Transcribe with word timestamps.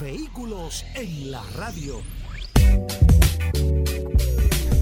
Vehículos 0.00 0.84
en 0.94 1.30
la 1.30 1.42
radio. 1.56 2.00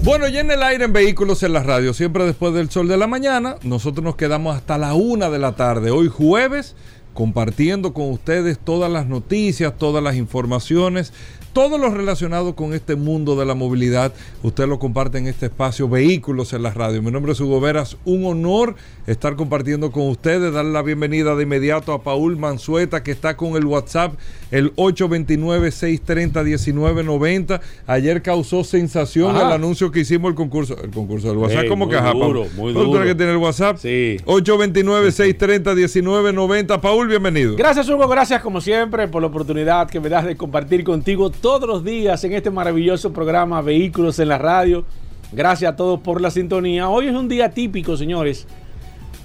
Bueno, 0.03 0.27
ya 0.27 0.39
en 0.39 0.51
el 0.51 0.63
aire 0.63 0.85
en 0.85 0.93
Vehículos 0.93 1.43
en 1.43 1.53
la 1.53 1.63
radio, 1.63 1.93
siempre 1.93 2.25
después 2.25 2.53
del 2.53 2.69
sol 2.69 2.87
de 2.87 2.97
la 2.97 3.07
mañana, 3.07 3.57
nosotros 3.63 4.03
nos 4.03 4.15
quedamos 4.15 4.55
hasta 4.55 4.77
la 4.77 4.93
una 4.93 5.29
de 5.29 5.39
la 5.39 5.55
tarde, 5.55 5.91
hoy 5.91 6.07
jueves, 6.07 6.75
compartiendo 7.13 7.93
con 7.93 8.09
ustedes 8.11 8.57
todas 8.57 8.91
las 8.91 9.05
noticias, 9.05 9.77
todas 9.77 10.03
las 10.03 10.15
informaciones 10.15 11.13
todo 11.53 11.77
lo 11.77 11.89
relacionado 11.89 12.55
con 12.55 12.73
este 12.73 12.95
mundo 12.95 13.35
de 13.35 13.45
la 13.45 13.55
movilidad, 13.55 14.13
usted 14.41 14.67
lo 14.67 14.79
comparte 14.79 15.17
en 15.17 15.27
este 15.27 15.47
espacio 15.47 15.89
Vehículos 15.89 16.53
en 16.53 16.63
la 16.63 16.71
Radio. 16.71 17.01
Mi 17.01 17.11
nombre 17.11 17.33
es 17.33 17.39
Hugo 17.41 17.59
Veras, 17.59 17.97
un 18.05 18.25
honor 18.25 18.75
estar 19.07 19.35
compartiendo 19.35 19.91
con 19.91 20.07
ustedes, 20.09 20.53
darle 20.53 20.71
la 20.71 20.81
bienvenida 20.81 21.35
de 21.35 21.43
inmediato 21.43 21.91
a 21.93 22.01
Paul 22.03 22.37
Mansueta 22.37 23.03
que 23.03 23.11
está 23.11 23.35
con 23.35 23.55
el 23.55 23.65
WhatsApp, 23.65 24.13
el 24.51 24.73
829-630-1990. 24.75 27.59
Ayer 27.87 28.21
causó 28.21 28.63
sensación 28.63 29.35
el 29.35 29.51
anuncio 29.51 29.91
que 29.91 30.01
hicimos 30.01 30.29
el 30.29 30.35
concurso, 30.35 30.77
el 30.81 30.91
concurso 30.91 31.29
del 31.29 31.37
WhatsApp, 31.37 31.67
¿cómo 31.67 31.89
que 31.89 31.97
ajá, 31.97 32.11
duro, 32.13 32.45
Muy 32.55 32.73
duro. 32.73 33.03
que 33.03 33.15
tiene 33.15 33.31
el 33.31 33.37
WhatsApp? 33.37 33.77
Sí. 33.77 34.17
829-630-1990. 34.25 36.79
Paul, 36.79 37.07
bienvenido. 37.07 37.55
Gracias 37.55 37.89
Hugo, 37.89 38.07
gracias 38.07 38.41
como 38.41 38.61
siempre 38.61 39.07
por 39.07 39.21
la 39.21 39.27
oportunidad 39.29 39.89
que 39.89 39.99
me 39.99 40.09
das 40.09 40.25
de 40.25 40.35
compartir 40.35 40.83
contigo 40.83 41.29
todos 41.29 41.67
los 41.67 41.83
días 41.83 42.23
en 42.23 42.33
este 42.33 42.49
maravilloso 42.51 43.11
programa 43.11 43.61
Vehículos 43.61 44.19
en 44.19 44.27
la 44.29 44.37
Radio. 44.37 44.85
Gracias 45.33 45.71
a 45.71 45.75
todos 45.77 46.01
por 46.01 46.19
la 46.19 46.29
sintonía. 46.29 46.89
Hoy 46.89 47.07
es 47.07 47.15
un 47.15 47.29
día 47.29 47.51
típico, 47.51 47.95
señores, 47.95 48.45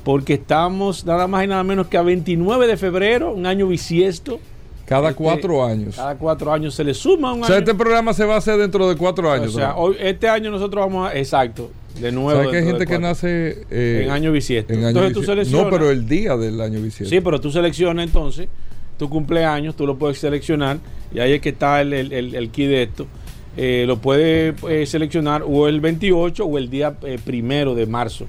porque 0.07 0.35
estamos 0.35 1.05
nada 1.05 1.27
más 1.27 1.43
y 1.43 1.49
nada 1.49 1.65
menos 1.65 1.89
que 1.89 1.97
a 1.97 2.03
29 2.03 2.69
de 2.69 2.77
febrero, 2.77 3.33
un 3.33 3.45
año 3.45 3.67
bisiesto. 3.67 4.39
Cada 4.85 5.09
este, 5.09 5.21
cuatro 5.21 5.67
años. 5.67 5.97
Cada 5.97 6.15
cuatro 6.15 6.53
años 6.53 6.77
se 6.77 6.85
le 6.85 6.95
suma 6.95 7.33
un 7.33 7.43
o 7.43 7.47
sea, 7.47 7.59
este 7.59 7.75
programa 7.75 8.13
se 8.13 8.25
va 8.25 8.37
a 8.37 8.39
hacer 8.39 8.57
dentro 8.57 8.89
de 8.89 8.95
cuatro 8.95 9.33
años. 9.33 9.57
O 9.57 9.59
sea, 9.59 9.75
hoy, 9.75 9.97
este 9.99 10.29
año 10.29 10.53
nosotros 10.53 10.87
vamos 10.87 11.11
a. 11.11 11.17
Exacto. 11.17 11.73
De 12.01 12.13
nuevo. 12.13 12.39
¿Sabes 12.39 12.53
que 12.53 12.57
hay 12.59 12.65
gente 12.65 12.87
que 12.87 13.01
nace. 13.01 13.67
Eh, 13.69 14.03
en 14.05 14.11
año 14.13 14.31
bisiesto. 14.31 14.75
entonces 14.75 15.13
tú 15.13 15.25
seleccionas. 15.25 15.65
No, 15.65 15.71
pero 15.71 15.91
el 15.91 16.07
día 16.07 16.37
del 16.37 16.61
año 16.61 16.81
bisiesto. 16.81 17.13
Sí, 17.13 17.21
pero 17.21 17.41
tú 17.41 17.51
seleccionas 17.51 18.07
entonces 18.07 18.47
tu 18.97 19.11
cumpleaños, 19.11 19.75
tú 19.75 19.89
lo 19.89 19.99
puedes 19.99 20.19
seleccionar 20.19 20.79
y 21.13 21.19
ahí 21.19 21.33
es 21.33 21.41
que 21.41 21.49
está 21.49 21.81
el, 21.81 21.93
el, 21.93 22.13
el, 22.13 22.51
key 22.51 22.69
de 22.69 22.85
esto. 22.85 23.09
Eh, 23.59 23.85
lo 23.87 23.97
puedes 23.97 24.55
eh, 24.69 24.85
seleccionar 24.85 25.43
o 25.47 25.67
el 25.67 25.81
28 25.81 26.45
o 26.45 26.59
el 26.59 26.69
día 26.69 26.95
eh, 27.03 27.19
primero 27.25 27.75
de 27.75 27.87
marzo. 27.87 28.27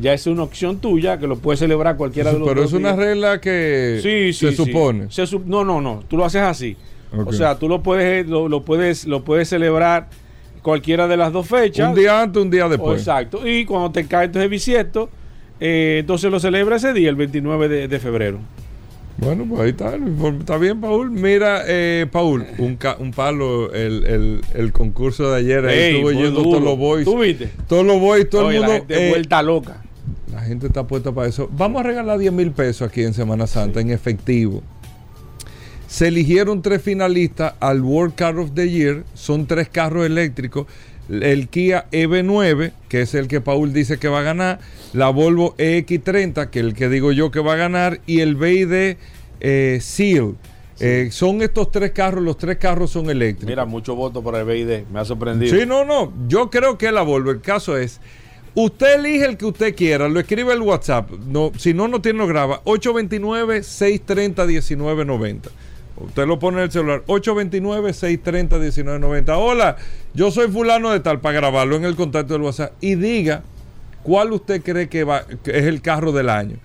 Ya 0.00 0.14
es 0.14 0.26
una 0.26 0.42
opción 0.42 0.78
tuya 0.78 1.18
que 1.18 1.26
lo 1.26 1.36
puedes 1.36 1.60
celebrar 1.60 1.96
cualquiera 1.96 2.32
de 2.32 2.38
los 2.38 2.48
Pero 2.48 2.64
es 2.64 2.72
una 2.72 2.96
regla 2.96 3.40
que 3.40 4.00
se 4.32 4.52
supone. 4.52 5.08
no, 5.44 5.64
no, 5.64 5.80
no. 5.82 6.02
Tú 6.08 6.16
lo 6.16 6.24
haces 6.24 6.42
así. 6.42 6.76
O 7.12 7.32
sea, 7.32 7.58
tú 7.58 7.68
lo 7.68 7.82
puedes, 7.82 8.26
lo, 8.26 8.62
puedes, 8.62 9.04
lo 9.04 9.22
puedes 9.22 9.48
celebrar 9.48 10.08
cualquiera 10.62 11.08
de 11.08 11.16
las 11.16 11.32
dos 11.32 11.46
fechas. 11.46 11.88
Un 11.90 11.94
día 11.94 12.22
antes, 12.22 12.42
un 12.42 12.50
día 12.50 12.68
después. 12.68 13.00
exacto. 13.00 13.46
Y 13.46 13.66
cuando 13.66 13.90
te 13.90 14.06
cae 14.06 14.26
entonces 14.26 14.48
bisiesto, 14.48 15.10
entonces 15.58 16.30
lo 16.30 16.40
celebra 16.40 16.76
ese 16.76 16.94
día, 16.94 17.10
el 17.10 17.16
29 17.16 17.88
de 17.88 17.98
febrero. 17.98 18.38
Bueno, 19.20 19.44
pues 19.46 19.60
ahí 19.60 19.70
está. 19.70 19.96
Está 20.38 20.56
bien, 20.56 20.80
Paul. 20.80 21.10
Mira, 21.10 21.62
eh, 21.66 22.06
Paul, 22.10 22.46
un, 22.58 22.78
un 22.98 23.10
palo 23.12 23.72
el, 23.72 24.40
el, 24.54 24.72
concurso 24.72 25.30
de 25.30 25.38
ayer. 25.38 25.66
Ahí 25.66 25.96
estuvo 25.96 26.12
yendo 26.12 26.42
todos 26.42 26.62
los 26.62 26.78
boys. 26.78 27.04
¿Tú 27.04 27.18
viste? 27.18 27.50
Todos 27.68 27.84
los 27.84 28.00
boys, 28.00 28.28
todo 28.30 28.50
el 28.50 28.58
mundo. 28.58 28.72
La 28.72 28.78
gente 28.78 29.06
eh, 29.06 29.10
vuelta 29.10 29.42
loca. 29.42 29.82
La 30.32 30.40
gente 30.40 30.68
está 30.68 30.86
puesta 30.86 31.12
para 31.12 31.28
eso. 31.28 31.50
Vamos 31.52 31.80
a 31.80 31.82
regalar 31.82 32.18
10 32.18 32.32
mil 32.32 32.50
pesos 32.52 32.88
aquí 32.88 33.02
en 33.02 33.12
Semana 33.12 33.46
Santa 33.46 33.80
en 33.80 33.90
efectivo. 33.90 34.62
Se 35.86 36.08
eligieron 36.08 36.62
tres 36.62 36.80
finalistas 36.80 37.54
al 37.60 37.82
World 37.82 38.14
Car 38.14 38.38
of 38.38 38.52
the 38.54 38.70
Year. 38.70 39.04
Son 39.14 39.46
tres 39.46 39.68
carros 39.68 40.06
eléctricos 40.06 40.66
el 41.10 41.48
Kia 41.48 41.86
EV9, 41.90 42.72
que 42.88 43.02
es 43.02 43.14
el 43.14 43.28
que 43.28 43.40
Paul 43.40 43.72
dice 43.72 43.98
que 43.98 44.08
va 44.08 44.18
a 44.20 44.22
ganar, 44.22 44.60
la 44.92 45.08
Volvo 45.10 45.56
EX30, 45.56 46.50
que 46.50 46.60
es 46.60 46.64
el 46.64 46.74
que 46.74 46.88
digo 46.88 47.10
yo 47.12 47.30
que 47.30 47.40
va 47.40 47.52
a 47.54 47.56
ganar, 47.56 48.00
y 48.06 48.20
el 48.20 48.36
BID 48.36 48.96
eh, 49.40 49.78
Seal. 49.80 50.36
Eh, 50.78 51.08
son 51.10 51.42
estos 51.42 51.70
tres 51.70 51.90
carros, 51.90 52.22
los 52.24 52.38
tres 52.38 52.56
carros 52.56 52.90
son 52.90 53.10
eléctricos. 53.10 53.50
Mira, 53.50 53.66
mucho 53.66 53.94
voto 53.94 54.22
por 54.22 54.34
el 54.36 54.46
BID, 54.46 54.86
me 54.90 55.00
ha 55.00 55.04
sorprendido. 55.04 55.54
Sí, 55.54 55.66
no, 55.66 55.84
no, 55.84 56.10
yo 56.26 56.48
creo 56.48 56.78
que 56.78 56.90
la 56.90 57.02
Volvo, 57.02 57.30
el 57.30 57.42
caso 57.42 57.76
es, 57.76 58.00
usted 58.54 59.00
elige 59.00 59.26
el 59.26 59.36
que 59.36 59.44
usted 59.46 59.74
quiera, 59.74 60.08
lo 60.08 60.20
escribe 60.20 60.54
el 60.54 60.62
WhatsApp, 60.62 61.10
no, 61.10 61.52
si 61.58 61.74
no, 61.74 61.88
no 61.88 62.00
tiene, 62.00 62.20
lo 62.20 62.26
graba, 62.26 62.64
829-630-1990. 62.64 65.50
Usted 66.00 66.26
lo 66.26 66.38
pone 66.38 66.58
en 66.58 66.64
el 66.64 66.70
celular, 66.70 67.02
829-630-1990. 67.06 69.34
Hola, 69.36 69.76
yo 70.14 70.30
soy 70.30 70.48
fulano 70.48 70.90
de 70.90 71.00
tal, 71.00 71.20
para 71.20 71.34
grabarlo 71.34 71.76
en 71.76 71.84
el 71.84 71.96
contacto 71.96 72.34
del 72.34 72.42
WhatsApp. 72.42 72.72
Y 72.80 72.94
diga 72.94 73.42
cuál 74.02 74.32
usted 74.32 74.62
cree 74.62 74.88
que, 74.88 75.04
va, 75.04 75.24
que 75.44 75.58
es 75.58 75.66
el 75.66 75.82
carro 75.82 76.12
del 76.12 76.30
año. 76.30 76.56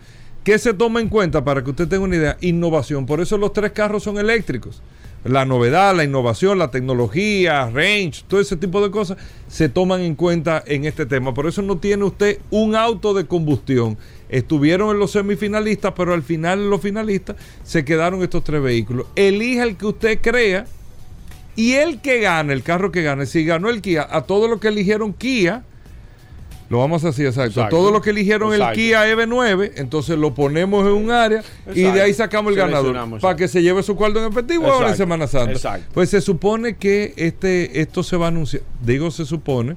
¿Qué 0.44 0.60
se 0.60 0.74
toma 0.74 1.02
en 1.02 1.10
cuenta 1.10 1.44
para 1.44 1.64
que 1.64 1.72
usted 1.72 1.88
tenga 1.88 2.04
una 2.04 2.16
idea? 2.16 2.38
Innovación. 2.42 3.06
Por 3.06 3.20
eso 3.20 3.38
los 3.38 3.52
tres 3.52 3.72
carros 3.72 4.04
son 4.04 4.18
eléctricos. 4.18 4.82
La 5.26 5.44
novedad, 5.44 5.96
la 5.96 6.04
innovación, 6.04 6.60
la 6.60 6.72
tecnología, 6.72 7.70
range, 7.70 8.24
todo 8.28 8.40
ese 8.40 8.56
tipo 8.58 8.82
de 8.82 8.92
cosas 8.92 9.18
se 9.48 9.70
toman 9.70 10.02
en 10.02 10.16
cuenta 10.16 10.64
en 10.66 10.86
este 10.86 11.06
tema. 11.06 11.34
Por 11.34 11.48
eso 11.48 11.62
no 11.62 11.78
tiene 11.78 12.04
usted 12.04 12.40
un 12.52 12.76
auto 12.76 13.14
de 13.14 13.26
combustión 13.26 13.98
estuvieron 14.30 14.92
en 14.92 15.00
los 15.00 15.12
semifinalistas, 15.12 15.94
pero 15.96 16.14
al 16.14 16.24
final 16.24 16.70
los 16.70 16.82
finalistas 16.82 17.36
se 17.64 17.86
quedaron 17.86 18.22
estos 18.24 18.44
tres 18.44 18.62
vehículos. 18.62 19.08
Elija 19.16 19.64
el 19.64 19.78
que 19.78 19.86
usted 19.86 20.20
crea 20.22 20.66
y 21.56 21.74
el 21.74 22.02
que 22.02 22.20
gane, 22.20 22.54
el 22.54 22.64
carro 22.64 22.92
que 22.92 23.04
gane, 23.04 23.26
si 23.26 23.46
ganó 23.46 23.70
el 23.70 23.82
Kia, 23.82 24.08
a 24.10 24.22
todos 24.22 24.50
los 24.50 24.60
que 24.60 24.68
eligieron 24.68 25.14
Kia, 25.14 25.64
lo 26.70 26.80
vamos 26.80 27.06
a 27.06 27.10
hacer 27.10 27.28
exacto. 27.28 27.64
A 27.64 27.70
todos 27.70 27.92
los 27.92 28.02
que 28.02 28.10
eligieron 28.10 28.54
el 28.54 28.62
Kia 28.74 29.06
EV9, 29.14 29.74
entonces 29.76 30.18
lo 30.18 30.34
ponemos 30.34 30.86
en 30.86 30.94
un 30.94 31.12
área 31.12 31.44
y 31.74 31.84
de 31.84 32.02
ahí 32.02 32.14
sacamos 32.14 32.52
el 32.52 32.58
ganador 32.58 33.20
para 33.20 33.36
que 33.36 33.48
se 33.48 33.62
lleve 33.62 33.84
su 33.84 33.96
cuarto 33.96 34.20
en 34.20 34.32
efectivo 34.32 34.68
ahora 34.68 34.90
en 34.90 34.98
Semana 34.98 35.28
Santa. 35.28 35.80
Pues 35.94 36.10
se 36.10 36.22
supone 36.22 36.76
que 36.76 37.14
este 37.18 37.82
esto 37.82 38.02
se 38.04 38.18
va 38.18 38.26
a 38.26 38.30
anunciar, 38.30 38.64
digo 38.82 39.12
se 39.12 39.26
supone, 39.26 39.76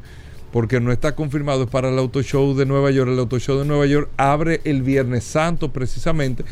porque 0.53 0.81
no 0.81 0.91
está 0.91 1.15
confirmado, 1.15 1.65
es 1.65 1.71
para 1.71 1.91
el 1.91 1.98
Auto 1.98 2.22
Show 2.22 2.54
de 2.56 2.65
Nueva 2.65 2.91
York. 2.91 3.10
El 3.10 3.19
Auto 3.19 3.38
Show 3.38 3.59
de 3.59 3.65
Nueva 3.66 3.87
York 3.87 4.09
abre 4.16 4.60
el 4.65 4.82
Viernes 4.82 5.25
Santo 5.25 5.71
precisamente, 5.71 6.44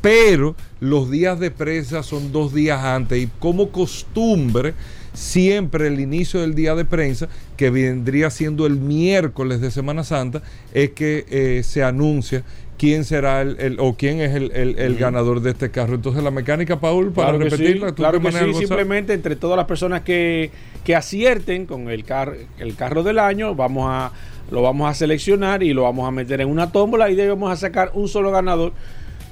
pero 0.00 0.56
los 0.80 1.10
días 1.10 1.38
de 1.38 1.50
prensa 1.50 2.02
son 2.02 2.32
dos 2.32 2.52
días 2.52 2.82
antes 2.82 3.22
y 3.22 3.28
como 3.38 3.70
costumbre, 3.70 4.74
siempre 5.14 5.86
el 5.86 6.00
inicio 6.00 6.40
del 6.40 6.54
día 6.54 6.74
de 6.74 6.84
prensa, 6.84 7.28
que 7.56 7.70
vendría 7.70 8.30
siendo 8.30 8.66
el 8.66 8.76
miércoles 8.76 9.60
de 9.60 9.70
Semana 9.70 10.04
Santa, 10.04 10.42
es 10.74 10.90
que 10.90 11.24
eh, 11.30 11.62
se 11.62 11.82
anuncia 11.82 12.44
quién 12.76 13.04
será 13.04 13.42
el, 13.42 13.76
o 13.78 13.94
quién 13.96 14.20
es 14.20 14.34
el, 14.34 14.96
ganador 14.96 15.40
de 15.40 15.52
este 15.52 15.70
carro. 15.70 15.94
Entonces 15.94 16.22
la 16.22 16.30
mecánica, 16.30 16.80
Paul, 16.80 17.12
para 17.12 17.32
repetirla, 17.32 17.94
claro 17.94 18.20
que 18.20 18.32
sí, 18.32 18.54
simplemente 18.54 19.12
entre 19.12 19.36
todas 19.36 19.56
las 19.56 19.66
personas 19.66 20.02
que, 20.02 20.50
acierten 20.94 21.66
con 21.66 21.88
el, 21.88 22.04
car 22.04 22.34
el 22.58 22.74
carro 22.76 23.02
del 23.02 23.18
año, 23.18 23.54
vamos 23.54 23.86
a 23.88 24.12
lo 24.50 24.60
vamos 24.60 24.90
a 24.90 24.94
seleccionar 24.94 25.62
y 25.62 25.72
lo 25.72 25.84
vamos 25.84 26.06
a 26.06 26.10
meter 26.10 26.42
en 26.42 26.48
una 26.48 26.70
tómbola 26.70 27.08
y 27.08 27.14
debemos 27.14 27.50
a 27.50 27.56
sacar 27.56 27.92
un 27.94 28.08
solo 28.08 28.30
ganador 28.30 28.74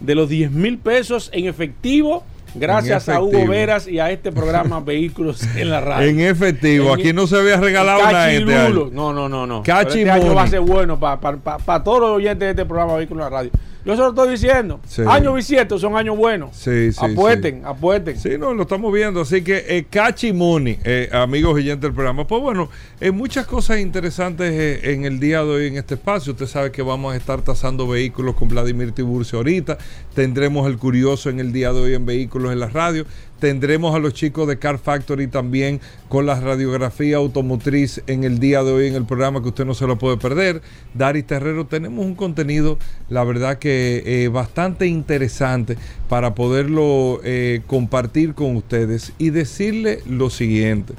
de 0.01 0.15
los 0.15 0.29
10 0.31 0.51
mil 0.53 0.79
pesos 0.79 1.29
en 1.35 1.47
efectivo 1.47 2.25
Gracias 2.55 3.09
a 3.09 3.21
Hugo 3.21 3.47
Veras 3.47 3.89
y 3.89 3.99
a 3.99 4.11
este 4.11 4.31
programa 4.33 4.81
Vehículos 4.85 5.43
en 5.57 5.71
la 5.71 5.81
Radio. 5.81 6.09
En 6.09 6.21
efectivo, 6.21 6.93
aquí 6.93 7.13
no 7.13 7.27
se 7.27 7.37
había 7.37 7.57
regalado 7.57 8.01
una 8.09 8.31
este 8.31 8.45
No, 8.93 9.13
no, 9.13 9.29
no, 9.29 9.47
no. 9.47 9.63
este 9.65 10.11
año 10.11 10.35
va 10.35 10.43
a 10.43 10.49
ser 10.49 10.61
bueno 10.61 10.99
para 10.99 11.83
todos 11.83 12.01
los 12.01 12.11
oyentes 12.11 12.41
de 12.41 12.51
este 12.51 12.65
programa 12.65 12.97
Vehículos 12.97 13.25
en 13.27 13.33
la 13.33 13.37
Radio. 13.39 13.51
Yo 13.85 13.97
se 13.97 14.03
lo 14.03 14.11
estoy 14.11 14.31
diciendo. 14.31 14.81
Sí. 14.87 15.03
Años 15.07 15.35
bisiestos 15.35 15.81
son 15.81 15.97
años 15.97 16.17
buenos. 16.17 16.57
Sí, 16.57 16.93
sí, 16.93 16.99
apuesten, 17.01 17.63
apuesten. 17.65 18.17
Sí, 18.19 18.31
no, 18.39 18.55
lo 18.55 18.63
estamos 18.63 18.93
viendo. 18.93 19.23
Así 19.23 19.43
que, 19.43 19.65
eh, 19.69 19.87
Cachi 19.91 20.33
Money, 20.33 20.79
eh, 20.85 21.09
amigos 21.13 21.59
y 21.61 21.65
gente 21.65 21.87
del 21.87 21.95
programa. 21.95 22.27
Pues 22.27 22.41
bueno, 22.41 22.69
eh, 23.01 23.11
muchas 23.11 23.47
cosas 23.47 23.81
interesantes 23.81 24.53
eh, 24.53 24.93
en 24.93 25.05
el 25.05 25.19
día 25.19 25.43
de 25.43 25.51
hoy 25.51 25.67
en 25.67 25.77
este 25.79 25.95
espacio. 25.95 26.33
Usted 26.33 26.47
sabe 26.47 26.71
que 26.71 26.83
vamos 26.83 27.13
a 27.13 27.17
estar 27.17 27.43
tasando 27.43 27.89
vehículos 27.89 28.37
con 28.37 28.49
Vladimir 28.49 28.93
Tiburcio 28.93 29.39
ahorita. 29.39 29.79
Tendremos 30.15 30.69
el 30.69 30.79
curioso 30.79 31.31
en 31.31 31.41
el 31.41 31.53
día 31.53 31.73
de 31.73 31.81
hoy 31.81 31.95
en 31.95 32.07
vehículos 32.07 32.53
en 32.53 32.61
la 32.61 32.69
radio. 32.69 33.05
Tendremos 33.43 33.93
a 33.93 33.99
los 33.99 34.15
chicos 34.15 34.47
de 34.47 34.57
Car 34.61 34.79
Factory 34.79 35.27
también 35.27 35.81
con 36.09 36.27
la 36.27 36.39
radiografía 36.39 37.17
automotriz 37.17 38.01
en 38.07 38.23
el 38.23 38.39
día 38.39 38.63
de 38.63 38.71
hoy 38.71 38.87
en 38.87 38.95
el 38.95 39.05
programa 39.05 39.43
que 39.43 39.49
usted 39.49 39.65
no 39.65 39.75
se 39.75 39.89
lo 39.89 39.99
puede 39.99 40.17
perder. 40.17 40.63
Dari 40.95 41.25
Terrero, 41.25 41.67
tenemos 41.67 42.07
un 42.07 42.15
contenido, 42.15 42.79
la 43.11 43.25
verdad 43.25 43.59
que 43.59 44.05
eh, 44.07 44.29
bastante 44.29 44.87
interesante 44.87 45.77
para 46.09 46.37
poderlo 46.37 47.19
eh, 47.25 47.63
compartir 47.67 48.35
con 48.35 48.55
ustedes 48.55 49.13
y 49.19 49.31
decirle 49.31 50.05
lo 50.07 50.31
siguiente. 50.31 50.95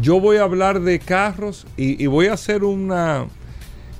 Yo 0.00 0.20
voy 0.20 0.36
a 0.36 0.44
hablar 0.44 0.80
de 0.82 1.00
carros 1.00 1.66
y, 1.76 2.06
voy 2.06 2.28
a 2.28 2.34
hacer 2.34 2.62
una... 2.62 3.26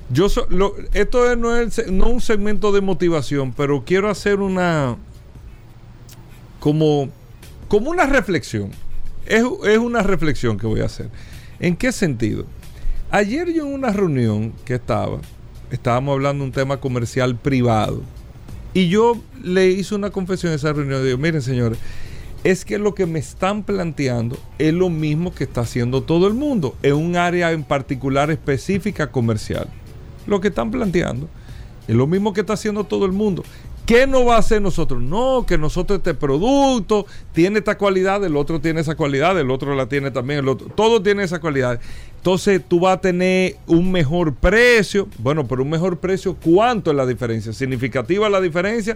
Yo 0.09 0.29
so- 0.29 0.47
lo- 0.49 0.75
esto 0.93 1.35
no 1.35 1.57
es 1.57 1.85
no 1.91 2.07
un 2.07 2.21
segmento 2.21 2.71
de 2.71 2.79
motivación, 2.79 3.51
pero 3.51 3.83
quiero 3.83 4.09
hacer 4.09 4.39
una 4.39 4.95
como, 6.61 7.09
como 7.71 7.89
una 7.89 8.05
reflexión. 8.05 8.69
Es, 9.25 9.45
es 9.63 9.77
una 9.77 10.03
reflexión 10.03 10.57
que 10.57 10.67
voy 10.67 10.81
a 10.81 10.87
hacer. 10.87 11.09
¿En 11.57 11.77
qué 11.77 11.93
sentido? 11.93 12.45
Ayer 13.09 13.53
yo 13.53 13.65
en 13.65 13.73
una 13.73 13.93
reunión 13.93 14.51
que 14.65 14.73
estaba, 14.73 15.19
estábamos 15.71 16.11
hablando 16.11 16.43
de 16.43 16.49
un 16.49 16.51
tema 16.51 16.81
comercial 16.81 17.37
privado. 17.37 18.01
Y 18.73 18.89
yo 18.89 19.21
le 19.41 19.69
hice 19.69 19.95
una 19.95 20.09
confesión 20.09 20.51
en 20.51 20.57
esa 20.57 20.73
reunión. 20.73 21.01
Digo, 21.01 21.17
miren 21.17 21.41
señores, 21.41 21.77
es 22.43 22.65
que 22.65 22.77
lo 22.77 22.93
que 22.93 23.05
me 23.05 23.19
están 23.19 23.63
planteando 23.63 24.37
es 24.59 24.73
lo 24.73 24.89
mismo 24.89 25.33
que 25.33 25.45
está 25.45 25.61
haciendo 25.61 26.03
todo 26.03 26.27
el 26.27 26.33
mundo, 26.33 26.75
en 26.83 26.95
un 26.95 27.15
área 27.15 27.53
en 27.53 27.63
particular 27.63 28.31
específica 28.31 29.13
comercial. 29.13 29.69
Lo 30.27 30.41
que 30.41 30.49
están 30.49 30.71
planteando 30.71 31.29
es 31.87 31.95
lo 31.95 32.05
mismo 32.05 32.33
que 32.33 32.41
está 32.41 32.51
haciendo 32.51 32.83
todo 32.83 33.05
el 33.05 33.13
mundo. 33.13 33.45
¿Qué 33.91 34.07
no 34.07 34.23
va 34.23 34.37
a 34.37 34.39
hacer 34.39 34.61
nosotros? 34.61 35.01
No, 35.01 35.45
que 35.45 35.57
nosotros 35.57 35.97
este 35.97 36.13
producto 36.13 37.05
tiene 37.33 37.59
esta 37.59 37.77
cualidad, 37.77 38.23
el 38.23 38.37
otro 38.37 38.61
tiene 38.61 38.79
esa 38.79 38.95
cualidad, 38.95 39.37
el 39.37 39.51
otro 39.51 39.75
la 39.75 39.87
tiene 39.87 40.11
también, 40.11 40.39
el 40.39 40.47
otro, 40.47 40.67
todo 40.67 41.03
tiene 41.03 41.23
esa 41.23 41.41
cualidad. 41.41 41.77
Entonces 42.15 42.61
tú 42.65 42.79
vas 42.79 42.95
a 42.95 43.01
tener 43.01 43.57
un 43.67 43.91
mejor 43.91 44.33
precio. 44.33 45.09
Bueno, 45.17 45.45
pero 45.45 45.63
un 45.63 45.69
mejor 45.71 45.97
precio, 45.97 46.37
¿cuánto 46.41 46.91
es 46.91 46.95
la 46.95 47.05
diferencia? 47.05 47.51
¿Significativa 47.51 48.29
la 48.29 48.39
diferencia? 48.39 48.95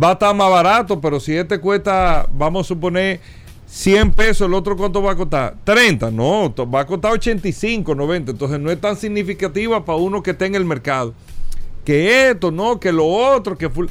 Va 0.00 0.10
a 0.10 0.12
estar 0.12 0.32
más 0.32 0.48
barato, 0.48 1.00
pero 1.00 1.18
si 1.18 1.34
este 1.34 1.58
cuesta, 1.58 2.28
vamos 2.32 2.66
a 2.66 2.68
suponer, 2.68 3.18
100 3.66 4.12
pesos, 4.12 4.46
el 4.46 4.54
otro 4.54 4.76
cuánto 4.76 5.02
va 5.02 5.10
a 5.10 5.16
costar? 5.16 5.56
30, 5.64 6.12
no, 6.12 6.54
va 6.72 6.82
a 6.82 6.86
costar 6.86 7.10
85, 7.14 7.96
90. 7.96 8.30
Entonces 8.30 8.60
no 8.60 8.70
es 8.70 8.80
tan 8.80 8.96
significativa 8.96 9.84
para 9.84 9.98
uno 9.98 10.22
que 10.22 10.30
esté 10.30 10.46
en 10.46 10.54
el 10.54 10.64
mercado. 10.64 11.14
Que 11.84 12.30
esto, 12.30 12.52
no, 12.52 12.78
que 12.78 12.92
lo 12.92 13.06
otro, 13.08 13.58
que... 13.58 13.68
ful- 13.68 13.90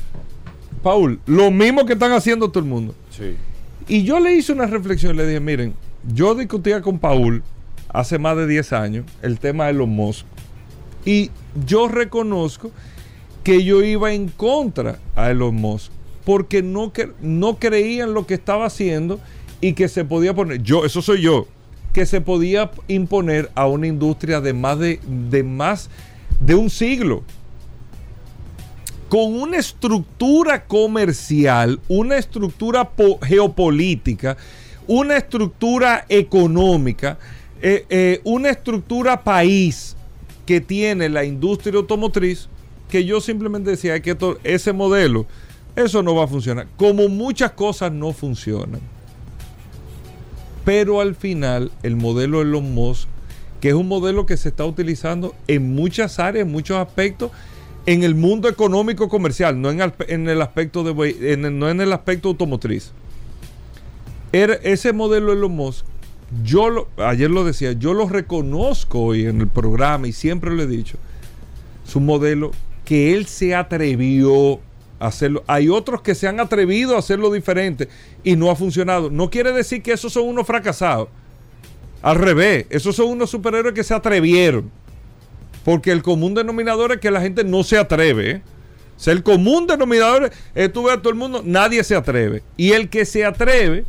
Paul, 0.86 1.20
lo 1.26 1.50
mismo 1.50 1.84
que 1.88 1.94
están 1.94 2.12
haciendo 2.12 2.52
todo 2.52 2.60
el 2.60 2.70
mundo. 2.70 2.94
Sí. 3.10 3.36
Y 3.88 4.04
yo 4.04 4.20
le 4.20 4.36
hice 4.36 4.54
una 4.54 4.68
reflexión 4.68 5.16
y 5.16 5.18
le 5.18 5.26
dije, 5.26 5.40
miren, 5.40 5.74
yo 6.14 6.36
discutía 6.36 6.84
con 6.84 7.00
Paul 7.00 7.42
hace 7.90 8.20
más 8.20 8.38
de 8.38 8.46
10 8.46 8.72
años 8.74 9.06
el 9.24 9.40
tema 9.40 9.66
de 9.66 9.74
los 9.74 9.88
Musk. 9.88 10.28
Y 11.04 11.32
yo 11.66 11.88
reconozco 11.88 12.70
que 13.44 13.64
yo 13.64 13.82
iba 13.82 14.14
en 14.14 14.28
contra 14.28 15.00
a 15.16 15.32
Elon 15.32 15.56
Musk 15.56 15.92
porque 16.24 16.62
no, 16.62 16.94
que, 16.94 17.12
no 17.20 17.58
creía 17.58 18.04
en 18.04 18.14
lo 18.14 18.28
que 18.28 18.36
estaba 18.36 18.68
haciendo 18.68 19.20
y 19.62 19.74
que 19.74 19.88
se 19.88 20.06
podía 20.06 20.36
poner, 20.36 20.62
yo, 20.62 20.86
eso 20.86 21.02
soy 21.02 21.24
yo, 21.24 21.48
que 21.94 22.06
se 22.06 22.22
podía 22.22 22.70
imponer 22.88 23.50
a 23.56 23.66
una 23.66 23.88
industria 23.88 24.40
de 24.40 24.54
más 24.54 24.78
de, 24.78 25.00
de 25.08 25.42
más 25.42 25.90
de 26.40 26.54
un 26.54 26.70
siglo 26.70 27.24
con 29.10 29.34
una 29.34 29.58
estructura 29.58 30.66
comercial, 30.66 31.80
una 31.88 32.18
estructura 32.18 32.90
po- 32.90 33.20
geopolítica, 33.22 34.38
una 34.88 35.18
estructura 35.18 36.06
económica, 36.10 37.18
eh, 37.62 37.86
eh, 37.90 38.22
una 38.24 38.50
estructura 38.50 39.24
país 39.24 39.96
que 40.46 40.62
tiene 40.62 41.10
la 41.10 41.24
industria 41.24 41.76
automotriz, 41.78 42.48
que 42.90 43.06
yo 43.06 43.22
simplemente 43.22 43.72
decía 43.72 44.00
que 44.02 44.16
ese 44.44 44.74
modelo, 44.74 45.26
eso 45.76 46.04
no 46.04 46.16
va 46.16 46.26
a 46.26 46.28
funcionar. 46.28 46.68
Como 46.78 47.08
muchas 47.08 47.52
cosas 47.52 47.92
no 47.92 48.14
funcionan. 48.14 48.82
Pero 50.64 51.02
al 51.02 51.16
final, 51.16 51.72
el 51.84 51.96
modelo 51.96 52.42
Elon 52.42 52.74
Musk, 52.74 53.08
que 53.62 53.70
es 53.70 53.76
un 53.76 53.88
modelo 53.88 54.26
que 54.26 54.38
se 54.38 54.50
está 54.50 54.66
utilizando 54.66 55.36
en 55.48 55.76
muchas 55.76 56.20
áreas, 56.20 56.46
en 56.46 56.52
muchos 56.52 56.78
aspectos, 56.78 57.32
en 57.86 58.04
el 58.04 58.16
mundo 58.16 58.50
económico 58.50 59.10
comercial, 59.10 59.60
no 59.62 59.70
en, 59.70 59.80
el- 60.30 60.42
aspecto 60.42 60.84
de 60.84 61.38
no 61.38 61.70
en 61.70 61.82
el 61.82 61.94
aspecto 61.94 62.30
automotriz. 62.30 62.92
Era- 64.32 64.56
ese 64.64 64.92
modelo 64.94 65.32
Elon 65.34 65.52
Musk, 65.52 65.86
yo 66.44 66.70
lo, 66.70 66.88
ayer 66.98 67.30
lo 67.30 67.46
decía, 67.46 67.74
yo 67.74 67.94
lo 67.94 68.10
reconozco 68.10 69.00
hoy 69.02 69.26
en 69.26 69.40
el 69.42 69.48
programa 69.48 70.08
y 70.08 70.12
siempre 70.14 70.52
lo 70.52 70.64
he 70.64 70.68
dicho. 70.68 70.98
Es 71.88 71.96
un 71.96 72.06
modelo 72.06 72.52
que 72.84 73.14
él 73.14 73.28
se 73.28 73.54
atrevió 73.56 74.60
a 75.00 75.08
hacerlo. 75.08 75.44
Hay 75.48 75.70
otros 75.70 76.02
que 76.02 76.16
se 76.16 76.28
han 76.28 76.40
atrevido 76.40 76.96
a 76.96 77.00
hacerlo 77.00 77.32
diferente 77.32 77.88
y 78.24 78.36
no 78.36 78.50
ha 78.50 78.56
funcionado. 78.56 79.10
No 79.12 79.30
quiere 79.30 79.52
decir 79.52 79.82
que 79.84 79.94
esos 79.94 80.12
son 80.14 80.28
unos 80.28 80.48
fracasados. 80.48 81.08
Al 82.02 82.16
revés, 82.18 82.66
esos 82.70 82.96
son 82.96 83.10
unos 83.10 83.30
superhéroes 83.30 83.74
que 83.76 83.84
se 83.84 83.94
atrevieron. 83.94 84.70
Porque 85.66 85.92
el 85.92 86.04
común 86.04 86.36
denominador 86.36 86.92
es 86.92 87.00
que 87.00 87.10
la 87.10 87.20
gente 87.20 87.44
no 87.44 87.64
se 87.64 87.80
atreve. 87.80 88.32
¿eh? 88.32 88.42
O 88.96 89.00
sea, 89.00 89.14
el 89.14 89.24
común 89.24 89.66
denominador 89.66 90.32
es, 90.54 90.72
tú 90.72 90.84
ves 90.84 90.94
a 90.94 91.02
todo 91.02 91.10
el 91.10 91.16
mundo, 91.16 91.42
nadie 91.44 91.84
se 91.84 91.96
atreve. 91.96 92.44
Y 92.56 92.74
el 92.74 92.88
que 92.88 93.04
se 93.04 93.26
atreve 93.26 93.84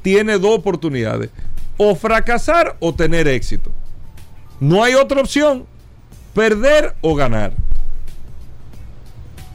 tiene 0.00 0.38
dos 0.38 0.58
oportunidades. 0.58 1.28
O 1.76 1.94
fracasar 1.94 2.76
o 2.80 2.94
tener 2.94 3.28
éxito. 3.28 3.70
No 4.58 4.82
hay 4.82 4.94
otra 4.94 5.20
opción. 5.20 5.66
Perder 6.32 6.94
o 7.02 7.14
ganar. 7.14 7.52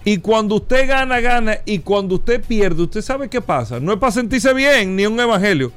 Y 0.06 0.18
cuando 0.18 0.56
usted 0.56 0.88
gana, 0.88 1.20
gana. 1.22 1.58
Y 1.66 1.80
cuando 1.80 2.16
usted 2.16 2.40
pierde, 2.44 2.84
usted 2.84 3.02
sabe 3.02 3.30
qué 3.30 3.42
pasa. 3.42 3.80
No 3.80 3.94
es 3.94 4.00
para 4.00 4.12
sentirse 4.12 4.54
bien, 4.54 4.96
ni 4.96 5.08
un 5.08 5.20
evangelio. 5.20 5.72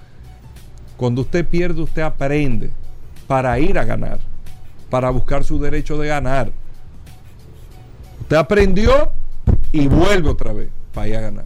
Cuando 0.99 1.23
usted 1.23 1.47
pierde, 1.47 1.81
usted 1.81 2.03
aprende 2.03 2.71
para 3.27 3.59
ir 3.59 3.79
a 3.79 3.85
ganar. 3.85 4.36
Para 4.97 5.11
buscar 5.11 5.45
su 5.45 5.59
derecho 5.59 5.99
de 5.99 6.09
ganar. 6.09 6.51
Usted 8.23 8.37
aprendió 8.37 9.13
y 9.71 9.89
vuelve 9.89 10.31
otra 10.31 10.55
vez 10.55 10.71
para 10.95 11.07
ir 11.07 11.17
a 11.17 11.21
ganar. 11.21 11.45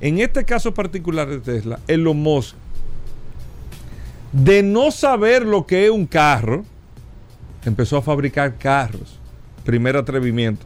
En 0.00 0.20
este 0.20 0.44
caso 0.44 0.72
particular 0.72 1.28
de 1.28 1.40
Tesla, 1.40 1.80
Elon 1.88 2.16
Musk, 2.16 2.54
de 4.30 4.62
no 4.62 4.92
saber 4.92 5.44
lo 5.44 5.66
que 5.66 5.86
es 5.86 5.90
un 5.90 6.06
carro, 6.06 6.64
empezó 7.64 7.96
a 7.96 8.02
fabricar 8.02 8.56
carros. 8.56 9.18
Primer 9.64 9.96
atrevimiento. 9.96 10.64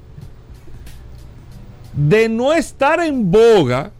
De 1.95 2.29
no 2.29 2.53
estar 2.53 3.01
en 3.01 3.31
boga, 3.31 3.93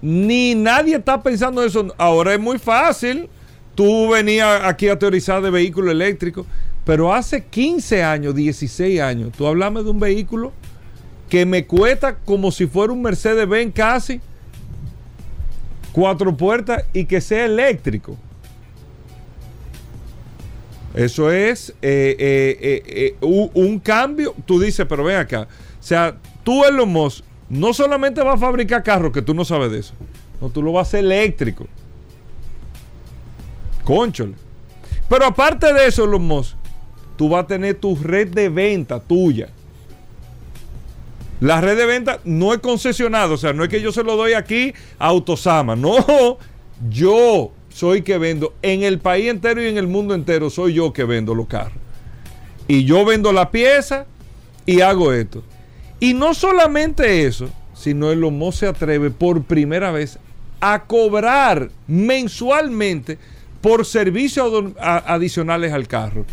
ni 0.00 0.54
nadie 0.54 0.94
está 0.94 1.20
pensando 1.20 1.62
en 1.62 1.66
eso. 1.66 1.92
Ahora 1.98 2.32
es 2.32 2.38
muy 2.38 2.60
fácil. 2.60 3.28
Tú 3.74 4.10
venías 4.10 4.62
aquí 4.62 4.88
a 4.88 4.96
teorizar 4.96 5.42
de 5.42 5.50
vehículo 5.50 5.90
eléctrico, 5.90 6.46
pero 6.84 7.14
hace 7.14 7.44
15 7.44 8.02
años, 8.02 8.34
16 8.34 9.00
años, 9.00 9.32
tú 9.36 9.46
hablame 9.46 9.82
de 9.82 9.90
un 9.90 10.00
vehículo 10.00 10.52
que 11.28 11.46
me 11.46 11.66
cuesta 11.66 12.16
como 12.16 12.50
si 12.50 12.66
fuera 12.66 12.92
un 12.92 13.02
Mercedes-Benz 13.02 13.74
casi, 13.74 14.20
cuatro 15.92 16.36
puertas 16.36 16.84
y 16.92 17.06
que 17.06 17.20
sea 17.20 17.46
eléctrico. 17.46 18.16
Eso 20.94 21.30
es 21.30 21.70
eh, 21.82 22.16
eh, 22.18 22.82
eh, 22.86 23.16
un, 23.20 23.80
cambio. 23.80 24.34
Tú 24.46 24.60
dices, 24.60 24.86
pero 24.88 25.02
ven 25.02 25.16
acá. 25.16 25.48
O 25.80 25.82
sea, 25.82 26.16
tú 26.44 26.64
Elon 26.64 26.88
Musk 26.88 27.24
no 27.48 27.74
solamente 27.74 28.22
vas 28.22 28.36
a 28.36 28.38
fabricar 28.38 28.82
carros, 28.82 29.12
que 29.12 29.22
tú 29.22 29.34
no 29.34 29.44
sabes 29.44 29.72
de 29.72 29.80
eso. 29.80 29.94
No, 30.40 30.50
tú 30.50 30.62
lo 30.62 30.72
vas 30.72 30.86
a 30.86 30.88
hacer 30.88 31.00
eléctrico. 31.00 31.66
Conchole. 33.82 34.34
Pero 35.08 35.26
aparte 35.26 35.72
de 35.72 35.86
eso, 35.86 36.04
Elon 36.04 36.22
Musk, 36.22 36.56
tú 37.16 37.28
vas 37.28 37.44
a 37.44 37.46
tener 37.46 37.74
tu 37.76 37.96
red 37.96 38.28
de 38.28 38.48
venta 38.48 39.00
tuya. 39.00 39.48
La 41.40 41.60
red 41.60 41.76
de 41.76 41.86
venta 41.86 42.20
no 42.24 42.54
es 42.54 42.60
concesionado, 42.60 43.34
o 43.34 43.36
sea, 43.36 43.52
no 43.52 43.64
es 43.64 43.68
que 43.68 43.80
yo 43.80 43.92
se 43.92 44.02
lo 44.02 44.16
doy 44.16 44.32
aquí 44.32 44.72
a 44.98 45.06
Autosama, 45.06 45.76
no, 45.76 46.38
yo 46.88 47.52
soy 47.68 48.02
que 48.02 48.18
vendo 48.18 48.54
en 48.62 48.82
el 48.82 48.98
país 48.98 49.28
entero 49.28 49.62
y 49.62 49.66
en 49.66 49.76
el 49.76 49.86
mundo 49.86 50.14
entero, 50.14 50.48
soy 50.48 50.74
yo 50.74 50.92
que 50.92 51.04
vendo 51.04 51.34
los 51.34 51.48
carros. 51.48 51.78
Y 52.66 52.84
yo 52.84 53.04
vendo 53.04 53.32
la 53.32 53.50
pieza 53.50 54.06
y 54.64 54.80
hago 54.80 55.12
esto. 55.12 55.42
Y 56.00 56.14
no 56.14 56.34
solamente 56.34 57.26
eso, 57.26 57.50
sino 57.74 58.10
el 58.10 58.20
Musk 58.20 58.60
se 58.60 58.66
atreve 58.68 59.10
por 59.10 59.42
primera 59.42 59.90
vez 59.90 60.18
a 60.60 60.84
cobrar 60.84 61.70
mensualmente 61.86 63.18
por 63.60 63.84
servicios 63.84 64.72
adicionales 64.80 65.72
al 65.72 65.88
carro. 65.88 66.24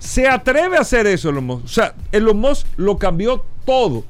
Se 0.00 0.26
atreve 0.26 0.78
a 0.78 0.80
hacer 0.80 1.06
eso 1.06 1.28
Elon 1.28 1.44
Musk. 1.44 1.64
O 1.64 1.68
sea, 1.68 1.94
Elon 2.10 2.40
Musk 2.40 2.66
lo 2.76 2.98
cambió 2.98 3.44
todo, 3.66 4.02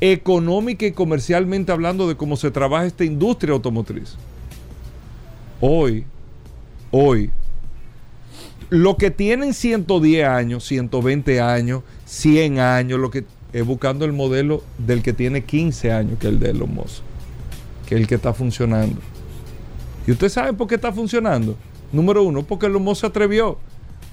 económica 0.00 0.86
y 0.86 0.92
comercialmente 0.92 1.70
hablando 1.70 2.08
de 2.08 2.16
cómo 2.16 2.36
se 2.36 2.50
trabaja 2.50 2.86
esta 2.86 3.04
industria 3.04 3.52
automotriz. 3.52 4.16
Hoy, 5.60 6.06
hoy, 6.90 7.30
lo 8.70 8.96
que 8.96 9.10
tienen 9.10 9.52
110 9.52 10.26
años, 10.26 10.64
120 10.64 11.40
años, 11.40 11.82
100 12.06 12.58
años, 12.58 12.98
lo 12.98 13.10
que 13.10 13.24
es 13.52 13.64
buscando 13.64 14.06
el 14.06 14.14
modelo 14.14 14.64
del 14.78 15.02
que 15.02 15.12
tiene 15.12 15.44
15 15.44 15.92
años, 15.92 16.18
que 16.18 16.28
es 16.28 16.32
el 16.32 16.40
de 16.40 16.50
Elon 16.50 16.74
Musk, 16.74 17.02
que 17.86 17.94
es 17.94 18.00
el 18.00 18.06
que 18.06 18.14
está 18.14 18.32
funcionando. 18.32 19.00
¿Y 20.06 20.12
ustedes 20.12 20.32
saben 20.32 20.56
por 20.56 20.66
qué 20.66 20.76
está 20.76 20.92
funcionando? 20.92 21.56
Número 21.92 22.22
uno, 22.22 22.42
porque 22.42 22.66
Elon 22.66 22.82
Musk 22.82 23.02
se 23.02 23.06
atrevió. 23.06 23.58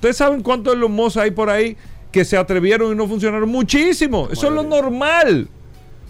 ¿Ustedes 0.04 0.18
saben 0.18 0.44
cuántos 0.44 0.74
Elon 0.74 0.92
Musk 0.92 1.16
hay 1.16 1.32
por 1.32 1.50
ahí 1.50 1.78
que 2.12 2.26
se 2.26 2.36
atrevieron 2.36 2.92
y 2.92 2.96
no 2.96 3.08
funcionaron? 3.08 3.48
Muchísimo. 3.48 4.28
Eso 4.30 4.48
es 4.48 4.52
lo 4.52 4.62
normal. 4.62 5.48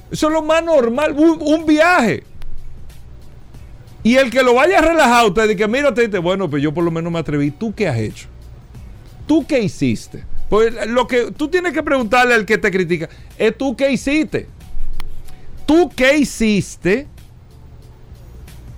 Eso 0.10 0.28
es 0.30 0.34
lo 0.34 0.42
más 0.42 0.64
normal. 0.64 1.14
Un, 1.16 1.38
un 1.40 1.64
viaje. 1.68 2.24
Y 4.02 4.16
el 4.16 4.32
que 4.32 4.42
lo 4.42 4.56
vaya 4.56 4.82
relajado, 4.82 5.28
usted 5.28 5.48
dice, 5.48 5.68
mira, 5.68 5.94
te 5.94 6.08
dice, 6.08 6.18
bueno, 6.18 6.50
pues 6.50 6.64
yo 6.64 6.74
por 6.74 6.84
lo 6.84 6.90
menos 6.90 7.14
me 7.14 7.20
atreví. 7.20 7.52
¿Tú 7.52 7.72
qué 7.76 7.88
has 7.88 8.00
hecho? 8.00 8.26
¿Tú 9.28 9.46
qué 9.46 9.62
hiciste? 9.62 10.24
Pues 10.50 10.74
lo 10.88 11.06
que 11.06 11.30
tú 11.30 11.48
tienes 11.50 11.72
que 11.72 11.84
preguntarle 11.84 12.34
al 12.34 12.48
que 12.48 12.58
te 12.58 12.72
critica 12.72 13.10
es 13.38 13.56
tú 13.56 13.76
qué 13.78 13.92
hiciste. 13.92 14.48
¿Tú 15.68 15.92
qué 15.96 16.18
hiciste? 16.18 17.06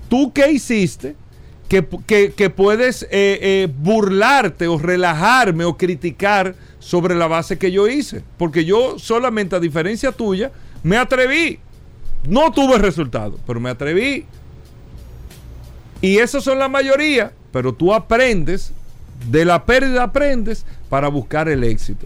¿Tú 0.10 0.34
qué 0.34 0.52
hiciste? 0.52 1.16
Que, 1.84 2.50
puedes 2.56 3.04
eh, 3.04 3.08
eh, 3.12 3.68
burlarte 3.78 4.68
o 4.68 4.78
relajarme 4.78 5.66
o 5.66 5.78
criticar 5.78 6.56
sobre 6.80 7.16
la 7.16 7.28
base 7.28 7.58
que 7.58 7.72
yo 7.72 7.88
hice. 7.88 8.24
Porque 8.38 8.66
yo 8.66 9.00
solamente, 9.00 9.56
a 9.56 9.60
diferencia 9.60 10.12
tuya, 10.12 10.52
me 10.84 10.98
atreví. 10.98 11.60
No 12.28 12.52
tuve 12.52 12.78
resultado, 12.78 13.40
pero 13.46 13.60
me 13.60 13.70
atreví. 13.70 14.26
Y 16.02 16.18
esos 16.18 16.44
son 16.44 16.60
la 16.60 16.70
mayoría, 16.70 17.32
pero 17.52 17.74
tú 17.74 17.94
aprendes, 17.94 18.72
de 19.30 19.46
la 19.46 19.66
pérdida 19.66 20.04
aprendes 20.04 20.66
para 20.90 21.08
buscar 21.08 21.50
el 21.50 21.64
éxito. 21.64 22.06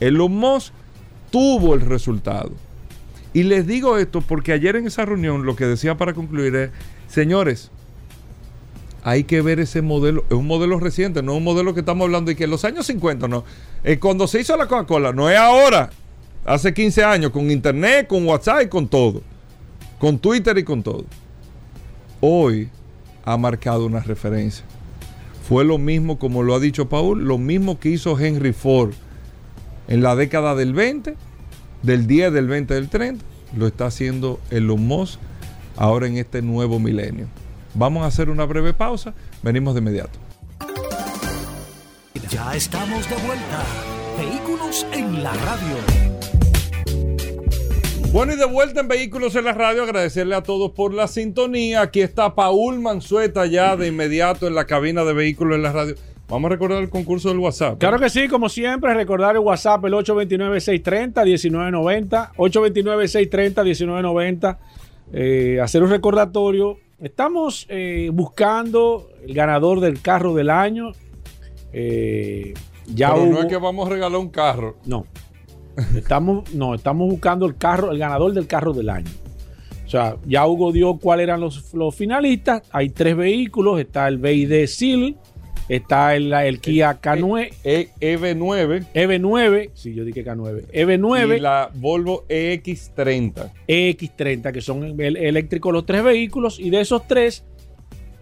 Elon 0.00 0.32
Musk 0.32 0.72
tuvo 1.30 1.74
el 1.74 1.80
resultado. 1.80 2.52
Y 3.32 3.42
les 3.42 3.66
digo 3.66 3.98
esto 3.98 4.20
porque 4.20 4.52
ayer 4.52 4.76
en 4.76 4.86
esa 4.86 5.04
reunión 5.04 5.44
lo 5.44 5.56
que 5.56 5.66
decía 5.66 5.96
para 5.96 6.14
concluir 6.14 6.54
es, 6.54 6.70
señores, 7.08 7.70
hay 9.04 9.24
que 9.24 9.42
ver 9.42 9.60
ese 9.60 9.82
modelo, 9.82 10.24
es 10.30 10.34
un 10.34 10.46
modelo 10.46 10.80
reciente, 10.80 11.22
no 11.22 11.32
es 11.32 11.38
un 11.38 11.44
modelo 11.44 11.74
que 11.74 11.80
estamos 11.80 12.06
hablando 12.06 12.30
de 12.30 12.36
que 12.36 12.44
en 12.44 12.50
los 12.50 12.64
años 12.64 12.86
50, 12.86 13.28
no. 13.28 13.44
Eh, 13.84 13.98
cuando 13.98 14.26
se 14.26 14.40
hizo 14.40 14.56
la 14.56 14.66
Coca-Cola, 14.66 15.12
no 15.12 15.28
es 15.28 15.36
ahora, 15.36 15.90
hace 16.46 16.72
15 16.72 17.04
años, 17.04 17.30
con 17.30 17.50
internet, 17.50 18.06
con 18.06 18.26
WhatsApp 18.26 18.62
y 18.62 18.68
con 18.68 18.88
todo, 18.88 19.20
con 19.98 20.18
Twitter 20.18 20.56
y 20.56 20.64
con 20.64 20.82
todo. 20.82 21.04
Hoy 22.20 22.70
ha 23.26 23.36
marcado 23.36 23.84
una 23.84 24.00
referencia. 24.00 24.64
Fue 25.46 25.66
lo 25.66 25.76
mismo, 25.76 26.18
como 26.18 26.42
lo 26.42 26.54
ha 26.54 26.60
dicho 26.60 26.88
Paul, 26.88 27.24
lo 27.24 27.36
mismo 27.36 27.78
que 27.78 27.90
hizo 27.90 28.18
Henry 28.18 28.54
Ford 28.54 28.94
en 29.86 30.02
la 30.02 30.16
década 30.16 30.54
del 30.54 30.72
20, 30.72 31.14
del 31.82 32.06
10, 32.06 32.32
del 32.32 32.46
20, 32.46 32.72
del 32.72 32.88
30, 32.88 33.22
lo 33.54 33.66
está 33.66 33.84
haciendo 33.84 34.40
Elon 34.50 34.86
Musk 34.86 35.20
ahora 35.76 36.06
en 36.06 36.16
este 36.16 36.40
nuevo 36.40 36.80
milenio. 36.80 37.28
Vamos 37.74 38.04
a 38.04 38.06
hacer 38.06 38.30
una 38.30 38.44
breve 38.44 38.72
pausa, 38.72 39.14
venimos 39.42 39.74
de 39.74 39.80
inmediato. 39.80 40.16
Ya 42.30 42.54
estamos 42.54 43.10
de 43.10 43.16
vuelta. 43.26 43.64
Vehículos 44.16 44.86
en 44.92 45.22
la 45.22 45.32
radio. 45.32 45.76
Bueno, 48.12 48.32
y 48.32 48.36
de 48.36 48.46
vuelta 48.46 48.80
en 48.80 48.86
Vehículos 48.86 49.34
en 49.34 49.44
la 49.44 49.54
Radio, 49.54 49.82
agradecerle 49.82 50.36
a 50.36 50.44
todos 50.44 50.70
por 50.70 50.94
la 50.94 51.08
sintonía. 51.08 51.82
Aquí 51.82 52.00
está 52.00 52.36
Paul 52.36 52.78
Manzueta 52.78 53.44
ya 53.46 53.76
de 53.76 53.88
inmediato 53.88 54.46
en 54.46 54.54
la 54.54 54.66
cabina 54.66 55.02
de 55.02 55.12
Vehículos 55.12 55.56
en 55.56 55.64
la 55.64 55.72
Radio. 55.72 55.96
Vamos 56.28 56.48
a 56.48 56.54
recordar 56.54 56.80
el 56.80 56.90
concurso 56.90 57.28
del 57.28 57.38
WhatsApp. 57.38 57.78
Claro 57.78 57.98
que 57.98 58.08
sí, 58.08 58.28
como 58.28 58.48
siempre, 58.48 58.94
recordar 58.94 59.34
el 59.34 59.40
WhatsApp, 59.40 59.84
el 59.84 59.94
829-630-1990, 59.94 62.34
829-630-1990, 62.36 64.58
eh, 65.12 65.58
hacer 65.60 65.82
un 65.82 65.90
recordatorio. 65.90 66.78
Estamos 67.04 67.66
eh, 67.68 68.08
buscando 68.14 69.10
el 69.22 69.34
ganador 69.34 69.80
del 69.80 70.00
carro 70.00 70.32
del 70.32 70.48
año. 70.48 70.92
Eh, 71.70 72.54
ya 72.86 73.12
Pero 73.12 73.26
no 73.26 73.40
es 73.40 73.46
que 73.46 73.58
vamos 73.58 73.86
a 73.86 73.90
regalar 73.90 74.18
un 74.18 74.30
carro. 74.30 74.78
No. 74.86 75.04
Estamos, 75.94 76.54
no, 76.54 76.74
estamos 76.74 77.06
buscando 77.10 77.44
el 77.44 77.58
carro, 77.58 77.90
el 77.92 77.98
ganador 77.98 78.32
del 78.32 78.46
carro 78.46 78.72
del 78.72 78.88
año. 78.88 79.10
O 79.84 79.88
sea, 79.90 80.16
ya 80.24 80.46
Hugo 80.46 80.72
dio 80.72 80.96
cuáles 80.96 81.24
eran 81.24 81.40
los, 81.40 81.74
los 81.74 81.94
finalistas. 81.94 82.62
Hay 82.72 82.88
tres 82.88 83.14
vehículos. 83.14 83.78
Está 83.80 84.08
el 84.08 84.16
BID 84.16 84.66
Seal, 84.66 85.18
está 85.68 86.14
el, 86.14 86.32
el 86.32 86.60
Kia 86.60 87.00
K9, 87.00 87.52
E- 87.64 87.88
EV9 88.00 88.86
EV9, 88.94 89.70
sí, 89.74 89.94
yo 89.94 90.04
dije 90.04 90.24
K9, 90.24 90.66
EV9, 90.72 91.36
y 91.36 91.40
la 91.40 91.70
Volvo 91.74 92.24
EX30. 92.28 93.50
EX30, 93.68 94.52
que 94.52 94.60
son 94.60 95.00
el- 95.00 95.16
eléctricos 95.16 95.72
los 95.72 95.86
tres 95.86 96.02
vehículos. 96.04 96.58
Y 96.60 96.70
de 96.70 96.80
esos 96.80 97.06
tres, 97.08 97.44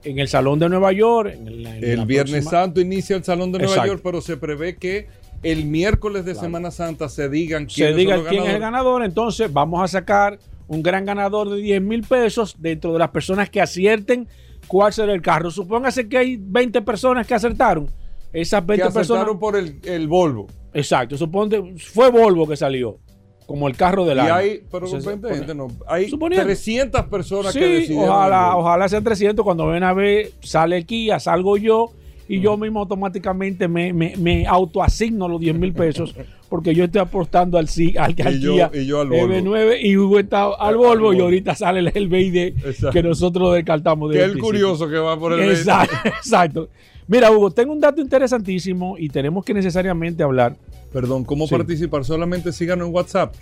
en 0.05 0.19
el 0.19 0.29
Salón 0.29 0.59
de 0.59 0.69
Nueva 0.69 0.93
York, 0.93 1.33
en 1.35 1.49
el, 1.49 1.67
en 1.67 1.85
El 1.85 1.97
la 1.99 2.05
Viernes 2.05 2.33
próxima- 2.45 2.51
Santo 2.51 2.81
inicia 2.81 3.17
el 3.17 3.25
Salón 3.25 3.53
de 3.53 3.59
Nueva 3.59 3.73
Exacto. 3.73 3.93
York, 3.93 4.01
pero 4.05 4.21
se 4.21 4.37
prevé 4.37 4.77
que 4.77 5.07
el 5.43 5.65
miércoles 5.65 6.25
de 6.25 6.33
Claro. 6.33 6.47
Semana 6.47 6.71
Santa 6.71 7.09
se 7.09 7.29
digan 7.29 7.69
se 7.69 7.75
quiénes 7.75 7.97
diga 7.97 8.23
quién 8.29 8.45
es 8.45 8.51
el 8.55 8.61
ganador, 8.61 9.05
entonces 9.05 9.53
vamos 9.53 9.83
a 9.83 9.89
sacar 9.89 10.39
un 10.69 10.83
gran 10.83 11.05
ganador 11.05 11.51
de 11.51 11.57
10 11.61 11.83
mil 11.83 12.03
pesos 12.03 12.55
dentro 12.59 12.93
de 12.93 13.01
las 13.01 13.11
personas 13.11 13.51
que 13.51 13.61
acierten 13.61 14.29
cuál 14.67 14.93
será 14.93 15.13
el 15.13 15.23
carro. 15.23 15.51
Supóngase 15.51 16.09
que 16.09 16.19
hay 16.19 16.37
20 16.41 16.83
personas 16.83 17.27
que 17.27 17.35
acertaron. 17.35 17.91
Esas 18.33 18.61
que 18.63 18.67
20 18.69 18.85
personas. 18.87 19.11
acertaron 19.11 19.39
por 19.39 19.57
el, 19.57 19.79
el 19.85 20.09
Volvo. 20.09 20.47
Exacto, 20.75 21.17
suponte, 21.19 21.75
fue 21.79 22.11
Volvo 22.11 22.47
que 22.49 22.57
salió 22.57 22.99
como 23.47 23.69
el 23.69 23.77
carro 23.77 24.07
del 24.07 24.17
Y 24.19 24.21
año. 24.21 24.35
hay, 24.35 24.63
pero 24.71 24.87
Entonces, 24.87 25.05
20 25.05 25.27
pone- 25.29 25.39
gente 25.39 25.55
no. 25.55 25.69
Hay 25.87 26.09
Suponiendo. 26.09 26.47
300 26.47 27.03
personas 27.07 27.53
que 27.53 27.59
Sí, 27.67 27.73
decidieron. 27.73 28.05
el 28.05 28.11
ojalá, 28.11 28.57
ojalá 28.57 28.89
sean 28.89 29.05
300. 29.05 29.45
Cuando 29.45 29.67
ven 29.67 29.83
a 29.85 29.93
ver, 29.93 30.31
sale 30.41 30.85
Kia, 30.87 31.21
salgo 31.21 31.59
yo 31.59 31.91
y 32.29 32.41
yo 32.41 32.57
mismo 32.57 32.81
automáticamente 32.81 33.69
me, 33.69 33.93
me, 33.93 34.15
me 34.17 34.47
autoasigno 34.47 35.29
los 35.29 35.41
10 35.41 35.57
mil 35.57 35.73
pesos 35.73 36.15
porque 36.49 36.75
yo 36.75 36.85
estoy 36.85 37.01
apostando 37.01 37.59
al, 37.59 37.69
sí- 37.69 37.95
al, 37.99 38.15
al 38.25 38.37
Y 38.37 38.41
yo- 38.41 38.71
y 38.75 38.87
yo 38.87 39.01
al 39.01 39.09
Volvo. 39.09 39.35
EV9 39.35 39.79
y 39.83 39.97
Hugo 39.97 40.19
está 40.19 40.45
al 40.59 40.77
Volvo 40.77 41.13
y 41.15 41.21
ahorita 41.21 41.55
sale 41.55 41.81
el, 41.81 41.93
el 41.95 42.09
BID 42.09 42.37
Exacto. 42.65 42.91
que 42.91 43.03
nosotros 43.03 43.55
descartamos. 43.55 44.11
Que 44.11 44.19
desde 44.19 44.31
es 44.31 44.35
el 44.37 44.41
curioso 44.41 44.89
que 44.89 44.97
va 44.99 45.19
por 45.19 45.33
el 45.33 45.51
Exacto, 45.51 45.97
exacto. 46.09 46.69
Mira, 47.09 47.31
Hugo, 47.31 47.51
tengo 47.51 47.73
un 47.73 47.81
dato 47.81 48.01
interesantísimo 48.01 48.97
y 48.99 49.09
tenemos 49.09 49.45
que 49.45 49.53
necesariamente 49.53 50.23
hablar. 50.23 50.57
Perdón, 50.93 51.25
¿cómo 51.25 51.47
Sí. 51.47 51.55
participar? 51.57 52.05
Solamente 52.05 52.53
síganos 52.53 52.87
en 52.89 52.95
WhatsApp. 52.95 53.35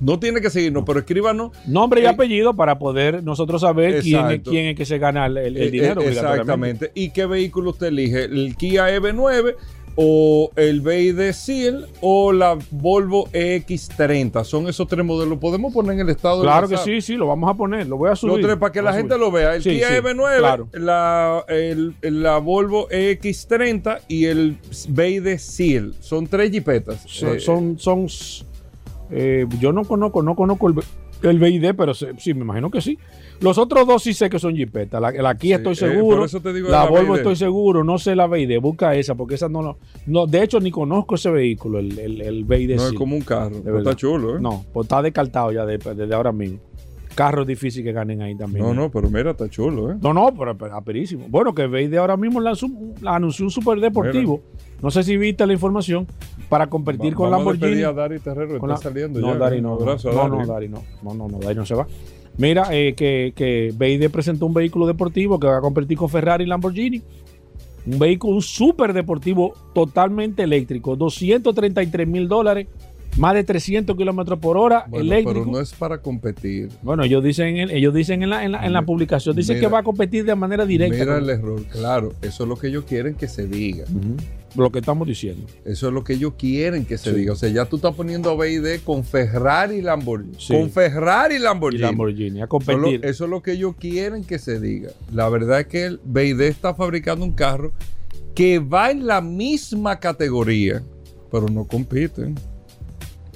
No 0.00 0.18
tiene 0.18 0.40
que 0.40 0.50
seguirnos, 0.50 0.84
pero 0.86 0.98
escríbanos. 1.00 1.52
Nombre 1.66 2.00
y 2.02 2.04
Eh, 2.04 2.08
apellido 2.08 2.54
para 2.54 2.78
poder 2.78 3.22
nosotros 3.24 3.62
saber 3.62 4.02
quién 4.02 4.30
es, 4.30 4.40
quién 4.40 4.66
es 4.66 4.76
que 4.76 4.84
se 4.84 4.98
gana 4.98 5.26
el, 5.26 5.36
el- 5.38 5.56
Eh, 5.56 5.70
dinero. 5.70 6.00
eh, 6.02 6.06
obligatoriamente. 6.08 6.86
exactamente. 6.86 6.90
¿Y 6.94 7.10
qué 7.10 7.26
vehículo 7.26 7.70
usted 7.70 7.86
elige? 7.88 8.24
¿El 8.24 8.54
Kia 8.56 8.90
EV9 8.94 9.54
o 9.98 10.50
el 10.56 10.82
BID 10.82 11.32
Seal 11.32 11.86
o 12.02 12.30
la 12.30 12.58
Volvo 12.70 13.28
EX30? 13.32 14.44
Son 14.44 14.68
esos 14.68 14.86
tres 14.86 15.02
modelos. 15.04 15.38
¿Podemos 15.38 15.72
poner 15.72 15.92
en 15.94 16.00
el 16.00 16.10
estado 16.10 16.42
Claro 16.42 16.68
que 16.68 16.76
sí, 16.76 17.00
sí, 17.00 17.14
lo 17.16 17.26
vamos 17.26 17.48
a 17.50 17.54
poner, 17.54 17.86
lo 17.86 17.96
voy 17.96 18.10
a 18.10 18.16
subir. 18.16 18.34
Los 18.34 18.42
tres, 18.42 18.56
para 18.58 18.72
que 18.72 18.82
la 18.82 18.92
gente 18.92 19.14
subir. 19.14 19.20
lo 19.26 19.30
vea. 19.32 19.54
El 19.56 19.62
Sí, 19.62 19.70
Kia 19.70 19.88
sí, 19.88 19.94
EV9, 19.94 20.38
claro. 20.38 20.68
la, 20.74 21.44
el- 21.48 21.94
la 22.02 22.36
Volvo 22.36 22.86
EX30 22.90 24.00
y 24.08 24.26
el 24.26 24.58
BID 24.88 25.38
Seal. 25.38 25.94
Son 26.00 26.26
tres 26.26 26.50
jipetas. 26.50 27.00
Son, 27.06 27.36
Eh, 27.36 27.40
son, 27.40 27.78
son, 27.78 28.06
eh, 29.10 29.46
yo 29.60 29.72
no 29.72 29.84
conozco, 29.84 30.22
no 30.22 30.34
conozco 30.34 30.68
el, 30.68 30.74
el 31.22 31.38
BID, 31.38 31.74
pero 31.76 31.94
se- 31.94 32.14
sí, 32.18 32.34
me 32.34 32.40
imagino 32.42 32.70
que 32.70 32.80
sí. 32.80 32.98
Los 33.40 33.58
otros 33.58 33.86
dos 33.86 34.02
sí 34.02 34.14
sé 34.14 34.30
que 34.30 34.38
son 34.38 34.56
jipetas. 34.56 35.00
La, 35.00 35.10
la 35.12 35.34
Kia 35.36 35.56
Sí, 35.56 35.60
estoy 35.60 35.72
eh, 35.74 35.92
seguro. 35.92 36.26
te 36.26 36.52
digo 36.52 36.68
la, 36.68 36.84
la 36.84 36.90
Volvo 36.90 37.16
estoy 37.16 37.36
seguro. 37.36 37.84
No 37.84 37.98
sé 37.98 38.16
la 38.16 38.26
BID. 38.26 38.60
Busca 38.60 38.94
esa, 38.94 39.14
porque 39.14 39.34
esa 39.34 39.48
no 39.48 39.62
lo. 39.62 39.78
No, 40.06 40.26
de 40.26 40.42
hecho, 40.42 40.58
ni 40.60 40.70
conozco 40.70 41.14
ese 41.16 41.30
vehículo, 41.30 41.78
el, 41.78 41.98
el, 41.98 42.20
el 42.22 42.44
BID. 42.44 42.76
no 42.76 42.86
es 42.86 42.92
como 42.94 43.14
un 43.16 43.22
carro. 43.22 43.50
pero 43.62 43.76
verdad. 43.76 43.92
está 43.92 43.96
chulo, 43.96 44.36
¿eh? 44.36 44.40
No, 44.40 44.64
pues 44.72 44.86
está 44.86 45.02
descartado 45.02 45.52
ya 45.52 45.66
de- 45.66 45.78
desde 45.78 46.14
ahora 46.14 46.32
mismo. 46.32 46.58
Carros 47.14 47.46
difíciles 47.46 47.84
que 47.86 47.92
ganen 47.92 48.20
ahí 48.20 48.34
también. 48.36 48.62
No, 48.64 48.72
¿eh? 48.72 48.74
no, 48.74 48.90
pero 48.90 49.08
mira, 49.08 49.30
está 49.30 49.48
chulo, 49.48 49.92
¿eh? 49.92 49.96
No, 50.02 50.12
no, 50.12 50.34
pero, 50.38 50.56
pero 50.56 50.74
aperísimo. 50.76 51.26
Bueno, 51.30 51.54
que 51.54 51.66
BID 51.66 51.94
ahora 51.94 52.16
mismo 52.16 52.40
lanzó 52.40 52.66
un- 52.66 52.94
anunció 53.06 53.44
un 53.46 53.50
super 53.50 53.80
deportivo 53.80 54.42
No 54.82 54.90
sé 54.90 55.02
si 55.02 55.16
viste 55.16 55.46
la 55.46 55.52
información 55.52 56.06
para 56.48 56.68
competir 56.68 57.14
con 57.14 57.30
Lamborghini. 57.30 57.82
a 57.82 57.92
Dari 57.92 58.18
Terrero, 58.20 58.58
con 58.58 58.70
está 58.70 58.88
la- 58.88 58.94
saliendo 58.94 59.20
no, 59.20 59.32
ya. 59.32 59.38
Dari 59.38 59.60
no. 59.62 59.78
No, 59.78 59.84
Dari. 59.96 60.04
no, 60.30 60.46
Dari 60.46 60.68
no. 60.68 60.82
No, 61.02 61.14
no, 61.14 61.28
no, 61.28 61.38
Dari 61.38 61.54
no 61.54 61.64
se 61.66 61.74
va. 61.74 61.86
Mira, 62.38 62.68
eh, 62.70 62.94
que, 62.94 63.32
que 63.34 63.74
presentó 64.10 64.44
un 64.46 64.52
vehículo 64.54 64.86
deportivo 64.86 65.40
que 65.40 65.46
va 65.46 65.56
a 65.58 65.60
competir 65.62 65.96
con 65.96 66.08
Ferrari 66.10 66.44
y 66.44 66.46
Lamborghini. 66.46 67.02
Un 67.86 67.98
vehículo, 67.98 68.40
súper 68.42 68.92
deportivo 68.92 69.54
totalmente 69.74 70.42
eléctrico. 70.42 70.96
233 70.96 72.06
mil 72.06 72.28
dólares, 72.28 72.66
más 73.16 73.32
de 73.34 73.44
300 73.44 73.96
kilómetros 73.96 74.38
por 74.38 74.58
hora, 74.58 74.84
Bueno, 74.88 75.04
eléctrico. 75.06 75.32
pero 75.40 75.46
no 75.52 75.60
es 75.60 75.72
para 75.72 76.02
competir. 76.02 76.68
Bueno, 76.82 77.04
ellos 77.04 77.24
dicen, 77.24 77.56
en- 77.56 77.70
ellos 77.70 77.94
dicen 77.94 78.22
en 78.22 78.28
la, 78.30 78.44
en 78.44 78.52
la, 78.52 78.66
en 78.66 78.72
la 78.74 78.82
publicación, 78.82 79.34
dicen 79.36 79.56
mira. 79.56 79.68
que 79.68 79.72
va 79.72 79.78
a 79.78 79.82
competir 79.82 80.24
de 80.26 80.34
manera 80.34 80.66
directa. 80.66 80.98
Mira 80.98 81.16
el 81.16 81.30
error, 81.30 81.62
claro, 81.72 82.12
eso 82.20 82.42
es 82.42 82.48
lo 82.48 82.56
que 82.56 82.66
ellos 82.66 82.84
quieren 82.86 83.14
que 83.14 83.28
se 83.28 83.46
diga. 83.46 83.84
Lo 84.56 84.72
que 84.72 84.78
estamos 84.78 85.06
diciendo. 85.06 85.46
Eso 85.64 85.88
es 85.88 85.92
lo 85.92 86.02
que 86.02 86.14
ellos 86.14 86.32
quieren 86.38 86.84
que 86.86 86.96
se 86.98 87.10
Sí. 87.10 87.16
diga. 87.16 87.32
O 87.32 87.36
sea, 87.36 87.48
ya 87.50 87.64
tú 87.66 87.76
estás 87.76 87.94
poniendo 87.94 88.30
a 88.30 88.36
BID 88.36 88.80
con 88.84 89.04
Ferrari 89.04 89.76
y 89.76 89.82
Lamborghini. 89.82 90.34
Sí. 90.38 90.54
Con 90.54 90.70
Ferrari 90.70 91.34
y 91.34 91.38
Y 91.38 91.40
Lamborghini. 91.42 91.82
Lamborghini, 91.82 92.40
a 92.42 92.46
competir. 92.46 93.04
eso 93.04 93.24
es 93.24 93.30
lo 93.30 93.42
que 93.42 93.52
ellos 93.52 93.74
quieren 93.78 94.24
que 94.24 94.38
se 94.38 94.58
diga. 94.60 94.90
La 95.12 95.28
verdad 95.28 95.60
es 95.60 95.66
que 95.66 95.84
el 95.84 96.00
BID 96.04 96.40
está 96.42 96.74
fabricando 96.74 97.24
un 97.24 97.32
carro 97.32 97.72
que 98.34 98.58
va 98.58 98.90
en 98.90 99.06
la 99.06 99.20
misma 99.20 99.98
categoría, 100.00 100.82
pero 101.30 101.48
no 101.48 101.64
compiten. 101.64 102.34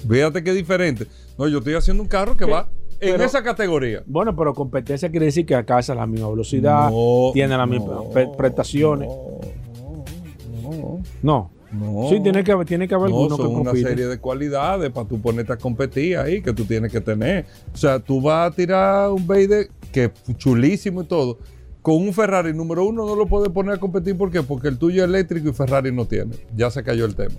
Fíjate 0.09 0.43
qué 0.43 0.53
diferente. 0.53 1.05
No, 1.37 1.47
yo 1.47 1.59
estoy 1.59 1.75
haciendo 1.75 2.01
un 2.03 2.09
carro 2.09 2.35
que 2.35 2.45
va 2.45 2.69
en 2.99 3.11
pero- 3.13 3.23
esa 3.23 3.43
categoría. 3.43 4.03
Bueno, 4.05 4.35
pero 4.35 4.53
competencia 4.53 5.09
quiere 5.09 5.27
decir 5.27 5.45
que 5.45 5.55
alcanza 5.55 5.93
la 5.95 6.05
misma 6.07 6.29
velocidad, 6.29 6.89
No, 6.91 7.31
tiene 7.33 7.55
las 7.57 7.67
mismas 7.67 7.89
no, 7.89 8.31
prestaciones. 8.37 9.07
No, 9.07 9.39
no, 10.71 11.01
No. 11.21 11.51
no. 11.71 12.09
Sí, 12.09 12.19
tiene 12.21 12.43
que, 12.43 12.55
tiene 12.65 12.87
que 12.87 12.95
haber 12.95 13.09
No, 13.11 13.27
que 13.27 13.35
son 13.35 13.55
una 13.55 13.71
serie 13.73 14.07
de 14.07 14.17
cualidades 14.17 14.89
para 14.91 15.07
tú 15.07 15.19
ponerte 15.21 15.53
a 15.53 15.57
competir 15.57 16.17
ahí 16.17 16.41
que 16.41 16.53
tú 16.53 16.65
tienes 16.65 16.91
que 16.91 17.01
tener. 17.01 17.45
O 17.73 17.77
sea, 17.77 17.99
tú 17.99 18.21
vas 18.21 18.51
a 18.51 18.55
tirar 18.55 19.09
un 19.11 19.25
Vader 19.25 19.69
que 19.91 20.05
es 20.05 20.37
chulísimo 20.37 21.01
y 21.03 21.05
todo. 21.05 21.37
Con 21.81 21.95
un 21.95 22.13
Ferrari 22.13 22.53
número 22.53 22.85
uno 22.85 23.05
no 23.05 23.15
lo 23.15 23.25
puedes 23.25 23.49
poner 23.49 23.75
a 23.75 23.79
competir. 23.79 24.15
¿Por 24.17 24.29
qué? 24.31 24.43
Porque 24.43 24.67
el 24.67 24.77
tuyo 24.77 25.03
es 25.03 25.09
eléctrico 25.09 25.49
y 25.49 25.53
Ferrari 25.53 25.91
no 25.91 26.05
tiene. 26.05 26.35
Ya 26.55 26.69
se 26.69 26.83
cayó 26.83 27.05
el 27.05 27.15
tema. 27.15 27.35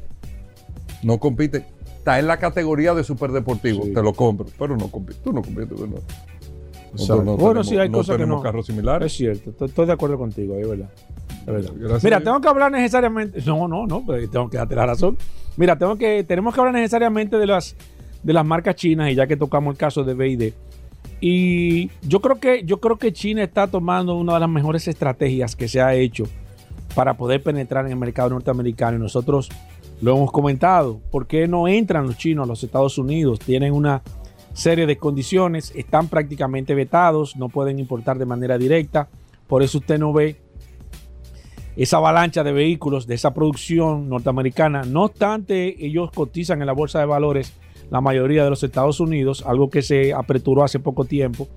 No 1.02 1.18
compite. 1.18 1.64
Está 1.98 2.18
en 2.18 2.26
la 2.26 2.38
categoría 2.38 2.94
de 2.94 3.04
superdeportivo. 3.04 3.84
Sí. 3.84 3.92
Te 3.94 4.02
lo 4.02 4.12
compro. 4.12 4.46
Pero 4.58 4.76
no 4.76 4.90
compite. 4.90 5.20
Tú 5.22 5.32
no 5.32 5.42
compites. 5.42 5.78
¿no? 5.78 5.96
No 6.94 7.06
bueno, 7.24 7.36
tenemos- 7.36 7.68
sí, 7.68 7.76
hay 7.78 7.88
no 7.88 7.98
cosas 7.98 8.14
que 8.16 8.22
tenemos 8.22 8.38
no. 8.38 8.42
carros 8.42 8.66
similares. 8.66 9.06
Es 9.12 9.16
cierto, 9.16 9.50
estoy, 9.50 9.68
estoy 9.68 9.86
de 9.86 9.92
acuerdo 9.92 10.18
contigo, 10.18 10.56
es 10.56 10.68
verdad. 10.68 10.90
Es 11.40 11.46
verdad. 11.46 11.72
Gracias 11.76 12.04
Mira, 12.04 12.20
tengo 12.20 12.40
que 12.40 12.48
hablar 12.48 12.70
necesariamente. 12.72 13.40
No, 13.46 13.66
no, 13.68 13.86
no, 13.86 14.04
pero 14.06 14.28
tengo 14.30 14.50
que 14.50 14.56
darte 14.58 14.74
la 14.76 14.86
razón. 14.86 15.16
Mira, 15.56 15.76
tengo 15.78 15.96
que, 15.96 16.22
tenemos 16.24 16.54
que 16.54 16.60
hablar 16.60 16.74
necesariamente 16.74 17.36
de 17.38 17.46
las, 17.46 17.76
de 18.22 18.32
las 18.32 18.44
marcas 18.44 18.74
chinas, 18.76 19.10
y 19.10 19.14
ya 19.14 19.26
que 19.26 19.36
tocamos 19.36 19.72
el 19.72 19.78
caso 19.78 20.04
de 20.04 20.14
BID. 20.14 20.52
Y 21.20 21.90
yo 22.02 22.20
creo 22.20 22.36
que, 22.40 22.64
yo 22.64 22.80
creo 22.80 22.96
que 22.96 23.12
China 23.12 23.42
está 23.42 23.66
tomando 23.68 24.16
una 24.16 24.34
de 24.34 24.40
las 24.40 24.48
mejores 24.48 24.88
estrategias 24.88 25.54
que 25.54 25.68
se 25.68 25.80
ha 25.80 25.94
hecho 25.94 26.24
para 26.94 27.16
poder 27.16 27.42
penetrar 27.42 27.86
en 27.86 27.92
el 27.92 27.98
mercado 27.98 28.30
norteamericano. 28.30 28.96
Y 28.96 29.00
nosotros 29.00 29.48
lo 30.00 30.16
hemos 30.16 30.32
comentado. 30.32 31.00
¿Por 31.10 31.26
qué 31.26 31.46
no 31.46 31.68
entran 31.68 32.06
los 32.06 32.16
chinos 32.18 32.44
a 32.44 32.48
los 32.48 32.62
Estados 32.64 32.98
Unidos? 32.98 33.38
Tienen 33.38 33.72
una 33.72 34.02
serie 34.52 34.86
de 34.86 34.96
condiciones, 34.96 35.72
están 35.74 36.08
prácticamente 36.08 36.74
vetados, 36.74 37.36
no 37.36 37.48
pueden 37.48 37.78
importar 37.78 38.18
de 38.18 38.26
manera 38.26 38.58
directa. 38.58 39.08
Por 39.46 39.62
eso 39.62 39.78
usted 39.78 39.98
no 39.98 40.12
ve 40.12 40.36
esa 41.76 41.96
avalancha 41.96 42.44
de 42.44 42.52
vehículos 42.52 43.06
de 43.06 43.14
esa 43.14 43.32
producción 43.32 44.08
norteamericana. 44.08 44.82
No 44.82 45.04
obstante, 45.04 45.84
ellos 45.84 46.10
cotizan 46.10 46.60
en 46.60 46.66
la 46.66 46.72
bolsa 46.72 47.00
de 47.00 47.06
valores 47.06 47.54
la 47.90 48.00
mayoría 48.00 48.44
de 48.44 48.50
los 48.50 48.62
Estados 48.62 49.00
Unidos, 49.00 49.44
algo 49.46 49.68
que 49.68 49.82
se 49.82 50.14
apreturó 50.14 50.64
hace 50.64 50.78
poco 50.78 51.04
tiempo. 51.04 51.48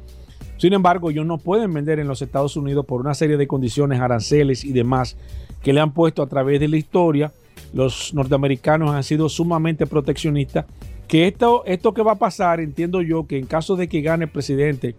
Sin 0.57 0.73
embargo, 0.73 1.09
ellos 1.09 1.25
no 1.25 1.37
pueden 1.37 1.73
vender 1.73 1.99
en 1.99 2.07
los 2.07 2.21
Estados 2.21 2.55
Unidos 2.55 2.85
por 2.85 3.01
una 3.01 3.13
serie 3.13 3.37
de 3.37 3.47
condiciones, 3.47 3.99
aranceles 3.99 4.63
y 4.63 4.71
demás 4.71 5.17
que 5.61 5.73
le 5.73 5.81
han 5.81 5.93
puesto 5.93 6.21
a 6.21 6.27
través 6.27 6.59
de 6.59 6.67
la 6.67 6.77
historia. 6.77 7.31
Los 7.73 8.13
norteamericanos 8.13 8.91
han 8.91 9.03
sido 9.03 9.27
sumamente 9.29 9.85
proteccionistas. 9.85 10.65
Que 11.07 11.27
esto, 11.27 11.63
esto 11.65 11.93
que 11.93 12.01
va 12.01 12.13
a 12.13 12.19
pasar, 12.19 12.59
entiendo 12.59 13.01
yo, 13.01 13.27
que 13.27 13.37
en 13.37 13.45
caso 13.45 13.75
de 13.75 13.87
que 13.87 14.01
gane 14.01 14.25
el 14.25 14.31
presidente 14.31 14.95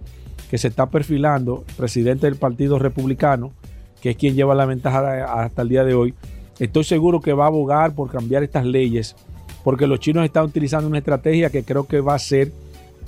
que 0.50 0.58
se 0.58 0.68
está 0.68 0.86
perfilando, 0.86 1.64
presidente 1.76 2.26
del 2.26 2.36
Partido 2.36 2.78
Republicano, 2.78 3.52
que 4.00 4.10
es 4.10 4.16
quien 4.16 4.34
lleva 4.34 4.54
la 4.54 4.66
ventaja 4.66 5.42
hasta 5.42 5.62
el 5.62 5.68
día 5.68 5.84
de 5.84 5.94
hoy, 5.94 6.14
estoy 6.58 6.84
seguro 6.84 7.20
que 7.20 7.32
va 7.32 7.44
a 7.44 7.48
abogar 7.48 7.94
por 7.94 8.10
cambiar 8.10 8.42
estas 8.44 8.64
leyes, 8.64 9.16
porque 9.64 9.86
los 9.86 9.98
chinos 9.98 10.24
están 10.24 10.44
utilizando 10.44 10.88
una 10.88 10.98
estrategia 10.98 11.50
que 11.50 11.64
creo 11.64 11.86
que 11.86 12.00
va 12.00 12.14
a 12.14 12.18
ser 12.20 12.52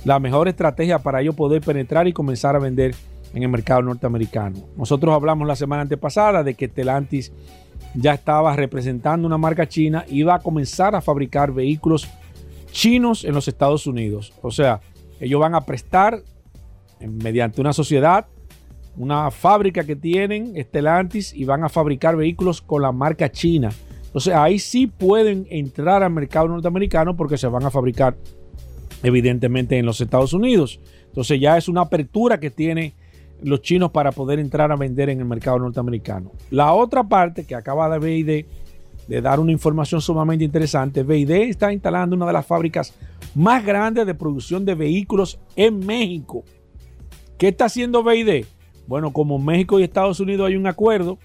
la 0.03 0.19
mejor 0.19 0.47
estrategia 0.47 0.99
para 0.99 1.21
ellos 1.21 1.35
poder 1.35 1.61
penetrar 1.61 2.07
y 2.07 2.13
comenzar 2.13 2.55
a 2.55 2.59
vender 2.59 2.95
en 3.33 3.43
el 3.43 3.49
mercado 3.49 3.81
norteamericano. 3.81 4.59
Nosotros 4.75 5.13
hablamos 5.13 5.47
la 5.47 5.55
semana 5.55 5.83
antepasada 5.83 6.43
de 6.43 6.55
que 6.55 6.67
Stellantis 6.67 7.31
ya 7.95 8.13
estaba 8.13 8.55
representando 8.55 9.27
una 9.27 9.37
marca 9.37 9.67
china 9.67 10.05
y 10.07 10.19
iba 10.19 10.35
a 10.35 10.39
comenzar 10.39 10.95
a 10.95 11.01
fabricar 11.01 11.51
vehículos 11.51 12.09
chinos 12.71 13.23
en 13.23 13.33
los 13.33 13.47
Estados 13.47 13.87
Unidos. 13.87 14.33
O 14.41 14.51
sea, 14.51 14.81
ellos 15.19 15.39
van 15.39 15.55
a 15.55 15.65
prestar 15.65 16.21
mediante 16.99 17.61
una 17.61 17.73
sociedad 17.73 18.27
una 18.99 19.31
fábrica 19.31 19.85
que 19.85 19.95
tienen 19.95 20.53
Stellantis 20.61 21.33
y 21.33 21.45
van 21.45 21.63
a 21.63 21.69
fabricar 21.69 22.17
vehículos 22.17 22.61
con 22.61 22.81
la 22.81 22.91
marca 22.91 23.31
china. 23.31 23.69
Entonces 24.05 24.33
ahí 24.33 24.59
sí 24.59 24.87
pueden 24.87 25.47
entrar 25.49 26.03
al 26.03 26.11
mercado 26.11 26.49
norteamericano 26.49 27.15
porque 27.15 27.37
se 27.37 27.47
van 27.47 27.63
a 27.63 27.71
fabricar 27.71 28.17
evidentemente 29.01 29.77
en 29.77 29.85
los 29.85 30.01
Estados 30.01 30.33
Unidos. 30.33 30.81
Entonces 31.05 31.39
ya 31.39 31.57
es 31.57 31.69
una 31.69 31.81
apertura 31.81 32.41
que 32.41 32.49
tiene 32.49 32.93
los 33.41 33.61
chinos 33.61 33.91
para 33.91 34.11
poder 34.11 34.37
entrar 34.37 34.69
a 34.69 34.75
vender 34.75 35.09
en 35.09 35.19
el 35.19 35.25
mercado 35.25 35.59
norteamericano. 35.59 36.31
La 36.49 36.73
otra 36.73 37.07
parte 37.07 37.45
que 37.45 37.55
acaba 37.55 37.89
de 37.89 37.99
BID 37.99 38.45
de 39.09 39.21
dar 39.21 39.39
una 39.39 39.51
información 39.51 40.01
sumamente 40.01 40.45
interesante, 40.45 41.01
BID 41.01 41.31
está 41.31 41.73
instalando 41.73 42.15
una 42.15 42.27
de 42.27 42.33
las 42.33 42.45
fábricas 42.45 42.93
más 43.33 43.65
grandes 43.65 44.05
de 44.05 44.13
producción 44.13 44.65
de 44.65 44.75
vehículos 44.75 45.39
en 45.55 45.83
México. 45.83 46.43
¿Qué 47.39 47.47
está 47.47 47.65
haciendo 47.65 48.03
BID? 48.03 48.45
Bueno, 48.85 49.11
como 49.11 49.39
México 49.39 49.79
y 49.79 49.83
Estados 49.83 50.19
Unidos 50.19 50.47
hay 50.47 50.55
un 50.55 50.67
acuerdo, 50.67 51.17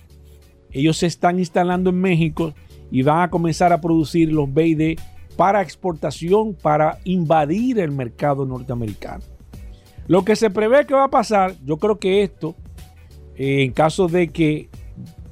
ellos 0.72 0.96
se 0.96 1.06
están 1.06 1.38
instalando 1.38 1.90
en 1.90 2.00
México 2.00 2.54
y 2.90 3.02
van 3.02 3.20
a 3.20 3.28
comenzar 3.28 3.70
a 3.70 3.82
producir 3.82 4.32
los 4.32 4.52
BID 4.52 4.98
para 5.36 5.60
exportación, 5.60 6.54
para 6.54 6.98
invadir 7.04 7.80
el 7.80 7.90
mercado 7.90 8.46
norteamericano. 8.46 9.22
Lo 10.06 10.24
que 10.24 10.36
se 10.36 10.48
prevé 10.48 10.86
que 10.86 10.94
va 10.94 11.04
a 11.04 11.10
pasar, 11.10 11.54
yo 11.62 11.76
creo 11.76 11.98
que 11.98 12.22
esto, 12.22 12.56
eh, 13.36 13.62
en 13.62 13.72
caso 13.72 14.08
de 14.08 14.28
que 14.28 14.70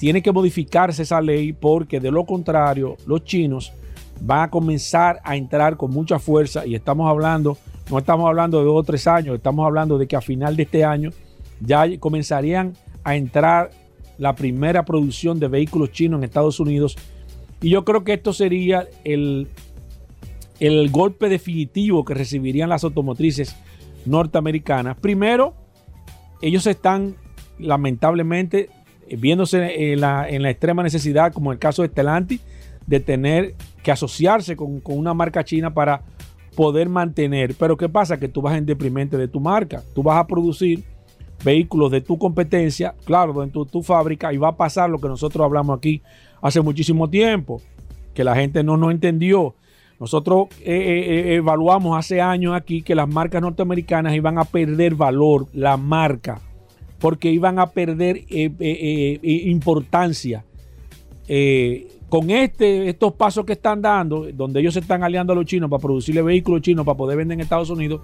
tiene 0.02 0.20
que 0.20 0.32
modificarse 0.32 1.04
esa 1.04 1.20
ley, 1.20 1.52
porque 1.52 2.00
de 2.00 2.10
lo 2.10 2.24
contrario, 2.24 2.96
los 3.06 3.22
chinos 3.22 3.72
van 4.20 4.40
a 4.40 4.50
comenzar 4.50 5.20
a 5.22 5.36
entrar 5.36 5.76
con 5.76 5.92
mucha 5.92 6.18
fuerza 6.18 6.66
y 6.66 6.74
estamos 6.74 7.08
hablando, 7.08 7.56
no 7.88 7.98
estamos 7.98 8.26
hablando 8.26 8.58
de 8.58 8.64
dos 8.64 8.80
o 8.80 8.82
tres 8.82 9.06
años, 9.06 9.36
estamos 9.36 9.64
hablando 9.64 9.98
de 9.98 10.08
que 10.08 10.16
a 10.16 10.20
final 10.20 10.56
de 10.56 10.64
este 10.64 10.84
año 10.84 11.10
ya 11.60 11.86
comenzarían 12.00 12.72
a 13.04 13.14
entrar 13.14 13.70
la 14.18 14.34
primera 14.34 14.84
producción 14.84 15.38
de 15.38 15.46
vehículos 15.46 15.92
chinos 15.92 16.18
en 16.18 16.24
Estados 16.24 16.58
Unidos. 16.58 16.98
Y 17.60 17.70
yo 17.70 17.84
creo 17.84 18.02
que 18.02 18.14
esto 18.14 18.32
sería 18.32 18.88
el, 19.04 19.46
el 20.58 20.90
golpe 20.90 21.28
definitivo 21.28 22.04
que 22.04 22.14
recibirían 22.14 22.70
las 22.70 22.82
automotrices 22.82 23.54
norteamericanas. 24.04 24.96
Primero, 24.96 25.54
ellos 26.40 26.66
están 26.66 27.14
lamentablemente 27.60 28.68
viéndose 29.10 29.92
en 29.92 30.00
la, 30.00 30.28
en 30.28 30.42
la 30.42 30.50
extrema 30.50 30.82
necesidad, 30.82 31.32
como 31.32 31.52
el 31.52 31.58
caso 31.58 31.82
de 31.82 31.88
Stellantis, 31.88 32.40
de 32.86 33.00
tener 33.00 33.54
que 33.82 33.92
asociarse 33.92 34.56
con, 34.56 34.80
con 34.80 34.98
una 34.98 35.14
marca 35.14 35.44
china 35.44 35.72
para 35.72 36.02
poder 36.54 36.88
mantener. 36.88 37.54
Pero 37.58 37.76
¿qué 37.76 37.88
pasa? 37.88 38.18
Que 38.18 38.28
tú 38.28 38.42
vas 38.42 38.56
en 38.56 38.66
deprimente 38.66 39.16
de 39.16 39.28
tu 39.28 39.40
marca. 39.40 39.82
Tú 39.94 40.02
vas 40.02 40.18
a 40.18 40.26
producir 40.26 40.84
vehículos 41.44 41.90
de 41.90 42.00
tu 42.00 42.18
competencia, 42.18 42.94
claro, 43.04 43.42
en 43.42 43.50
tu, 43.50 43.66
tu, 43.66 43.82
fábrica, 43.82 44.32
y 44.32 44.36
va 44.36 44.48
a 44.48 44.56
pasar 44.56 44.90
lo 44.90 44.98
que 44.98 45.08
nosotros 45.08 45.44
hablamos 45.44 45.76
aquí 45.76 46.02
hace 46.40 46.60
muchísimo 46.60 47.08
tiempo, 47.10 47.60
que 48.14 48.24
la 48.24 48.34
gente 48.34 48.62
no 48.62 48.76
nos 48.76 48.92
entendió. 48.92 49.54
Nosotros 49.98 50.48
eh, 50.60 50.66
eh, 50.66 51.34
evaluamos 51.36 51.96
hace 51.96 52.20
años 52.20 52.54
aquí 52.54 52.82
que 52.82 52.94
las 52.94 53.08
marcas 53.08 53.42
norteamericanas 53.42 54.14
iban 54.14 54.38
a 54.38 54.44
perder 54.44 54.94
valor, 54.94 55.46
la 55.52 55.76
marca, 55.76 56.40
porque 57.02 57.30
iban 57.30 57.58
a 57.58 57.66
perder 57.66 58.22
eh, 58.30 59.18
importancia. 59.22 60.42
con 62.08 62.30
este, 62.30 62.88
estos 62.88 63.12
pasos 63.12 63.44
que 63.44 63.52
están 63.52 63.82
dando, 63.82 64.26
donde 64.32 64.60
ellos 64.60 64.72
se 64.72 64.80
están 64.80 65.02
aliando 65.02 65.34
a 65.34 65.36
los 65.36 65.44
chinos 65.44 65.68
para 65.68 65.82
producirle 65.82 66.22
vehículos 66.22 66.62
chinos 66.62 66.86
para 66.86 66.96
poder 66.96 67.18
vender 67.18 67.34
en 67.34 67.40
Estados 67.42 67.68
Unidos, 67.68 68.00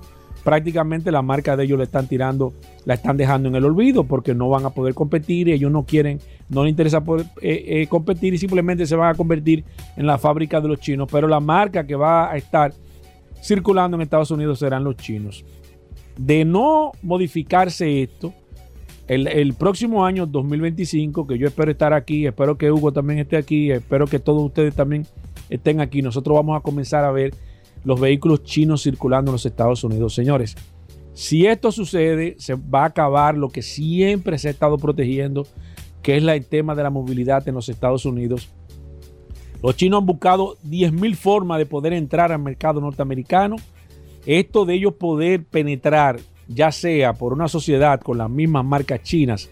prácticamente 0.48 1.12
la 1.12 1.22
marca 1.22 1.56
de 1.56 1.64
ellos 1.64 1.78
le 1.78 1.84
están 1.84 2.06
tirando, 2.06 2.54
la 2.84 2.94
están 2.94 3.16
dejando 3.16 3.48
en 3.48 3.54
el 3.54 3.64
olvido 3.64 4.04
porque 4.04 4.34
no 4.34 4.48
van 4.48 4.64
a 4.64 4.70
poder 4.70 4.94
competir 4.94 5.48
ellos 5.48 5.70
no 5.70 5.84
quieren, 5.84 6.20
no 6.48 6.64
les 6.64 6.70
interesa 6.70 7.02
poder 7.02 7.26
eh, 7.42 7.64
eh, 7.66 7.86
competir 7.86 8.34
y 8.34 8.38
simplemente 8.38 8.86
se 8.86 8.96
van 8.96 9.10
a 9.10 9.14
convertir 9.14 9.64
en 9.96 10.06
la 10.06 10.18
fábrica 10.18 10.60
de 10.60 10.68
los 10.68 10.80
chinos. 10.80 11.08
Pero 11.10 11.28
la 11.28 11.40
marca 11.40 11.86
que 11.86 11.94
va 11.94 12.30
a 12.30 12.36
estar 12.36 12.72
circulando 13.42 13.96
en 13.96 14.00
Estados 14.00 14.30
Unidos 14.30 14.58
serán 14.60 14.84
los 14.84 14.96
chinos. 14.96 15.44
De 16.16 16.44
no 16.44 16.92
modificarse 17.02 18.02
esto, 18.02 18.32
el, 19.08 19.26
el, 19.26 19.54
próximo 19.54 20.04
año 20.04 20.26
2025, 20.26 21.26
que 21.26 21.38
yo 21.38 21.48
espero 21.48 21.70
estar 21.70 21.92
aquí, 21.92 22.26
espero 22.26 22.56
que 22.58 22.70
Hugo 22.70 22.92
también 22.92 23.18
esté 23.18 23.36
aquí, 23.36 23.70
espero 23.70 24.06
que 24.06 24.18
todos 24.18 24.42
ustedes 24.42 24.74
también 24.74 25.06
estén 25.50 25.80
aquí, 25.80 26.02
nosotros 26.02 26.36
vamos 26.36 26.56
a 26.56 26.60
comenzar 26.60 27.04
a 27.04 27.10
ver 27.10 27.34
los 27.84 27.98
vehículos 27.98 28.44
chinos 28.44 28.82
circulando 28.82 29.30
en 29.30 29.34
los 29.34 29.46
Estados 29.46 29.82
Unidos. 29.82 30.14
Señores, 30.14 30.56
si 31.14 31.46
esto 31.46 31.72
sucede, 31.72 32.36
se 32.38 32.54
va 32.54 32.82
a 32.82 32.86
acabar 32.86 33.36
lo 33.36 33.48
que 33.48 33.62
siempre 33.62 34.38
se 34.38 34.48
ha 34.48 34.50
estado 34.50 34.78
protegiendo, 34.78 35.46
que 36.02 36.16
es 36.16 36.22
el 36.22 36.46
tema 36.46 36.74
de 36.74 36.82
la 36.82 36.90
movilidad 36.90 37.48
en 37.48 37.54
los 37.54 37.68
Estados 37.68 38.04
Unidos. 38.04 38.48
Los 39.62 39.76
chinos 39.76 39.98
han 39.98 40.06
buscado 40.06 40.56
10.000 40.64 41.16
formas 41.16 41.58
de 41.58 41.66
poder 41.66 41.92
entrar 41.92 42.30
al 42.30 42.40
mercado 42.40 42.80
norteamericano. 42.80 43.56
Esto 44.26 44.64
de 44.64 44.74
ellos 44.74 44.94
poder 44.94 45.44
penetrar 45.44 46.20
ya 46.48 46.72
sea 46.72 47.12
por 47.12 47.32
una 47.32 47.48
sociedad 47.48 48.00
con 48.00 48.18
las 48.18 48.30
mismas 48.30 48.64
marcas 48.64 49.02
chinas, 49.02 49.48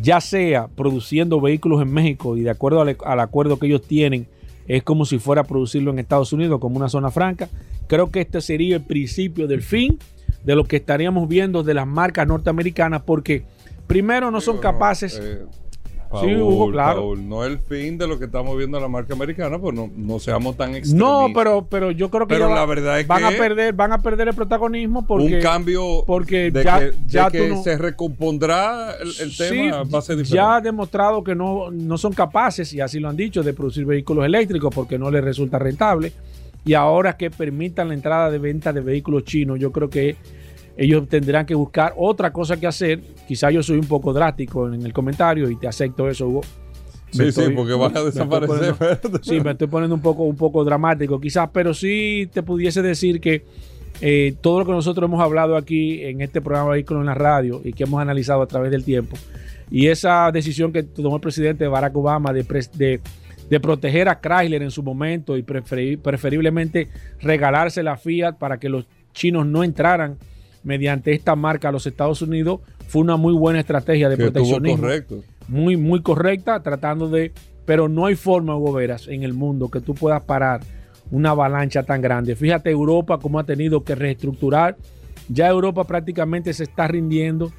ya 0.00 0.20
sea 0.20 0.68
produciendo 0.68 1.40
vehículos 1.40 1.82
en 1.82 1.92
México 1.92 2.36
y 2.36 2.42
de 2.42 2.50
acuerdo 2.50 2.80
al, 2.80 2.96
al, 3.04 3.20
acuerdo 3.20 3.58
que 3.58 3.66
ellos 3.66 3.82
tienen, 3.82 4.26
es 4.66 4.82
como 4.82 5.04
si 5.04 5.18
fuera 5.18 5.42
a 5.42 5.44
producirlo 5.44 5.90
en 5.90 5.98
Estados 5.98 6.32
Unidos 6.32 6.60
como 6.60 6.76
una 6.76 6.88
zona 6.88 7.10
franca. 7.10 7.48
Creo 7.86 8.10
que 8.10 8.20
este 8.20 8.40
sería 8.40 8.76
el 8.76 8.82
principio 8.82 9.46
del 9.46 9.62
fin 9.62 9.98
de 10.44 10.54
lo 10.54 10.64
que 10.64 10.76
estaríamos 10.76 11.28
viendo 11.28 11.62
de 11.62 11.74
las 11.74 11.86
marcas 11.86 12.26
norteamericanas 12.26 13.02
porque 13.02 13.44
primero 13.86 14.30
no 14.30 14.40
son 14.40 14.58
capaces... 14.58 15.20
Paul, 16.10 16.28
sí, 16.28 16.34
Hugo, 16.34 16.70
claro. 16.72 17.00
Paul, 17.02 17.28
no 17.28 17.44
es 17.44 17.52
el 17.52 17.58
fin 17.60 17.96
de 17.96 18.06
lo 18.08 18.18
que 18.18 18.24
estamos 18.24 18.56
viendo 18.58 18.76
en 18.78 18.82
la 18.82 18.88
marca 18.88 19.14
americana, 19.14 19.58
pues 19.58 19.74
no, 19.74 19.88
no 19.96 20.18
seamos 20.18 20.56
tan 20.56 20.74
extremistas. 20.74 20.98
No, 20.98 21.28
pero, 21.34 21.66
pero 21.70 21.90
yo 21.92 22.10
creo 22.10 22.26
que 22.26 22.34
pero 22.34 22.52
la 22.52 22.66
verdad 22.66 22.98
es 23.00 23.06
van 23.06 23.20
que 23.28 23.34
a 23.36 23.38
perder, 23.38 23.72
van 23.74 23.92
a 23.92 24.02
perder 24.02 24.28
el 24.28 24.34
protagonismo 24.34 25.06
porque 25.06 25.36
un 25.36 25.40
cambio 25.40 26.04
porque 26.06 26.50
de 26.50 26.64
ya, 26.64 26.78
que, 26.80 26.92
ya 27.06 27.30
de 27.30 27.38
que 27.38 27.48
no- 27.50 27.62
se 27.62 27.78
recompondrá 27.78 28.92
el, 29.00 29.08
el 29.08 29.30
Sí, 29.30 29.38
tema 29.48 29.82
va 29.84 29.98
a 30.00 30.02
ser 30.02 30.16
diferente. 30.16 30.34
ya 30.36 30.56
ha 30.56 30.60
demostrado 30.60 31.22
que 31.22 31.34
no, 31.34 31.70
no 31.70 31.96
son 31.96 32.12
capaces, 32.12 32.72
y 32.72 32.80
así 32.80 32.98
lo 32.98 33.08
han 33.08 33.16
dicho, 33.16 33.42
de 33.42 33.52
producir 33.52 33.84
vehículos 33.86 34.24
eléctricos 34.24 34.74
porque 34.74 34.98
no 34.98 35.10
les 35.10 35.22
resulta 35.22 35.58
rentable. 35.58 36.12
Y 36.64 36.74
ahora 36.74 37.16
que 37.16 37.30
permitan 37.30 37.88
la 37.88 37.94
entrada 37.94 38.30
de 38.30 38.38
venta 38.38 38.72
de 38.72 38.80
vehículos 38.82 39.24
chinos, 39.24 39.58
yo 39.58 39.72
creo 39.72 39.88
que 39.88 40.16
ellos 40.82 41.06
tendrán 41.08 41.44
que 41.44 41.54
buscar 41.54 41.92
otra 41.96 42.32
cosa 42.32 42.58
que 42.58 42.66
hacer. 42.66 43.00
Quizá 43.28 43.50
yo 43.50 43.62
soy 43.62 43.78
un 43.78 43.86
poco 43.86 44.12
drástico 44.14 44.72
en 44.72 44.84
el 44.84 44.92
comentario 44.94 45.50
y 45.50 45.56
te 45.56 45.68
acepto 45.68 46.08
eso, 46.08 46.26
Hugo. 46.26 46.40
Me 47.14 47.30
sí, 47.30 47.42
sí, 47.42 47.50
porque 47.54 47.72
van 47.74 47.96
a 47.96 48.02
desaparecer. 48.02 48.74
poniendo- 48.74 49.20
Sí, 49.22 49.40
me 49.40 49.50
estoy 49.50 49.66
poniendo 49.66 49.94
un 49.94 50.00
poco, 50.00 50.22
un 50.24 50.36
poco 50.36 50.64
dramático 50.64 51.20
quizás, 51.20 51.50
pero 51.52 51.74
sí 51.74 52.30
te 52.32 52.42
pudiese 52.42 52.80
decir 52.82 53.20
que 53.20 53.44
eh, 54.00 54.34
todo 54.40 54.60
lo 54.60 54.64
que 54.64 54.72
nosotros 54.72 55.06
hemos 55.08 55.20
hablado 55.20 55.56
aquí 55.56 56.02
en 56.04 56.22
este 56.22 56.40
programa 56.40 56.70
Vehículos 56.70 57.02
en 57.02 57.06
la 57.08 57.14
Radio 57.14 57.60
y 57.64 57.72
que 57.74 57.82
hemos 57.84 58.00
analizado 58.00 58.40
a 58.40 58.46
través 58.46 58.70
del 58.70 58.84
tiempo, 58.84 59.16
y 59.70 59.88
esa 59.88 60.30
decisión 60.32 60.72
que 60.72 60.82
tomó 60.84 61.16
el 61.16 61.20
presidente 61.20 61.66
Barack 61.66 61.94
Obama 61.96 62.32
de, 62.32 62.44
de, 62.74 63.00
de 63.50 63.60
proteger 63.60 64.08
a 64.08 64.20
Chrysler 64.20 64.62
en 64.62 64.70
su 64.70 64.82
momento 64.82 65.36
y 65.36 65.42
preferi- 65.42 65.98
preferiblemente 65.98 66.88
regalarse 67.20 67.82
la 67.82 67.96
Fiat 67.98 68.38
para 68.38 68.58
que 68.58 68.68
los 68.70 68.86
chinos 69.12 69.44
no 69.46 69.64
entraran 69.64 70.16
mediante 70.62 71.12
esta 71.12 71.36
marca 71.36 71.68
a 71.68 71.72
los 71.72 71.86
Estados 71.86 72.22
Unidos, 72.22 72.60
fue 72.88 73.02
una 73.02 73.16
muy 73.16 73.32
buena 73.32 73.60
estrategia 73.60 74.08
de 74.08 74.16
que 74.16 74.24
proteccionismo 74.24 74.82
correcto. 74.82 75.22
muy, 75.48 75.76
muy 75.76 76.02
correcta, 76.02 76.62
tratando 76.62 77.08
de. 77.08 77.32
Pero 77.64 77.88
no 77.88 78.06
hay 78.06 78.16
forma, 78.16 78.56
Hugo 78.56 78.72
Veras, 78.72 79.06
en 79.08 79.22
el 79.22 79.32
mundo 79.32 79.70
que 79.70 79.80
tú 79.80 79.94
puedas 79.94 80.22
parar 80.22 80.60
una 81.10 81.30
avalancha 81.30 81.82
tan 81.84 82.00
grande. 82.00 82.34
Fíjate 82.34 82.70
Europa 82.70 83.18
cómo 83.18 83.38
ha 83.38 83.44
tenido 83.44 83.84
que 83.84 83.94
reestructurar. 83.94 84.76
Ya 85.28 85.48
Europa 85.48 85.84
prácticamente 85.84 86.52
se 86.52 86.64
está 86.64 86.88
rindiendo 86.88 87.52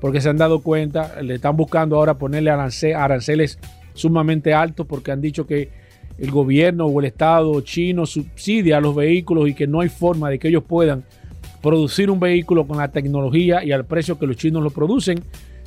porque 0.00 0.20
se 0.20 0.28
han 0.28 0.36
dado 0.36 0.60
cuenta, 0.60 1.20
le 1.22 1.34
están 1.36 1.56
buscando 1.56 1.96
ahora 1.96 2.14
ponerle 2.14 2.50
arance- 2.50 2.94
aranceles 2.94 3.58
sumamente 3.94 4.54
altos 4.54 4.86
porque 4.86 5.10
han 5.10 5.20
dicho 5.20 5.46
que 5.46 5.70
el 6.18 6.30
gobierno 6.30 6.86
o 6.86 7.00
el 7.00 7.06
Estado 7.06 7.60
chino 7.62 8.06
subsidia 8.06 8.76
a 8.76 8.80
los 8.80 8.94
vehículos 8.94 9.48
y 9.48 9.54
que 9.54 9.66
no 9.66 9.80
hay 9.80 9.88
forma 9.88 10.30
de 10.30 10.38
que 10.38 10.48
ellos 10.48 10.62
puedan 10.64 11.04
producir 11.66 12.10
un 12.12 12.20
vehículo 12.20 12.64
con 12.64 12.76
la 12.78 12.88
tecnología 12.92 13.64
y 13.64 13.72
al 13.72 13.84
precio 13.84 14.16
que 14.18 14.26
los 14.26 14.36
chinos 14.36 14.62
lo 14.62 14.70
producen. 14.70 15.18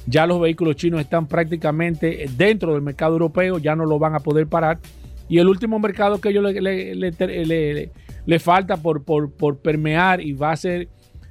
Ya 0.08 0.26
los 0.26 0.40
vehículos 0.40 0.78
chinos 0.78 1.02
están 1.02 1.28
prácticamente 1.28 2.26
dentro 2.38 2.72
del 2.74 2.82
mercado 2.82 3.14
europeo, 3.14 3.58
ya 3.58 3.76
no 3.76 3.86
lo 3.86 4.00
van 4.00 4.16
a 4.16 4.20
poder 4.22 4.48
parar. 4.48 4.80
Y 5.28 5.40
el 5.40 5.50
último 5.50 5.78
mercado 5.78 6.22
que 6.22 6.30
ellos 6.30 6.44
le, 6.54 6.62
le- 6.62 6.96
le- 6.96 7.92
le- 8.26 8.40
falta 8.40 8.78
por, 8.78 9.04
por- 9.04 9.30
por 9.32 9.58
permear 9.58 10.22
y 10.22 10.32
va 10.32 10.52
a 10.54 10.56
ser 10.56 10.88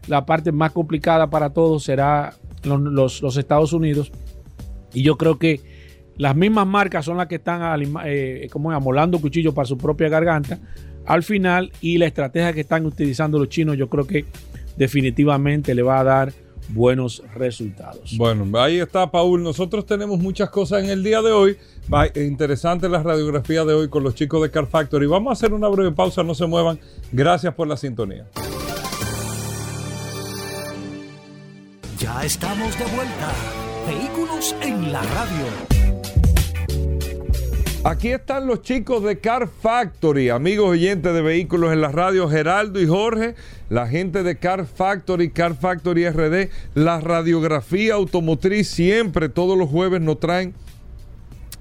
la 0.06 0.26
parte 0.26 0.52
más 0.52 0.72
complicada 0.72 1.28
para 1.30 1.48
todos 1.50 1.84
será 1.84 2.34
los, 2.62 3.22
los- 3.22 3.36
Estados 3.38 3.72
Unidos. 3.72 4.12
Y 4.92 5.02
yo 5.02 5.16
creo 5.16 5.38
que 5.38 5.60
las 6.18 6.36
mismas 6.36 6.66
marcas 6.66 7.06
son 7.06 7.16
las 7.16 7.26
que 7.26 7.36
están 7.36 7.82
eh, 8.04 8.48
como 8.52 8.70
amolando 8.70 9.18
cuchillos 9.18 9.54
para 9.54 9.64
su 9.66 9.78
propia 9.78 10.08
garganta 10.10 10.58
al 11.06 11.22
final 11.22 11.72
y 11.80 11.96
la 11.96 12.04
estrategia 12.04 12.52
que 12.52 12.60
están 12.60 12.84
utilizando 12.84 13.38
los 13.38 13.48
chinos 13.48 13.78
yo 13.78 13.88
creo 13.88 14.06
que 14.06 14.26
definitivamente 14.78 15.74
le 15.74 15.82
va 15.82 16.00
a 16.00 16.04
dar 16.04 16.32
buenos 16.70 17.22
resultados. 17.34 18.14
Bueno, 18.18 18.46
ahí 18.60 18.78
está, 18.78 19.10
Paul. 19.10 19.42
Nosotros 19.42 19.86
tenemos 19.86 20.18
muchas 20.18 20.50
cosas 20.50 20.84
en 20.84 20.90
el 20.90 21.02
día 21.02 21.20
de 21.22 21.32
hoy. 21.32 21.56
Va- 21.92 22.06
Interesante 22.14 22.88
la 22.88 23.02
radiografía 23.02 23.64
de 23.64 23.72
hoy 23.74 23.88
con 23.88 24.02
los 24.04 24.14
chicos 24.14 24.42
de 24.42 24.50
Car 24.50 24.66
Factory. 24.66 25.06
Vamos 25.06 25.30
a 25.30 25.32
hacer 25.32 25.52
una 25.54 25.68
breve 25.68 25.92
pausa, 25.92 26.22
no 26.22 26.34
se 26.34 26.46
muevan. 26.46 26.78
Gracias 27.12 27.54
por 27.54 27.66
la 27.68 27.76
sintonía. 27.76 28.26
Ya 31.98 32.22
estamos 32.24 32.78
de 32.78 32.84
vuelta. 32.94 33.32
Vehículos 33.86 34.54
en 34.62 34.92
la 34.92 35.02
radio. 35.02 35.97
Aquí 37.88 38.08
están 38.08 38.46
los 38.46 38.60
chicos 38.60 39.02
de 39.02 39.18
Car 39.18 39.48
Factory, 39.48 40.28
amigos 40.28 40.68
oyentes 40.68 41.14
de 41.14 41.22
vehículos 41.22 41.72
en 41.72 41.80
la 41.80 41.90
radio, 41.90 42.28
Geraldo 42.28 42.82
y 42.82 42.86
Jorge, 42.86 43.34
la 43.70 43.88
gente 43.88 44.22
de 44.22 44.36
Car 44.36 44.66
Factory, 44.66 45.30
Car 45.30 45.54
Factory 45.54 46.06
RD, 46.06 46.50
la 46.74 47.00
radiografía 47.00 47.94
automotriz, 47.94 48.68
siempre 48.68 49.30
todos 49.30 49.56
los 49.56 49.70
jueves 49.70 50.02
nos 50.02 50.20
traen 50.20 50.52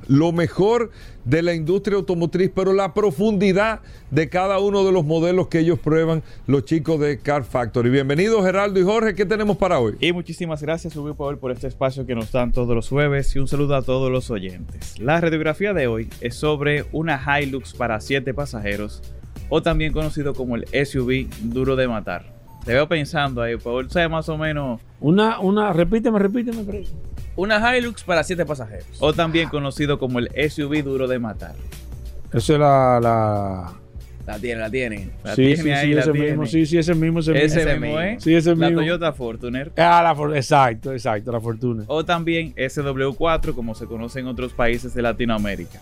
lo 0.08 0.32
mejor 0.32 0.92
de 1.26 1.42
la 1.42 1.54
industria 1.54 1.98
automotriz, 1.98 2.50
pero 2.54 2.74
la 2.74 2.94
profundidad 2.94 3.82
de 4.12 4.30
cada 4.30 4.60
uno 4.60 4.86
de 4.86 4.92
los 4.92 5.04
modelos 5.06 5.48
que 5.48 5.60
ellos 5.60 5.80
prueban, 5.80 6.24
los 6.48 6.66
chicos 6.66 7.00
de 7.00 7.20
Car 7.20 7.44
Factory. 7.44 7.90
Bienvenidos 7.90 8.46
Geraldo 8.46 8.80
y 8.80 8.84
Jorge, 8.84 9.16
¿qué 9.16 9.26
tenemos 9.26 9.58
para 9.58 9.80
hoy? 9.80 9.96
Y 10.00 10.14
muchísimas 10.14 10.62
gracias, 10.62 10.96
Hugo 10.96 11.10
y 11.10 11.14
Paul, 11.14 11.38
por 11.38 11.52
este 11.52 11.68
espacio 11.68 12.06
que 12.06 12.16
nos 12.16 12.32
dan 12.32 12.52
todos 12.52 12.74
los 12.76 12.88
jueves 12.88 13.36
y 13.36 13.40
un 13.40 13.48
saludo 13.48 13.76
a 13.76 13.82
todos 13.82 14.10
los 14.12 14.32
oyentes. 14.32 15.00
La 15.00 15.20
radiografía 15.20 15.74
de 15.74 15.88
hoy 15.88 16.10
es 16.22 16.36
sobre 16.36 16.86
una 16.92 17.22
Hilux 17.42 17.74
para 17.74 18.00
7 18.00 18.34
pasajeros, 18.34 19.02
o 19.50 19.62
también 19.62 19.92
conocido 19.94 20.34
como 20.34 20.56
el 20.56 20.66
SUV 20.86 21.28
duro 21.44 21.76
de 21.76 21.88
matar. 21.88 22.38
Te 22.66 22.74
veo 22.74 22.88
pensando 22.88 23.42
ahí, 23.42 23.56
Paul, 23.56 23.90
¿sabes 23.90 24.10
más 24.10 24.28
o 24.30 24.38
menos? 24.38 24.82
Una, 25.00 25.40
una, 25.40 25.72
repíteme, 25.74 26.20
repíteme. 26.20 26.64
pero- 26.66 26.84
Una 27.38 27.78
Hilux 27.78 28.04
para 28.04 28.24
7 28.24 28.46
pasajeros. 28.46 28.86
O 29.00 29.14
también 29.14 29.48
conocido 29.48 29.98
como 29.98 30.20
el 30.20 30.30
SUV 30.50 30.84
duro 30.84 31.08
de 31.08 31.20
matar. 31.20 31.56
Eso 32.34 32.54
es 32.56 32.60
la... 32.60 33.00
la... 33.02 33.74
La 34.26 34.38
tiene, 34.38 34.60
la 34.60 34.70
tiene. 34.70 35.10
La 35.24 35.36
sí, 35.36 35.44
tiene 35.54 35.56
sí, 35.64 35.72
ahí, 35.72 35.88
sí, 35.88 35.94
la 35.94 36.02
ese 36.02 36.12
tiene. 36.12 36.28
mismo, 36.28 36.46
sí, 36.46 36.66
sí, 36.66 36.78
ese 36.78 36.94
mismo, 36.96 37.20
ese. 37.22 37.46
Ese, 37.46 37.60
mismo, 37.66 37.80
mismo. 37.86 38.02
¿eh? 38.02 38.18
Sí, 38.20 38.36
ese 38.36 38.50
La 38.58 38.68
mismo. 38.68 38.82
Toyota 38.82 39.14
Fortuner. 39.14 39.72
Ah, 39.78 40.02
la 40.04 40.14
for- 40.16 40.36
exacto, 40.36 40.92
exacto, 40.92 41.32
la 41.32 41.40
fortuna. 41.40 41.86
o 41.88 42.04
también 42.04 42.54
SW4 42.56 43.56
como 43.56 43.74
se 43.74 43.86
conoce 43.86 44.20
en 44.20 44.28
otros 44.28 44.52
países 44.52 44.94
de 44.94 45.02
Latinoamérica. 45.02 45.80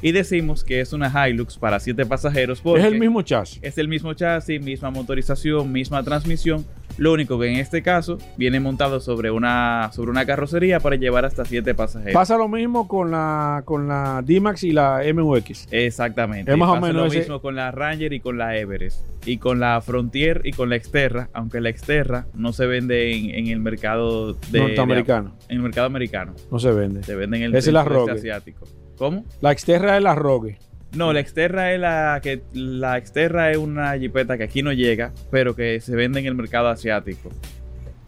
Y 0.00 0.12
decimos 0.12 0.62
que 0.62 0.80
es 0.80 0.92
una 0.92 1.10
Hilux 1.28 1.58
para 1.58 1.80
7 1.80 2.06
pasajeros 2.06 2.60
porque 2.60 2.80
Es 2.80 2.86
el 2.86 2.98
mismo 3.00 3.22
chasis. 3.22 3.58
es 3.62 3.78
el 3.78 3.88
mismo 3.88 4.14
chasis, 4.14 4.62
misma 4.62 4.90
motorización, 4.90 5.72
misma 5.72 6.02
transmisión. 6.04 6.64
Lo 6.98 7.12
único 7.12 7.38
que 7.38 7.46
en 7.48 7.56
este 7.58 7.80
caso 7.82 8.18
viene 8.36 8.58
montado 8.58 8.98
sobre 9.00 9.30
una, 9.30 9.90
sobre 9.92 10.10
una 10.10 10.24
carrocería 10.26 10.80
para 10.80 10.96
llevar 10.96 11.24
hasta 11.24 11.44
7 11.44 11.74
pasajeros. 11.74 12.12
Pasa 12.14 12.36
lo 12.36 12.48
mismo 12.48 12.88
con 12.88 13.10
la, 13.12 13.62
con 13.64 13.86
la 13.86 14.20
D-Max 14.24 14.64
y 14.64 14.72
la 14.72 15.00
MUX. 15.14 15.68
Exactamente. 15.70 16.50
Es 16.50 16.58
más 16.58 16.68
o 16.70 16.74
Pasa 16.74 16.86
menos 16.86 17.02
lo 17.02 17.06
ese- 17.08 17.18
mismo 17.20 17.40
con 17.40 17.54
la 17.56 17.70
Ranger 17.70 18.12
y 18.12 18.20
con 18.20 18.36
la 18.38 18.56
Everest. 18.56 19.00
Y 19.26 19.38
con 19.38 19.60
la 19.60 19.80
Frontier 19.80 20.40
y 20.44 20.52
con 20.52 20.70
la 20.70 20.78
Xterra, 20.78 21.28
aunque 21.34 21.60
la 21.60 21.70
Xterra 21.72 22.26
no 22.34 22.52
se 22.52 22.66
vende 22.66 23.12
en, 23.14 23.30
en 23.30 23.46
el 23.48 23.60
mercado 23.60 24.34
de, 24.50 24.60
Norteamericano. 24.60 25.30
de- 25.40 25.44
en 25.54 25.56
el 25.58 25.62
mercado 25.62 25.86
americano. 25.86 26.34
No 26.50 26.58
se 26.58 26.72
vende. 26.72 27.02
Se 27.02 27.14
vende 27.14 27.36
en 27.38 27.42
el, 27.44 27.54
es 27.54 27.66
el 27.68 27.84
Rogue. 27.84 28.12
asiático. 28.12 28.66
¿Cómo? 28.98 29.24
La 29.40 29.52
Xterra 29.56 29.96
es 29.96 30.02
la 30.02 30.14
Rogue. 30.14 30.58
No, 30.94 31.12
la 31.12 31.20
Exterra 31.20 31.72
es 31.72 31.80
la 31.80 32.18
que 32.22 32.40
la 32.54 32.96
Exterra 32.98 33.50
es 33.50 33.58
una 33.58 33.96
jipeta 33.98 34.36
que 34.38 34.44
aquí 34.44 34.62
no 34.62 34.72
llega, 34.72 35.12
pero 35.30 35.54
que 35.54 35.80
se 35.80 35.94
vende 35.94 36.20
en 36.20 36.26
el 36.26 36.34
mercado 36.34 36.68
asiático. 36.68 37.30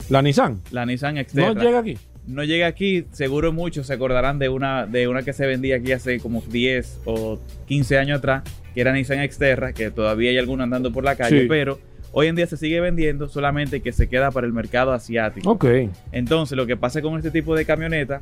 La 0.08 0.22
Nissan. 0.22 0.60
La 0.70 0.86
Nissan 0.86 1.18
Exterra. 1.18 1.54
No 1.54 1.60
llega 1.62 1.78
aquí. 1.80 1.98
no 2.26 2.42
llega 2.44 2.66
aquí, 2.66 3.04
seguro 3.12 3.52
muchos 3.52 3.86
se 3.86 3.92
acordarán 3.94 4.38
de 4.38 4.48
una, 4.48 4.86
de 4.86 5.08
una 5.08 5.22
que 5.22 5.32
se 5.32 5.46
vendía 5.46 5.76
aquí 5.76 5.92
hace 5.92 6.20
como 6.20 6.40
10 6.42 7.00
o 7.04 7.38
15 7.66 7.98
años 7.98 8.18
atrás, 8.18 8.42
que 8.74 8.80
era 8.80 8.92
Nissan 8.92 9.18
Xterra, 9.30 9.72
que 9.72 9.90
todavía 9.90 10.30
hay 10.30 10.38
algunos 10.38 10.64
andando 10.64 10.90
por 10.92 11.04
la 11.04 11.16
calle, 11.16 11.42
Sí. 11.42 11.46
pero 11.48 11.78
hoy 12.12 12.28
en 12.28 12.34
día 12.36 12.46
se 12.46 12.56
sigue 12.56 12.80
vendiendo 12.80 13.28
solamente 13.28 13.82
que 13.82 13.92
se 13.92 14.08
queda 14.08 14.30
para 14.30 14.46
el 14.46 14.52
mercado 14.52 14.92
asiático. 14.92 15.50
Ok. 15.50 15.66
Entonces, 16.12 16.56
lo 16.56 16.66
que 16.66 16.76
pasa 16.76 17.02
con 17.02 17.16
este 17.16 17.30
tipo 17.30 17.54
de 17.54 17.64
camioneta, 17.66 18.20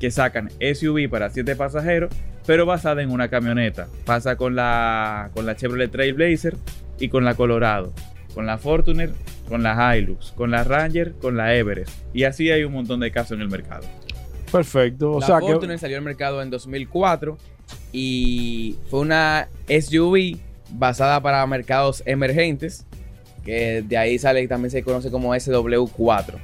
que 0.00 0.10
sacan 0.10 0.48
SUV 0.60 1.08
para 1.08 1.30
7 1.30 1.54
pasajeros, 1.54 2.10
pero 2.46 2.66
basada 2.66 3.02
en 3.02 3.10
una 3.10 3.28
camioneta. 3.28 3.86
Pasa 4.04 4.36
con 4.36 4.56
la, 4.56 5.30
con 5.34 5.46
la 5.46 5.54
Chevrolet 5.54 5.90
Trailblazer 5.90 6.56
y 6.98 7.08
con 7.08 7.24
la 7.24 7.34
Colorado, 7.34 7.92
con 8.34 8.46
la 8.46 8.58
Fortuner, 8.58 9.12
con 9.48 9.62
la 9.62 9.96
Hilux, 9.96 10.32
con 10.32 10.50
la 10.50 10.64
Ranger, 10.64 11.12
con 11.20 11.36
la 11.36 11.54
Everest. 11.54 11.92
Y 12.14 12.24
así 12.24 12.50
hay 12.50 12.64
un 12.64 12.72
montón 12.72 13.00
de 13.00 13.12
casos 13.12 13.32
en 13.32 13.42
el 13.42 13.48
mercado. 13.48 13.86
Perfecto. 14.50 15.12
O 15.12 15.20
la 15.20 15.26
sea 15.26 15.40
Fortuner 15.40 15.76
que. 15.76 15.78
salió 15.78 15.98
al 15.98 16.02
mercado 16.02 16.42
en 16.42 16.50
2004 16.50 17.36
y 17.92 18.76
fue 18.88 19.00
una 19.00 19.48
SUV 19.68 20.38
basada 20.70 21.20
para 21.20 21.46
mercados 21.46 22.02
emergentes, 22.06 22.86
que 23.44 23.82
de 23.86 23.96
ahí 23.98 24.18
sale 24.18 24.46
también 24.48 24.70
se 24.70 24.82
conoce 24.82 25.10
como 25.10 25.34
SW4. 25.34 26.38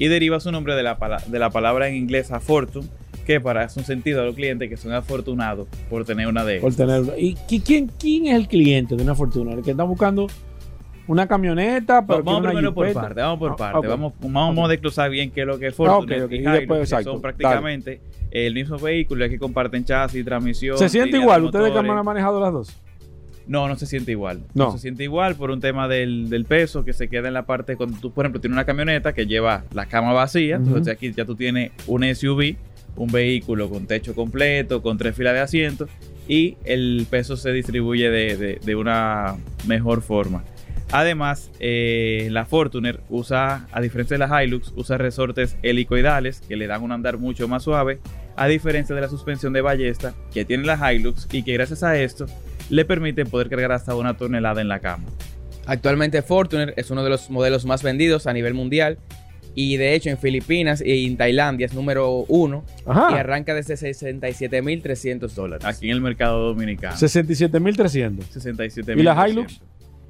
Y 0.00 0.08
deriva 0.08 0.40
su 0.40 0.50
nombre 0.50 0.74
de 0.74 0.82
la, 0.82 0.98
de 1.28 1.38
la 1.38 1.50
palabra 1.50 1.86
en 1.88 1.94
inglés 1.94 2.32
fortune, 2.40 2.88
que 3.26 3.38
para 3.40 3.62
hacer 3.62 3.82
un 3.82 3.86
sentido 3.86 4.22
a 4.22 4.24
los 4.24 4.34
clientes 4.34 4.68
que 4.68 4.76
son 4.76 4.92
afortunados 4.92 5.68
por 5.88 6.04
tener 6.04 6.26
una 6.26 6.44
de 6.44 6.58
Por 6.58 6.72
ellas. 6.72 6.76
tener, 7.04 7.18
¿Y 7.18 7.34
qui- 7.36 7.62
quién, 7.64 7.88
quién 8.00 8.26
es 8.26 8.34
el 8.34 8.48
cliente 8.48 8.96
de 8.96 9.02
una 9.04 9.14
fortuna? 9.14 9.52
El 9.52 9.62
que 9.62 9.70
está 9.72 9.84
buscando 9.84 10.26
una 11.06 11.26
camioneta, 11.26 12.06
pero 12.06 12.22
vamos 12.22 12.46
primero 12.46 12.72
por 12.72 12.92
parte, 12.92 13.20
vamos 13.20 13.38
por 13.38 13.52
Ah, 13.52 13.56
parte. 13.56 13.86
Vamos, 13.88 14.12
vamos 14.20 14.64
a 14.64 14.68
desglosar 14.68 15.10
bien 15.10 15.30
qué 15.30 15.42
es 15.42 15.46
lo 15.46 15.58
que 15.58 15.66
es 15.68 15.74
Ah, 15.74 15.76
Fortune 15.76 16.16
ok, 16.22 16.24
ok. 16.26 16.32
y 16.32 16.36
Y 16.36 16.38
después, 16.40 16.78
que 16.78 16.82
exacto, 16.84 17.12
son 17.12 17.20
prácticamente 17.20 18.00
el 18.30 18.54
mismo 18.54 18.78
vehículo, 18.78 19.24
es 19.24 19.30
que 19.30 19.38
comparten 19.38 19.84
chasis, 19.84 20.24
transmisión. 20.24 20.78
¿Se 20.78 20.88
siente 20.88 21.18
igual? 21.18 21.40
de 21.42 21.46
¿Ustedes 21.46 21.72
que 21.72 21.78
han 21.78 22.04
manejado 22.04 22.40
las 22.40 22.52
dos? 22.52 22.80
No, 23.50 23.66
no 23.68 23.74
se 23.76 23.84
siente 23.86 24.12
igual. 24.12 24.40
No. 24.54 24.66
No. 24.66 24.72
se 24.72 24.78
siente 24.78 25.02
igual 25.02 25.34
por 25.34 25.50
un 25.50 25.60
tema 25.60 25.88
del, 25.88 26.30
del 26.30 26.44
peso 26.44 26.84
que 26.84 26.92
se 26.92 27.08
queda 27.08 27.28
en 27.28 27.34
la 27.34 27.46
parte 27.46 27.76
cuando 27.76 27.98
tú, 27.98 28.12
por 28.12 28.24
ejemplo, 28.24 28.40
tienes 28.40 28.54
una 28.54 28.64
camioneta 28.64 29.12
que 29.12 29.26
lleva 29.26 29.64
la 29.74 29.86
cama 29.86 30.12
vacía. 30.12 30.56
Entonces 30.56 30.94
aquí 30.94 31.12
ya 31.12 31.24
tú 31.24 31.34
tienes 31.34 31.72
un 31.88 32.04
SUV, 32.14 32.54
un 32.96 33.10
vehículo 33.10 33.68
con 33.68 33.86
techo 33.86 34.14
completo, 34.14 34.82
con 34.82 34.98
tres 34.98 35.16
filas 35.16 35.34
de 35.34 35.40
asientos 35.40 35.90
y 36.28 36.56
el 36.64 37.06
peso 37.10 37.36
se 37.36 37.52
distribuye 37.52 38.08
de, 38.08 38.36
de- 38.36 38.60
de 38.64 38.76
una 38.76 39.34
mejor 39.66 40.00
forma. 40.02 40.44
Además, 40.92 41.50
eh, 41.60 42.28
la 42.32 42.46
Fortuner 42.46 43.00
usa, 43.10 43.66
a 43.72 43.80
diferencia 43.80 44.16
de 44.18 44.26
la 44.26 44.44
Hilux, 44.44 44.72
usa 44.76 44.98
resortes 44.98 45.56
helicoidales 45.62 46.40
que 46.40 46.56
le 46.56 46.66
dan 46.66 46.82
un 46.82 46.90
andar 46.92 47.16
mucho 47.18 47.46
más 47.48 47.62
suave, 47.62 48.00
a 48.36 48.48
diferencia 48.48 48.94
de 48.94 49.00
la 49.00 49.08
suspensión 49.08 49.52
de 49.52 49.60
ballesta 49.60 50.14
que 50.32 50.44
tiene 50.44 50.64
la 50.64 50.92
Hilux 50.92 51.28
y 51.32 51.42
que 51.44 51.52
gracias 51.52 51.82
a 51.84 51.96
esto 52.00 52.26
le 52.70 52.84
permite 52.84 53.26
poder 53.26 53.50
cargar 53.50 53.72
hasta 53.72 53.94
una 53.94 54.16
tonelada 54.16 54.60
en 54.60 54.68
la 54.68 54.78
cama. 54.78 55.04
Actualmente 55.66 56.22
Fortuner 56.22 56.72
es 56.76 56.90
uno 56.90 57.04
de 57.04 57.10
los 57.10 57.30
modelos 57.30 57.64
más 57.66 57.82
vendidos 57.82 58.26
a 58.26 58.32
nivel 58.32 58.54
mundial 58.54 58.98
y 59.54 59.76
de 59.76 59.94
hecho 59.94 60.10
en 60.10 60.18
Filipinas 60.18 60.82
y 60.84 61.06
en 61.06 61.16
Tailandia 61.16 61.66
es 61.66 61.74
número 61.74 62.24
uno 62.28 62.64
y 62.86 62.90
Ajá. 62.90 63.08
arranca 63.08 63.54
desde 63.54 63.74
67.300 63.74 65.28
dólares. 65.32 65.66
Aquí 65.66 65.86
en 65.86 65.96
el 65.96 66.00
mercado 66.00 66.48
dominicano. 66.48 66.96
67.300. 66.96 68.22
67 68.30 68.94
¿Y 68.96 69.02
la 69.02 69.28
Hilux? 69.28 69.60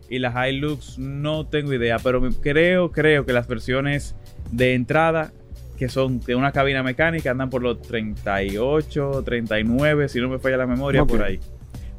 Y 0.08 0.18
la 0.18 0.48
Hilux 0.48 0.98
no 0.98 1.46
tengo 1.46 1.72
idea, 1.72 1.98
pero 1.98 2.20
creo, 2.40 2.90
creo 2.90 3.24
que 3.24 3.32
las 3.32 3.46
versiones 3.46 4.14
de 4.50 4.74
entrada 4.74 5.32
que 5.78 5.88
son 5.88 6.20
de 6.20 6.34
una 6.34 6.52
cabina 6.52 6.82
mecánica 6.82 7.30
andan 7.30 7.48
por 7.48 7.62
los 7.62 7.80
38, 7.80 9.22
39, 9.24 10.10
si 10.10 10.20
no 10.20 10.28
me 10.28 10.38
falla 10.38 10.58
la 10.58 10.66
memoria, 10.66 11.06
por 11.06 11.22
ahí. 11.22 11.40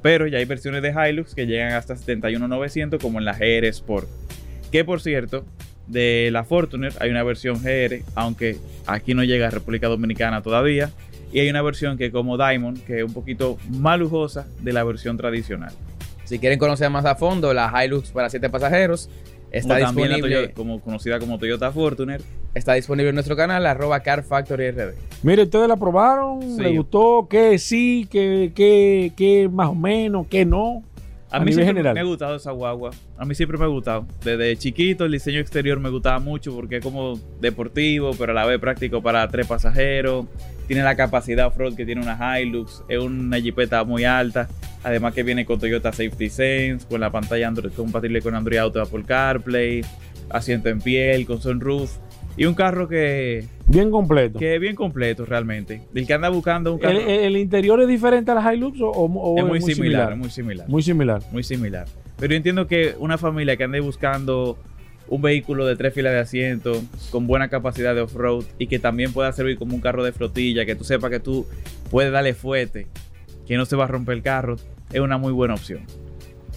Pero 0.01 0.27
ya 0.27 0.39
hay 0.39 0.45
versiones 0.45 0.81
de 0.81 0.93
Hilux 0.93 1.35
que 1.35 1.45
llegan 1.45 1.73
hasta 1.73 1.95
71,900 1.95 3.01
como 3.01 3.19
en 3.19 3.25
la 3.25 3.33
GR 3.33 3.65
Sport. 3.65 4.07
Que 4.71 4.83
por 4.83 5.01
cierto, 5.01 5.45
de 5.87 6.29
la 6.31 6.43
Fortuner 6.43 6.93
hay 6.99 7.09
una 7.09 7.23
versión 7.23 7.61
GR, 7.61 8.03
aunque 8.15 8.57
aquí 8.87 9.13
no 9.13 9.23
llega 9.23 9.47
a 9.47 9.51
República 9.51 9.87
Dominicana 9.87 10.41
todavía. 10.41 10.91
Y 11.33 11.39
hay 11.39 11.49
una 11.49 11.61
versión 11.61 11.97
que 11.97 12.11
como 12.11 12.37
Diamond, 12.37 12.83
que 12.83 12.99
es 12.99 13.03
un 13.03 13.13
poquito 13.13 13.57
más 13.69 13.99
lujosa 13.99 14.47
de 14.61 14.73
la 14.73 14.83
versión 14.83 15.17
tradicional. 15.17 15.71
Si 16.25 16.39
quieren 16.39 16.59
conocer 16.59 16.89
más 16.89 17.05
a 17.05 17.15
fondo 17.15 17.53
la 17.53 17.71
Hilux 17.83 18.11
para 18.11 18.29
7 18.29 18.49
pasajeros, 18.49 19.09
está 19.51 19.75
Como 19.75 19.85
también 19.85 20.09
la 20.09 20.15
disponible, 20.15 20.41
Toyota- 20.47 20.53
como 20.53 20.81
conocida 20.81 21.19
como 21.19 21.37
Toyota 21.37 21.71
Fortuner. 21.71 22.21
está 22.53 22.73
disponible 22.73 23.09
en 23.09 23.15
nuestro 23.15 23.35
canal, 23.35 23.65
arroba 23.65 23.99
Car 24.01 24.23
Factory 24.23 24.71
RD. 24.71 24.93
Mire, 25.23 25.43
¿ustedes 25.43 25.67
la 25.67 25.75
probaron? 25.77 26.41
Sí. 26.55 26.61
¿Le 26.61 26.77
gustó? 26.77 27.27
¿Qué 27.29 27.57
sí? 27.59 28.07
¿Qué, 28.09 28.51
qué, 28.55 29.11
qué 29.15 29.49
más 29.51 29.69
o 29.69 29.75
menos? 29.75 30.27
¿Qué 30.27 30.45
no? 30.45 30.83
A, 31.29 31.37
A 31.37 31.39
mí 31.39 31.53
siempre 31.53 31.67
general. 31.67 31.93
me 31.93 31.99
ha 32.01 32.03
gustado 32.03 32.35
esa 32.35 32.51
guagua. 32.51 32.91
A 33.17 33.23
mí 33.23 33.33
siempre 33.35 33.57
me 33.57 33.63
ha 33.63 33.67
gustado. 33.67 34.05
Desde 34.23 34.57
chiquito 34.57 35.05
el 35.05 35.13
diseño 35.13 35.39
exterior 35.39 35.79
me 35.79 35.89
gustaba 35.89 36.19
mucho 36.19 36.53
porque 36.53 36.77
es 36.77 36.83
como 36.83 37.17
deportivo, 37.39 38.11
pero 38.17 38.31
a 38.33 38.35
la 38.35 38.45
vez 38.45 38.59
práctico 38.59 39.01
para 39.01 39.25
tres 39.29 39.47
pasajeros. 39.47 40.25
Tiene 40.71 40.85
la 40.85 40.95
capacidad 40.95 41.47
off-road 41.47 41.75
que 41.75 41.85
tiene 41.85 41.99
una 42.01 42.39
Hilux. 42.39 42.81
Es 42.87 42.97
una 42.97 43.37
jipeta 43.41 43.83
muy 43.83 44.05
alta. 44.05 44.47
Además 44.85 45.13
que 45.13 45.21
viene 45.21 45.43
con 45.45 45.59
Toyota 45.59 45.91
Safety 45.91 46.29
Sense, 46.29 46.87
con 46.87 47.01
la 47.01 47.11
pantalla 47.11 47.49
Android, 47.49 47.73
compatible 47.73 48.21
con 48.21 48.35
Android 48.35 48.57
Auto, 48.57 48.81
Apple 48.81 49.03
CarPlay, 49.05 49.81
asiento 50.29 50.69
en 50.69 50.79
piel, 50.79 51.25
con 51.25 51.41
sunroof. 51.41 51.97
Y 52.37 52.45
un 52.45 52.53
carro 52.53 52.87
que, 52.87 53.43
Bien 53.67 53.91
completo. 53.91 54.39
que 54.39 54.55
es 54.55 54.61
bien 54.61 54.75
completo 54.77 55.25
realmente. 55.25 55.81
El 55.93 56.07
que 56.07 56.13
anda 56.13 56.29
buscando 56.29 56.73
un 56.73 56.79
¿El, 56.85 56.99
carro 56.99 56.99
el 57.09 57.35
interior 57.35 57.81
es 57.81 57.89
diferente 57.89 58.31
a 58.31 58.35
la 58.35 58.53
Hilux 58.55 58.79
o, 58.79 58.91
o- 58.91 59.37
es 59.39 59.43
muy, 59.43 59.59
similar, 59.59 60.13
es 60.13 60.17
muy 60.17 60.29
similar. 60.29 60.69
Muy 60.69 60.81
similar. 60.83 61.21
muy 61.33 61.43
similar. 61.43 61.85
Pero 62.17 62.31
yo 62.31 62.37
entiendo 62.37 62.65
que 62.65 62.95
una 62.97 63.17
familia 63.17 63.57
que 63.57 63.65
ande 63.65 63.81
buscando 63.81 64.57
un 65.11 65.21
vehículo 65.21 65.65
de 65.65 65.75
tres 65.75 65.93
filas 65.93 66.13
de 66.13 66.19
asiento, 66.19 66.81
con 67.11 67.27
buena 67.27 67.49
capacidad 67.49 67.93
de 67.93 67.99
off-road 67.99 68.45
y 68.57 68.67
que 68.67 68.79
también 68.79 69.11
pueda 69.11 69.31
servir 69.33 69.57
como 69.57 69.75
un 69.75 69.81
carro 69.81 70.05
de 70.05 70.13
flotilla, 70.13 70.65
que 70.65 70.73
tú 70.73 70.85
sepas 70.85 71.11
que 71.11 71.19
tú 71.19 71.45
puedes 71.91 72.13
darle 72.13 72.33
fuerte, 72.33 72.87
que 73.45 73.57
no 73.57 73.65
se 73.65 73.75
va 73.75 73.83
a 73.83 73.87
romper 73.87 74.15
el 74.15 74.23
carro, 74.23 74.55
es 74.91 75.01
una 75.01 75.17
muy 75.17 75.33
buena 75.33 75.53
opción. 75.53 75.81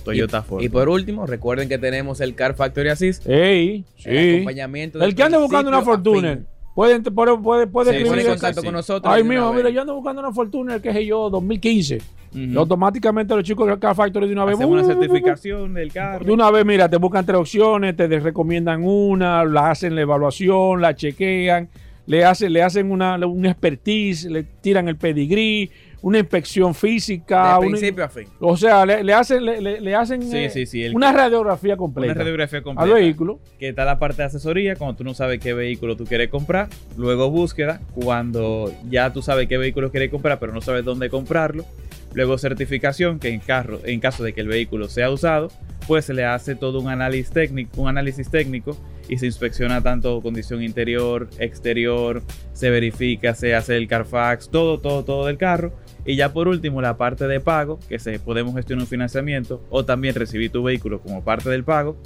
Toyota 0.04 0.42
Ford. 0.42 0.62
Y 0.62 0.68
por 0.68 0.88
último, 0.88 1.26
recuerden 1.26 1.68
que 1.68 1.78
tenemos 1.78 2.20
el 2.20 2.36
Car 2.36 2.54
Factory 2.54 2.90
Assist, 2.90 3.26
Ey, 3.28 3.84
el 4.04 4.18
sí. 4.18 4.34
acompañamiento 4.34 5.02
El 5.02 5.16
que 5.16 5.22
ande 5.24 5.38
buscando 5.38 5.70
una 5.70 5.82
principio 5.82 6.46
a 6.74 6.88
Fortuner, 6.88 7.02
fin. 7.04 7.14
puede, 7.14 7.36
puede, 7.36 7.38
puede, 7.38 7.66
puede 7.66 7.90
Sí, 7.90 7.96
escribir 7.98 8.20
en 8.26 8.32
contacto 8.32 8.60
sí. 8.60 8.66
con 8.66 8.74
nosotros. 8.74 9.24
Mío, 9.24 9.48
vez. 9.48 9.56
mira, 9.56 9.70
yo 9.70 9.80
ando 9.80 9.94
buscando 9.94 10.20
una 10.20 10.32
Fortuner, 10.32 10.80
qué 10.80 10.92
sé 10.92 11.06
yo, 11.06 11.30
2015. 11.30 11.96
Ujú. 11.96 12.38
Y 12.38 12.56
automáticamente 12.56 13.34
los 13.34 13.44
chicos 13.44 13.68
de 13.68 13.78
Car 13.78 13.94
Factory 13.94 14.26
de 14.26 14.32
una 14.32 14.44
vez. 14.44 14.56
Hacemos 14.56 14.72
una 14.72 14.82
uh, 14.82 14.86
certificación 15.00 15.74
del 15.74 15.92
carro. 15.92 16.24
De 16.24 16.32
una 16.32 16.50
vez, 16.50 16.64
mira, 16.66 16.88
te 16.88 16.96
buscan 16.96 17.24
tres 17.24 17.38
opciones, 17.38 17.96
te 17.96 18.08
recomiendan 18.18 18.82
una, 18.84 19.44
la 19.44 19.70
hacen 19.70 19.94
la 19.94 20.00
evaluación, 20.00 20.80
la 20.80 20.94
chequean, 20.96 21.68
le 22.06 22.24
hacen, 22.24 22.52
le 22.52 22.62
hacen 22.62 22.90
una, 22.90 23.14
una 23.24 23.50
expertise, 23.50 24.24
le 24.24 24.42
tiran 24.42 24.88
el 24.88 24.96
pedigrí, 24.96 25.70
una 26.06 26.18
inspección 26.18 26.74
física. 26.74 27.54
De 27.54 27.58
una- 27.60 27.68
principio 27.78 28.04
a 28.04 28.08
fin. 28.10 28.28
o 28.38 28.56
sea, 28.58 28.84
le, 28.84 29.02
le 29.02 29.14
hacen, 29.14 29.42
le, 29.42 29.80
le- 29.80 29.94
hacen 29.94 30.20
Sí, 30.22 30.36
eh, 30.36 30.50
sí, 30.50 30.66
sí, 30.66 30.86
una 30.88 31.12
radiografía 31.12 31.78
completa 31.78 32.12
Una 32.12 32.18
radiografía 32.20 32.58
al 32.58 32.62
completa. 32.64 32.94
vehículo. 32.94 33.40
que 33.58 33.70
está 33.70 33.86
la 33.86 33.98
parte 33.98 34.18
de 34.18 34.24
asesoría 34.24 34.76
cuando 34.76 34.96
tú 34.96 35.04
no 35.04 35.14
sabes 35.14 35.40
qué 35.40 35.54
vehículo 35.54 35.96
tú 35.96 36.04
quieres 36.04 36.28
comprar, 36.28 36.68
luego 36.98 37.30
búsqueda 37.30 37.80
cuando 37.94 38.70
ya 38.90 39.12
tú 39.14 39.22
sabes 39.22 39.48
qué 39.48 39.56
vehículo 39.56 39.90
quieres 39.90 40.10
comprar 40.10 40.38
pero 40.38 40.52
no 40.52 40.60
sabes 40.60 40.84
dónde 40.84 41.08
comprarlo, 41.08 41.64
luego 42.12 42.36
certificación 42.36 43.18
que 43.18 43.28
en 43.30 43.40
carro 43.40 43.80
en 43.84 43.98
caso 43.98 44.22
de 44.24 44.34
que 44.34 44.42
el 44.42 44.48
vehículo 44.48 44.88
sea 44.90 45.10
usado, 45.10 45.48
pues 45.86 46.04
se 46.04 46.12
le 46.12 46.24
hace 46.26 46.54
todo 46.54 46.80
un 46.80 46.88
análisis 46.88 47.30
técnico, 47.32 47.80
un 47.80 47.88
análisis 47.88 48.30
técnico 48.30 48.76
y 49.08 49.16
se 49.18 49.26
inspecciona 49.26 49.82
tanto 49.82 50.20
condición 50.22 50.62
interior, 50.62 51.28
exterior, 51.38 52.22
se 52.52 52.68
verifica, 52.70 53.34
se 53.34 53.54
hace 53.54 53.76
el 53.76 53.86
Carfax, 53.88 54.48
todo 54.50 54.78
todo 54.80 55.02
todo 55.04 55.26
del 55.26 55.36
carro 55.38 55.72
y 56.04 56.16
ya 56.16 56.32
por 56.32 56.48
último 56.48 56.80
la 56.82 56.96
parte 56.96 57.26
de 57.26 57.40
pago, 57.40 57.78
que 57.88 57.98
se 57.98 58.18
podemos 58.18 58.54
gestionar 58.54 58.82
un 58.82 58.88
financiamiento 58.88 59.62
o 59.70 59.84
también 59.84 60.14
recibir 60.14 60.50
tu 60.50 60.62
vehículo 60.62 61.00
como 61.00 61.22
parte 61.22 61.50
del 61.50 61.64
pago 61.64 61.96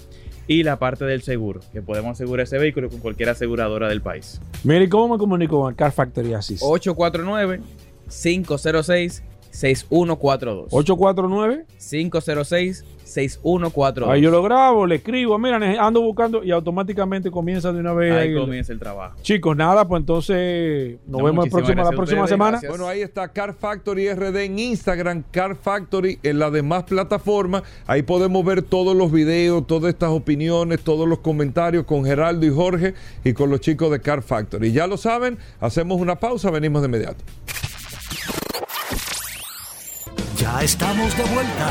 y 0.46 0.62
la 0.62 0.78
parte 0.78 1.04
del 1.04 1.22
seguro, 1.22 1.60
que 1.72 1.82
podemos 1.82 2.12
asegurar 2.12 2.44
ese 2.44 2.58
vehículo 2.58 2.88
con 2.88 3.00
cualquier 3.00 3.28
aseguradora 3.28 3.88
del 3.88 4.00
país. 4.00 4.40
Mire, 4.64 4.88
¿cómo 4.88 5.14
me 5.14 5.18
comunico 5.18 5.60
con 5.60 5.70
el 5.70 5.76
Car 5.76 5.92
Factory 5.92 6.32
Assist? 6.32 6.62
849 6.64 7.60
6142. 9.50 10.68
849. 10.70 11.64
506 11.78 12.84
6142. 13.04 14.10
Ahí 14.10 14.20
yo 14.20 14.30
lo 14.30 14.42
grabo, 14.42 14.86
le 14.86 14.96
escribo, 14.96 15.38
mira, 15.38 15.56
ando 15.82 16.02
buscando 16.02 16.44
y 16.44 16.50
automáticamente 16.50 17.30
comienza 17.30 17.72
de 17.72 17.80
una 17.80 17.94
vez. 17.94 18.12
Ahí 18.12 18.34
comienza 18.34 18.70
el 18.72 18.78
trabajo. 18.78 19.16
Chicos, 19.22 19.56
nada, 19.56 19.88
pues 19.88 20.00
entonces 20.00 20.98
nos 21.06 21.20
No, 21.22 21.26
vemos 21.26 21.46
el 21.46 21.50
muchísimas 21.50 21.50
próximo, 21.50 21.82
la 21.84 21.96
próxima 21.96 22.20
ustedes, 22.24 22.28
semana. 22.28 22.50
gracias. 22.52 22.70
Bueno, 22.70 22.86
ahí 22.86 23.00
está 23.00 23.28
Car 23.28 23.54
Factory 23.54 24.12
RD 24.12 24.36
en 24.44 24.58
Instagram, 24.58 25.24
Car 25.30 25.56
Factory 25.56 26.18
en 26.22 26.38
las 26.38 26.52
demás 26.52 26.84
plataformas. 26.84 27.62
Ahí 27.86 28.02
podemos 28.02 28.44
ver 28.44 28.60
todos 28.62 28.94
los 28.94 29.10
videos, 29.10 29.66
todas 29.66 29.88
estas 29.88 30.10
opiniones, 30.10 30.80
todos 30.82 31.08
los 31.08 31.20
comentarios 31.20 31.86
con 31.86 32.04
Geraldo 32.04 32.44
y 32.44 32.50
Jorge 32.50 32.92
y 33.24 33.32
con 33.32 33.48
los 33.48 33.60
chicos 33.60 33.90
de 33.90 34.00
Car 34.00 34.20
Factory. 34.22 34.70
Ya 34.72 34.86
lo 34.86 34.98
saben, 34.98 35.38
hacemos 35.60 35.98
una 35.98 36.16
pausa, 36.16 36.50
venimos 36.50 36.82
de 36.82 36.88
inmediato. 36.88 37.24
Ya 40.38 40.60
estamos 40.60 41.16
de 41.16 41.24
vuelta. 41.34 41.68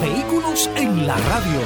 Vehículos 0.00 0.70
en 0.76 1.04
la 1.04 1.16
radio. 1.16 1.60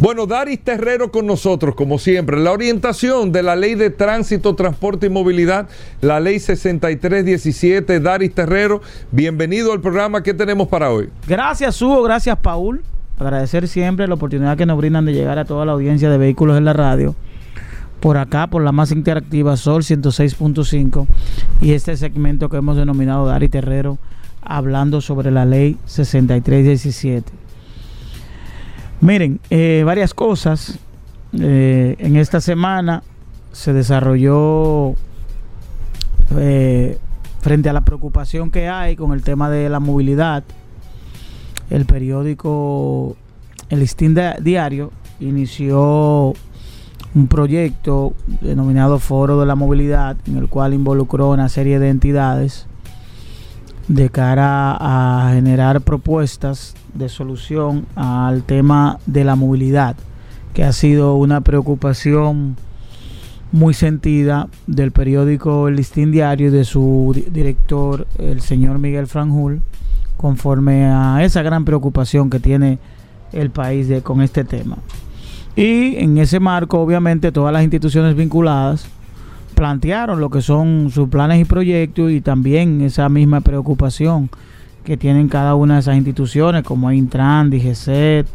Bueno, 0.00 0.26
Daris 0.26 0.58
Terrero 0.58 1.12
con 1.12 1.24
nosotros, 1.28 1.76
como 1.76 2.00
siempre. 2.00 2.36
La 2.40 2.50
orientación 2.50 3.30
de 3.30 3.44
la 3.44 3.54
Ley 3.54 3.76
de 3.76 3.90
Tránsito, 3.90 4.56
Transporte 4.56 5.06
y 5.06 5.10
Movilidad, 5.10 5.68
la 6.00 6.18
Ley 6.18 6.40
6317. 6.40 8.00
Daris 8.00 8.34
Terrero, 8.34 8.80
bienvenido 9.12 9.72
al 9.72 9.80
programa. 9.80 10.24
¿Qué 10.24 10.34
tenemos 10.34 10.66
para 10.66 10.90
hoy? 10.90 11.08
Gracias, 11.28 11.80
Hugo. 11.80 12.02
Gracias, 12.02 12.36
Paul. 12.40 12.82
Agradecer 13.20 13.68
siempre 13.68 14.08
la 14.08 14.14
oportunidad 14.14 14.56
que 14.56 14.66
nos 14.66 14.78
brindan 14.78 15.04
de 15.04 15.12
llegar 15.12 15.38
a 15.38 15.44
toda 15.44 15.64
la 15.64 15.72
audiencia 15.72 16.10
de 16.10 16.18
vehículos 16.18 16.58
en 16.58 16.64
la 16.64 16.72
radio. 16.72 17.14
Por 18.00 18.16
acá, 18.16 18.46
por 18.46 18.62
la 18.62 18.72
más 18.72 18.92
interactiva 18.92 19.56
Sol 19.56 19.82
106.5. 19.82 21.06
Y 21.60 21.72
este 21.72 21.96
segmento 21.96 22.48
que 22.48 22.56
hemos 22.56 22.76
denominado 22.76 23.26
Dari 23.26 23.48
Terrero, 23.48 23.98
hablando 24.42 25.00
sobre 25.02 25.30
la 25.30 25.44
ley 25.44 25.76
6317. 25.84 27.30
Miren, 29.02 29.40
eh, 29.50 29.82
varias 29.84 30.14
cosas. 30.14 30.78
Eh, 31.38 31.96
en 31.98 32.16
esta 32.16 32.40
semana 32.40 33.02
se 33.52 33.72
desarrolló 33.72 34.94
eh, 36.38 36.98
frente 37.40 37.68
a 37.68 37.72
la 37.72 37.82
preocupación 37.82 38.50
que 38.50 38.68
hay 38.68 38.96
con 38.96 39.12
el 39.12 39.22
tema 39.22 39.50
de 39.50 39.68
la 39.68 39.78
movilidad. 39.80 40.42
El 41.68 41.84
periódico 41.84 43.16
El 43.68 43.80
Listín 43.80 44.14
Di- 44.14 44.42
Diario 44.42 44.90
inició 45.20 46.32
un 47.14 47.26
proyecto 47.26 48.12
denominado 48.40 48.98
Foro 48.98 49.40
de 49.40 49.46
la 49.46 49.54
Movilidad, 49.56 50.16
en 50.26 50.36
el 50.36 50.48
cual 50.48 50.74
involucró 50.74 51.30
una 51.30 51.48
serie 51.48 51.78
de 51.78 51.88
entidades 51.88 52.66
de 53.88 54.08
cara 54.10 54.76
a 54.78 55.32
generar 55.32 55.80
propuestas 55.80 56.74
de 56.94 57.08
solución 57.08 57.86
al 57.96 58.44
tema 58.44 58.98
de 59.06 59.24
la 59.24 59.34
movilidad, 59.34 59.96
que 60.54 60.62
ha 60.64 60.72
sido 60.72 61.16
una 61.16 61.40
preocupación 61.40 62.56
muy 63.52 63.74
sentida 63.74 64.46
del 64.68 64.92
periódico 64.92 65.66
El 65.66 65.74
Listín 65.76 66.12
Diario 66.12 66.48
y 66.48 66.50
de 66.50 66.64
su 66.64 67.10
di- 67.12 67.22
director, 67.32 68.06
el 68.18 68.40
señor 68.42 68.78
Miguel 68.78 69.08
Franjul, 69.08 69.60
conforme 70.16 70.84
a 70.86 71.24
esa 71.24 71.42
gran 71.42 71.64
preocupación 71.64 72.30
que 72.30 72.38
tiene 72.38 72.78
el 73.32 73.50
país 73.50 73.88
con 74.04 74.22
este 74.22 74.44
tema. 74.44 74.76
Y 75.56 75.96
en 75.96 76.18
ese 76.18 76.40
marco, 76.40 76.80
obviamente, 76.80 77.32
todas 77.32 77.52
las 77.52 77.62
instituciones 77.62 78.14
vinculadas 78.16 78.86
plantearon 79.54 80.20
lo 80.20 80.30
que 80.30 80.40
son 80.40 80.90
sus 80.90 81.08
planes 81.08 81.40
y 81.40 81.44
proyectos 81.44 82.10
y 82.10 82.20
también 82.20 82.80
esa 82.80 83.08
misma 83.08 83.40
preocupación 83.40 84.30
que 84.84 84.96
tienen 84.96 85.28
cada 85.28 85.54
una 85.54 85.74
de 85.74 85.80
esas 85.80 85.96
instituciones, 85.96 86.62
como 86.62 86.90
Intran, 86.92 87.50
DGCET, 87.50 88.26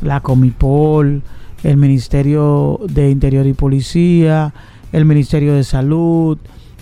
la 0.00 0.20
Comipol, 0.20 1.22
el 1.62 1.76
Ministerio 1.76 2.80
de 2.88 3.10
Interior 3.10 3.46
y 3.46 3.52
Policía, 3.52 4.54
el 4.92 5.04
Ministerio 5.04 5.54
de 5.54 5.64
Salud, 5.64 6.38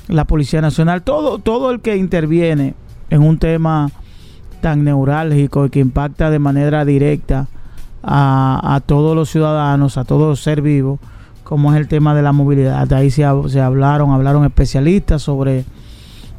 la 0.09 0.27
Policía 0.27 0.61
Nacional, 0.61 1.03
todo, 1.03 1.39
todo 1.39 1.71
el 1.71 1.81
que 1.81 1.97
interviene 1.97 2.75
en 3.11 3.23
un 3.23 3.39
tema 3.39 3.91
tan 4.61 4.85
neurálgico 4.85 5.67
y 5.67 5.71
que 5.71 5.81
impacta 5.81 6.31
de 6.31 6.39
manera 6.39 6.85
directa 6.85 7.49
a, 8.03 8.81
todos 8.85 9.15
los 9.17 9.31
ciudadanos, 9.31 9.97
a 9.97 10.05
todo 10.05 10.35
ser 10.37 10.63
vivo, 10.63 10.99
como 11.45 11.73
es 11.73 11.79
el 11.79 11.89
tema 11.89 12.15
de 12.15 12.23
la 12.23 12.33
movilidad. 12.33 12.87
De 12.87 12.95
ahí 12.97 13.11
se, 13.11 13.23
hab- 13.23 13.49
se 13.49 13.61
hablaron, 13.61 14.11
hablaron 14.11 14.45
especialistas 14.45 15.23
sobre 15.23 15.65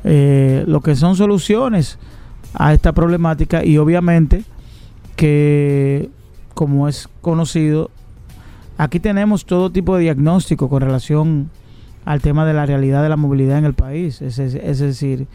eh, 0.04 0.64
lo 0.68 0.82
que 0.82 0.96
son 0.96 1.16
soluciones 1.16 1.98
a 2.54 2.74
esta 2.74 2.92
problemática 2.92 3.64
y 3.66 3.78
obviamente 3.78 4.44
que 5.16 6.10
como 6.54 6.88
es 6.88 7.08
conocido 7.22 7.90
aquí 8.78 9.00
tenemos 9.00 9.46
todo 9.46 9.72
tipo 9.72 9.96
de 9.96 10.04
diagnóstico 10.04 10.70
con 10.70 10.82
relación 10.82 11.50
al 12.06 12.22
tema 12.22 12.46
de 12.46 12.54
la 12.54 12.66
realidad 12.66 13.02
de 13.02 13.10
la 13.10 13.16
movilidad 13.18 13.58
en 13.58 13.66
el 13.66 13.74
país 13.74 14.22
es 14.22 14.38
decir 14.38 15.28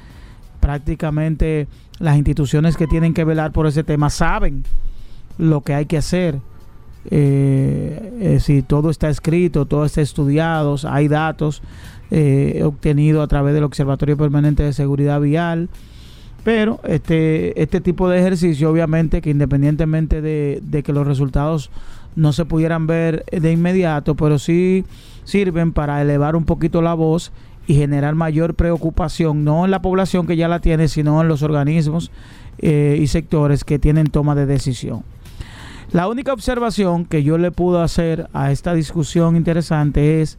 prácticamente 0.61 1.67
las 1.99 2.17
instituciones 2.17 2.77
que 2.77 2.87
tienen 2.87 3.15
que 3.15 3.25
velar 3.25 3.53
por 3.53 3.67
ese 3.67 3.83
tema 3.85 4.11
saben 4.11 4.65
lo 5.39 5.63
que 5.63 5.75
hay 5.75 5.87
que 5.87 5.97
hacer 5.97 6.41
eh, 7.11 8.13
es 8.21 8.33
decir, 8.33 8.65
todo 8.65 8.91
está 8.91 9.09
escrito, 9.09 9.67
todo 9.67 9.85
está 9.85 10.01
estudiado, 10.01 10.77
hay 10.89 11.09
datos 11.09 11.63
eh, 12.11 12.63
obtenidos 12.65 13.25
a 13.25 13.29
través 13.29 13.55
del 13.55 13.65
Observatorio 13.65 14.17
Permanente 14.17 14.63
de 14.63 14.73
Seguridad 14.73 15.21
Vial. 15.21 15.69
Pero 16.45 16.81
este, 16.85 17.61
este 17.61 17.81
tipo 17.81 18.09
de 18.09 18.21
ejercicio, 18.21 18.71
obviamente, 18.71 19.21
que 19.21 19.31
independientemente 19.31 20.23
de, 20.23 20.61
de 20.63 20.83
que 20.83 20.93
los 20.93 21.07
resultados 21.07 21.71
no 22.17 22.33
se 22.33 22.45
pudieran 22.45 22.87
ver 22.87 23.25
de 23.31 23.53
inmediato, 23.53 24.15
pero 24.15 24.39
sí 24.39 24.85
sirven 25.25 25.73
para 25.73 26.01
elevar 26.01 26.37
un 26.37 26.45
poquito 26.45 26.81
la 26.81 26.95
voz 26.95 27.33
y 27.67 27.75
generar 27.75 28.15
mayor 28.15 28.55
preocupación, 28.55 29.45
no 29.45 29.65
en 29.67 29.71
la 29.71 29.83
población 29.83 30.27
que 30.27 30.37
ya 30.37 30.49
la 30.49 30.61
tiene, 30.61 30.89
sino 30.89 31.21
en 31.21 31.29
los 31.29 31.43
organismos 31.43 32.11
eh, 32.61 32.99
y 32.99 33.07
sectores 33.09 33.63
que 33.63 33.79
tienen 33.79 34.07
toma 34.07 34.35
de 34.35 34.47
decisión. 34.47 35.05
La 35.91 36.07
única 36.07 36.35
observación 36.35 37.07
que 37.07 37.23
yo 37.23 37.39
le 37.39 37.51
puedo 37.51 37.81
hacer 37.81 38.29
a 38.35 38.53
esta 38.53 38.75
discusión 38.75 39.37
interesante 39.37 40.21
es 40.21 40.37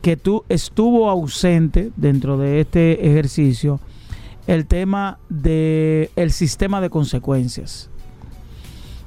que 0.00 0.16
tú 0.16 0.44
estuvo 0.48 1.10
ausente 1.10 1.90
dentro 1.96 2.38
de 2.38 2.60
este 2.60 3.06
ejercicio 3.06 3.78
el 4.46 4.64
tema 4.64 5.18
de 5.28 6.10
el 6.16 6.32
sistema 6.32 6.80
de 6.80 6.88
consecuencias. 6.88 7.90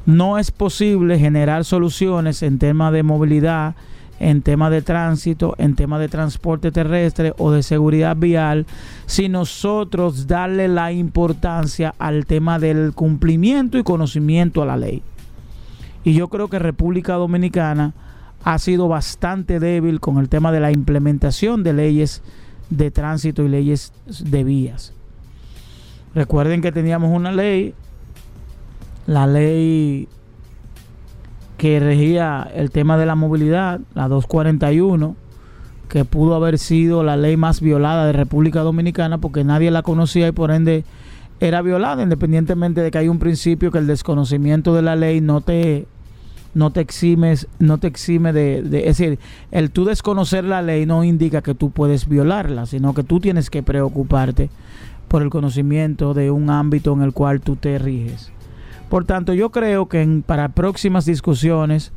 No 0.06 0.38
es 0.38 0.52
posible 0.52 1.17
generar 1.17 1.65
soluciones 1.65 2.43
en 2.43 2.60
tema 2.60 2.91
de 2.91 3.02
movilidad, 3.02 3.73
en 4.19 4.43
tema 4.43 4.69
de 4.69 4.84
tránsito, 4.84 5.56
en 5.58 5.75
tema 5.75 5.97
de 5.97 6.08
transporte 6.08 6.71
terrestre 6.71 7.34
o 7.39 7.49
de 7.49 7.63
seguridad 7.63 8.15
vial, 8.15 8.67
si 9.08 9.28
nosotros 9.28 10.28
darle 10.28 10.67
la 10.67 10.91
importancia 10.91 11.95
al 11.97 12.28
tema 12.28 12.60
del 12.60 12.93
cumplimiento 12.93 13.80
y 13.80 13.84
conocimiento 13.84 14.62
a 14.62 14.67
la 14.67 14.78
ley. 14.78 15.02
Y 16.10 16.15
yo 16.15 16.28
creo 16.28 16.48
que 16.48 16.58
República 16.58 17.13
Dominicana 17.13 17.93
ha 18.43 18.58
sido 18.58 18.88
bastante 18.88 19.60
débil 19.60 20.00
con 20.00 20.17
el 20.17 20.28
tema 20.28 20.52
de 20.52 20.60
la 20.60 20.72
implementación 20.72 21.62
de 21.62 21.74
leyes 21.74 22.24
de 22.72 22.89
tránsito 22.89 23.43
y 23.43 23.48
leyes 23.48 23.93
de 24.08 24.43
vías. 24.43 24.91
Recuerden 26.15 26.63
que 26.63 26.72
teníamos 26.72 27.15
una 27.15 27.32
ley, 27.32 27.76
la 29.06 29.28
ley 29.28 30.08
que 31.60 31.80
regía 31.80 32.50
el 32.56 32.72
tema 32.72 32.98
de 32.98 33.06
la 33.06 33.13
movilidad, 33.13 33.80
la 33.93 34.08
241, 34.08 35.15
que 35.89 36.06
pudo 36.06 36.34
haber 36.34 36.58
sido 36.58 37.04
la 37.04 37.17
ley 37.17 37.38
más 37.38 37.62
violada 37.62 38.08
de 38.08 38.13
República 38.13 38.62
Dominicana 38.62 39.19
porque 39.19 39.43
nadie 39.43 39.69
la 39.69 39.84
conocía 39.84 40.28
y 40.28 40.32
por 40.32 40.50
ende 40.50 40.86
era 41.39 41.62
violada, 41.62 42.02
independientemente 42.02 42.82
de 42.82 42.89
que 42.89 42.98
hay 42.98 43.10
un 43.10 43.19
principio 43.19 43.69
que 43.69 43.78
el 43.78 43.86
desconocimiento 43.86 44.74
de 44.74 44.82
la 44.82 44.95
ley 44.95 45.22
no 45.22 45.41
te 45.41 45.86
no 46.53 46.71
te 46.71 46.81
eximes, 46.81 47.47
no 47.59 47.77
te 47.77 47.88
exime 47.88 48.33
de, 48.33 48.62
de- 48.63 48.88
es 48.89 48.97
decir, 48.97 49.19
el 49.51 49.71
tú 49.71 49.85
desconocer 49.85 50.43
la 50.43 50.62
ley 50.62 50.85
no 50.85 51.03
indica 51.03 51.41
que 51.41 51.53
tú 51.55 51.71
puedes 51.71 52.07
violarla, 52.07 52.65
sino 52.65 52.93
que 52.93 53.03
tú 53.03 53.19
tienes 53.19 53.49
que 53.49 53.63
preocuparte 53.63 54.49
por 55.07 55.21
el 55.21 55.29
conocimiento 55.29 56.13
de 56.13 56.31
un 56.31 56.49
ámbito 56.49 56.93
en 56.93 57.01
el 57.01 57.13
cual 57.13 57.41
tú 57.41 57.55
te 57.55 57.77
riges. 57.79 58.31
Por 58.89 59.05
tanto, 59.05 59.33
yo 59.33 59.51
creo 59.51 59.88
que 59.88 60.01
en- 60.01 60.23
para 60.23 60.49
próximas 60.49 61.05
discusiones 61.05 61.91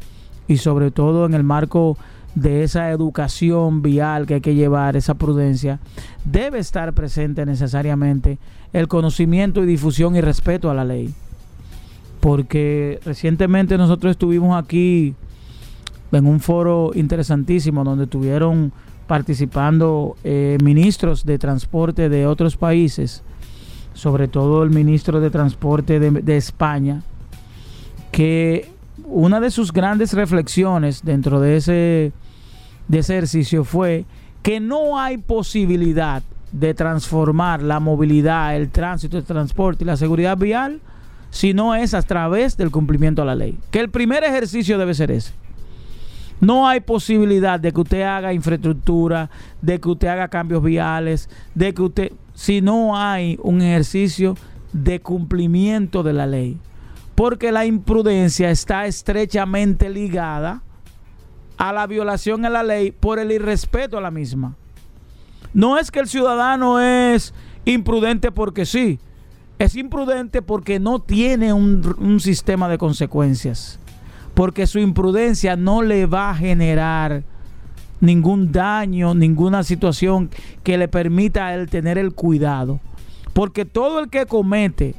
y 0.49 0.59
sobre 0.59 0.91
todo 0.91 1.25
en 1.27 1.35
el 1.35 1.43
marco 1.45 1.97
de 2.35 2.63
esa 2.65 2.91
educación 2.91 3.83
vial 3.83 4.27
que 4.27 4.35
hay 4.35 4.41
que 4.41 4.55
llevar, 4.55 4.97
esa 4.97 5.15
prudencia, 5.15 5.81
debe 6.25 6.59
estar 6.59 6.93
presente 6.95 7.45
necesariamente 7.47 8.39
el 8.73 8.89
conocimiento 8.89 9.63
y 9.63 9.67
difusión 9.67 10.17
y 10.17 10.21
respeto 10.23 10.71
a 10.71 10.75
la 10.75 10.85
ley. 10.85 11.15
Porque 12.23 13.01
recientemente 13.05 13.77
nosotros 13.77 14.13
estuvimos 14.13 14.57
aquí 14.57 15.17
en 16.13 16.25
un 16.25 16.39
foro 16.39 16.93
interesantísimo 16.95 17.83
donde 17.83 18.07
tuvieron 18.07 18.73
participando 19.09 20.15
eh, 20.23 20.57
ministros 20.63 21.27
de 21.27 21.37
transporte 21.41 22.09
de 22.09 22.29
otros 22.29 22.57
países, 22.57 23.25
sobre 23.93 24.29
todo 24.29 24.63
el 24.63 24.71
ministro 24.71 25.21
de 25.21 25.31
Transporte 25.31 25.99
de, 25.99 26.13
de 26.13 26.37
España, 26.37 27.03
que 28.13 28.71
una 29.05 29.41
de 29.41 29.51
sus 29.51 29.73
grandes 29.73 30.13
reflexiones 30.13 31.03
dentro 31.03 31.41
de 31.41 31.57
ese, 31.57 32.13
de 32.87 32.99
ese 33.01 33.15
ejercicio 33.15 33.65
fue 33.65 34.05
que 34.45 34.61
no 34.61 34.97
hay 34.97 35.19
posibilidad 35.19 36.23
de 36.53 36.73
transformar 36.73 37.65
la 37.65 37.81
movilidad, 37.81 38.55
el 38.55 38.71
tránsito, 38.71 39.19
el 39.19 39.25
transporte 39.25 39.83
y 39.83 39.89
la 39.89 39.97
seguridad 39.97 40.37
vial 40.37 40.81
si 41.33 41.55
no 41.55 41.75
es 41.75 41.95
a 41.95 42.03
través 42.03 42.59
del 42.59 42.71
cumplimiento 42.71 43.23
de 43.23 43.27
la 43.27 43.35
ley. 43.35 43.59
Que 43.71 43.81
el 43.81 43.89
primer 43.89 44.23
ejercicio 44.23 44.77
debe 44.77 44.93
ser 44.93 45.11
ese. 45.11 45.33
No 46.41 46.69
hay 46.69 46.81
posibilidad 46.81 47.59
de 47.59 47.73
que 47.73 47.81
usted 47.81 48.03
haga 48.03 48.35
infraestructura, 48.35 49.31
de 49.63 49.81
que 49.81 49.89
usted 49.89 50.09
haga 50.09 50.29
cambios 50.29 50.63
viales, 50.63 51.31
de 51.55 51.73
que 51.73 51.83
usted, 51.83 52.13
si 52.35 52.61
no 52.61 52.99
hay 52.99 53.39
un 53.43 53.63
ejercicio 53.63 54.37
de 54.75 55.01
cumplimiento 55.01 56.03
de 56.03 56.13
la 56.13 56.27
ley. 56.27 56.59
Porque 57.15 57.51
la 57.51 57.65
imprudencia 57.65 58.51
está 58.51 58.85
estrechamente 58.87 59.89
ligada 59.89 60.63
a 61.57 61.73
la 61.73 61.87
violación 61.87 62.45
a 62.45 62.51
la 62.51 62.63
ley 62.63 62.91
por 62.91 63.19
el 63.19 63.33
irrespeto 63.33 63.97
a 63.97 64.03
la 64.03 64.11
misma. 64.11 64.55
No 65.55 65.79
es 65.79 65.91
que 65.91 66.01
el 66.01 66.09
ciudadano 66.09 66.79
es 66.79 67.33
imprudente 67.65 68.33
porque 68.33 68.67
sí, 68.67 68.99
es 69.59 69.77
imprudente 69.77 70.43
porque 70.43 70.81
no 70.81 70.99
tiene 70.99 71.53
un, 71.53 72.21
sistema 72.21 72.69
de 72.69 72.79
consecuencias, 72.79 73.79
porque 74.35 74.67
su 74.67 74.79
imprudencia 74.79 75.57
no 75.57 75.83
le 75.83 76.07
va 76.07 76.31
a 76.31 76.35
generar 76.35 77.23
ningún 78.01 78.51
daño, 78.51 79.15
ninguna 79.15 79.63
situación 79.63 80.31
que 80.65 80.79
le 80.79 80.89
permita 80.89 81.47
a 81.47 81.55
él 81.55 81.69
tener 81.69 81.99
el 81.99 82.13
cuidado. 82.13 82.81
Porque 83.33 83.65
todo 83.65 84.01
el 84.01 84.11
que 84.11 84.27
comete, 84.27 84.95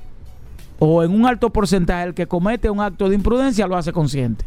o 0.80 1.04
en 1.04 1.12
un 1.12 1.26
alto 1.26 1.52
porcentaje, 1.52 2.08
el 2.08 2.14
que 2.14 2.28
comete 2.28 2.70
un 2.70 2.80
acto 2.80 3.10
de 3.10 3.16
imprudencia 3.16 3.68
lo 3.68 3.76
hace 3.76 3.92
consciente. 3.92 4.46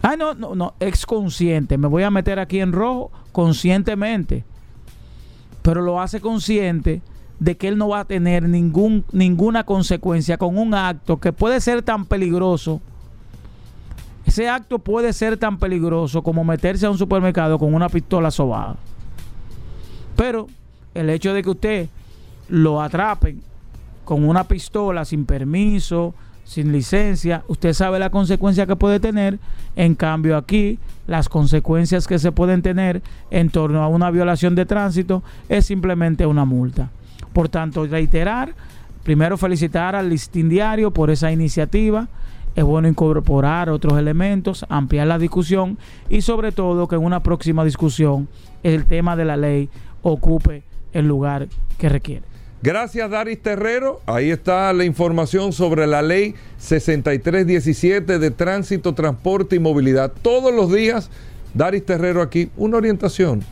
Ay, 0.00 0.16
no, 0.16 0.34
no, 0.34 0.54
no, 0.54 0.74
es 0.80 1.06
consciente. 1.06 1.78
Me 1.78 1.88
voy 1.88 2.02
a 2.02 2.10
meter 2.10 2.38
aquí 2.38 2.60
en 2.60 2.72
rojo 2.72 3.10
conscientemente. 3.32 4.44
Pero 5.62 5.80
lo 5.80 6.00
hace 6.00 6.20
consciente 6.20 7.00
de 7.38 7.56
que 7.56 7.68
él 7.68 7.78
no 7.78 7.88
va 7.88 8.00
a 8.00 8.04
tener 8.04 8.48
ningún, 8.48 9.04
ninguna 9.12 9.64
consecuencia 9.64 10.38
con 10.38 10.56
un 10.56 10.74
acto 10.74 11.18
que 11.18 11.32
puede 11.32 11.60
ser 11.60 11.82
tan 11.82 12.06
peligroso. 12.06 12.80
Ese 14.26 14.48
acto 14.48 14.78
puede 14.78 15.12
ser 15.12 15.36
tan 15.36 15.58
peligroso 15.58 16.22
como 16.22 16.44
meterse 16.44 16.86
a 16.86 16.90
un 16.90 16.98
supermercado 16.98 17.58
con 17.58 17.74
una 17.74 17.88
pistola 17.88 18.30
sobada. 18.30 18.76
Pero 20.16 20.46
el 20.94 21.10
hecho 21.10 21.34
de 21.34 21.42
que 21.42 21.50
usted 21.50 21.88
lo 22.48 22.80
atrapen 22.80 23.42
con 24.04 24.26
una 24.26 24.44
pistola 24.44 25.04
sin 25.04 25.26
permiso, 25.26 26.14
sin 26.44 26.72
licencia, 26.72 27.42
usted 27.48 27.72
sabe 27.72 27.98
la 27.98 28.10
consecuencia 28.10 28.66
que 28.66 28.76
puede 28.76 29.00
tener. 29.00 29.38
En 29.76 29.94
cambio 29.94 30.36
aquí, 30.36 30.78
las 31.06 31.28
consecuencias 31.28 32.06
que 32.06 32.18
se 32.18 32.32
pueden 32.32 32.62
tener 32.62 33.02
en 33.30 33.50
torno 33.50 33.82
a 33.82 33.88
una 33.88 34.10
violación 34.10 34.54
de 34.54 34.66
tránsito 34.66 35.22
es 35.48 35.66
simplemente 35.66 36.26
una 36.26 36.44
multa. 36.44 36.90
Por 37.34 37.50
tanto, 37.50 37.84
reiterar, 37.84 38.54
primero 39.02 39.36
felicitar 39.36 39.94
al 39.94 40.08
listín 40.08 40.48
diario 40.48 40.92
por 40.92 41.10
esa 41.10 41.30
iniciativa. 41.30 42.08
Es 42.54 42.62
bueno 42.64 42.86
incorporar 42.86 43.68
otros 43.68 43.98
elementos, 43.98 44.64
ampliar 44.68 45.08
la 45.08 45.18
discusión 45.18 45.76
y 46.08 46.20
sobre 46.22 46.52
todo 46.52 46.86
que 46.86 46.94
en 46.94 47.02
una 47.02 47.22
próxima 47.22 47.64
discusión 47.64 48.28
el 48.62 48.86
tema 48.86 49.16
de 49.16 49.24
la 49.24 49.36
ley 49.36 49.68
ocupe 50.02 50.62
el 50.92 51.08
lugar 51.08 51.48
que 51.76 51.88
requiere. 51.88 52.22
Gracias, 52.62 53.10
Daris 53.10 53.42
Terrero. 53.42 54.00
Ahí 54.06 54.30
está 54.30 54.72
la 54.72 54.84
información 54.84 55.52
sobre 55.52 55.86
la 55.86 56.00
ley 56.00 56.34
6317 56.58 58.18
de 58.18 58.30
tránsito, 58.30 58.94
transporte 58.94 59.56
y 59.56 59.58
movilidad. 59.58 60.12
Todos 60.22 60.54
los 60.54 60.72
días, 60.72 61.10
Daris 61.52 61.84
Terrero 61.84 62.22
aquí, 62.22 62.48
una 62.56 62.76
orientación, 62.76 63.42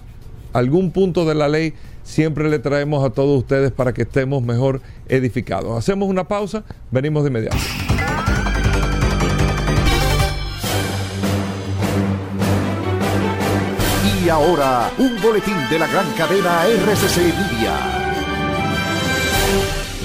algún 0.52 0.92
punto 0.92 1.26
de 1.26 1.34
la 1.34 1.48
ley, 1.48 1.74
siempre 2.02 2.48
le 2.48 2.58
traemos 2.58 3.04
a 3.04 3.10
todos 3.10 3.38
ustedes 3.38 3.72
para 3.72 3.92
que 3.92 4.02
estemos 4.02 4.42
mejor 4.42 4.80
edificados. 5.08 5.76
Hacemos 5.76 6.08
una 6.08 6.24
pausa, 6.24 6.64
venimos 6.90 7.22
de 7.24 7.30
inmediato. 7.30 7.56
Y 14.24 14.28
ahora, 14.28 14.90
un 14.98 15.20
boletín 15.20 15.56
de 15.68 15.78
la 15.78 15.86
gran 15.88 16.06
cadena 16.12 16.64
RCC. 16.66 18.01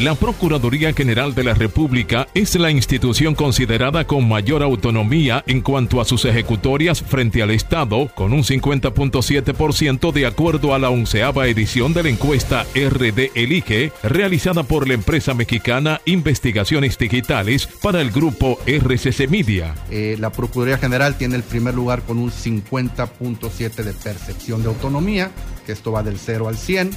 La 0.02 0.14
Procuraduría 0.14 0.94
General 0.94 1.34
de 1.34 1.44
la 1.44 1.56
República 1.56 2.28
es 2.36 2.54
la 2.54 2.70
institución 2.70 3.34
considerada 3.34 4.06
con 4.06 4.28
mayor 4.28 4.62
autonomía 4.62 5.44
en 5.48 5.62
cuanto 5.62 6.00
a 6.00 6.06
sus 6.06 6.24
ejecutorias 6.26 7.02
frente 7.02 7.42
al 7.42 7.50
Estado, 7.50 8.08
con 8.14 8.32
un 8.32 8.44
50.7% 8.44 10.12
de 10.12 10.28
acuerdo 10.28 10.76
a 10.76 10.80
la 10.80 10.92
onceava 10.92 11.48
edición 11.48 11.96
de 11.96 12.04
la 12.04 12.10
encuesta 12.10 12.68
RD 12.76 13.32
Elige, 13.34 13.92
realizada 14.04 14.62
por 14.62 14.88
la 14.88 14.94
empresa 14.94 15.34
mexicana 15.34 16.00
Investigaciones 16.06 17.00
Digitales 17.00 17.68
para 17.82 18.00
el 18.00 18.12
grupo 18.12 18.60
RCC 18.68 19.28
Media. 19.28 19.74
Eh, 19.90 20.16
la 20.20 20.32
Procuraduría 20.32 20.78
General 20.78 21.18
tiene 21.18 21.38
el 21.38 21.44
primer 21.44 21.74
lugar 21.74 22.04
con 22.04 22.20
un 22.20 22.30
50.7 22.30 23.84
de 23.84 23.94
percepción 23.94 24.62
de 24.62 24.68
autonomía, 24.68 25.32
que 25.66 25.72
esto 25.72 25.92
va 25.92 26.04
del 26.04 26.20
0 26.20 26.50
al 26.50 26.58
100. 26.58 26.92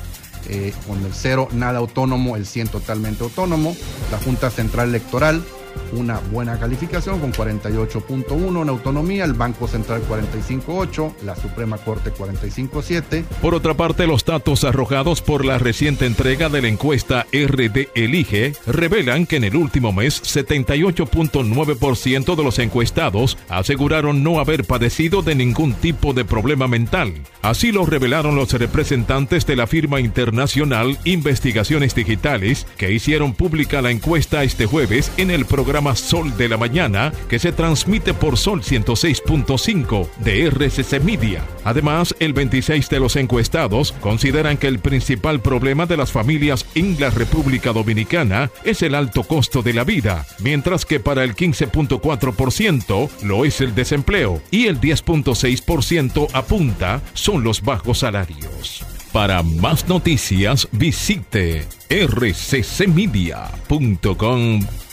Eh, 0.49 0.73
con 0.87 1.05
el 1.05 1.13
0 1.13 1.49
nada 1.53 1.79
autónomo, 1.79 2.37
el 2.37 2.47
100 2.47 2.69
totalmente 2.69 3.23
autónomo. 3.25 3.77
La 4.11 4.19
Junta 4.19 4.51
Central 4.51 4.89
Electoral, 4.89 5.45
una 5.93 6.21
buena 6.31 6.59
calificación 6.59 7.21
con 7.21 7.33
48.1 7.33 8.63
en 8.63 8.69
autonomía, 8.69 9.25
el 9.25 9.35
Banco 9.35 9.67
Central 9.67 10.03
45.8, 10.09 11.15
la 11.25 11.35
Suprema 11.37 11.79
Corte 11.79 12.13
45.7. 12.13 13.25
Por 13.41 13.55
otra 13.55 13.75
parte, 13.75 14.07
los 14.07 14.25
datos 14.25 14.65
arrojados 14.65 15.23
por 15.23 15.45
la 15.45 15.59
reciente 15.59 16.07
entrega 16.07 16.49
de 16.49 16.63
la 16.63 16.69
encuesta 16.69 17.27
RD 17.33 17.89
Elige 17.95 18.55
revelan 18.67 19.27
que 19.27 19.37
en 19.37 19.45
el 19.45 19.57
último 19.57 19.93
mes 19.93 20.23
78.9% 20.23 22.37
de 22.37 22.45
los 22.45 22.59
encuestados 22.59 23.39
aseguraron 23.49 24.23
no 24.23 24.41
haber 24.41 24.65
padecido 24.65 25.23
de 25.23 25.35
ningún 25.35 25.75
tipo 25.75 26.13
de 26.13 26.25
problema 26.25 26.69
mental. 26.69 27.15
Así 27.43 27.73
lo 27.73 27.87
revelaron 27.87 28.37
los 28.37 28.53
representantes 28.53 29.47
de 29.47 29.57
la 29.57 29.67
firma 29.67 30.01
internacional 30.01 30.99
Investigaciones 31.05 31.95
Digitales 31.95 32.67
que 32.77 32.93
hicieron 32.93 33.35
pública 33.35 33.83
la 33.83 33.91
encuesta 33.91 34.45
este 34.45 34.67
jueves 34.67 35.11
en 35.17 35.31
el 35.31 35.47
programa 35.47 35.60
Sol 35.95 36.37
de 36.37 36.49
la 36.49 36.57
Mañana 36.57 37.13
que 37.29 37.39
se 37.39 37.53
transmite 37.53 38.15
por 38.15 38.37
Sol 38.37 38.63
106.5 38.63 40.09
de 40.19 40.47
RCC 40.47 41.03
Media. 41.03 41.45
Además, 41.65 42.15
el 42.19 42.33
26 42.33 42.89
de 42.89 43.01
los 43.01 43.17
encuestados 43.17 43.93
consideran 44.01 44.57
que 44.57 44.69
el 44.69 44.79
principal 44.79 45.41
problema 45.41 45.87
de 45.87 45.97
las 45.97 46.13
familias 46.13 46.65
en 46.75 46.99
la 46.99 47.11
República 47.11 47.73
Dominicana 47.73 48.51
es 48.65 48.83
el 48.83 48.95
alto 48.95 49.25
costo 49.25 49.63
de 49.63 49.75
la 49.75 49.85
vida, 49.85 50.27
mientras 50.41 50.87
que 50.87 51.01
para 51.01 51.25
el 51.25 51.37
15.4% 51.37 53.11
lo 53.23 53.45
es 53.45 53.61
el 53.61 53.75
desempleo 53.75 54.41
y 54.51 54.67
el 54.67 54.81
10.6% 54.81 56.29
apunta 56.33 57.03
son 57.15 57.45
los 57.45 57.63
bajos 57.63 57.99
salarios. 57.99 58.85
Para 59.13 59.43
más 59.43 59.89
noticias 59.89 60.69
visite 60.73 61.67
rccmedia.com.do. 61.91 64.90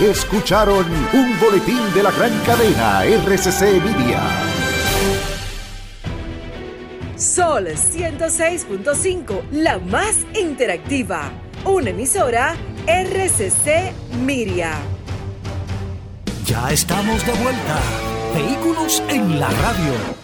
Escucharon 0.00 0.84
un 1.12 1.38
boletín 1.38 1.78
de 1.94 2.02
la 2.02 2.10
gran 2.10 2.32
cadena 2.40 3.04
RCC 3.04 3.80
Media. 3.80 4.20
Sol 7.16 7.68
106.5, 7.68 9.50
la 9.52 9.78
más 9.78 10.26
interactiva. 10.34 11.30
Una 11.64 11.90
emisora 11.90 12.56
RCC 12.86 13.92
Miria. 14.24 14.72
Ya 16.46 16.72
estamos 16.72 17.24
de 17.24 17.32
vuelta. 17.34 17.80
Vehículos 18.34 19.00
en 19.08 19.38
la 19.38 19.48
radio. 19.48 20.23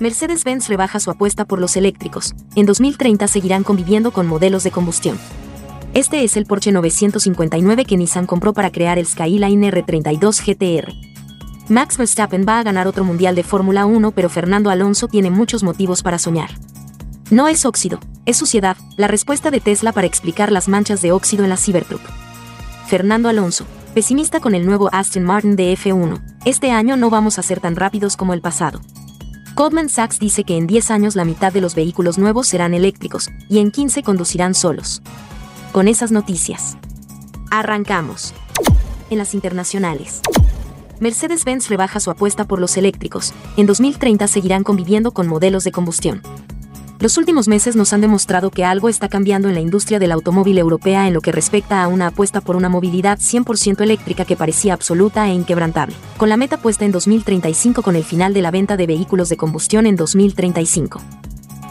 Mercedes-Benz 0.00 0.68
rebaja 0.68 0.98
su 0.98 1.10
apuesta 1.10 1.44
por 1.44 1.60
los 1.60 1.76
eléctricos. 1.76 2.34
En 2.56 2.64
2030 2.64 3.28
seguirán 3.28 3.64
conviviendo 3.64 4.12
con 4.12 4.26
modelos 4.26 4.64
de 4.64 4.70
combustión. 4.70 5.18
Este 5.92 6.24
es 6.24 6.38
el 6.38 6.46
Porsche 6.46 6.72
959 6.72 7.84
que 7.84 7.98
Nissan 7.98 8.26
compró 8.26 8.54
para 8.54 8.72
crear 8.72 8.98
el 8.98 9.06
Skyline 9.06 9.62
R32 9.70 10.40
GTR. 10.42 10.94
Max 11.68 11.98
Verstappen 11.98 12.46
va 12.48 12.58
a 12.58 12.62
ganar 12.62 12.88
otro 12.88 13.04
mundial 13.04 13.34
de 13.34 13.42
Fórmula 13.42 13.84
1, 13.84 14.12
pero 14.12 14.30
Fernando 14.30 14.70
Alonso 14.70 15.06
tiene 15.06 15.30
muchos 15.30 15.62
motivos 15.62 16.02
para 16.02 16.18
soñar. 16.18 16.50
No 17.30 17.46
es 17.46 17.66
óxido, 17.66 18.00
es 18.24 18.38
suciedad, 18.38 18.78
la 18.96 19.06
respuesta 19.06 19.50
de 19.50 19.60
Tesla 19.60 19.92
para 19.92 20.06
explicar 20.06 20.50
las 20.50 20.66
manchas 20.66 21.02
de 21.02 21.12
óxido 21.12 21.44
en 21.44 21.50
la 21.50 21.58
Cybertruck. 21.58 22.00
Fernando 22.86 23.28
Alonso, 23.28 23.66
pesimista 23.94 24.40
con 24.40 24.54
el 24.54 24.64
nuevo 24.64 24.88
Aston 24.92 25.24
Martin 25.24 25.56
de 25.56 25.76
F1, 25.76 26.22
este 26.46 26.70
año 26.70 26.96
no 26.96 27.10
vamos 27.10 27.38
a 27.38 27.42
ser 27.42 27.60
tan 27.60 27.76
rápidos 27.76 28.16
como 28.16 28.32
el 28.32 28.40
pasado. 28.40 28.80
Goldman 29.60 29.90
Sachs 29.90 30.18
dice 30.18 30.44
que 30.44 30.56
en 30.56 30.66
10 30.66 30.90
años 30.90 31.16
la 31.16 31.26
mitad 31.26 31.52
de 31.52 31.60
los 31.60 31.74
vehículos 31.74 32.16
nuevos 32.16 32.48
serán 32.48 32.72
eléctricos, 32.72 33.28
y 33.46 33.58
en 33.58 33.70
15 33.70 34.02
conducirán 34.02 34.54
solos. 34.54 35.02
Con 35.72 35.86
esas 35.86 36.10
noticias. 36.10 36.78
Arrancamos. 37.50 38.32
En 39.10 39.18
las 39.18 39.34
internacionales. 39.34 40.22
Mercedes-Benz 40.98 41.68
rebaja 41.68 42.00
su 42.00 42.10
apuesta 42.10 42.46
por 42.46 42.58
los 42.58 42.78
eléctricos. 42.78 43.34
En 43.58 43.66
2030 43.66 44.28
seguirán 44.28 44.64
conviviendo 44.64 45.12
con 45.12 45.28
modelos 45.28 45.64
de 45.64 45.72
combustión. 45.72 46.22
Los 47.00 47.16
últimos 47.16 47.48
meses 47.48 47.76
nos 47.76 47.94
han 47.94 48.02
demostrado 48.02 48.50
que 48.50 48.62
algo 48.62 48.90
está 48.90 49.08
cambiando 49.08 49.48
en 49.48 49.54
la 49.54 49.60
industria 49.60 49.98
del 49.98 50.12
automóvil 50.12 50.58
europea 50.58 51.08
en 51.08 51.14
lo 51.14 51.22
que 51.22 51.32
respecta 51.32 51.82
a 51.82 51.88
una 51.88 52.08
apuesta 52.08 52.42
por 52.42 52.56
una 52.56 52.68
movilidad 52.68 53.18
100% 53.18 53.80
eléctrica 53.80 54.26
que 54.26 54.36
parecía 54.36 54.74
absoluta 54.74 55.26
e 55.26 55.32
inquebrantable, 55.32 55.96
con 56.18 56.28
la 56.28 56.36
meta 56.36 56.58
puesta 56.58 56.84
en 56.84 56.92
2035 56.92 57.80
con 57.80 57.96
el 57.96 58.04
final 58.04 58.34
de 58.34 58.42
la 58.42 58.50
venta 58.50 58.76
de 58.76 58.86
vehículos 58.86 59.30
de 59.30 59.38
combustión 59.38 59.86
en 59.86 59.96
2035. 59.96 61.00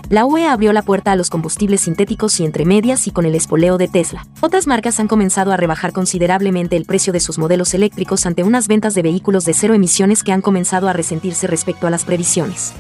La 0.09 0.25
UE 0.25 0.47
abrió 0.47 0.73
la 0.73 0.81
puerta 0.81 1.11
a 1.11 1.15
los 1.15 1.29
combustibles 1.29 1.81
sintéticos 1.81 2.39
y 2.39 2.45
entre 2.45 2.65
medias 2.65 3.05
y 3.05 3.11
con 3.11 3.27
el 3.27 3.35
espoleo 3.35 3.77
de 3.77 3.87
Tesla. 3.87 4.25
Otras 4.41 4.65
marcas 4.65 4.99
han 4.99 5.07
comenzado 5.07 5.51
a 5.51 5.57
rebajar 5.57 5.93
considerablemente 5.93 6.75
el 6.75 6.85
precio 6.85 7.13
de 7.13 7.19
sus 7.19 7.37
modelos 7.37 7.75
eléctricos 7.75 8.25
ante 8.25 8.41
unas 8.41 8.67
ventas 8.67 8.95
de 8.95 9.03
vehículos 9.03 9.45
de 9.45 9.53
cero 9.53 9.75
emisiones 9.75 10.23
que 10.23 10.31
han 10.31 10.41
comenzado 10.41 10.89
a 10.89 10.93
resentirse 10.93 11.45
respecto 11.45 11.85
a 11.85 11.91
las 11.91 12.03
previsiones. 12.03 12.73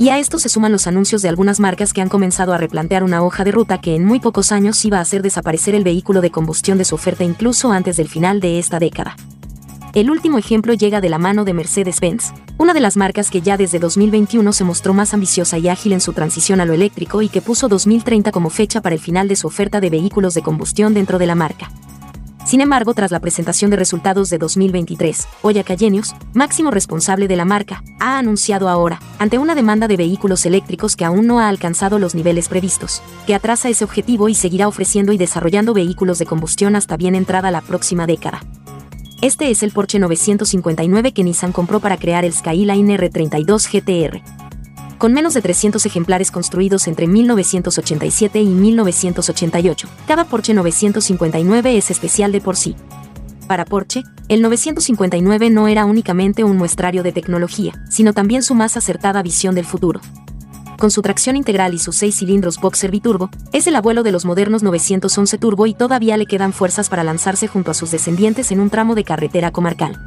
Y 0.00 0.08
a 0.08 0.18
esto 0.18 0.38
se 0.38 0.48
suman 0.48 0.72
los 0.72 0.86
anuncios 0.86 1.20
de 1.20 1.28
algunas 1.28 1.60
marcas 1.60 1.92
que 1.92 2.00
han 2.00 2.08
comenzado 2.08 2.54
a 2.54 2.56
replantear 2.56 3.04
una 3.04 3.22
hoja 3.22 3.44
de 3.44 3.52
ruta 3.52 3.82
que 3.82 3.94
en 3.94 4.06
muy 4.06 4.18
pocos 4.18 4.50
años 4.50 4.82
iba 4.86 4.96
a 4.96 5.02
hacer 5.02 5.20
desaparecer 5.20 5.74
el 5.74 5.84
vehículo 5.84 6.22
de 6.22 6.30
combustión 6.30 6.78
de 6.78 6.86
su 6.86 6.94
oferta 6.94 7.22
incluso 7.22 7.70
antes 7.70 7.98
del 7.98 8.08
final 8.08 8.40
de 8.40 8.58
esta 8.58 8.78
década. 8.78 9.14
El 9.92 10.10
último 10.10 10.38
ejemplo 10.38 10.72
llega 10.72 11.02
de 11.02 11.10
la 11.10 11.18
mano 11.18 11.44
de 11.44 11.52
Mercedes-Benz, 11.52 12.32
una 12.56 12.72
de 12.72 12.80
las 12.80 12.96
marcas 12.96 13.30
que 13.30 13.42
ya 13.42 13.58
desde 13.58 13.78
2021 13.78 14.54
se 14.54 14.64
mostró 14.64 14.94
más 14.94 15.12
ambiciosa 15.12 15.58
y 15.58 15.68
ágil 15.68 15.92
en 15.92 16.00
su 16.00 16.14
transición 16.14 16.62
a 16.62 16.64
lo 16.64 16.72
eléctrico 16.72 17.20
y 17.20 17.28
que 17.28 17.42
puso 17.42 17.68
2030 17.68 18.32
como 18.32 18.48
fecha 18.48 18.80
para 18.80 18.94
el 18.94 19.02
final 19.02 19.28
de 19.28 19.36
su 19.36 19.48
oferta 19.48 19.82
de 19.82 19.90
vehículos 19.90 20.32
de 20.32 20.40
combustión 20.40 20.94
dentro 20.94 21.18
de 21.18 21.26
la 21.26 21.34
marca. 21.34 21.70
Sin 22.50 22.60
embargo, 22.60 22.94
tras 22.94 23.12
la 23.12 23.20
presentación 23.20 23.70
de 23.70 23.76
resultados 23.76 24.28
de 24.28 24.36
2023, 24.36 25.28
Oya 25.42 25.62
Cayenius, 25.62 26.16
máximo 26.34 26.72
responsable 26.72 27.28
de 27.28 27.36
la 27.36 27.44
marca, 27.44 27.84
ha 28.00 28.18
anunciado 28.18 28.68
ahora, 28.68 28.98
ante 29.20 29.38
una 29.38 29.54
demanda 29.54 29.86
de 29.86 29.96
vehículos 29.96 30.44
eléctricos 30.44 30.96
que 30.96 31.04
aún 31.04 31.28
no 31.28 31.38
ha 31.38 31.48
alcanzado 31.48 32.00
los 32.00 32.16
niveles 32.16 32.48
previstos, 32.48 33.02
que 33.24 33.36
atrasa 33.36 33.68
ese 33.68 33.84
objetivo 33.84 34.28
y 34.28 34.34
seguirá 34.34 34.66
ofreciendo 34.66 35.12
y 35.12 35.16
desarrollando 35.16 35.74
vehículos 35.74 36.18
de 36.18 36.26
combustión 36.26 36.74
hasta 36.74 36.96
bien 36.96 37.14
entrada 37.14 37.52
la 37.52 37.60
próxima 37.60 38.08
década. 38.08 38.40
Este 39.22 39.52
es 39.52 39.62
el 39.62 39.70
Porsche 39.70 40.00
959 40.00 41.12
que 41.12 41.22
Nissan 41.22 41.52
compró 41.52 41.78
para 41.78 41.98
crear 41.98 42.24
el 42.24 42.32
Skyline 42.32 42.98
R32 42.98 43.70
GTR, 43.70 44.22
con 45.00 45.14
menos 45.14 45.32
de 45.32 45.40
300 45.40 45.86
ejemplares 45.86 46.30
construidos 46.30 46.86
entre 46.86 47.06
1987 47.06 48.42
y 48.42 48.48
1988. 48.48 49.88
Cada 50.06 50.26
Porsche 50.26 50.52
959 50.52 51.78
es 51.78 51.90
especial 51.90 52.32
de 52.32 52.42
por 52.42 52.54
sí. 52.54 52.76
Para 53.48 53.64
Porsche, 53.64 54.02
el 54.28 54.42
959 54.42 55.48
no 55.48 55.68
era 55.68 55.86
únicamente 55.86 56.44
un 56.44 56.58
muestrario 56.58 57.02
de 57.02 57.12
tecnología, 57.12 57.72
sino 57.88 58.12
también 58.12 58.42
su 58.42 58.54
más 58.54 58.76
acertada 58.76 59.22
visión 59.22 59.54
del 59.54 59.64
futuro. 59.64 60.02
Con 60.78 60.90
su 60.90 61.00
tracción 61.00 61.34
integral 61.34 61.72
y 61.72 61.78
sus 61.78 61.96
6 61.96 62.18
cilindros 62.18 62.60
Boxer 62.60 62.90
Biturbo, 62.90 63.30
es 63.54 63.66
el 63.66 63.76
abuelo 63.76 64.02
de 64.02 64.12
los 64.12 64.26
modernos 64.26 64.62
911 64.62 65.38
Turbo 65.38 65.66
y 65.66 65.72
todavía 65.72 66.18
le 66.18 66.26
quedan 66.26 66.52
fuerzas 66.52 66.90
para 66.90 67.04
lanzarse 67.04 67.48
junto 67.48 67.70
a 67.70 67.74
sus 67.74 67.90
descendientes 67.90 68.52
en 68.52 68.60
un 68.60 68.68
tramo 68.68 68.94
de 68.94 69.04
carretera 69.04 69.50
comarcal 69.50 69.98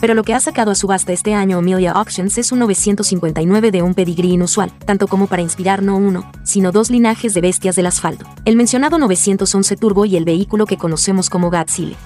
pero 0.00 0.14
lo 0.14 0.22
que 0.22 0.34
ha 0.34 0.40
sacado 0.40 0.70
a 0.70 0.74
subasta 0.74 1.12
este 1.12 1.34
año 1.34 1.58
Amelia 1.58 1.92
Auctions 1.92 2.38
es 2.38 2.52
un 2.52 2.60
959 2.60 3.70
de 3.70 3.82
un 3.82 3.94
pedigrí 3.94 4.32
inusual, 4.32 4.72
tanto 4.84 5.06
como 5.08 5.26
para 5.26 5.42
inspirar 5.42 5.82
no 5.82 5.96
uno, 5.96 6.30
sino 6.44 6.72
dos 6.72 6.90
linajes 6.90 7.34
de 7.34 7.40
bestias 7.40 7.76
del 7.76 7.86
asfalto, 7.86 8.26
el 8.44 8.56
mencionado 8.56 8.98
911 8.98 9.76
Turbo 9.76 10.04
y 10.04 10.16
el 10.16 10.24
vehículo 10.24 10.66
que 10.66 10.76
conocemos 10.76 11.30
como 11.30 11.50
Godzilla. 11.50 11.96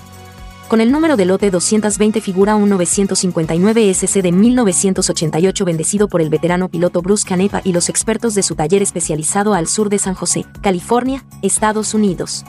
Con 0.73 0.81
el 0.81 0.91
número 0.91 1.19
de 1.19 1.27
lote 1.27 1.51
220 1.51 2.23
figura 2.23 2.57
un 2.57 2.71
959 2.71 3.91
SC 3.91 4.23
de 4.23 4.33
1988 4.33 5.65
bendecido 5.67 6.09
por 6.09 6.23
el 6.23 6.31
veterano 6.31 6.71
piloto 6.71 7.03
Bruce 7.03 7.29
Canepa 7.29 7.61
y 7.63 7.75
los 7.75 7.91
expertos 7.91 8.35
de 8.35 8.43
su 8.43 8.55
taller 8.55 8.81
especializado 8.81 9.53
al 9.53 9.67
sur 9.67 9.91
de 9.91 9.99
San 9.99 10.15
José, 10.15 10.47
California, 10.63 11.27
Estados 11.43 11.93
Unidos. 11.93 12.47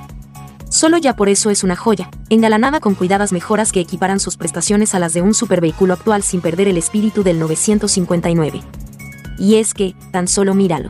Solo 0.73 0.97
ya 0.97 1.15
por 1.15 1.29
eso 1.29 1.51
es 1.51 1.63
una 1.63 1.75
joya, 1.75 2.09
engalanada 2.31 2.79
con 2.79 2.95
cuidadas 2.95 3.31
mejoras 3.31 3.71
que 3.71 3.79
equiparan 3.79 4.19
sus 4.19 4.37
prestaciones 4.37 4.95
a 4.95 4.99
las 4.99 5.13
de 5.13 5.21
un 5.21 5.35
supervehículo 5.35 5.93
actual 5.93 6.23
sin 6.23 6.41
perder 6.41 6.67
el 6.67 6.77
espíritu 6.77 7.21
del 7.21 7.37
959. 7.37 8.59
Y 9.37 9.57
es 9.57 9.75
que, 9.75 9.95
tan 10.11 10.27
solo 10.27 10.55
míralo. 10.55 10.89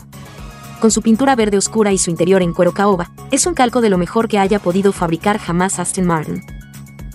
Con 0.80 0.90
su 0.90 1.02
pintura 1.02 1.36
verde 1.36 1.58
oscura 1.58 1.92
y 1.92 1.98
su 1.98 2.12
interior 2.12 2.42
en 2.42 2.54
cuero 2.54 2.74
caoba, 2.74 3.12
es 3.30 3.46
un 3.46 3.56
calco 3.56 3.82
de 3.82 3.90
lo 3.90 3.98
mejor 3.98 4.30
que 4.30 4.40
haya 4.40 4.60
podido 4.60 4.94
fabricar 4.94 5.38
jamás 5.38 5.78
Aston 5.80 6.06
Martin. 6.06 6.42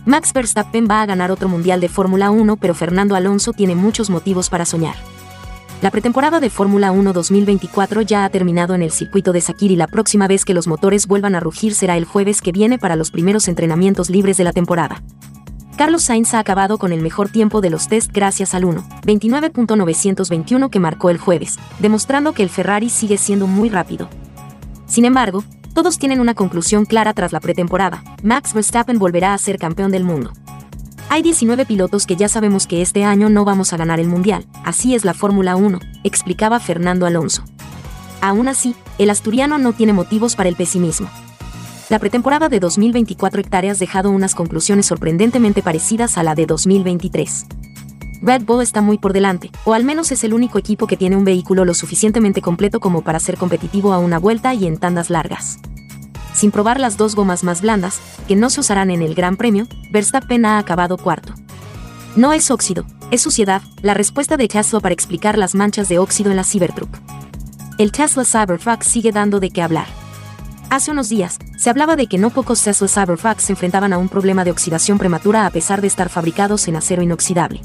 Max 0.04 0.34
Verstappen 0.34 0.86
va 0.90 1.00
a 1.00 1.06
ganar 1.06 1.30
otro 1.30 1.48
mundial 1.48 1.80
de 1.80 1.88
Fórmula 1.88 2.30
1, 2.30 2.56
pero 2.56 2.74
Fernando 2.74 3.14
Alonso 3.14 3.54
tiene 3.54 3.76
muchos 3.76 4.10
motivos 4.10 4.50
para 4.50 4.66
soñar. 4.66 4.96
La 5.80 5.92
pretemporada 5.92 6.40
de 6.40 6.50
Fórmula 6.50 6.90
1 6.90 7.12
2024 7.12 8.02
ya 8.02 8.24
ha 8.24 8.30
terminado 8.30 8.74
en 8.74 8.82
el 8.82 8.90
circuito 8.90 9.32
de 9.32 9.40
Sakir 9.40 9.70
y 9.70 9.76
la 9.76 9.86
próxima 9.86 10.26
vez 10.26 10.44
que 10.44 10.52
los 10.52 10.66
motores 10.66 11.06
vuelvan 11.06 11.36
a 11.36 11.40
rugir 11.40 11.72
será 11.72 11.96
el 11.96 12.04
jueves 12.04 12.42
que 12.42 12.50
viene 12.50 12.78
para 12.78 12.96
los 12.96 13.12
primeros 13.12 13.46
entrenamientos 13.46 14.10
libres 14.10 14.36
de 14.36 14.42
la 14.42 14.52
temporada. 14.52 15.04
Carlos 15.76 16.02
Sainz 16.02 16.34
ha 16.34 16.40
acabado 16.40 16.78
con 16.78 16.92
el 16.92 17.00
mejor 17.00 17.28
tiempo 17.28 17.60
de 17.60 17.70
los 17.70 17.86
test 17.86 18.10
gracias 18.12 18.54
al 18.54 18.64
1, 18.64 18.82
29.921 19.04 20.68
que 20.68 20.80
marcó 20.80 21.10
el 21.10 21.18
jueves, 21.18 21.60
demostrando 21.78 22.32
que 22.32 22.42
el 22.42 22.48
Ferrari 22.48 22.90
sigue 22.90 23.16
siendo 23.16 23.46
muy 23.46 23.68
rápido. 23.68 24.08
Sin 24.86 25.04
embargo, 25.04 25.44
todos 25.74 26.00
tienen 26.00 26.18
una 26.18 26.34
conclusión 26.34 26.86
clara 26.86 27.14
tras 27.14 27.32
la 27.32 27.38
pretemporada, 27.38 28.02
Max 28.24 28.52
Verstappen 28.52 28.98
volverá 28.98 29.32
a 29.32 29.38
ser 29.38 29.58
campeón 29.58 29.92
del 29.92 30.02
mundo. 30.02 30.32
Hay 31.10 31.22
19 31.22 31.64
pilotos 31.64 32.06
que 32.06 32.16
ya 32.16 32.28
sabemos 32.28 32.66
que 32.66 32.82
este 32.82 33.02
año 33.04 33.30
no 33.30 33.46
vamos 33.46 33.72
a 33.72 33.78
ganar 33.78 33.98
el 33.98 34.08
Mundial, 34.08 34.44
así 34.62 34.94
es 34.94 35.06
la 35.06 35.14
Fórmula 35.14 35.56
1, 35.56 35.80
explicaba 36.04 36.60
Fernando 36.60 37.06
Alonso. 37.06 37.44
Aún 38.20 38.46
así, 38.46 38.74
el 38.98 39.08
asturiano 39.08 39.56
no 39.56 39.72
tiene 39.72 39.94
motivos 39.94 40.36
para 40.36 40.50
el 40.50 40.56
pesimismo. 40.56 41.08
La 41.88 41.98
pretemporada 41.98 42.50
de 42.50 42.60
2024 42.60 43.40
hectáreas 43.40 43.78
dejado 43.78 44.10
unas 44.10 44.34
conclusiones 44.34 44.84
sorprendentemente 44.84 45.62
parecidas 45.62 46.18
a 46.18 46.22
la 46.22 46.34
de 46.34 46.44
2023. 46.44 47.46
Red 48.20 48.42
Bull 48.42 48.62
está 48.62 48.82
muy 48.82 48.98
por 48.98 49.14
delante, 49.14 49.50
o 49.64 49.72
al 49.72 49.84
menos 49.84 50.12
es 50.12 50.24
el 50.24 50.34
único 50.34 50.58
equipo 50.58 50.86
que 50.86 50.98
tiene 50.98 51.16
un 51.16 51.24
vehículo 51.24 51.64
lo 51.64 51.72
suficientemente 51.72 52.42
completo 52.42 52.80
como 52.80 53.00
para 53.00 53.18
ser 53.18 53.38
competitivo 53.38 53.94
a 53.94 53.98
una 53.98 54.18
vuelta 54.18 54.52
y 54.52 54.66
en 54.66 54.76
tandas 54.76 55.08
largas 55.08 55.58
sin 56.38 56.52
probar 56.52 56.78
las 56.78 56.96
dos 56.96 57.14
gomas 57.14 57.42
más 57.42 57.60
blandas, 57.60 58.00
que 58.28 58.36
no 58.36 58.48
se 58.48 58.60
usarán 58.60 58.90
en 58.90 59.02
el 59.02 59.14
Gran 59.14 59.36
Premio, 59.36 59.66
Verstappen 59.90 60.46
ha 60.46 60.58
acabado 60.58 60.96
cuarto. 60.96 61.34
No 62.16 62.32
es 62.32 62.50
óxido, 62.50 62.86
es 63.10 63.22
suciedad, 63.22 63.60
la 63.82 63.94
respuesta 63.94 64.36
de 64.36 64.48
Tesla 64.48 64.80
para 64.80 64.92
explicar 64.92 65.36
las 65.36 65.54
manchas 65.54 65.88
de 65.88 65.98
óxido 65.98 66.30
en 66.30 66.36
la 66.36 66.44
Cybertruck. 66.44 66.88
El 67.78 67.92
Tesla 67.92 68.24
Cybertruck 68.24 68.82
sigue 68.82 69.12
dando 69.12 69.40
de 69.40 69.50
qué 69.50 69.62
hablar. 69.62 69.86
Hace 70.70 70.90
unos 70.90 71.08
días, 71.08 71.38
se 71.56 71.70
hablaba 71.70 71.96
de 71.96 72.06
que 72.06 72.18
no 72.18 72.30
pocos 72.30 72.62
Tesla 72.62 72.88
Cybertrucks 72.88 73.42
se 73.42 73.52
enfrentaban 73.52 73.92
a 73.92 73.98
un 73.98 74.08
problema 74.08 74.44
de 74.44 74.50
oxidación 74.50 74.98
prematura 74.98 75.44
a 75.44 75.50
pesar 75.50 75.80
de 75.80 75.88
estar 75.88 76.08
fabricados 76.08 76.68
en 76.68 76.76
acero 76.76 77.02
inoxidable. 77.02 77.62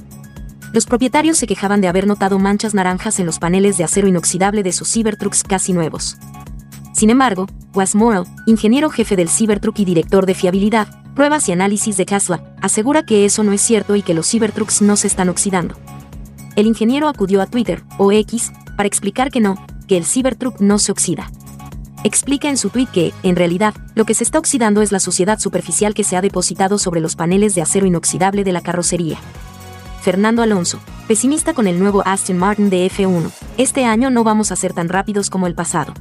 Los 0.71 0.85
propietarios 0.87 1.37
se 1.37 1.45
quejaban 1.45 1.81
de 1.81 1.87
haber 1.87 2.07
notado 2.07 2.39
manchas 2.39 2.73
naranjas 2.73 3.19
en 3.19 3.27
los 3.27 3.37
paneles 3.37 3.77
de 3.77 3.83
acero 3.83 4.07
inoxidable 4.07 4.63
de 4.63 4.71
sus 4.71 4.91
Cybertrucks 4.91 5.43
casi 5.43 5.73
nuevos. 5.73 6.17
Sin 6.93 7.09
embargo, 7.09 7.47
Wes 7.73 7.95
Morrell, 7.95 8.25
ingeniero 8.45 8.89
jefe 8.89 9.15
del 9.15 9.29
Cybertruck 9.29 9.79
y 9.79 9.85
director 9.85 10.25
de 10.25 10.35
fiabilidad, 10.35 10.87
pruebas 11.15 11.49
y 11.49 11.51
análisis 11.51 11.97
de 11.97 12.05
Tesla, 12.05 12.55
asegura 12.61 13.03
que 13.03 13.25
eso 13.25 13.43
no 13.43 13.51
es 13.51 13.61
cierto 13.61 13.95
y 13.95 14.03
que 14.03 14.13
los 14.13 14.29
Cybertrucks 14.29 14.81
no 14.81 14.95
se 14.95 15.07
están 15.07 15.29
oxidando. 15.29 15.75
El 16.55 16.67
ingeniero 16.67 17.07
acudió 17.07 17.41
a 17.41 17.47
Twitter, 17.47 17.83
o 17.97 18.11
X, 18.11 18.51
para 18.77 18.87
explicar 18.87 19.31
que 19.31 19.39
no, 19.39 19.55
que 19.87 19.97
el 19.97 20.05
Cybertruck 20.05 20.59
no 20.59 20.77
se 20.77 20.91
oxida. 20.91 21.31
Explica 22.03 22.49
en 22.49 22.57
su 22.57 22.69
tweet 22.69 22.87
que, 22.87 23.13
en 23.23 23.35
realidad, 23.35 23.73
lo 23.95 24.05
que 24.05 24.13
se 24.13 24.23
está 24.23 24.37
oxidando 24.37 24.81
es 24.81 24.91
la 24.91 24.99
suciedad 24.99 25.39
superficial 25.39 25.93
que 25.93 26.03
se 26.03 26.15
ha 26.15 26.21
depositado 26.21 26.77
sobre 26.77 26.99
los 26.99 27.15
paneles 27.15 27.55
de 27.55 27.61
acero 27.61 27.87
inoxidable 27.87 28.43
de 28.43 28.51
la 28.51 28.61
carrocería. 28.61 29.17
Fernando 30.01 30.41
Alonso, 30.41 30.79
pesimista 31.07 31.53
con 31.53 31.65
el 31.65 31.79
nuevo 31.79 32.03
Aston 32.05 32.37
Martin 32.37 32.69
de 32.69 32.85
F1, 32.89 33.31
Este 33.57 33.85
año 33.85 34.09
no 34.09 34.23
vamos 34.23 34.51
a 34.51 34.57
ser 34.57 34.73
tan 34.73 34.89
rápidos 34.89 35.29
como 35.29 35.47
el 35.47 35.55
pasado. 35.55 35.93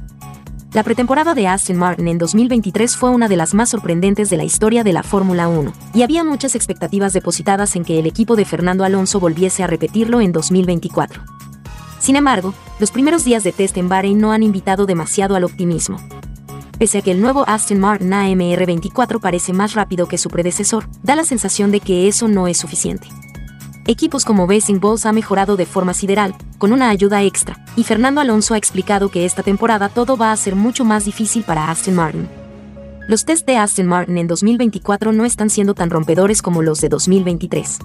La 0.73 0.81
pretemporada 0.81 1.35
de 1.35 1.45
Aston 1.45 1.77
Martin 1.77 2.07
en 2.07 2.17
2023 2.17 2.97
fue 2.97 3.11
una 3.11 3.27
de 3.27 3.37
las 3.37 3.53
más 3.53 3.69
sorprendentes 3.69 4.31
de 4.31 4.37
la 4.37 4.43
historia 4.43 4.83
de 4.83 4.91
la 4.91 5.03
Fórmula 5.03 5.47
1, 5.47 5.71
y 5.93 6.01
había 6.01 6.23
muchas 6.23 6.55
expectativas 6.55 7.13
depositadas 7.13 7.75
en 7.75 7.85
que 7.85 7.99
el 7.99 8.07
equipo 8.07 8.35
de 8.35 8.43
Fernando 8.43 8.83
Alonso 8.83 9.19
volviese 9.19 9.61
a 9.61 9.67
repetirlo 9.67 10.19
en 10.19 10.31
2024. 10.31 11.21
Sin 11.99 12.15
embargo, 12.15 12.55
los 12.79 12.89
primeros 12.89 13.23
días 13.23 13.43
de 13.43 13.51
test 13.51 13.77
en 13.77 13.87
Bahrein 13.87 14.17
no 14.17 14.31
han 14.31 14.41
invitado 14.41 14.87
demasiado 14.87 15.35
al 15.35 15.43
optimismo. 15.43 15.97
Pese 16.79 16.97
a 16.97 17.01
que 17.03 17.11
el 17.11 17.21
nuevo 17.21 17.45
Aston 17.47 17.79
Martin 17.79 18.09
AMR24 18.09 19.19
parece 19.19 19.53
más 19.53 19.75
rápido 19.75 20.07
que 20.07 20.17
su 20.17 20.29
predecesor, 20.29 20.87
da 21.03 21.15
la 21.15 21.23
sensación 21.23 21.69
de 21.69 21.81
que 21.81 22.07
eso 22.07 22.27
no 22.27 22.47
es 22.47 22.57
suficiente. 22.57 23.07
Equipos 23.85 24.23
como 24.23 24.47
Racing 24.47 24.79
Bulls 24.79 25.05
ha 25.05 25.11
mejorado 25.11 25.57
de 25.57 25.65
forma 25.65 25.93
sideral, 25.93 26.35
con 26.57 26.71
una 26.71 26.89
ayuda 26.89 27.21
extra, 27.23 27.65
y 27.75 27.83
Fernando 27.83 28.21
Alonso 28.21 28.53
ha 28.53 28.57
explicado 28.57 29.09
que 29.09 29.25
esta 29.25 29.43
temporada 29.43 29.89
todo 29.89 30.15
va 30.15 30.31
a 30.31 30.37
ser 30.37 30.55
mucho 30.55 30.85
más 30.85 31.03
difícil 31.03 31.43
para 31.43 31.69
Aston 31.69 31.95
Martin. 31.95 32.29
Los 33.09 33.25
test 33.25 33.45
de 33.45 33.57
Aston 33.57 33.87
Martin 33.87 34.17
en 34.17 34.27
2024 34.27 35.11
no 35.11 35.25
están 35.25 35.49
siendo 35.49 35.73
tan 35.73 35.89
rompedores 35.89 36.41
como 36.41 36.61
los 36.61 36.79
de 36.79 36.87
2023. 36.87 37.79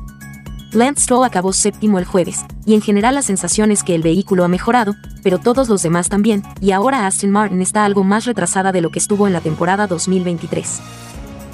Lance 0.70 1.02
Stroll 1.02 1.24
acabó 1.24 1.52
séptimo 1.52 1.98
el 1.98 2.04
jueves, 2.04 2.44
y 2.64 2.74
en 2.74 2.80
general 2.80 3.16
la 3.16 3.22
sensación 3.22 3.72
es 3.72 3.82
que 3.82 3.96
el 3.96 4.02
vehículo 4.02 4.44
ha 4.44 4.48
mejorado, 4.48 4.94
pero 5.24 5.40
todos 5.40 5.68
los 5.68 5.82
demás 5.82 6.08
también, 6.08 6.44
y 6.60 6.70
ahora 6.70 7.08
Aston 7.08 7.32
Martin 7.32 7.60
está 7.60 7.84
algo 7.84 8.04
más 8.04 8.24
retrasada 8.24 8.70
de 8.70 8.82
lo 8.82 8.90
que 8.90 9.00
estuvo 9.00 9.26
en 9.26 9.32
la 9.32 9.40
temporada 9.40 9.88
2023. 9.88 10.80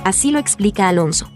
Así 0.04 0.32
lo 0.32 0.38
explica 0.38 0.86
Alonso. 0.86 1.30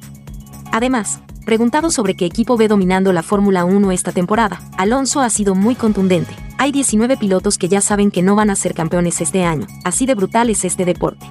Además, 0.73 1.21
Preguntado 1.49 1.91
sobre 1.91 2.15
qué 2.15 2.27
equipo 2.27 2.59
ve 2.59 2.69
dominando 2.69 3.11
la 3.15 3.23
Fórmula 3.23 3.65
1 3.65 3.91
esta 3.91 4.13
temporada, 4.13 4.61
Alonso 4.77 5.21
ha 5.21 5.31
sido 5.31 5.55
muy 5.55 5.77
contundente. 5.77 6.35
Hay 6.59 6.73
19 6.73 7.17
pilotos 7.17 7.57
que 7.57 7.71
ya 7.71 7.81
saben 7.81 8.11
que 8.11 8.21
no 8.21 8.37
van 8.37 8.51
a 8.51 8.55
ser 8.55 8.75
campeones 8.75 9.23
este 9.23 9.45
año, 9.45 9.67
así 9.83 10.05
de 10.05 10.15
brutal 10.15 10.51
es 10.51 10.67
este 10.67 10.85
deporte. 10.85 11.25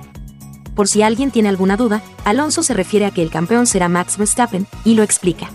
Por 0.74 0.88
si 0.88 1.04
alguien 1.04 1.30
tiene 1.30 1.50
alguna 1.50 1.78
duda, 1.78 2.02
Alonso 2.26 2.64
se 2.64 2.74
refiere 2.74 3.06
a 3.06 3.12
que 3.12 3.22
el 3.22 3.30
campeón 3.30 3.68
será 3.68 3.90
Max 3.90 4.18
Verstappen, 4.18 4.66
y 4.84 4.96
lo 4.96 5.04
explica. 5.04 5.52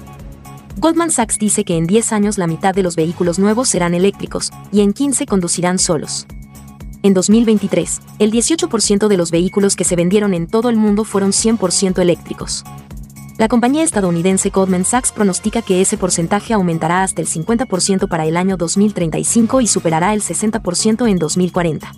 Goldman 0.77 1.11
Sachs 1.11 1.41
dice 1.41 1.65
que 1.65 1.77
en 1.77 1.89
10 1.89 2.13
años 2.13 2.39
la 2.39 2.47
mitad 2.47 2.73
de 2.73 2.85
los 2.85 2.95
vehículos 2.95 3.41
nuevos 3.41 3.69
serán 3.69 3.95
eléctricos, 3.95 4.53
y 4.71 4.83
en 4.83 4.93
15 4.93 5.27
conducirán 5.27 5.81
solos. 5.81 6.29
En 7.03 7.15
2023, 7.15 8.01
el 8.21 8.31
18% 8.31 9.09
de 9.09 9.17
los 9.17 9.33
vehículos 9.33 9.75
que 9.75 9.83
se 9.83 9.97
vendieron 9.97 10.35
en 10.35 10.47
todo 10.47 10.71
el 10.71 10.77
mundo 10.77 11.03
fueron 11.03 11.33
100% 11.33 12.01
eléctricos. 12.01 12.63
La 13.43 13.49
compañía 13.49 13.83
estadounidense 13.83 14.51
Goldman 14.51 14.85
Sachs 14.85 15.11
pronostica 15.11 15.63
que 15.63 15.81
ese 15.81 15.99
porcentaje 15.99 16.55
aumentará 16.55 17.03
hasta 17.03 17.21
el 17.21 17.27
50% 17.27 18.07
para 18.07 18.25
el 18.25 18.37
año 18.37 18.57
2035 18.57 19.61
y 19.61 19.67
superará 19.67 20.15
el 20.15 20.23
60% 20.23 21.11
en 21.11 21.19
2040. 21.19 21.93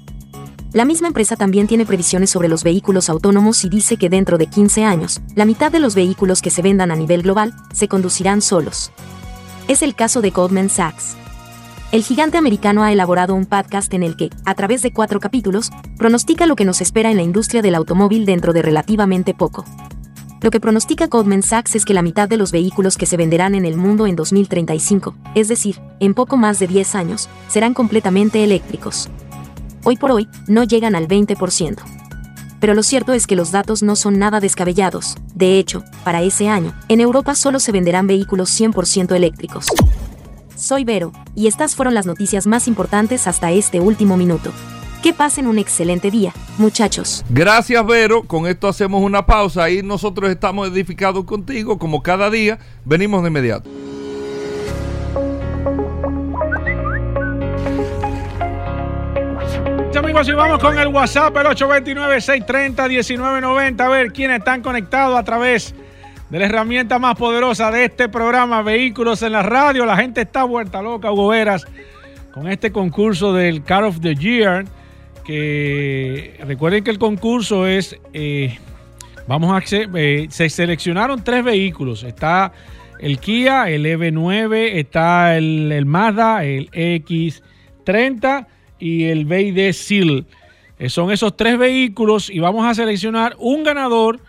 La 0.72 0.86
misma 0.86 1.08
empresa 1.08 1.36
también 1.36 1.66
tiene 1.66 1.84
previsiones 1.84 2.30
sobre 2.30 2.48
los 2.48 2.64
vehículos 2.64 3.10
autónomos 3.10 3.62
y 3.66 3.68
dice 3.68 3.98
que 3.98 4.08
dentro 4.08 4.38
de 4.38 4.46
15 4.46 4.84
años, 4.84 5.20
la 5.34 5.44
mitad 5.44 5.70
de 5.70 5.80
los 5.80 5.94
vehículos 5.94 6.40
que 6.40 6.48
se 6.48 6.62
vendan 6.62 6.90
a 6.90 6.96
nivel 6.96 7.20
global 7.20 7.52
se 7.74 7.88
conducirán 7.88 8.40
solos. 8.40 8.90
Es 9.68 9.82
el 9.82 9.94
caso 9.94 10.22
de 10.22 10.30
Goldman 10.30 10.70
Sachs. 10.70 11.14
El 11.92 12.04
gigante 12.04 12.38
americano 12.38 12.84
ha 12.84 12.90
elaborado 12.90 13.34
un 13.34 13.44
podcast 13.44 13.92
en 13.92 14.02
el 14.02 14.16
que, 14.16 14.30
a 14.46 14.54
través 14.54 14.80
de 14.80 14.94
cuatro 14.94 15.20
capítulos, 15.20 15.68
pronostica 15.98 16.46
lo 16.46 16.56
que 16.56 16.64
nos 16.64 16.80
espera 16.80 17.10
en 17.10 17.18
la 17.18 17.22
industria 17.22 17.60
del 17.60 17.74
automóvil 17.74 18.24
dentro 18.24 18.54
de 18.54 18.62
relativamente 18.62 19.34
poco. 19.34 19.66
Lo 20.44 20.50
que 20.50 20.60
pronostica 20.60 21.06
Goldman 21.06 21.42
Sachs 21.42 21.74
es 21.74 21.86
que 21.86 21.94
la 21.94 22.02
mitad 22.02 22.28
de 22.28 22.36
los 22.36 22.52
vehículos 22.52 22.98
que 22.98 23.06
se 23.06 23.16
venderán 23.16 23.54
en 23.54 23.64
el 23.64 23.78
mundo 23.78 24.06
en 24.06 24.14
2035, 24.14 25.16
es 25.34 25.48
decir, 25.48 25.80
en 26.00 26.12
poco 26.12 26.36
más 26.36 26.58
de 26.58 26.66
10 26.66 26.96
años, 26.96 27.30
serán 27.48 27.72
completamente 27.72 28.44
eléctricos. 28.44 29.08
Hoy 29.84 29.96
por 29.96 30.10
hoy, 30.10 30.28
no 30.46 30.62
llegan 30.64 30.96
al 30.96 31.08
20%. 31.08 31.78
Pero 32.60 32.74
lo 32.74 32.82
cierto 32.82 33.14
es 33.14 33.26
que 33.26 33.36
los 33.36 33.52
datos 33.52 33.82
no 33.82 33.96
son 33.96 34.18
nada 34.18 34.38
descabellados. 34.38 35.16
De 35.34 35.58
hecho, 35.58 35.82
para 36.04 36.20
ese 36.20 36.50
año, 36.50 36.74
en 36.88 37.00
Europa 37.00 37.34
solo 37.34 37.58
se 37.58 37.72
venderán 37.72 38.06
vehículos 38.06 38.50
100% 38.50 39.16
eléctricos. 39.16 39.68
Soy 40.56 40.84
Vero, 40.84 41.12
y 41.34 41.46
estas 41.46 41.74
fueron 41.74 41.94
las 41.94 42.04
noticias 42.04 42.46
más 42.46 42.68
importantes 42.68 43.26
hasta 43.26 43.50
este 43.50 43.80
último 43.80 44.18
minuto. 44.18 44.52
Que 45.04 45.12
pasen 45.12 45.46
un 45.46 45.58
excelente 45.58 46.10
día, 46.10 46.32
muchachos. 46.56 47.22
Gracias, 47.28 47.84
Vero. 47.84 48.22
Con 48.22 48.46
esto 48.46 48.68
hacemos 48.68 49.02
una 49.02 49.26
pausa 49.26 49.68
y 49.68 49.82
nosotros 49.82 50.30
estamos 50.30 50.70
edificados 50.70 51.26
contigo, 51.26 51.78
como 51.78 52.02
cada 52.02 52.30
día. 52.30 52.58
Venimos 52.86 53.22
de 53.22 53.28
inmediato. 53.28 53.68
Amigos, 59.94 60.26
y 60.26 60.32
vamos 60.32 60.58
con 60.58 60.78
el 60.78 60.88
WhatsApp, 60.88 61.36
el 61.36 61.48
829-630-1990. 61.48 63.80
A 63.82 63.88
ver 63.90 64.10
quiénes 64.10 64.38
están 64.38 64.62
conectados 64.62 65.18
a 65.18 65.22
través 65.22 65.74
de 66.30 66.38
la 66.38 66.46
herramienta 66.46 66.98
más 66.98 67.16
poderosa 67.16 67.70
de 67.70 67.84
este 67.84 68.08
programa, 68.08 68.62
Vehículos 68.62 69.20
en 69.20 69.32
la 69.32 69.42
Radio. 69.42 69.84
La 69.84 69.98
gente 69.98 70.22
está 70.22 70.44
vuelta 70.44 70.80
loca, 70.80 71.12
Hugo 71.12 71.28
Veras, 71.28 71.66
con 72.32 72.48
este 72.48 72.72
concurso 72.72 73.34
del 73.34 73.62
Car 73.64 73.84
of 73.84 74.00
the 74.00 74.14
Year 74.14 74.64
que 75.24 76.38
recuerden 76.46 76.84
que 76.84 76.90
el 76.90 76.98
concurso 76.98 77.66
es, 77.66 77.96
eh, 78.12 78.58
vamos 79.26 79.52
a 79.52 79.64
eh, 79.72 80.26
se 80.30 80.48
seleccionaron 80.48 81.24
tres 81.24 81.42
vehículos. 81.44 82.04
Está 82.04 82.52
el 82.98 83.18
Kia, 83.18 83.70
el 83.70 83.86
EV9, 83.86 84.74
está 84.74 85.36
el, 85.36 85.84
Mazda, 85.86 86.44
el 86.44 86.70
X30 86.70 88.46
y 88.78 89.04
el 89.04 89.24
BD 89.24 89.72
Seal. 89.72 90.26
Eh, 90.78 90.88
son 90.88 91.10
esos 91.10 91.36
tres 91.36 91.58
vehículos 91.58 92.30
y 92.30 92.38
vamos 92.38 92.66
a 92.66 92.74
seleccionar 92.74 93.34
un 93.38 93.64
ganador 93.64 94.20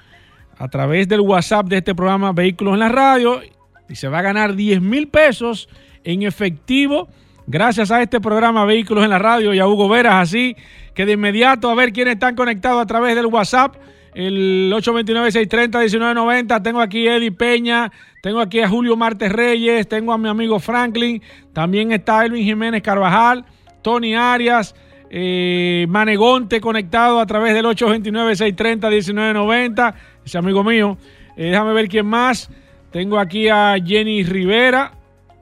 a 0.57 0.67
través 0.69 1.07
del 1.07 1.21
WhatsApp 1.21 1.67
de 1.67 1.77
este 1.77 1.95
programa 1.95 2.31
Vehículos 2.31 2.75
en 2.75 2.79
la 2.79 2.89
Radio 2.89 3.41
y 3.89 3.95
se 3.95 4.07
va 4.07 4.19
a 4.19 4.21
ganar 4.21 4.55
10 4.55 4.81
mil 4.81 5.07
pesos 5.07 5.67
en 6.03 6.23
efectivo 6.23 7.09
gracias 7.47 7.91
a 7.91 8.01
este 8.01 8.19
programa 8.19 8.65
Vehículos 8.65 9.03
en 9.03 9.09
la 9.09 9.19
Radio 9.19 9.53
y 9.53 9.59
a 9.59 9.67
Hugo 9.67 9.89
Veras 9.89 10.15
así 10.15 10.55
que 10.95 11.05
de 11.05 11.11
inmediato 11.11 11.69
a 11.69 11.75
ver 11.75 11.93
quiénes 11.93 12.15
están 12.15 12.35
conectados 12.35 12.81
a 12.81 12.85
través 12.85 13.15
del 13.15 13.27
WhatsApp. 13.27 13.75
El 14.13 14.71
829-630-1990. 14.73 16.63
Tengo 16.63 16.79
aquí 16.79 17.05
a 17.07 17.17
Eddie 17.17 17.33
Peña, 17.33 17.91
tengo 18.23 18.39
aquí 18.39 18.61
a 18.61 18.69
Julio 18.69 18.95
Martes 18.95 19.29
Reyes, 19.29 19.89
tengo 19.89 20.13
a 20.13 20.17
mi 20.17 20.29
amigo 20.29 20.57
Franklin, 20.59 21.21
también 21.51 21.91
está 21.91 22.25
Elvin 22.25 22.45
Jiménez 22.45 22.81
Carvajal, 22.81 23.43
Tony 23.81 24.15
Arias, 24.15 24.73
eh, 25.09 25.85
Manegonte 25.89 26.61
conectado 26.61 27.19
a 27.19 27.25
través 27.25 27.53
del 27.53 27.65
829-630-1990. 27.65 29.95
Ese 30.25 30.37
amigo 30.37 30.63
mío. 30.63 30.97
Eh, 31.35 31.49
déjame 31.49 31.73
ver 31.73 31.89
quién 31.89 32.05
más. 32.05 32.49
Tengo 32.91 33.19
aquí 33.19 33.49
a 33.49 33.75
Jenny 33.85 34.23
Rivera. 34.23 34.93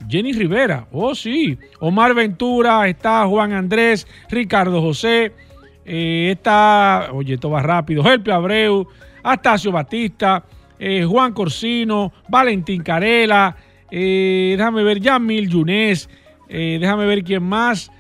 Jenny 0.08 0.34
Rivera, 0.34 0.88
oh 0.92 1.16
sí. 1.16 1.58
Omar 1.80 2.14
Ventura, 2.14 2.88
está 2.88 3.26
Juan 3.26 3.54
Andrés, 3.54 4.08
Ricardo 4.30 4.82
José, 4.82 5.34
eh, 5.86 6.30
está, 6.32 7.10
oye, 7.12 7.36
esto 7.36 7.50
va 7.50 7.62
rápido, 7.62 8.04
Helpe 8.06 8.32
Abreu, 8.32 8.88
Astacio 9.24 9.72
Batista, 9.72 10.44
eh, 10.80 11.04
Juan 11.06 11.34
Corsino, 11.34 12.14
Valentín 12.30 12.84
Carela, 12.84 13.56
eh, 13.92 14.56
déjame 14.58 14.84
ver, 14.84 15.00
Yamil 15.00 15.50
Yunes, 15.50 16.10
déjame 16.48 17.06
ver 17.06 17.24
quién 17.24 17.44
más. 17.44 17.92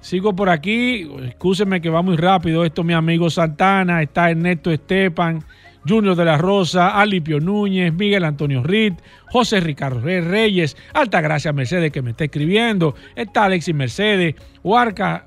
Sigo 0.00 0.34
por 0.34 0.48
aquí, 0.48 1.08
excúsenme 1.26 1.80
que 1.80 1.88
va 1.88 2.02
muy 2.02 2.16
rápido 2.16 2.64
esto, 2.64 2.82
mi 2.82 2.92
amigo 2.92 3.30
Santana, 3.30 4.02
está 4.02 4.30
Ernesto 4.30 4.72
Estepan, 4.72 5.44
Junior 5.86 6.16
de 6.16 6.24
la 6.24 6.38
Rosa, 6.38 7.00
Alipio 7.00 7.40
Núñez, 7.40 7.92
Miguel 7.92 8.24
Antonio 8.24 8.62
Ritt, 8.62 8.94
José 9.26 9.60
Ricardo 9.60 10.00
Reyes, 10.00 10.76
Altagracia 10.94 11.52
Mercedes 11.52 11.92
que 11.92 12.02
me 12.02 12.10
está 12.10 12.24
escribiendo, 12.24 12.94
está 13.16 13.44
Alexis 13.44 13.74
Mercedes, 13.74 14.34
Huasca 14.62 15.24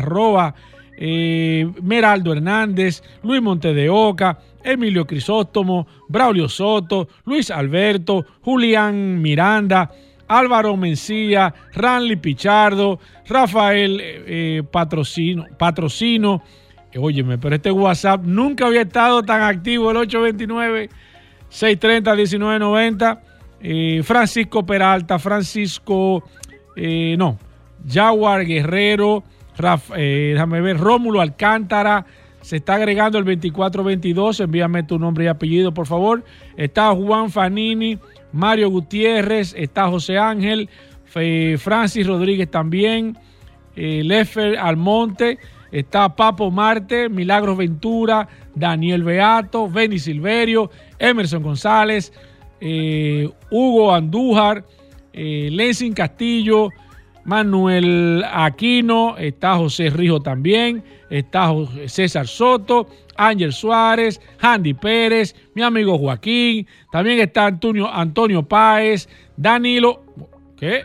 Roa, 0.00 0.54
eh, 0.96 1.70
Meraldo 1.82 2.32
Hernández, 2.32 3.02
Luis 3.22 3.40
Monte 3.40 3.72
de 3.72 3.88
Oca, 3.88 4.38
Emilio 4.64 5.06
Crisóstomo, 5.06 5.86
Braulio 6.08 6.48
Soto, 6.48 7.08
Luis 7.24 7.50
Alberto, 7.50 8.26
Julián 8.42 9.22
Miranda, 9.22 9.90
Álvaro 10.26 10.76
Mencía, 10.76 11.54
Ranly 11.72 12.16
Pichardo, 12.16 12.98
Rafael 13.28 14.00
eh, 14.00 14.24
eh, 14.26 14.62
Patrocino, 14.70 15.46
Patrocino 15.56 16.42
Óyeme, 16.98 17.38
pero 17.38 17.54
este 17.54 17.70
WhatsApp 17.70 18.24
nunca 18.24 18.66
había 18.66 18.82
estado 18.82 19.22
tan 19.22 19.42
activo, 19.42 19.90
el 19.90 19.96
829-630-1990. 21.48 23.20
Eh, 23.60 24.02
Francisco 24.04 24.64
Peralta, 24.64 25.18
Francisco, 25.18 26.22
eh, 26.76 27.16
no, 27.18 27.38
Jaguar 27.88 28.44
Guerrero, 28.44 29.24
eh, 29.96 30.30
déjame 30.34 30.60
ver, 30.60 30.78
Rómulo 30.78 31.20
Alcántara, 31.20 32.06
se 32.40 32.58
está 32.58 32.74
agregando 32.74 33.18
el 33.18 33.24
2422, 33.24 34.40
envíame 34.40 34.84
tu 34.84 34.98
nombre 34.98 35.24
y 35.24 35.28
apellido, 35.28 35.74
por 35.74 35.86
favor. 35.86 36.24
Está 36.56 36.94
Juan 36.94 37.30
Fanini, 37.30 37.98
Mario 38.32 38.70
Gutiérrez, 38.70 39.54
está 39.56 39.88
José 39.88 40.18
Ángel, 40.18 40.70
Francis 41.58 42.06
Rodríguez 42.06 42.48
también, 42.48 43.18
Lefer 43.74 44.56
Almonte, 44.56 45.38
está 45.72 46.14
Papo 46.14 46.50
Marte, 46.50 47.08
Milagros 47.08 47.56
Ventura, 47.56 48.28
Daniel 48.54 49.02
Beato, 49.02 49.68
Benny 49.68 49.98
Silverio, 49.98 50.70
Emerson 50.98 51.42
González, 51.42 52.12
eh, 52.60 53.28
Hugo 53.50 53.94
Andújar, 53.94 54.64
eh, 55.12 55.72
Castillo, 55.94 56.70
Manuel 57.24 58.24
Aquino, 58.32 59.16
está 59.18 59.56
José 59.56 59.90
Rijo 59.90 60.20
también, 60.20 60.82
está 61.10 61.52
César 61.86 62.26
Soto, 62.26 62.88
Ángel 63.16 63.52
Suárez, 63.52 64.20
Handy 64.40 64.72
Pérez, 64.72 65.34
mi 65.54 65.62
amigo 65.62 65.98
Joaquín, 65.98 66.66
también 66.90 67.20
está 67.20 67.46
Antonio, 67.46 67.92
Antonio 67.92 68.44
Páez, 68.44 69.08
Danilo, 69.36 70.04
¿qué? 70.56 70.84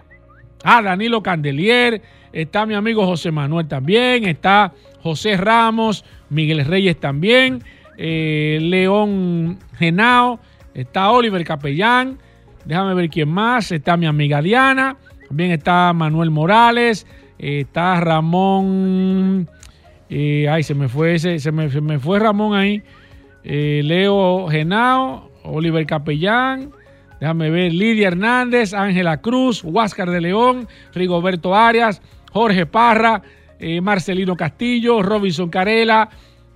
Ah, 0.64 0.82
Danilo 0.82 1.24
Candelier, 1.24 2.02
está 2.34 2.66
mi 2.66 2.74
amigo 2.74 3.06
José 3.06 3.32
Manuel 3.32 3.68
también, 3.68 4.26
está 4.26 4.74
José 5.02 5.38
Ramos, 5.38 6.04
Miguel 6.30 6.66
Reyes 6.66 7.00
también, 7.00 7.64
eh, 7.98 8.58
León 8.62 9.60
Genao, 9.78 10.40
está 10.74 11.12
Oliver 11.12 11.44
Capellán, 11.46 12.18
déjame 12.66 12.96
ver 12.96 13.10
quién 13.10 13.30
más, 13.30 13.72
está 13.72 13.96
mi 13.96 14.08
amiga 14.08 14.42
Diana, 14.42 14.98
también 15.28 15.52
está 15.52 15.94
Manuel 15.94 16.32
Morales, 16.32 17.06
eh, 17.38 17.62
está 17.62 18.00
Ramón, 18.00 19.48
eh, 20.10 20.48
ay, 20.50 20.64
se 20.64 20.74
me 20.74 20.90
fue 20.90 21.16
ese, 21.16 21.40
se 21.40 21.52
me, 21.52 21.70
se 21.70 21.82
me 21.82 22.00
fue 22.00 22.20
Ramón 22.20 22.56
ahí, 22.56 22.82
Leo 23.44 24.48
Genao, 24.48 25.30
Oliver 25.44 25.86
Capellán, 25.86 26.72
Déjame 27.24 27.50
ver, 27.52 27.72
Lidia 27.72 28.10
Hernández, 28.10 28.74
Ángela 28.74 29.22
Cruz, 29.22 29.64
Huáscar 29.64 30.10
de 30.10 30.20
León, 30.20 30.68
Rigoberto 30.94 31.56
Arias, 31.56 32.02
Jorge 32.34 32.66
Parra, 32.66 33.22
eh, 33.60 33.80
Marcelino 33.80 34.36
Castillo, 34.36 35.04
Robinson 35.04 35.50
Carela, 35.50 36.10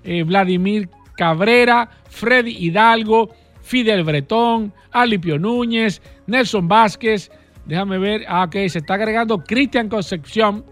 eh, 0.03 0.23
Vladimir 0.23 0.89
Cabrera, 1.15 1.89
Freddy 2.09 2.57
Hidalgo, 2.57 3.29
Fidel 3.61 4.03
Bretón, 4.03 4.73
Alipio 4.91 5.37
Núñez, 5.37 6.01
Nelson 6.25 6.67
Vázquez. 6.67 7.31
Déjame 7.65 7.99
ver, 7.99 8.25
ah, 8.27 8.45
ok, 8.45 8.53
se 8.69 8.79
está 8.79 8.95
agregando 8.95 9.43
Cristian 9.43 9.87
Concepción. 9.87 10.65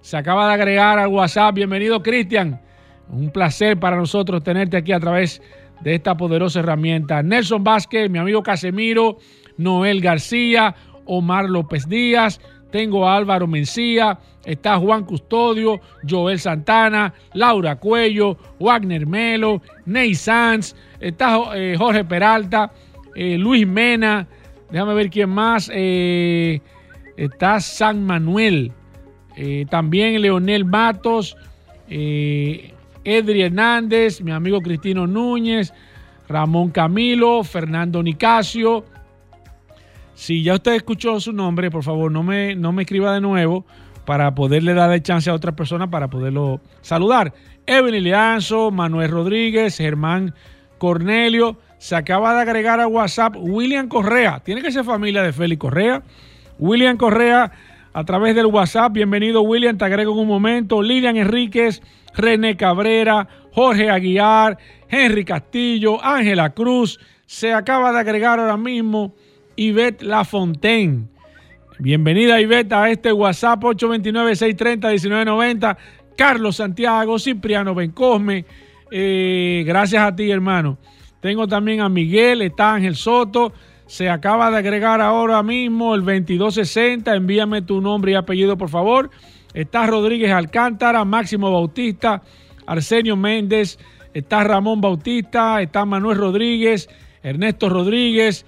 Se 0.00 0.16
acaba 0.16 0.46
de 0.48 0.54
agregar 0.54 0.98
al 0.98 1.08
WhatsApp. 1.08 1.54
Bienvenido, 1.54 2.02
Cristian. 2.02 2.60
Un 3.08 3.30
placer 3.30 3.78
para 3.78 3.96
nosotros 3.96 4.44
tenerte 4.44 4.76
aquí 4.76 4.92
a 4.92 5.00
través 5.00 5.42
de 5.80 5.94
esta 5.94 6.16
poderosa 6.16 6.60
herramienta. 6.60 7.22
Nelson 7.22 7.64
Vázquez, 7.64 8.08
mi 8.08 8.18
amigo 8.18 8.42
Casemiro, 8.42 9.18
Noel 9.56 10.00
García, 10.00 10.74
Omar 11.06 11.48
López 11.48 11.88
Díaz, 11.88 12.40
tengo 12.72 13.06
a 13.06 13.16
Álvaro 13.16 13.46
Mencía, 13.46 14.18
está 14.44 14.78
Juan 14.78 15.04
Custodio, 15.04 15.80
Joel 16.08 16.40
Santana, 16.40 17.14
Laura 17.34 17.76
Cuello, 17.76 18.36
Wagner 18.58 19.06
Melo, 19.06 19.62
Ney 19.86 20.16
Sanz, 20.16 20.74
está 20.98 21.38
eh, 21.54 21.76
Jorge 21.78 22.04
Peralta, 22.04 22.72
eh, 23.14 23.38
Luis 23.38 23.66
Mena, 23.66 24.26
déjame 24.70 24.94
ver 24.94 25.10
quién 25.10 25.30
más, 25.30 25.70
eh, 25.72 26.60
está 27.16 27.60
San 27.60 28.04
Manuel, 28.04 28.72
también 29.70 30.20
Leonel 30.20 30.64
Matos, 30.64 31.36
Edri 31.88 32.72
Hernández, 33.42 34.20
mi 34.20 34.30
amigo 34.30 34.60
Cristino 34.60 35.06
Núñez, 35.06 35.72
Ramón 36.28 36.70
Camilo, 36.70 37.42
Fernando 37.42 38.02
Nicasio. 38.02 38.84
Si 40.14 40.42
ya 40.42 40.54
usted 40.54 40.74
escuchó 40.74 41.18
su 41.20 41.32
nombre, 41.32 41.70
por 41.70 41.82
favor, 41.82 42.12
no 42.12 42.22
me, 42.22 42.54
no 42.54 42.72
me 42.72 42.82
escriba 42.82 43.14
de 43.14 43.20
nuevo 43.20 43.64
para 44.04 44.34
poderle 44.34 44.74
dar 44.74 45.00
chance 45.02 45.30
a 45.30 45.34
otra 45.34 45.52
persona 45.52 45.90
para 45.90 46.08
poderlo 46.08 46.60
saludar. 46.80 47.32
Evelyn 47.66 48.04
Lianzo, 48.04 48.70
Manuel 48.70 49.10
Rodríguez, 49.10 49.76
Germán 49.76 50.34
Cornelio. 50.78 51.58
Se 51.78 51.96
acaba 51.96 52.34
de 52.34 52.42
agregar 52.42 52.80
a 52.80 52.86
WhatsApp 52.86 53.36
William 53.38 53.88
Correa. 53.88 54.40
Tiene 54.44 54.62
que 54.62 54.72
ser 54.72 54.84
familia 54.84 55.22
de 55.22 55.32
Félix 55.32 55.60
Correa. 55.60 56.02
William 56.58 56.96
Correa 56.96 57.50
a 57.92 58.04
través 58.04 58.34
del 58.34 58.46
WhatsApp. 58.46 58.92
Bienvenido, 58.92 59.42
William. 59.42 59.76
Te 59.76 59.84
agrego 59.84 60.12
en 60.12 60.20
un 60.20 60.28
momento. 60.28 60.82
Lilian 60.82 61.16
Enríquez, 61.16 61.82
René 62.14 62.56
Cabrera, 62.56 63.28
Jorge 63.52 63.90
Aguiar, 63.90 64.58
Henry 64.88 65.24
Castillo, 65.24 66.02
Ángela 66.04 66.50
Cruz. 66.50 66.98
Se 67.26 67.52
acaba 67.52 67.92
de 67.92 67.98
agregar 67.98 68.38
ahora 68.38 68.56
mismo 68.56 69.14
Ivette 69.56 70.04
Lafontaine. 70.04 71.08
Bienvenida, 71.78 72.40
Ivette, 72.40 72.74
a 72.74 72.90
este 72.90 73.12
WhatsApp 73.12 73.62
829-630-1990. 73.62 75.76
Carlos 76.16 76.56
Santiago, 76.56 77.18
Cipriano 77.18 77.74
Bencosme. 77.74 78.44
Eh, 78.90 79.64
gracias 79.66 80.02
a 80.02 80.14
ti, 80.14 80.30
hermano. 80.30 80.78
Tengo 81.20 81.48
también 81.48 81.80
a 81.80 81.88
Miguel, 81.88 82.42
está 82.42 82.74
Ángel 82.74 82.96
Soto. 82.96 83.52
Se 83.86 84.08
acaba 84.08 84.50
de 84.50 84.58
agregar 84.58 85.00
ahora 85.00 85.42
mismo 85.42 85.94
el 85.94 86.02
2260. 86.02 87.14
Envíame 87.14 87.62
tu 87.62 87.80
nombre 87.80 88.12
y 88.12 88.14
apellido, 88.14 88.56
por 88.56 88.68
favor. 88.68 89.10
Está 89.54 89.86
Rodríguez 89.86 90.32
Alcántara, 90.32 91.04
Máximo 91.04 91.50
Bautista, 91.50 92.22
Arsenio 92.66 93.16
Méndez, 93.16 93.78
está 94.14 94.44
Ramón 94.44 94.80
Bautista, 94.80 95.60
está 95.60 95.84
Manuel 95.84 96.18
Rodríguez, 96.18 96.88
Ernesto 97.22 97.68
Rodríguez. 97.68 98.46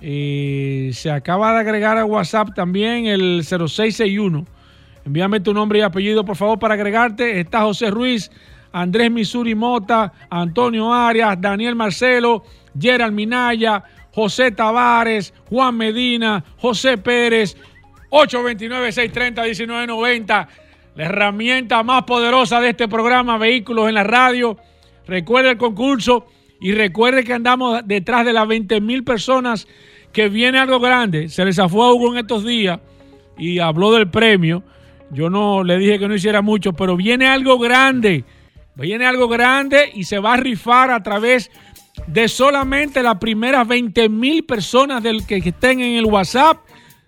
Eh, 0.00 0.90
se 0.92 1.10
acaba 1.10 1.52
de 1.54 1.60
agregar 1.60 1.98
a 1.98 2.04
WhatsApp 2.04 2.54
también 2.54 3.06
el 3.06 3.42
0661. 3.44 4.46
Envíame 5.04 5.40
tu 5.40 5.52
nombre 5.54 5.80
y 5.80 5.82
apellido, 5.82 6.24
por 6.24 6.36
favor, 6.36 6.58
para 6.58 6.74
agregarte. 6.74 7.40
Está 7.40 7.62
José 7.62 7.90
Ruiz, 7.90 8.30
Andrés 8.72 9.10
Misuri 9.10 9.54
Mota, 9.54 10.12
Antonio 10.30 10.92
Arias, 10.92 11.40
Daniel 11.40 11.74
Marcelo, 11.74 12.44
Gerald 12.78 13.14
Minaya, 13.14 13.82
José 14.12 14.50
Tavares, 14.52 15.32
Juan 15.48 15.74
Medina, 15.76 16.44
José 16.58 16.98
Pérez, 16.98 17.56
829-630-1990. 18.10 20.48
La 20.94 21.04
herramienta 21.04 21.82
más 21.82 22.04
poderosa 22.04 22.60
de 22.60 22.68
este 22.70 22.88
programa, 22.88 23.36
Vehículos 23.38 23.88
en 23.88 23.94
la 23.94 24.04
Radio. 24.04 24.56
Recuerde 25.06 25.50
el 25.50 25.56
concurso 25.56 26.26
y 26.60 26.72
recuerde 26.72 27.24
que 27.24 27.32
andamos 27.32 27.80
detrás 27.86 28.24
de 28.24 28.32
las 28.32 28.46
20 28.48 28.80
mil 28.80 29.04
personas 29.04 29.68
que 30.12 30.28
viene 30.28 30.58
algo 30.58 30.80
grande. 30.80 31.28
Se 31.28 31.44
les 31.44 31.56
zafó 31.56 31.84
a 31.84 31.94
Hugo 31.94 32.12
en 32.12 32.18
estos 32.18 32.44
días 32.44 32.80
y 33.36 33.58
habló 33.58 33.92
del 33.92 34.10
premio. 34.10 34.62
Yo 35.10 35.30
no 35.30 35.62
le 35.62 35.78
dije 35.78 35.98
que 35.98 36.08
no 36.08 36.14
hiciera 36.14 36.42
mucho, 36.42 36.72
pero 36.72 36.96
viene 36.96 37.28
algo 37.28 37.58
grande. 37.58 38.24
Viene 38.74 39.06
algo 39.06 39.28
grande 39.28 39.90
y 39.94 40.04
se 40.04 40.18
va 40.18 40.34
a 40.34 40.36
rifar 40.36 40.90
a 40.90 41.02
través 41.02 41.50
de 42.06 42.28
solamente 42.28 43.02
las 43.02 43.18
primeras 43.18 43.66
20 43.66 44.08
mil 44.08 44.44
personas 44.44 45.02
del 45.02 45.26
que, 45.26 45.40
que 45.40 45.48
estén 45.50 45.80
en 45.80 45.96
el 45.96 46.06
WhatsApp. 46.06 46.58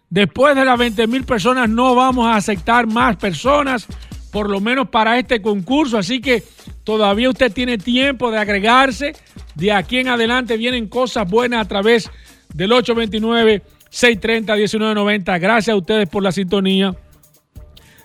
Después 0.09 0.57
de 0.57 0.65
las 0.65 0.79
20 0.79 1.07
mil 1.07 1.25
personas 1.25 1.69
no 1.69 1.95
vamos 1.95 2.27
a 2.27 2.37
aceptar 2.37 2.87
más 2.87 3.17
personas, 3.17 3.87
por 4.33 4.51
lo 4.51 4.61
menos 4.61 4.89
para 4.89 5.19
este 5.19 5.41
concurso. 5.41 5.99
Así 5.99 6.21
que 6.21 6.43
todavía 6.85 7.31
usted 7.31 7.53
tiene 7.53 7.79
tiempo 7.79 8.31
de 8.31 8.39
agregarse. 8.39 9.17
De 9.55 9.73
aquí 9.73 9.99
en 9.99 10.09
adelante 10.09 10.57
vienen 10.57 10.89
cosas 10.89 11.29
buenas 11.29 11.65
a 11.65 11.69
través 11.69 12.11
del 12.55 12.71
829-630-1990. 12.73 15.41
Gracias 15.41 15.75
a 15.75 15.77
ustedes 15.77 16.09
por 16.09 16.23
la 16.23 16.33
sintonía. 16.33 16.97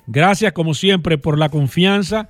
Gracias 0.08 0.54
como 0.54 0.74
siempre 0.74 1.18
por 1.18 1.40
la 1.40 1.50
confianza 1.50 2.28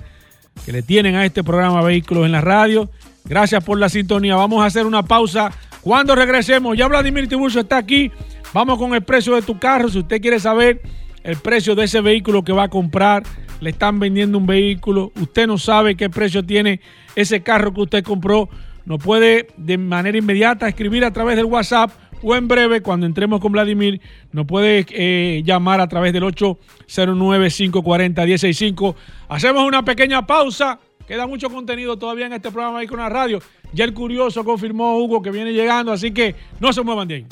que 0.65 0.71
le 0.71 0.81
tienen 0.81 1.15
a 1.15 1.25
este 1.25 1.43
programa 1.43 1.81
Vehículos 1.81 2.25
en 2.25 2.31
la 2.31 2.41
Radio. 2.41 2.89
Gracias 3.25 3.63
por 3.63 3.79
la 3.79 3.89
sintonía. 3.89 4.35
Vamos 4.35 4.63
a 4.63 4.67
hacer 4.67 4.85
una 4.85 5.03
pausa. 5.03 5.51
Cuando 5.81 6.15
regresemos, 6.15 6.77
ya 6.77 6.87
Vladimir 6.87 7.27
Tiburcio 7.27 7.61
está 7.61 7.77
aquí. 7.77 8.11
Vamos 8.53 8.77
con 8.77 8.93
el 8.93 9.03
precio 9.03 9.35
de 9.35 9.41
tu 9.41 9.59
carro. 9.59 9.89
Si 9.89 9.99
usted 9.99 10.21
quiere 10.21 10.39
saber 10.39 10.81
el 11.23 11.37
precio 11.37 11.75
de 11.75 11.85
ese 11.85 12.01
vehículo 12.01 12.43
que 12.43 12.53
va 12.53 12.63
a 12.63 12.69
comprar, 12.69 13.23
le 13.61 13.69
están 13.69 13.99
vendiendo 13.99 14.37
un 14.37 14.45
vehículo, 14.45 15.13
usted 15.19 15.47
no 15.47 15.57
sabe 15.57 15.95
qué 15.95 16.09
precio 16.09 16.45
tiene 16.45 16.81
ese 17.15 17.41
carro 17.41 17.73
que 17.73 17.81
usted 17.81 18.03
compró, 18.03 18.49
nos 18.85 19.03
puede 19.03 19.47
de 19.57 19.77
manera 19.77 20.17
inmediata 20.17 20.67
escribir 20.67 21.05
a 21.05 21.11
través 21.11 21.37
del 21.37 21.45
WhatsApp 21.45 21.91
o 22.21 22.35
en 22.35 22.47
breve, 22.47 22.81
cuando 22.81 23.05
entremos 23.05 23.39
con 23.39 23.51
Vladimir, 23.51 24.01
nos 24.31 24.47
puede 24.47 24.83
eh, 24.89 25.43
llamar 25.45 25.79
a 25.79 25.87
través 25.87 26.11
del 26.11 26.23
809-540-165. 26.23 28.95
Hacemos 29.29 29.63
una 29.63 29.85
pequeña 29.85 30.25
pausa. 30.25 30.79
Queda 31.07 31.27
mucho 31.27 31.51
contenido 31.51 31.97
todavía 31.97 32.25
en 32.25 32.33
este 32.33 32.49
programa 32.49 32.79
ahí 32.79 32.87
con 32.87 32.97
la 32.99 33.09
radio. 33.09 33.39
Ya 33.73 33.85
el 33.85 33.93
curioso 33.93 34.43
confirmó 34.43 34.97
Hugo 34.97 35.21
que 35.21 35.29
viene 35.29 35.53
llegando, 35.53 35.91
así 35.91 36.09
que 36.11 36.33
no 36.59 36.73
se 36.73 36.81
muevan 36.81 37.07
de. 37.07 37.27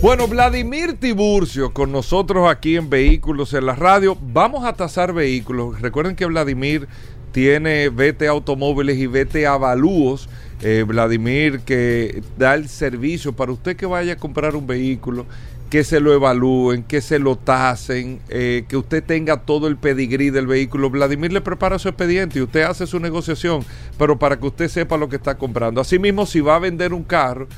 Bueno, 0.00 0.28
Vladimir 0.28 0.92
Tiburcio 0.92 1.72
con 1.72 1.90
nosotros 1.90 2.48
aquí 2.48 2.76
en 2.76 2.88
Vehículos 2.88 3.52
en 3.52 3.66
la 3.66 3.74
Radio. 3.74 4.16
Vamos 4.32 4.64
a 4.64 4.74
tasar 4.74 5.12
vehículos. 5.12 5.80
Recuerden 5.80 6.14
que 6.14 6.24
Vladimir 6.24 6.86
tiene 7.32 7.88
Vete 7.88 8.28
Automóviles 8.28 8.96
y 8.96 9.08
Vete 9.08 9.44
Avalúos. 9.48 10.28
Eh, 10.62 10.84
Vladimir 10.86 11.60
que 11.60 12.22
da 12.36 12.54
el 12.54 12.68
servicio 12.68 13.32
para 13.32 13.50
usted 13.50 13.76
que 13.76 13.86
vaya 13.86 14.12
a 14.12 14.16
comprar 14.16 14.54
un 14.54 14.68
vehículo, 14.68 15.26
que 15.68 15.82
se 15.82 15.98
lo 15.98 16.12
evalúen, 16.12 16.84
que 16.84 17.00
se 17.00 17.18
lo 17.18 17.34
tasen, 17.34 18.20
eh, 18.28 18.66
que 18.68 18.76
usted 18.76 19.02
tenga 19.02 19.38
todo 19.38 19.66
el 19.66 19.76
pedigrí 19.76 20.30
del 20.30 20.46
vehículo. 20.46 20.90
Vladimir 20.90 21.32
le 21.32 21.40
prepara 21.40 21.76
su 21.80 21.88
expediente 21.88 22.38
y 22.38 22.42
usted 22.42 22.62
hace 22.62 22.86
su 22.86 23.00
negociación, 23.00 23.64
pero 23.98 24.16
para 24.16 24.38
que 24.38 24.46
usted 24.46 24.68
sepa 24.68 24.96
lo 24.96 25.08
que 25.08 25.16
está 25.16 25.36
comprando. 25.36 25.80
Asimismo, 25.80 26.24
si 26.24 26.40
va 26.40 26.54
a 26.54 26.60
vender 26.60 26.92
un 26.92 27.02
carro, 27.02 27.48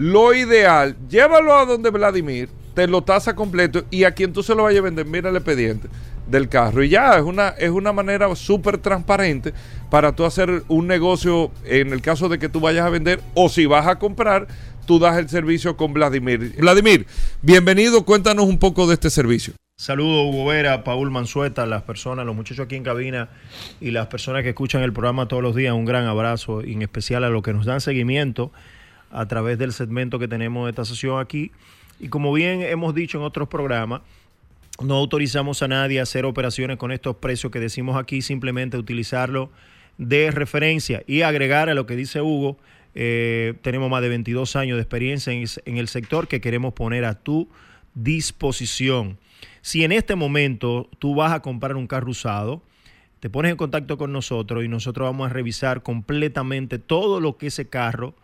lo 0.00 0.32
ideal, 0.32 0.96
llévalo 1.10 1.54
a 1.54 1.66
donde 1.66 1.90
Vladimir, 1.90 2.48
te 2.74 2.86
lo 2.86 3.02
tasa 3.02 3.36
completo 3.36 3.84
y 3.90 4.04
a 4.04 4.12
quien 4.12 4.32
tú 4.32 4.42
se 4.42 4.54
lo 4.54 4.62
vayas 4.62 4.80
a 4.80 4.84
vender, 4.84 5.04
mira 5.04 5.28
el 5.28 5.36
expediente 5.36 5.88
del 6.26 6.48
carro. 6.48 6.82
Y 6.82 6.88
ya, 6.88 7.18
es 7.18 7.22
una, 7.22 7.48
es 7.50 7.68
una 7.68 7.92
manera 7.92 8.34
súper 8.34 8.78
transparente 8.78 9.52
para 9.90 10.16
tú 10.16 10.24
hacer 10.24 10.62
un 10.68 10.86
negocio 10.86 11.50
en 11.66 11.92
el 11.92 12.00
caso 12.00 12.30
de 12.30 12.38
que 12.38 12.48
tú 12.48 12.60
vayas 12.60 12.86
a 12.86 12.88
vender 12.88 13.20
o 13.34 13.50
si 13.50 13.66
vas 13.66 13.86
a 13.86 13.98
comprar, 13.98 14.48
tú 14.86 14.98
das 14.98 15.18
el 15.18 15.28
servicio 15.28 15.76
con 15.76 15.92
Vladimir. 15.92 16.54
Vladimir, 16.56 17.06
bienvenido, 17.42 18.02
cuéntanos 18.06 18.46
un 18.46 18.58
poco 18.58 18.86
de 18.86 18.94
este 18.94 19.10
servicio. 19.10 19.52
Saludos 19.76 20.32
Hugo 20.32 20.46
Vera, 20.46 20.82
Paul 20.82 21.10
Mansueta, 21.10 21.66
las 21.66 21.82
personas, 21.82 22.24
los 22.24 22.34
muchachos 22.34 22.64
aquí 22.64 22.76
en 22.76 22.84
cabina 22.84 23.28
y 23.82 23.90
las 23.90 24.06
personas 24.06 24.44
que 24.44 24.48
escuchan 24.48 24.80
el 24.80 24.94
programa 24.94 25.28
todos 25.28 25.42
los 25.42 25.54
días. 25.54 25.74
Un 25.74 25.84
gran 25.84 26.06
abrazo 26.06 26.64
y 26.64 26.72
en 26.72 26.80
especial 26.80 27.22
a 27.24 27.28
los 27.28 27.42
que 27.42 27.52
nos 27.52 27.66
dan 27.66 27.82
seguimiento 27.82 28.50
a 29.10 29.26
través 29.26 29.58
del 29.58 29.72
segmento 29.72 30.18
que 30.18 30.28
tenemos 30.28 30.64
de 30.64 30.70
esta 30.70 30.84
sesión 30.84 31.20
aquí. 31.20 31.50
Y 31.98 32.08
como 32.08 32.32
bien 32.32 32.62
hemos 32.62 32.94
dicho 32.94 33.18
en 33.18 33.24
otros 33.24 33.48
programas, 33.48 34.02
no 34.82 34.94
autorizamos 34.94 35.62
a 35.62 35.68
nadie 35.68 36.00
a 36.00 36.04
hacer 36.04 36.24
operaciones 36.24 36.78
con 36.78 36.92
estos 36.92 37.16
precios 37.16 37.52
que 37.52 37.60
decimos 37.60 37.96
aquí, 37.96 38.22
simplemente 38.22 38.78
utilizarlo 38.78 39.50
de 39.98 40.30
referencia 40.30 41.02
y 41.06 41.22
agregar 41.22 41.68
a 41.68 41.74
lo 41.74 41.86
que 41.86 41.96
dice 41.96 42.22
Hugo. 42.22 42.56
eh, 42.94 43.54
tenemos 43.62 43.90
más 43.90 44.02
de 44.02 44.08
22 44.08 44.56
años 44.56 44.76
de 44.76 44.82
experiencia 44.82 45.32
en, 45.32 45.44
en 45.64 45.76
el 45.76 45.88
sector 45.88 46.26
que 46.26 46.40
queremos 46.40 46.72
poner 46.72 47.04
a 47.04 47.14
tu 47.14 47.48
disposición. 47.94 49.18
Si 49.60 49.84
en 49.84 49.92
este 49.92 50.16
momento 50.16 50.88
tú 50.98 51.14
vas 51.14 51.32
a 51.32 51.40
comprar 51.40 51.76
un 51.76 51.86
carro 51.86 52.10
usado, 52.10 52.62
te 53.20 53.28
pones 53.28 53.50
en 53.50 53.58
contacto 53.58 53.98
con 53.98 54.12
nosotros 54.12 54.64
y 54.64 54.68
nosotros 54.68 55.06
vamos 55.06 55.30
a 55.30 55.32
revisar 55.32 55.82
completamente 55.82 56.78
todo 56.78 57.20
lo 57.20 57.36
que 57.36 57.48
ese 57.48 57.68
carro 57.68 58.14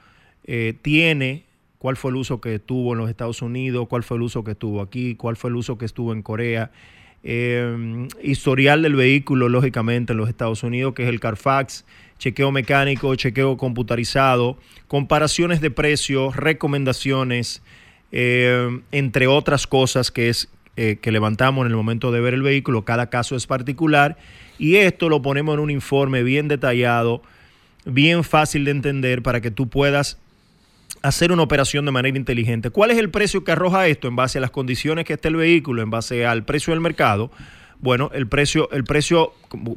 eh, 0.47 0.75
tiene, 0.81 1.45
cuál 1.79 1.97
fue 1.97 2.13
el 2.13 2.17
uso 2.17 2.41
que 2.41 2.61
tuvo 2.61 2.93
en 2.93 2.99
los 2.99 3.11
Estados 3.11 3.43
Unidos, 3.43 3.89
cuál 3.89 4.05
fue 4.05 4.17
el 4.17 4.23
uso 4.23 4.45
que 4.45 4.55
tuvo 4.55 4.81
aquí, 4.81 5.17
cuál 5.17 5.37
fue 5.37 5.51
el 5.51 5.57
uso 5.57 5.77
que 5.77 5.85
estuvo 5.85 6.13
en 6.13 6.23
Corea, 6.23 6.71
eh, 7.25 8.07
historial 8.23 8.83
del 8.83 8.95
vehículo, 8.95 9.49
lógicamente, 9.49 10.13
en 10.13 10.19
los 10.19 10.29
Estados 10.29 10.63
Unidos, 10.63 10.95
que 10.95 11.03
es 11.03 11.09
el 11.09 11.19
Carfax, 11.19 11.85
chequeo 12.19 12.53
mecánico, 12.53 13.13
chequeo 13.17 13.57
computarizado, 13.57 14.57
comparaciones 14.87 15.61
de 15.61 15.73
precios, 15.73 16.37
recomendaciones, 16.37 17.63
eh, 18.13 18.81
entre 18.93 19.27
otras 19.27 19.67
cosas 19.67 20.11
que 20.13 20.29
es 20.29 20.49
que 20.77 21.11
levantamos 21.11 21.65
en 21.65 21.71
el 21.71 21.77
momento 21.77 22.13
de 22.13 22.21
ver 22.21 22.35
el 22.35 22.43
vehículo. 22.43 22.85
Cada 22.85 23.09
caso 23.09 23.35
es 23.35 23.47
particular 23.47 24.19
y 24.59 24.77
esto 24.77 25.09
lo 25.09 25.23
ponemos 25.23 25.55
en 25.55 25.61
un 25.61 25.71
informe 25.71 26.23
bien 26.23 26.49
detallado, 26.49 27.23
bien 27.87 28.25
fácil 28.25 28.67
de 28.67 28.73
entender 28.73 29.23
para 29.23 29.41
que 29.41 29.51
tú 29.51 29.71
puedas 29.71 30.19
hacer 31.07 31.33
una 31.33 31.43
operación 31.43 31.85
de 31.85 31.93
manera 31.93 32.17
inteligente. 32.17 32.71
¿Cuál 32.71 32.91
es 32.91 32.99
el 32.99 33.11
precio 33.11 33.45
que 33.45 33.53
arroja 33.53 33.87
esto 33.87 34.09
en 34.09 34.17
base 34.17 34.39
a 34.39 34.41
las 34.41 34.51
condiciones 34.51 35.05
que 35.05 35.15
esté 35.15 35.29
el 35.29 35.37
vehículo, 35.37 35.83
en 35.83 35.91
base 35.91 36.27
al 36.27 36.45
precio 36.45 36.73
del 36.73 36.81
mercado? 36.81 37.31
Bueno, 37.79 38.11
el 38.15 38.27
precio, 38.27 38.71
el 38.73 38.85
precio, 38.85 39.33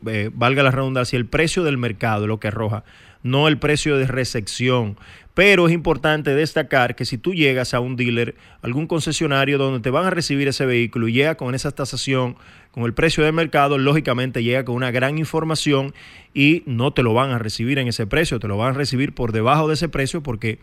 eh, 0.08 0.30
valga 0.34 0.64
la 0.64 0.72
redundancia, 0.72 1.18
el 1.18 1.26
precio 1.26 1.64
del 1.64 1.78
mercado 1.78 2.28
lo 2.28 2.40
que 2.40 2.48
arroja, 2.48 2.84
no 3.24 3.48
el 3.48 3.58
precio 3.58 3.98
de 3.98 4.08
recepción. 4.08 4.98
Pero 5.34 5.68
es 5.68 5.74
importante 5.74 6.34
destacar 6.34 6.96
que 6.96 7.06
si 7.06 7.18
tú 7.18 7.34
llegas 7.34 7.74
a 7.74 7.80
un 7.80 7.96
dealer, 7.96 8.36
algún 8.62 8.88
concesionario 8.88 9.58
donde 9.58 9.80
te 9.80 9.90
van 9.90 10.06
a 10.06 10.10
recibir 10.10 10.48
ese 10.48 10.66
vehículo 10.66 11.08
y 11.08 11.14
llega 11.14 11.36
con 11.36 11.56
esa 11.56 11.72
tasación, 11.72 12.36
con 12.72 12.84
el 12.84 12.94
precio 12.94 13.24
del 13.24 13.34
mercado, 13.34 13.78
lógicamente 13.78 14.44
llega 14.44 14.66
con 14.66 14.76
una 14.76 14.92
gran 14.92 15.18
información 15.18 15.94
y 16.34 16.64
no 16.66 16.94
te 16.94 17.04
lo 17.04 17.14
van 17.14 17.32
a 17.32 17.40
recibir 17.40 17.80
en 17.80 17.88
ese 17.88 18.08
precio, 18.08 18.40
te 18.40 18.48
lo 18.48 18.58
van 18.58 18.76
a 18.76 18.78
recibir 18.78 19.14
por 19.14 19.32
debajo 19.32 19.68
de 19.68 19.76
ese 19.76 19.90
precio 19.90 20.22
porque 20.24 20.60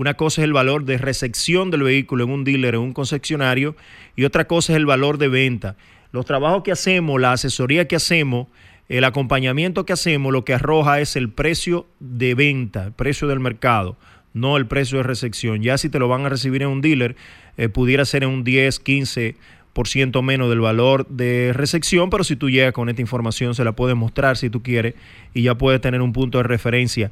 una 0.00 0.14
cosa 0.14 0.40
es 0.40 0.46
el 0.46 0.54
valor 0.54 0.86
de 0.86 0.96
recepción 0.96 1.70
del 1.70 1.82
vehículo 1.82 2.24
en 2.24 2.30
un 2.30 2.42
dealer, 2.42 2.74
en 2.74 2.80
un 2.80 2.94
concesionario, 2.94 3.76
y 4.16 4.24
otra 4.24 4.46
cosa 4.46 4.72
es 4.72 4.78
el 4.78 4.86
valor 4.86 5.18
de 5.18 5.28
venta. 5.28 5.76
Los 6.10 6.24
trabajos 6.24 6.62
que 6.62 6.72
hacemos, 6.72 7.20
la 7.20 7.32
asesoría 7.32 7.86
que 7.86 7.96
hacemos, 7.96 8.46
el 8.88 9.04
acompañamiento 9.04 9.84
que 9.84 9.92
hacemos, 9.92 10.32
lo 10.32 10.42
que 10.42 10.54
arroja 10.54 11.00
es 11.00 11.16
el 11.16 11.28
precio 11.28 11.86
de 11.98 12.34
venta, 12.34 12.84
el 12.84 12.92
precio 12.92 13.28
del 13.28 13.40
mercado, 13.40 13.98
no 14.32 14.56
el 14.56 14.66
precio 14.66 14.96
de 14.96 15.02
recepción. 15.02 15.60
Ya 15.60 15.76
si 15.76 15.90
te 15.90 15.98
lo 15.98 16.08
van 16.08 16.24
a 16.24 16.30
recibir 16.30 16.62
en 16.62 16.68
un 16.68 16.80
dealer, 16.80 17.14
eh, 17.58 17.68
pudiera 17.68 18.06
ser 18.06 18.22
en 18.22 18.30
un 18.30 18.42
10, 18.42 18.80
15 18.80 19.36
por 19.74 19.86
ciento 19.86 20.22
menos 20.22 20.48
del 20.48 20.60
valor 20.60 21.06
de 21.08 21.52
recepción, 21.54 22.08
pero 22.08 22.24
si 22.24 22.36
tú 22.36 22.48
llegas 22.48 22.72
con 22.72 22.88
esta 22.88 23.02
información 23.02 23.54
se 23.54 23.64
la 23.64 23.72
puedes 23.72 23.96
mostrar 23.96 24.36
si 24.36 24.50
tú 24.50 24.62
quieres 24.62 24.94
y 25.34 25.42
ya 25.42 25.56
puedes 25.56 25.80
tener 25.80 26.00
un 26.00 26.12
punto 26.12 26.38
de 26.38 26.44
referencia. 26.44 27.10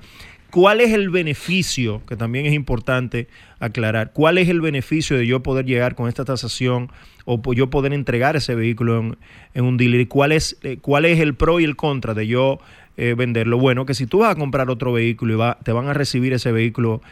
¿Cuál 0.51 0.81
es 0.81 0.93
el 0.93 1.11
beneficio? 1.11 2.01
Que 2.07 2.17
también 2.17 2.47
es 2.47 2.55
importante 2.55 3.29
aclarar. 3.61 4.13
¿Cuál 4.13 4.39
es 4.39 4.49
el 4.49 4.61
beneficio 4.63 5.17
de 5.19 5.27
yo 5.27 5.43
poder 5.43 5.67
llegar 5.67 5.95
con 5.95 6.09
esta 6.09 6.25
tasación 6.25 6.91
o 7.27 7.41
yo 7.53 7.69
poder 7.69 7.93
entregar 7.93 8.35
ese 8.37 8.55
vehículo 8.55 8.99
en, 8.99 9.19
en 9.55 9.65
un 9.65 9.77
dealer? 9.77 10.01
¿Y 10.01 10.07
cuál 10.07 10.33
es, 10.33 10.57
eh, 10.63 10.79
cuál 10.81 11.05
es 11.05 11.21
el 11.21 11.35
pro 11.35 11.61
y 11.61 11.65
el 11.65 11.77
contra 11.77 12.15
de 12.15 12.27
yo 12.27 12.61
eh, 12.97 13.15
venderlo? 13.17 13.59
Bueno, 13.59 13.85
que 13.85 13.93
si 13.93 14.07
tú 14.07 14.21
vas 14.21 14.33
a 14.33 14.37
comprar 14.39 14.71
otro 14.71 14.93
vehículo 14.93 15.35
y 15.35 15.37
va- 15.37 15.59
te 15.63 15.73
van 15.73 15.89
a 15.89 15.93
recibir 15.93 16.33
ese 16.33 16.51
vehículo 16.51 17.03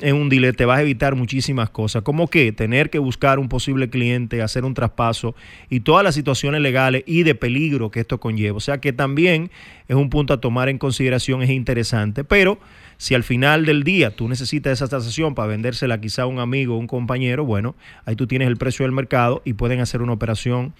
en 0.00 0.16
un 0.16 0.28
dealer 0.28 0.56
te 0.56 0.64
vas 0.64 0.78
a 0.78 0.82
evitar 0.82 1.14
muchísimas 1.14 1.70
cosas, 1.70 2.02
como 2.02 2.28
que 2.28 2.52
tener 2.52 2.90
que 2.90 2.98
buscar 2.98 3.38
un 3.38 3.48
posible 3.48 3.90
cliente, 3.90 4.42
hacer 4.42 4.64
un 4.64 4.74
traspaso 4.74 5.34
y 5.68 5.80
todas 5.80 6.04
las 6.04 6.14
situaciones 6.14 6.60
legales 6.60 7.04
y 7.06 7.22
de 7.22 7.34
peligro 7.34 7.90
que 7.90 8.00
esto 8.00 8.18
conlleva. 8.18 8.56
O 8.56 8.60
sea 8.60 8.78
que 8.78 8.92
también 8.92 9.50
es 9.88 9.96
un 9.96 10.10
punto 10.10 10.32
a 10.34 10.40
tomar 10.40 10.68
en 10.68 10.78
consideración, 10.78 11.42
es 11.42 11.50
interesante, 11.50 12.24
pero 12.24 12.58
si 12.96 13.14
al 13.14 13.24
final 13.24 13.64
del 13.64 13.82
día 13.82 14.14
tú 14.14 14.28
necesitas 14.28 14.72
esa 14.72 14.88
tasación 14.88 15.34
para 15.34 15.48
vendérsela 15.48 16.00
quizá 16.00 16.22
a 16.22 16.26
un 16.26 16.38
amigo 16.38 16.76
un 16.76 16.86
compañero, 16.86 17.44
bueno, 17.44 17.74
ahí 18.04 18.16
tú 18.16 18.26
tienes 18.26 18.48
el 18.48 18.56
precio 18.56 18.84
del 18.84 18.92
mercado 18.92 19.42
y 19.44 19.54
pueden 19.54 19.80
hacer 19.80 20.02
una 20.02 20.12
operación 20.12 20.74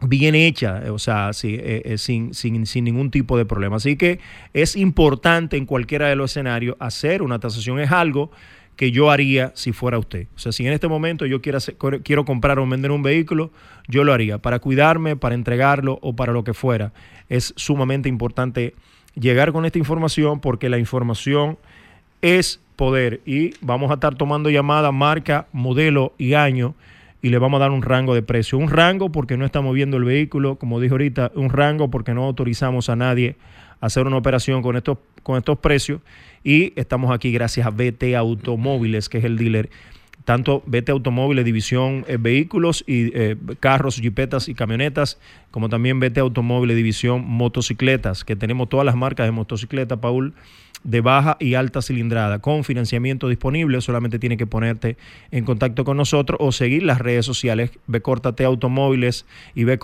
bien 0.00 0.34
hecha, 0.34 0.82
eh, 0.84 0.90
o 0.90 0.98
sea, 0.98 1.30
eh, 1.42 1.82
eh, 1.84 1.98
sin, 1.98 2.34
sin, 2.34 2.66
sin 2.66 2.84
ningún 2.84 3.10
tipo 3.10 3.38
de 3.38 3.44
problema. 3.44 3.76
Así 3.76 3.96
que 3.96 4.20
es 4.52 4.76
importante 4.76 5.56
en 5.56 5.66
cualquiera 5.66 6.08
de 6.08 6.16
los 6.16 6.32
escenarios 6.32 6.76
hacer 6.78 7.22
una 7.22 7.38
tasación. 7.38 7.78
Es 7.80 7.90
algo 7.90 8.30
que 8.76 8.90
yo 8.90 9.10
haría 9.10 9.52
si 9.54 9.72
fuera 9.72 9.98
usted. 9.98 10.26
O 10.36 10.38
sea, 10.38 10.52
si 10.52 10.66
en 10.66 10.72
este 10.72 10.86
momento 10.86 11.24
yo 11.24 11.40
quiero, 11.40 11.58
quiero 12.04 12.24
comprar 12.24 12.58
o 12.58 12.66
vender 12.66 12.90
un 12.90 13.02
vehículo, 13.02 13.50
yo 13.88 14.04
lo 14.04 14.12
haría 14.12 14.38
para 14.38 14.58
cuidarme, 14.58 15.16
para 15.16 15.34
entregarlo 15.34 15.98
o 16.02 16.14
para 16.14 16.32
lo 16.32 16.44
que 16.44 16.52
fuera. 16.52 16.92
Es 17.28 17.54
sumamente 17.56 18.08
importante 18.08 18.74
llegar 19.14 19.52
con 19.52 19.64
esta 19.64 19.78
información 19.78 20.40
porque 20.40 20.68
la 20.68 20.78
información 20.78 21.58
es 22.20 22.60
poder 22.76 23.22
y 23.24 23.54
vamos 23.62 23.90
a 23.90 23.94
estar 23.94 24.14
tomando 24.14 24.50
llamada, 24.50 24.92
marca, 24.92 25.46
modelo 25.52 26.12
y 26.18 26.34
año 26.34 26.74
y 27.26 27.28
le 27.28 27.38
vamos 27.38 27.58
a 27.58 27.62
dar 27.62 27.72
un 27.72 27.82
rango 27.82 28.14
de 28.14 28.22
precio. 28.22 28.56
Un 28.56 28.70
rango 28.70 29.10
porque 29.10 29.36
no 29.36 29.44
estamos 29.44 29.74
viendo 29.74 29.96
el 29.96 30.04
vehículo, 30.04 30.60
como 30.60 30.78
dije 30.78 30.92
ahorita, 30.92 31.32
un 31.34 31.50
rango 31.50 31.90
porque 31.90 32.14
no 32.14 32.22
autorizamos 32.22 32.88
a 32.88 32.94
nadie 32.94 33.34
a 33.80 33.86
hacer 33.86 34.06
una 34.06 34.16
operación 34.16 34.62
con 34.62 34.76
estos, 34.76 34.98
con 35.24 35.36
estos 35.36 35.58
precios 35.58 36.02
y 36.44 36.72
estamos 36.76 37.12
aquí 37.12 37.32
gracias 37.32 37.66
a 37.66 37.70
BT 37.70 38.14
Automóviles, 38.16 39.08
que 39.08 39.18
es 39.18 39.24
el 39.24 39.38
dealer 39.38 39.70
tanto 40.26 40.64
BT 40.66 40.90
Automóviles, 40.90 41.44
División 41.44 42.04
eh, 42.08 42.18
Vehículos 42.18 42.82
y 42.84 43.16
eh, 43.16 43.36
Carros, 43.60 44.00
Jipetas 44.00 44.48
y 44.48 44.54
Camionetas, 44.54 45.20
como 45.52 45.68
también 45.68 46.00
BT 46.00 46.18
Automóviles, 46.18 46.76
División 46.76 47.24
Motocicletas, 47.24 48.24
que 48.24 48.34
tenemos 48.34 48.68
todas 48.68 48.84
las 48.84 48.96
marcas 48.96 49.28
de 49.28 49.30
motocicleta, 49.30 50.00
Paul, 50.00 50.34
de 50.86 51.00
baja 51.00 51.36
y 51.40 51.54
alta 51.54 51.82
cilindrada, 51.82 52.38
con 52.38 52.64
financiamiento 52.64 53.28
disponible. 53.28 53.80
Solamente 53.80 54.18
tiene 54.18 54.36
que 54.36 54.46
ponerte 54.46 54.96
en 55.30 55.44
contacto 55.44 55.84
con 55.84 55.96
nosotros 55.96 56.38
o 56.40 56.52
seguir 56.52 56.82
las 56.82 56.98
redes 56.98 57.26
sociales 57.26 57.70
B 57.86 58.00
Automóviles 58.44 59.26
y 59.54 59.64
B 59.64 59.78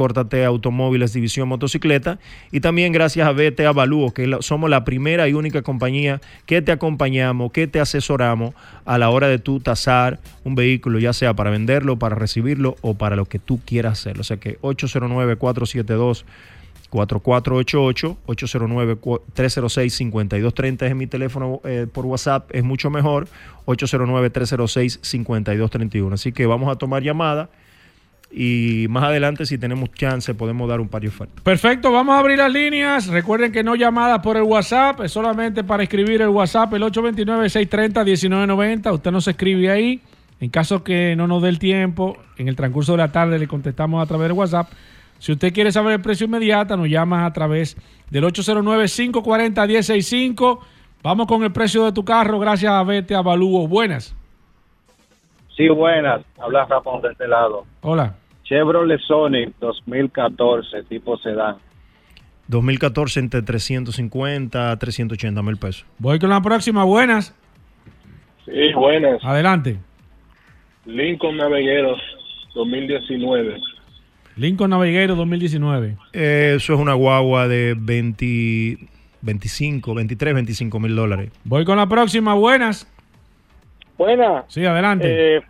Automóviles 0.44 1.12
División 1.12 1.48
Motocicleta. 1.48 2.18
Y 2.50 2.60
también 2.60 2.92
gracias 2.92 3.26
a 3.26 3.32
BT 3.32 3.60
Avalúo, 3.60 4.14
que 4.14 4.30
somos 4.40 4.70
la 4.70 4.84
primera 4.84 5.28
y 5.28 5.34
única 5.34 5.62
compañía 5.62 6.20
que 6.46 6.62
te 6.62 6.72
acompañamos, 6.72 7.52
que 7.52 7.66
te 7.66 7.80
asesoramos 7.80 8.54
a 8.84 8.98
la 8.98 9.10
hora 9.10 9.28
de 9.28 9.38
tú 9.38 9.60
tasar 9.60 10.20
un 10.44 10.54
vehículo, 10.54 10.98
ya 10.98 11.12
sea 11.12 11.34
para 11.34 11.50
venderlo, 11.50 11.98
para 11.98 12.16
recibirlo 12.16 12.76
o 12.80 12.94
para 12.94 13.16
lo 13.16 13.26
que 13.26 13.38
tú 13.38 13.60
quieras 13.64 14.00
hacer. 14.00 14.18
O 14.20 14.24
sea 14.24 14.38
que 14.38 14.58
809-472. 14.60 16.24
4488 16.92 18.18
809-306-5230 18.26 20.82
es 20.82 20.94
mi 20.94 21.06
teléfono 21.06 21.62
eh, 21.64 21.86
por 21.90 22.04
WhatsApp, 22.04 22.50
es 22.52 22.62
mucho 22.62 22.90
mejor, 22.90 23.28
809-306-5231. 23.64 26.12
Así 26.12 26.32
que 26.32 26.44
vamos 26.44 26.70
a 26.70 26.76
tomar 26.76 27.02
llamada 27.02 27.48
y 28.34 28.86
más 28.88 29.04
adelante 29.04 29.44
si 29.44 29.58
tenemos 29.58 29.92
chance 29.92 30.32
podemos 30.34 30.66
dar 30.68 30.80
un 30.80 30.88
par 30.88 31.02
de 31.02 31.08
ofertas. 31.08 31.42
Perfecto, 31.42 31.92
vamos 31.92 32.14
a 32.14 32.18
abrir 32.18 32.38
las 32.38 32.50
líneas. 32.50 33.08
Recuerden 33.08 33.52
que 33.52 33.62
no 33.62 33.74
llamadas 33.74 34.20
por 34.20 34.38
el 34.38 34.42
WhatsApp, 34.42 35.02
es 35.02 35.12
solamente 35.12 35.64
para 35.64 35.82
escribir 35.82 36.22
el 36.22 36.28
WhatsApp, 36.28 36.72
el 36.74 36.82
829-630-1990. 36.82 38.92
Usted 38.92 39.10
nos 39.10 39.28
escribe 39.28 39.70
ahí, 39.70 40.00
En 40.42 40.50
caso 40.50 40.82
que 40.82 41.14
no 41.14 41.28
nos 41.28 41.40
dé 41.40 41.50
el 41.50 41.60
tiempo, 41.60 42.16
en 42.36 42.48
el 42.48 42.56
transcurso 42.56 42.90
de 42.92 42.98
la 42.98 43.12
tarde 43.12 43.38
le 43.38 43.46
contestamos 43.46 44.02
a 44.02 44.06
través 44.06 44.26
de 44.26 44.32
WhatsApp. 44.32 44.72
Si 45.20 45.30
usted 45.30 45.52
quiere 45.52 45.70
saber 45.70 45.92
el 45.92 46.00
precio 46.00 46.26
inmediato, 46.26 46.76
nos 46.76 46.88
llama 46.88 47.24
a 47.24 47.32
través 47.32 47.76
del 48.10 48.24
809-540-165. 48.24 50.58
Vamos 51.00 51.28
con 51.28 51.44
el 51.44 51.52
precio 51.52 51.84
de 51.84 51.92
tu 51.92 52.04
carro, 52.04 52.40
gracias 52.40 52.72
a 52.72 52.82
Vete 52.82 53.14
Avalúo. 53.14 53.68
Buenas. 53.68 54.16
Sí, 55.56 55.68
buenas. 55.68 56.22
Habla 56.40 56.64
Ramón 56.64 57.02
de 57.02 57.12
este 57.12 57.28
lado. 57.28 57.64
Hola. 57.82 58.16
Chevrolet 58.42 58.98
Sonic 58.98 59.54
2014, 59.60 60.82
tipo 60.88 61.16
sedán. 61.18 61.58
2014 62.48 63.20
entre 63.20 63.42
350 63.42 64.72
a 64.72 64.76
380 64.76 65.40
mil 65.40 65.56
pesos. 65.56 65.86
Voy 65.98 66.18
con 66.18 66.30
la 66.30 66.42
próxima. 66.42 66.82
Buenas. 66.82 67.32
Sí, 68.44 68.72
buenas. 68.74 69.24
Adelante. 69.24 69.78
Lincoln 70.86 71.36
Navigator 71.36 71.96
2019. 72.54 73.60
Lincoln 74.36 74.70
Navigator 74.70 75.16
2019. 75.16 75.96
Eh, 76.12 76.54
eso 76.56 76.74
es 76.74 76.80
una 76.80 76.94
guagua 76.94 77.48
de 77.48 77.74
20, 77.78 78.78
25, 79.20 79.94
23, 79.94 80.34
25 80.34 80.80
mil 80.80 80.96
dólares. 80.96 81.30
Voy 81.44 81.64
con 81.64 81.76
la 81.76 81.86
próxima. 81.88 82.34
Buenas. 82.34 82.86
Buenas. 83.98 84.44
Sí, 84.48 84.64
adelante. 84.64 85.36
Eh, 85.36 85.40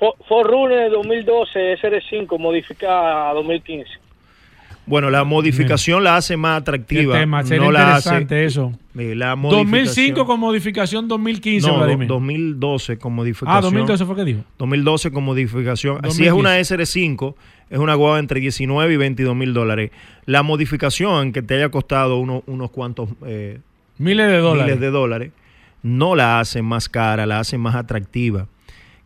Fo- 0.00 0.16
Forerunner 0.26 0.90
2012 0.90 1.74
SR5 1.74 2.38
modificada 2.38 3.30
a 3.30 3.34
2015. 3.34 3.90
Bueno, 4.90 5.08
la 5.08 5.24
modificación 5.24 6.04
la 6.04 6.16
hace 6.16 6.36
más 6.36 6.60
atractiva. 6.60 7.14
Qué 7.14 7.20
tema, 7.20 7.42
sería 7.44 7.64
no 7.64 7.72
la 7.72 7.94
hace. 7.96 8.08
interesante 8.08 8.44
eso. 8.44 8.72
Eh, 8.98 9.14
la 9.14 9.36
2005 9.36 10.26
con 10.26 10.40
modificación 10.40 11.08
2015, 11.08 11.66
No, 11.68 11.78
Vladimir. 11.78 12.08
2012 12.08 12.98
con 12.98 13.14
modificación. 13.14 13.56
Ah, 13.56 13.60
2012 13.62 14.04
fue 14.04 14.16
que 14.16 14.24
dijo. 14.24 14.40
2012 14.58 15.10
con 15.12 15.24
modificación. 15.24 15.96
Si 16.10 16.24
2015. 16.24 16.26
es 16.26 16.32
una 16.32 16.58
SR5, 16.58 17.34
es 17.70 17.78
una 17.78 17.94
guagua 17.94 18.18
entre 18.18 18.40
19 18.40 18.92
y 18.92 18.96
22 18.96 19.36
mil 19.36 19.54
dólares. 19.54 19.92
La 20.26 20.42
modificación 20.42 21.32
que 21.32 21.40
te 21.42 21.54
haya 21.54 21.68
costado 21.70 22.18
uno- 22.18 22.42
unos 22.46 22.70
cuantos 22.70 23.08
eh, 23.24 23.60
Miles 23.98 24.26
de 24.28 24.38
dólares. 24.38 24.64
miles 24.66 24.80
de 24.80 24.90
dólares, 24.90 25.32
no 25.82 26.14
la 26.16 26.40
hace 26.40 26.62
más 26.62 26.88
cara, 26.88 27.26
la 27.26 27.38
hace 27.38 27.56
más 27.58 27.74
atractiva. 27.76 28.46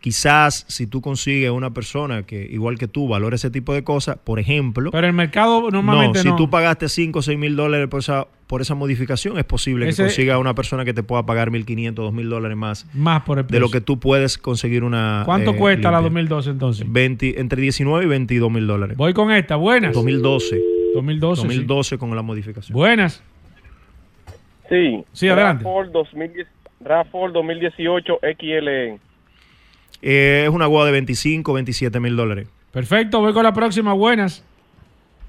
Quizás 0.05 0.67
si 0.69 0.87
tú 0.87 1.01
consigues 1.01 1.49
una 1.51 1.73
persona 1.73 2.25
que, 2.25 2.45
igual 2.45 2.77
que 2.77 2.87
tú, 2.89 3.09
valora 3.09 3.37
ese 3.37 3.51
tipo 3.51 3.73
de 3.73 3.85
cosas, 3.85 4.19
por 4.23 4.39
ejemplo, 4.39 4.91
Pero 4.91 5.07
el 5.07 5.15
mercado 5.15 5.71
normalmente 5.71 6.19
no, 6.19 6.23
si 6.23 6.29
no. 6.29 6.37
tú 6.37 6.51
pagaste 6.51 6.91
5 6.91 7.21
o 7.21 7.23
6 7.23 7.39
mil 7.39 7.57
dólares 7.57 7.89
por 7.89 8.01
esa, 8.01 8.27
por 8.47 8.61
esa 8.61 8.75
modificación, 8.75 9.39
es 9.39 9.45
posible 9.47 9.89
Ese- 9.89 10.03
que 10.03 10.09
consiga 10.09 10.37
una 10.37 10.55
persona 10.55 10.85
que 10.85 10.93
te 10.93 11.03
pueda 11.03 11.25
pagar 11.25 11.51
1.500, 11.51 11.95
2.000 11.95 12.29
dólares 12.29 12.55
más 12.55 12.87
Más 12.93 13.23
por 13.23 13.39
el 13.39 13.47
de 13.47 13.59
lo 13.59 13.69
precio. 13.69 13.81
que 13.81 13.81
tú 13.83 13.99
puedes 13.99 14.37
conseguir 14.37 14.85
una. 14.85 15.23
¿Cuánto 15.25 15.53
eh, 15.53 15.57
cuesta 15.57 15.91
la 15.91 16.03
limpia. 16.03 16.21
2012 16.25 16.51
entonces? 16.51 16.87
20 16.87 17.41
entre 17.41 17.63
19 17.63 18.05
y 18.05 18.09
22 18.09 18.53
mil 18.53 18.67
dólares. 18.67 18.99
Voy 18.99 19.15
con 19.15 19.33
esta. 19.33 19.57
Buenas. 19.57 19.95
2012. 19.95 20.61
2012. 20.97 21.41
sí. 21.41 21.47
2012 21.49 21.97
con 21.97 22.15
la 22.15 22.21
modificación. 22.21 22.75
Buenas. 22.77 23.23
Sí. 24.69 25.03
Sí, 25.15 25.29
adelante. 25.29 25.65
RAV4 25.65 25.91
2010 25.93 26.47
RAV4 26.85 27.33
2018 27.33 28.19
XLE. 28.39 28.99
Eh, 30.07 30.43
es 30.47 30.51
una 30.51 30.67
guagua 30.67 30.85
de 30.87 30.93
25, 30.93 31.55
27 31.55 31.99
mil 31.99 32.15
dólares. 32.15 32.47
Perfecto, 32.73 33.21
voy 33.21 33.33
con 33.33 33.43
la 33.43 33.55
próxima. 33.55 33.95
Buenas. 33.95 34.45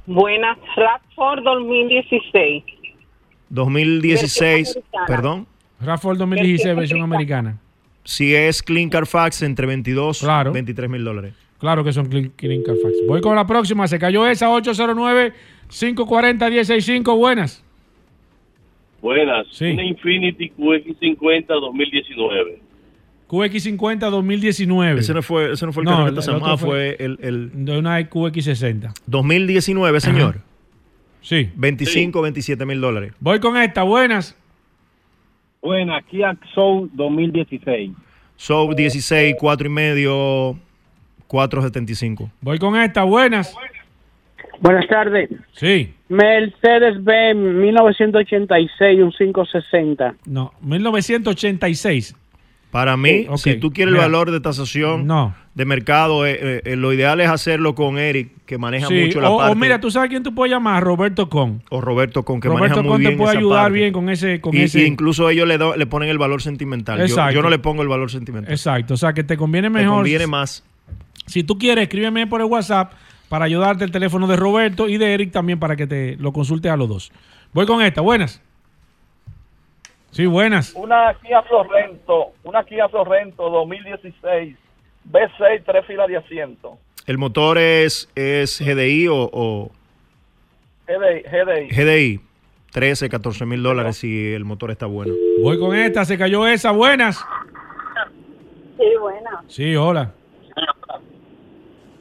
Buenas, 0.05 0.57
Radford 0.75 1.43
2016. 1.43 2.63
2016, 3.49 4.75
Versión 4.75 4.83
americana. 4.91 5.05
perdón. 5.07 5.47
Rafael 5.79 6.17
2016, 6.17 6.57
Versión 6.63 6.75
versión 6.77 7.01
americana. 7.03 7.57
Si 8.03 8.35
es 8.35 8.61
Clean 8.61 8.89
Carfax, 8.89 9.41
entre 9.43 9.65
22 9.65 10.21
y 10.21 10.25
Claro. 10.25 10.51
23 10.51 10.89
mil 10.89 11.05
dólares. 11.05 11.33
Claro 11.57 11.85
que 11.85 11.93
son 11.93 12.07
Clean 12.07 12.33
Clean 12.35 12.61
Carfax. 12.61 12.95
Voy 13.07 13.21
con 13.21 13.33
la 13.35 13.47
próxima. 13.47 13.87
Se 13.87 13.97
cayó 13.97 14.27
esa 14.27 14.49
809-540-165. 14.49 17.15
Buenas. 17.17 17.63
Buenas. 19.01 19.47
Sí. 19.51 19.71
Una 19.71 19.85
Infinity 19.85 20.51
QX50 20.57 21.45
2019. 21.47 22.59
QX50 23.29 24.09
2019. 24.09 24.99
Ese 24.99 25.13
no 25.13 25.21
fue, 25.21 25.53
ese 25.53 25.65
no 25.65 25.73
fue 25.73 25.83
el 25.83 25.89
carro 25.89 26.13
que 26.13 26.21
semana, 26.21 26.57
fue 26.57 26.95
el, 26.99 27.17
el 27.21 27.65
de 27.65 27.77
una 27.77 27.99
QX60. 27.99 28.93
2019, 29.07 29.99
señor. 29.99 30.41
Sí. 31.21 31.49
25, 31.55 32.21
27 32.21 32.65
mil 32.65 32.79
dólares. 32.79 33.13
Voy 33.19 33.39
con 33.39 33.57
esta. 33.57 33.81
Buenas. 33.83 34.37
Buena, 35.61 35.99
Kia 36.03 36.37
Soul 36.53 36.91
2016. 36.93 37.91
Soul 38.35 38.75
16, 38.75 39.35
4 39.39 39.67
y 39.67 39.69
medio, 39.71 40.59
475. 41.25 42.29
Voy 42.41 42.59
con 42.59 42.75
esta. 42.75 43.03
Buenas. 43.03 43.55
Buenas 44.59 44.87
tardes. 44.87 45.29
Sí. 45.53 45.93
Mercedes-Benz 46.09 47.37
1986, 47.39 49.01
un 49.01 49.11
560. 49.11 50.15
No, 50.25 50.53
1986. 50.61 52.15
Para 52.71 52.97
mí, 52.97 53.25
Ok, 53.29 53.37
si 53.37 53.55
tú 53.55 53.71
quieres 53.71 53.93
mira. 53.93 54.05
el 54.05 54.11
valor 54.11 54.31
de 54.31 54.41
tasación 54.41 55.07
No. 55.07 55.33
de 55.53 55.63
mercado, 55.63 56.25
eh, 56.25 56.37
eh, 56.41 56.61
eh, 56.65 56.75
lo 56.75 56.91
ideal 56.91 57.21
es 57.21 57.29
hacerlo 57.29 57.73
con 57.73 57.97
Eric, 57.97 58.31
que 58.45 58.57
maneja 58.57 58.87
Sí, 58.87 58.95
mucho 59.05 59.21
la 59.21 59.29
o, 59.29 59.35
o 59.35 59.37
parte. 59.37 59.55
mira, 59.55 59.79
tú 59.79 59.89
sabes 59.91 60.09
quién 60.09 60.23
tú 60.23 60.35
puedes 60.35 60.51
llamar, 60.51 60.83
Roberto 60.83 61.29
Con. 61.29 61.63
o 61.69 61.79
Roberto 61.79 62.23
Con, 62.23 62.41
que 62.41 62.49
Roberto 62.49 62.63
maneja 62.77 62.81
muy 62.81 62.89
Con 62.91 63.01
te 63.01 63.07
bien 63.07 63.17
puede 63.17 63.29
esa 63.31 63.39
ayudar 63.39 63.63
parte. 63.63 63.77
bien 63.79 63.93
con 63.93 64.09
ese, 64.09 64.41
con 64.41 64.53
y, 64.53 64.61
ese. 64.63 64.81
y 64.81 64.85
incluso 64.85 65.29
ellos 65.29 65.47
le, 65.47 65.57
do- 65.57 65.77
le 65.77 65.85
ponen 65.85 66.09
el 66.09 66.17
valor 66.17 66.41
sentimental. 66.41 66.97
Yo- 66.99 67.05
Yo, 67.05 67.13
Exacto. 67.13 67.41
no 67.41 67.49
le 67.49 67.59
pongo 67.59 67.81
el 67.81 67.87
valor 67.87 68.11
sentimental. 68.11 68.51
Exacto, 68.51 68.95
o 68.95 68.97
sea 68.97 69.13
que 69.13 69.23
te 69.23 69.37
conviene 69.37 69.69
Me 69.69 69.79
mejor. 69.83 69.97
conviene 69.99 70.27
más. 70.27 70.65
Si 71.27 71.43
tú 71.43 71.57
quieres, 71.57 71.83
escríbeme 71.83 72.27
por 72.27 72.41
el 72.41 72.47
WhatsApp 72.47 72.91
para 73.29 73.45
ayudarte 73.45 73.85
el 73.85 73.91
teléfono 73.91 74.27
de 74.27 74.35
Roberto 74.35 74.89
y 74.89 74.97
de 74.97 75.13
Eric 75.13 75.31
también 75.31 75.59
para 75.59 75.77
que 75.77 75.87
te 75.87 76.17
lo 76.19 76.33
consulte 76.33 76.69
a 76.69 76.75
los 76.75 76.89
dos. 76.89 77.11
Voy 77.53 77.65
con 77.65 77.81
esta, 77.81 78.01
buenas. 78.01 78.41
Sí, 80.15 80.25
buenas. 80.27 80.73
Una 80.75 81.13
Kia 81.21 81.43
Sorrento, 81.49 82.27
una 82.45 82.63
Kia 82.63 82.87
Sorrento 82.87 83.49
2016, 83.49 84.55
B6, 85.11 85.63
tres 85.65 85.85
filas 85.85 86.07
de 86.07 86.15
asiento. 86.15 86.77
¿El 87.05 87.17
motor 87.17 87.57
es, 87.57 88.09
es 88.15 88.61
GDI 88.61 89.09
o, 89.09 89.29
o 89.29 89.71
GDI, 90.87 91.21
GDI. 91.23 91.67
GDI? 91.67 92.21
13, 92.71 93.09
14 93.09 93.45
mil 93.45 93.61
dólares 93.61 93.97
si 93.97 94.31
el 94.31 94.45
motor 94.45 94.71
está 94.71 94.85
bueno. 94.85 95.13
Voy 95.43 95.59
con 95.59 95.75
esta, 95.75 96.05
se 96.05 96.17
cayó 96.17 96.47
esa, 96.47 96.71
buenas. 96.71 97.17
Sí, 98.77 98.85
buena. 98.97 99.43
Sí, 99.47 99.75
hola. 99.75 100.13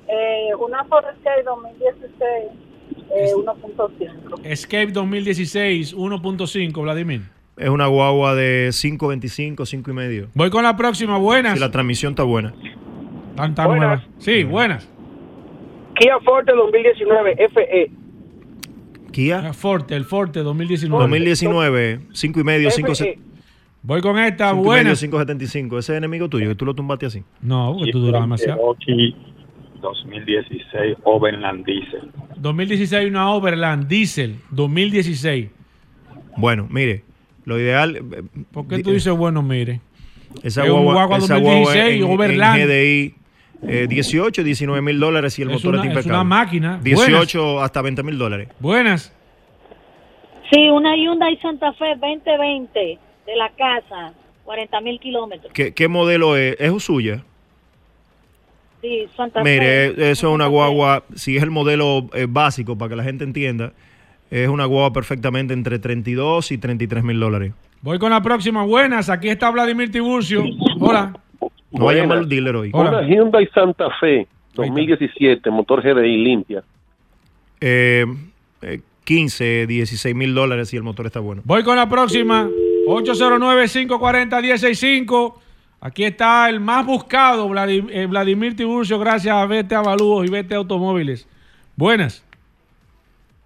Eh, 0.07 0.55
una 0.57 0.85
Ford 0.85 1.07
Escape 1.17 1.43
2016, 1.43 2.21
eh, 3.11 3.33
1.5. 3.35 4.41
Escape 4.45 4.93
2016, 4.93 5.97
1.5, 5.97 6.81
Vladimir. 6.81 7.35
Es 7.57 7.69
una 7.69 7.87
guagua 7.87 8.35
de 8.35 8.69
5.25, 8.71 9.65
5 9.65 9.91
y 9.91 9.95
medio. 9.95 10.29
Voy 10.35 10.51
con 10.51 10.65
la 10.65 10.77
próxima, 10.77 11.19
buenas. 11.19 11.55
Si 11.55 11.61
la 11.61 11.71
transmisión 11.71 12.13
está 12.13 12.25
buena. 12.25 12.53
Tan, 13.37 13.55
tan 13.55 13.69
nueva. 13.69 14.05
Sí, 14.19 14.43
buenas. 14.43 14.89
Kia 15.95 16.19
Forte 16.25 16.53
2019, 16.53 17.49
FE. 17.55 17.91
Kia. 19.13 19.53
Forte, 19.53 19.95
el 19.95 20.05
Forte 20.05 20.41
2019. 20.41 21.03
2019, 21.05 22.01
5 22.13 22.41
y 22.41 22.45
medio, 22.45 22.71
5 22.71 22.95
FE. 22.97 23.19
Voy 23.83 24.01
con 24.01 24.19
esta, 24.19 24.51
y 24.51 24.53
medio, 24.55 24.65
buenas. 24.65 25.03
5.75. 25.03 25.79
Ese 25.79 25.93
es 25.93 25.99
enemigo 25.99 26.29
tuyo, 26.29 26.49
que 26.49 26.55
tú 26.57 26.65
lo 26.65 26.75
tumbaste 26.75 27.07
así. 27.07 27.23
No, 27.41 27.75
porque 27.79 27.93
tú 27.93 28.01
duras 28.01 28.23
demasiado. 28.23 28.77
Cherokee 28.81 29.15
2016 29.81 30.97
Overland 31.05 31.65
Diesel. 31.65 32.11
2016 32.37 33.11
una 33.11 33.31
Overland 33.31 33.87
Diesel 33.87 34.37
2016. 34.51 35.51
Bueno, 36.37 36.67
mire, 36.71 37.05
lo 37.45 37.59
ideal. 37.59 37.97
eh, 37.97 38.23
¿Por 38.53 38.67
qué 38.69 38.83
tú 38.83 38.93
dices 38.93 39.13
bueno, 39.17 39.43
mire? 39.43 39.81
Esa 40.43 40.65
Es 40.65 40.71
un 40.71 40.85
guagua, 40.85 41.19
esa 41.19 41.35
2016 41.39 42.01
guagua 42.05 42.25
en, 42.27 42.31
Overland. 42.31 42.61
en 42.61 42.67
GDI, 42.69 43.15
eh, 43.69 43.87
18, 43.89 44.43
19 44.43 44.83
mil 44.83 44.99
dólares 44.99 45.39
y 45.39 45.43
el 45.43 45.49
Es 45.51 45.55
motor 45.57 45.75
una- 45.75 45.79
está 45.83 45.87
es 46.01 46.07
impecable. 46.07 46.21
una 46.21 46.25
máquina. 46.25 46.81
18 46.83 47.61
hasta 47.63 47.83
20 47.83 48.03
mil 48.03 48.19
dólares. 48.19 48.49
Buenas. 48.59 49.13
Sí, 50.51 50.69
una 50.71 50.97
Hyundai 50.97 51.37
Santa 51.39 51.73
Fe 51.75 51.95
2020 52.01 52.99
de 53.27 53.37
la 53.37 53.51
casa, 53.51 54.13
40 54.45 54.81
mil 54.81 54.99
kilómetros. 55.01 55.53
¿Qué, 55.53 55.73
qué 55.73 55.89
modelo 55.89 56.37
es? 56.37 56.57
¿Es 56.61 56.83
suya? 56.83 57.25
Sí, 58.83 59.07
Santa 59.17 59.43
Fe. 59.43 59.51
Mire, 59.51 59.87
eso 60.11 60.29
es 60.29 60.35
una 60.35 60.47
guagua, 60.47 61.05
si 61.15 61.37
es 61.37 61.43
el 61.43 61.51
modelo 61.51 62.09
eh, 62.13 62.27
básico 62.29 62.77
para 62.77 62.91
que 62.91 62.97
la 62.97 63.03
gente 63.05 63.25
entienda, 63.25 63.73
es 64.31 64.49
una 64.49 64.65
guagua 64.65 64.93
perfectamente 64.93 65.55
entre 65.55 65.79
32 65.79 66.51
y 66.53 66.59
33 66.59 67.05
mil 67.05 67.21
dólares. 67.21 67.53
Voy 67.83 67.99
con 67.99 68.11
la 68.11 68.23
próxima. 68.23 68.65
Buenas. 68.65 69.11
Aquí 69.11 69.29
está 69.29 69.51
Vladimir 69.51 69.91
Tiburcio. 69.91 70.43
Hola. 70.81 71.15
No 71.71 71.85
vaya 71.87 72.01
a 72.01 72.03
llamar 72.05 72.19
al 72.19 72.29
dealer 72.29 72.57
hoy. 72.57 72.71
Hola. 72.73 72.99
Una 72.99 73.03
Hyundai 73.07 73.47
Santa 73.55 73.89
Fe 74.01 74.27
2017, 74.55 75.51
motor 75.51 75.83
GDI 75.83 76.17
limpia. 76.17 76.63
Eh, 77.61 78.07
eh, 78.63 78.81
15, 79.05 79.67
16 79.67 80.15
mil 80.15 80.35
dólares 80.35 80.69
si 80.71 80.77
el 80.77 80.83
motor 80.83 81.07
está 81.07 81.21
bueno. 81.21 81.43
Voy 81.45 81.63
con 81.63 81.77
la 81.77 81.89
próxima. 81.89 82.49
809-540-165. 82.87 85.35
Aquí 85.81 86.05
está 86.05 86.49
el 86.49 86.61
más 86.61 86.87
buscado, 86.87 87.47
Vladim- 87.49 87.91
eh, 87.91 88.07
Vladimir 88.07 88.57
Tiburcio, 88.57 88.99
gracias 88.99 89.35
a 89.37 89.45
Vete 89.45 89.75
Avalúos 89.75 90.27
y 90.27 90.31
Vete 90.31 90.55
Automóviles. 90.55 91.29
Buenas. 91.77 92.24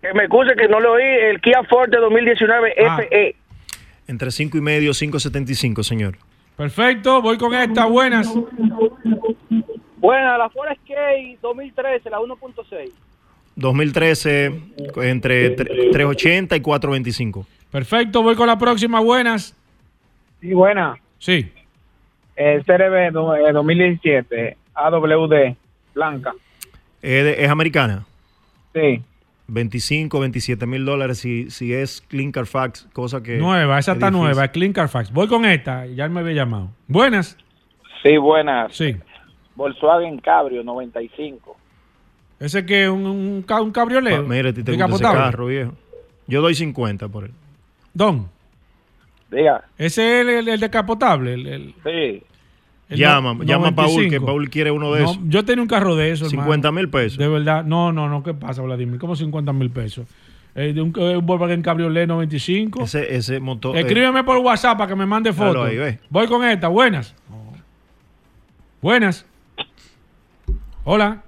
Que 0.01 0.13
me 0.15 0.25
excuse 0.25 0.55
que 0.57 0.69
no 0.69 0.79
lo 0.81 0.93
oí, 0.93 1.03
el 1.03 1.41
Kia 1.41 1.63
Forte 1.69 1.97
2019 1.97 2.75
Ah. 2.87 2.99
FE. 3.01 3.35
Entre 4.07 4.31
5 4.31 4.57
y 4.57 4.61
medio, 4.61 4.93
5.75, 4.95 5.83
señor. 5.83 6.17
Perfecto, 6.57 7.21
voy 7.21 7.37
con 7.39 7.55
esta. 7.55 7.85
Buenas. 7.87 8.33
Buena, 9.97 10.39
la 10.39 10.49
Ford 10.51 10.69
Escape 10.71 11.39
2013, 11.43 12.11
la 12.11 12.19
1.6. 12.21 12.91
2013, 13.57 14.47
entre 15.03 15.57
tre- 15.57 15.91
3.80 15.93 16.57
y 16.57 16.61
4.25. 16.61 17.45
Perfecto, 17.71 18.23
voy 18.23 18.37
con 18.37 18.47
la 18.47 18.57
próxima. 18.59 19.01
Buenas. 19.01 19.55
Sí, 20.41 20.53
buena. 20.55 20.97
Sí. 21.19 21.51
El 22.37 22.65
CRB 22.65 23.11
do- 23.11 23.35
eh, 23.35 23.53
2017, 23.53 24.57
AWD, 24.75 25.57
blanca. 25.95 26.33
¿Es, 27.03 27.25
de- 27.25 27.45
es 27.45 27.51
americana? 27.51 28.07
Sí. 28.73 29.03
25, 29.49 30.21
27 30.21 30.67
mil 30.67 30.85
dólares 30.85 31.19
si, 31.19 31.51
si 31.51 31.73
es 31.73 32.03
Clean 32.09 32.31
Carfax, 32.33 32.87
cosa 32.93 33.23
que... 33.23 33.39
Nueva, 33.39 33.79
esa 33.79 33.93
es 33.93 33.97
está 33.97 34.07
difícil. 34.11 34.23
nueva, 34.27 34.45
es 34.45 34.51
Clean 34.51 34.73
Carfax. 34.73 35.11
Voy 35.13 35.27
con 35.27 35.45
esta, 35.45 35.87
ya 35.87 36.05
él 36.05 36.11
me 36.11 36.21
había 36.21 36.35
llamado. 36.35 36.71
Buenas. 36.87 37.37
Sí, 38.03 38.17
buenas. 38.19 38.77
Sí. 38.77 38.95
Volkswagen 39.57 40.19
Cabrio 40.19 40.63
95. 40.63 41.57
Ese 42.39 42.65
que 42.65 42.85
es 42.85 42.89
un, 42.91 43.05
un, 43.07 43.45
un 43.49 43.73
cabriolet. 43.73 44.23
Mira, 44.25 44.53
te 44.53 44.61
gusta 44.61 45.09
ese 45.09 45.19
carro, 45.19 45.47
viejo. 45.47 45.73
Yo 46.29 46.41
doy 46.41 46.55
50 46.55 47.09
por 47.09 47.25
él. 47.25 47.33
Don. 47.93 48.29
Diga. 49.31 49.65
Ese 49.77 50.21
es 50.21 50.21
el, 50.23 50.29
el. 50.29 50.49
El, 51.27 51.47
el- 51.47 51.75
Sí. 51.83 52.23
El 52.89 52.99
Llama, 52.99 53.35
no- 53.35 53.43
llama 53.45 53.69
a 53.69 53.75
Paul, 53.75 53.87
que 53.89 53.93
95. 54.19 54.27
Paul 54.27 54.51
quiere 54.51 54.71
uno 54.71 54.93
de 54.95 55.03
No, 55.03 55.11
esos. 55.11 55.23
Yo 55.29 55.45
tenía 55.45 55.63
un 55.63 55.69
carro 55.69 55.95
de 55.97 56.11
esos. 56.11 56.31
50 56.31 56.73
mil 56.73 56.89
pesos. 56.89 57.19
De 57.19 57.29
verdad. 57.29 57.65
No, 57.65 57.93
no, 57.93 58.09
no. 58.09 58.23
¿Qué 58.23 58.33
pasa, 58.35 58.63
Vladimir? 58.63 58.99
¿Cómo 58.99 59.15
50 59.15 59.53
mil 59.53 59.71
pesos? 59.71 60.07
Eh, 60.55 60.73
de 60.73 60.81
un, 60.83 60.93
eh, 60.97 61.17
un 61.17 61.27
Volkswagen 61.27 61.63
Cabriolet 61.63 62.09
95. 62.09 62.85
Ese, 62.85 63.15
ese 63.15 63.39
motor... 63.41 63.77
eh, 63.77 63.81
Escríbeme 63.81 64.25
por 64.25 64.39
WhatsApp 64.39 64.79
para 64.79 64.89
que 64.89 64.97
me 64.97 65.07
mande 65.07 65.33
fotos. 65.33 65.67
ahí, 65.69 65.77
ve. 65.77 65.99
Voy 66.11 66.27
con 66.27 66.43
esta. 66.45 66.69
Buenas. 66.69 67.15
Buenas. 68.81 69.27
Hola. 70.85 71.23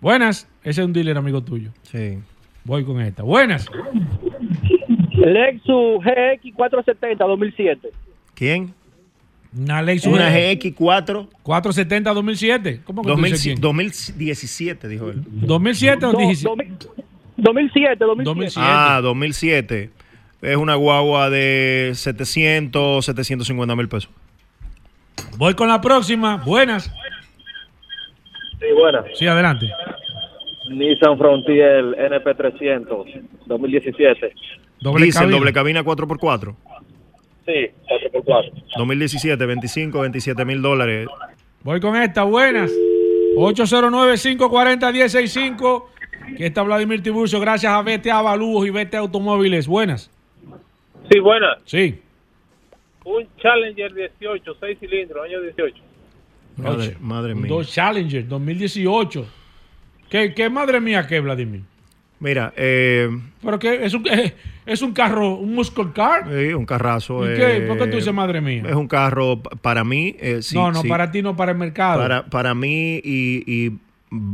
Buenas. 0.00 0.48
Ese 0.62 0.82
es 0.82 0.86
un 0.86 0.92
dealer 0.92 1.16
amigo 1.16 1.42
tuyo. 1.42 1.70
Sí. 1.82 2.18
Voy 2.64 2.84
con 2.84 3.00
esta. 3.00 3.22
Buenas. 3.22 3.66
Lexus 5.14 6.04
GX 6.04 6.54
470 6.54 7.24
2007. 7.24 7.88
¿Quién? 8.34 8.74
Una 9.58 9.82
Lexus 9.82 10.12
Una 10.12 10.30
GX4. 10.30 11.28
470 11.42 12.12
2007. 12.12 12.80
¿Cómo 12.84 13.02
que 13.02 13.08
tú 13.12 13.16
dices 13.16 13.30
2000 13.40 13.42
quién? 13.42 13.60
2017, 13.60 14.88
dijo 14.88 15.08
él. 15.10 15.22
2007 15.26 16.06
o 16.06 16.12
No, 16.12 16.18
17? 16.18 16.76
2007, 17.36 18.04
2007. 18.04 18.54
Ah, 18.56 19.00
2007. 19.02 19.90
Es 20.42 20.56
una 20.56 20.74
guagua 20.74 21.30
de 21.30 21.92
700, 21.94 23.04
750 23.04 23.76
mil 23.76 23.88
pesos. 23.88 24.10
Voy 25.38 25.54
con 25.54 25.68
la 25.68 25.80
próxima. 25.80 26.36
Buenas. 26.44 26.84
Sí, 28.60 28.66
buena. 28.78 29.04
Sí, 29.14 29.26
adelante. 29.26 29.70
Nissan 30.70 31.16
Frontier 31.18 31.84
NP300 31.84 33.22
2017. 33.46 34.34
Doble 34.80 35.04
Diesel, 35.04 35.22
cabina. 35.22 35.36
doble 35.38 35.52
cabina 35.52 35.82
4x4. 35.84 36.54
Sí, 37.46 37.70
4x4. 37.88 38.52
2017, 38.76 39.46
25, 39.46 40.00
27 40.00 40.44
mil 40.44 40.60
dólares. 40.60 41.08
Voy 41.62 41.80
con 41.80 41.96
esta. 41.96 42.24
Buenas. 42.24 42.70
809-540-1065. 43.36 45.84
Que 46.36 46.46
está 46.46 46.62
Vladimir 46.62 47.00
Tiburcio. 47.02 47.38
Gracias 47.38 47.72
a 47.72 47.80
Vete 47.82 48.10
Avalúos 48.10 48.66
y 48.66 48.70
Vete 48.70 48.96
Automóviles. 48.96 49.68
Buenas. 49.68 50.10
Sí, 51.10 51.20
buena. 51.20 51.58
Sí. 51.64 52.00
Un 53.04 53.28
Challenger 53.40 53.94
18, 53.94 54.56
6 54.58 54.78
cilindros, 54.80 55.24
año 55.24 55.40
18. 55.40 55.76
Madre, 56.56 56.96
madre 57.00 57.34
mía. 57.36 57.46
Dodge 57.48 57.70
Challenger 57.70 58.26
2018. 58.26 59.24
¿Qué, 60.10 60.34
qué 60.34 60.50
madre 60.50 60.80
mía 60.80 61.06
qué, 61.06 61.20
Vladimir? 61.20 61.60
Mira, 62.18 62.52
eh, 62.56 63.08
Pero 63.42 63.58
que 63.58 63.84
es 63.84 63.92
un, 63.94 64.04
es, 64.66 64.82
un 64.82 64.92
carro, 64.92 65.34
un 65.34 65.54
muscle 65.54 65.92
car. 65.94 66.24
sí, 66.28 66.54
un 66.54 66.64
carrazo. 66.64 67.24
¿Y 67.30 67.36
qué? 67.36 67.56
eh, 67.58 67.60
¿Por 67.62 67.76
qué 67.78 67.86
tú 67.88 67.96
dices 67.96 68.12
madre 68.14 68.40
mía? 68.40 68.62
Es 68.66 68.74
un 68.74 68.88
carro 68.88 69.42
pa- 69.42 69.50
para 69.56 69.84
mí. 69.84 70.16
eh, 70.18 70.40
sí, 70.42 70.54
no, 70.56 70.72
no, 70.72 70.80
sí. 70.82 70.88
para 70.88 71.10
ti 71.10 71.20
no, 71.22 71.36
para 71.36 71.52
el 71.52 71.58
mercado. 71.58 72.00
Para, 72.00 72.24
para 72.26 72.54
mí 72.54 73.00
y, 73.04 73.44
y, 73.46 73.72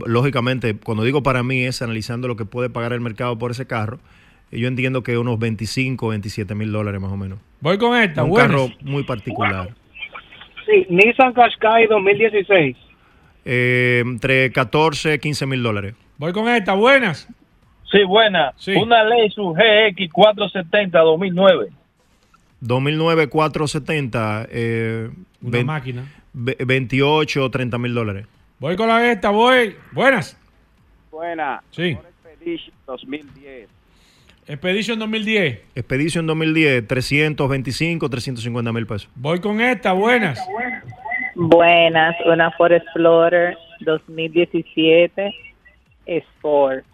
lógicamente, 0.07 0.77
cuando 0.77 1.03
digo 1.05 1.23
para 1.23 1.43
mí 1.43 1.65
es 1.65 1.83
analizando 1.83 2.29
lo 2.29 2.37
que 2.37 2.45
puede 2.45 2.71
pagar 2.71 2.93
el 2.93 3.01
mercado 3.01 3.37
por 3.39 3.51
ese 3.51 3.67
carro. 3.67 3.99
Yo 4.53 4.69
entiendo 4.69 5.03
que 5.03 5.17
unos 5.17 5.39
25, 5.39 6.09
27 6.09 6.55
mil 6.55 6.71
dólares 6.73 7.01
más 7.01 7.11
o 7.11 7.17
menos. 7.17 7.39
Voy 7.61 7.79
con 7.79 7.97
esta. 7.97 8.23
un 8.23 8.31
buenas. 8.31 8.51
carro 8.51 8.69
muy 8.83 9.03
particular. 9.03 9.75
Sí, 10.67 10.87
Nissan 10.91 11.33
Qashqai 11.33 11.87
2016. 11.89 12.77
Eh, 13.45 14.03
entre 14.07 14.53
14 14.53 15.19
15 15.19 15.47
mil 15.47 15.63
dólares. 15.63 15.95
Voy 16.19 16.33
con 16.33 16.49
esta. 16.49 16.75
Buenas. 16.75 17.29
Sí, 17.93 18.03
buena. 18.05 18.53
Sí. 18.57 18.73
Una 18.75 19.05
Lexus 19.05 19.55
GX 19.55 20.11
470 20.13 20.99
2009. 20.99 21.69
2009 22.61 23.29
470, 23.29 24.47
eh, 24.51 25.11
Una 25.43 25.65
máquina. 25.65 26.05
ve- 26.33 26.57
28 26.65 27.51
30 27.51 27.79
mil 27.79 27.95
dólares. 27.95 28.27
Voy 28.59 28.77
con 28.77 28.89
la 28.89 29.11
esta. 29.11 29.31
Voy. 29.31 29.77
Buenas. 29.93 30.37
Buena. 31.11 31.63
Sí. 31.71 31.99
Expedition 32.25 32.75
2010. 32.87 33.69
Expedition 34.47 34.99
2010. 34.99 35.61
Expedition 35.75 36.27
2010, 36.27 36.87
325, 36.89 38.09
350 38.09 38.73
mil 38.73 38.87
pesos. 38.87 39.09
Voy 39.15 39.41
con 39.41 39.61
esta. 39.61 39.93
Buenas. 39.93 40.39
Buenas, 41.35 42.15
una 42.27 42.51
Ford 42.53 42.73
Explorer 42.73 43.57
2017 43.81 45.35
Sport. 46.07 46.85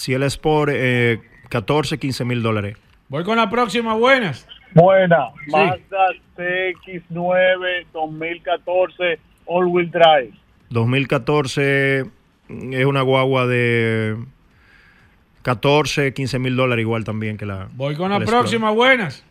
Si 0.00 0.14
el 0.14 0.22
Sport, 0.22 0.72
eh, 0.74 1.20
14, 1.50 1.98
15 1.98 2.24
mil 2.24 2.42
dólares. 2.42 2.78
Voy 3.10 3.22
con 3.22 3.36
la 3.36 3.50
próxima. 3.50 3.92
Buenas. 3.92 4.48
Buena. 4.72 5.28
Sí. 5.44 5.50
Mazda 5.50 6.06
CX9 6.38 7.84
2014 7.92 9.18
All 9.44 9.66
Wheel 9.66 9.90
Drive. 9.90 10.32
2014 10.70 12.06
mm, 12.48 12.72
es 12.72 12.84
una 12.86 13.02
guagua 13.02 13.46
de 13.46 14.16
14, 15.42 16.14
15 16.14 16.38
mil 16.38 16.56
dólares 16.56 16.82
igual 16.82 17.04
también 17.04 17.36
que 17.36 17.44
la... 17.44 17.68
Voy 17.74 17.94
con 17.94 18.06
que 18.06 18.14
la 18.14 18.16
el 18.20 18.24
próxima. 18.24 18.70
Buenas. 18.70 19.22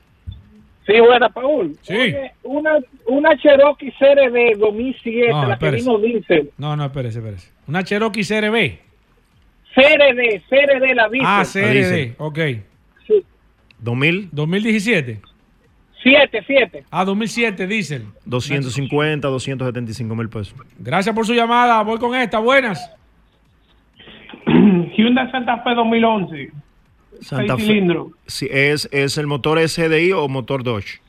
Sí, 0.85 0.99
buena, 0.99 1.29
Paul. 1.29 1.75
Sí. 1.81 1.95
Oye, 1.95 2.31
una, 2.43 2.77
una 3.07 3.35
Cherokee 3.37 3.91
CRD 3.93 4.55
2007, 4.59 5.29
No, 5.31 5.41
la 5.41 5.47
que 5.47 5.65
espérese. 5.65 5.89
vino 5.89 5.99
diésel. 5.99 6.51
No, 6.59 6.75
no, 6.75 6.85
espérese, 6.85 7.17
espérese. 7.17 7.51
Una 7.65 7.83
Cherokee 7.83 8.23
CRB. 8.23 8.88
CRD, 9.75 10.41
CRD 10.49 10.95
la 10.95 11.09
diésel. 11.09 11.25
Ah. 11.27 11.43
CRD. 11.51 12.15
Ok. 12.17 12.39
2000, 13.79 14.29
2017. 14.31 15.21
7, 16.03 16.43
7. 16.47 16.83
Ah, 16.91 17.05
2007, 17.05 17.67
diésel. 17.67 18.05
250, 18.25 19.27
275 19.27 20.15
mil 20.15 20.29
pesos. 20.29 20.55
Gracias 20.77 21.13
por 21.13 21.25
su 21.25 21.33
llamada. 21.33 21.81
Voy 21.83 21.99
con 21.99 22.15
esta. 22.15 22.39
Buenas. 22.39 22.91
Hyundai 24.95 25.29
Santa 25.31 25.61
Fe 25.63 25.75
2011. 25.75 26.51
Santa 27.21 27.55
Seis 27.55 27.67
Fe. 27.67 27.73
cilindros. 27.73 28.07
Si 28.27 28.47
es, 28.49 28.87
¿Es 28.91 29.17
el 29.17 29.27
motor 29.27 29.59
SDI 29.59 30.13
o 30.13 30.27
motor 30.29 30.63
Dodge? 30.63 31.01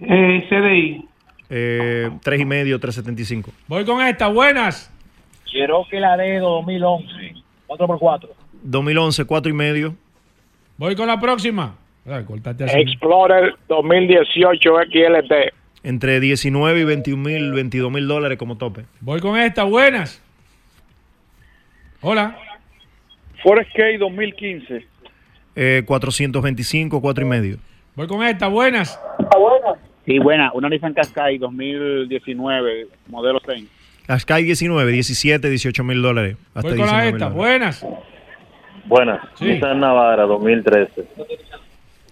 Eh, 0.00 0.46
CDI. 0.48 1.08
Eh, 1.50 2.10
3,5, 2.22 2.80
375. 2.80 3.52
Voy 3.68 3.84
con 3.84 4.02
esta. 4.02 4.28
Buenas. 4.28 4.92
Cherokee 5.54 6.00
Laredo 6.00 6.50
2011 6.56 7.44
4x4. 7.68 8.28
2011, 8.62 9.26
4,5. 9.26 9.94
Voy 10.76 10.96
con 10.96 11.06
la 11.06 11.20
próxima. 11.20 11.76
Ay. 12.06 12.24
Explorer 12.82 13.54
2018 13.68 14.70
XLT. 14.90 15.32
Entre 15.82 16.20
19 16.20 16.80
y 16.80 16.84
21 16.84 17.22
mil, 17.22 17.52
22 17.52 17.92
mil 17.92 18.08
dólares 18.08 18.38
como 18.38 18.56
tope. 18.56 18.84
Voy 19.00 19.20
con 19.20 19.38
esta. 19.38 19.64
Buenas. 19.64 20.20
Hola. 22.00 22.36
Ford 23.42 23.60
Escape 23.60 23.98
2015. 23.98 24.86
Eh, 25.56 25.82
425, 25.86 27.00
4,5. 27.00 27.58
Voy 27.94 28.06
con 28.06 28.22
esta. 28.24 28.48
Buenas. 28.48 29.00
Sí, 30.04 30.18
buena. 30.18 30.50
Una 30.52 30.68
Nissan 30.68 30.92
Qashqai 30.92 31.38
2019, 31.38 32.88
modelo 33.08 33.40
6. 33.44 33.73
Qashqai 34.06 34.44
19, 34.44 34.92
17, 34.92 35.48
18 35.50 35.84
mil 35.84 36.02
dólares. 36.02 36.36
Hasta 36.54 36.68
Voy 36.68 36.78
con 36.78 36.86
la 36.86 37.02
19 37.02 37.08
esta. 37.16 37.28
Buenas. 37.30 37.86
Buena. 38.86 39.20
Sí. 39.34 39.46
Nissan 39.46 39.80
Navara 39.80 40.24
2013. 40.24 41.04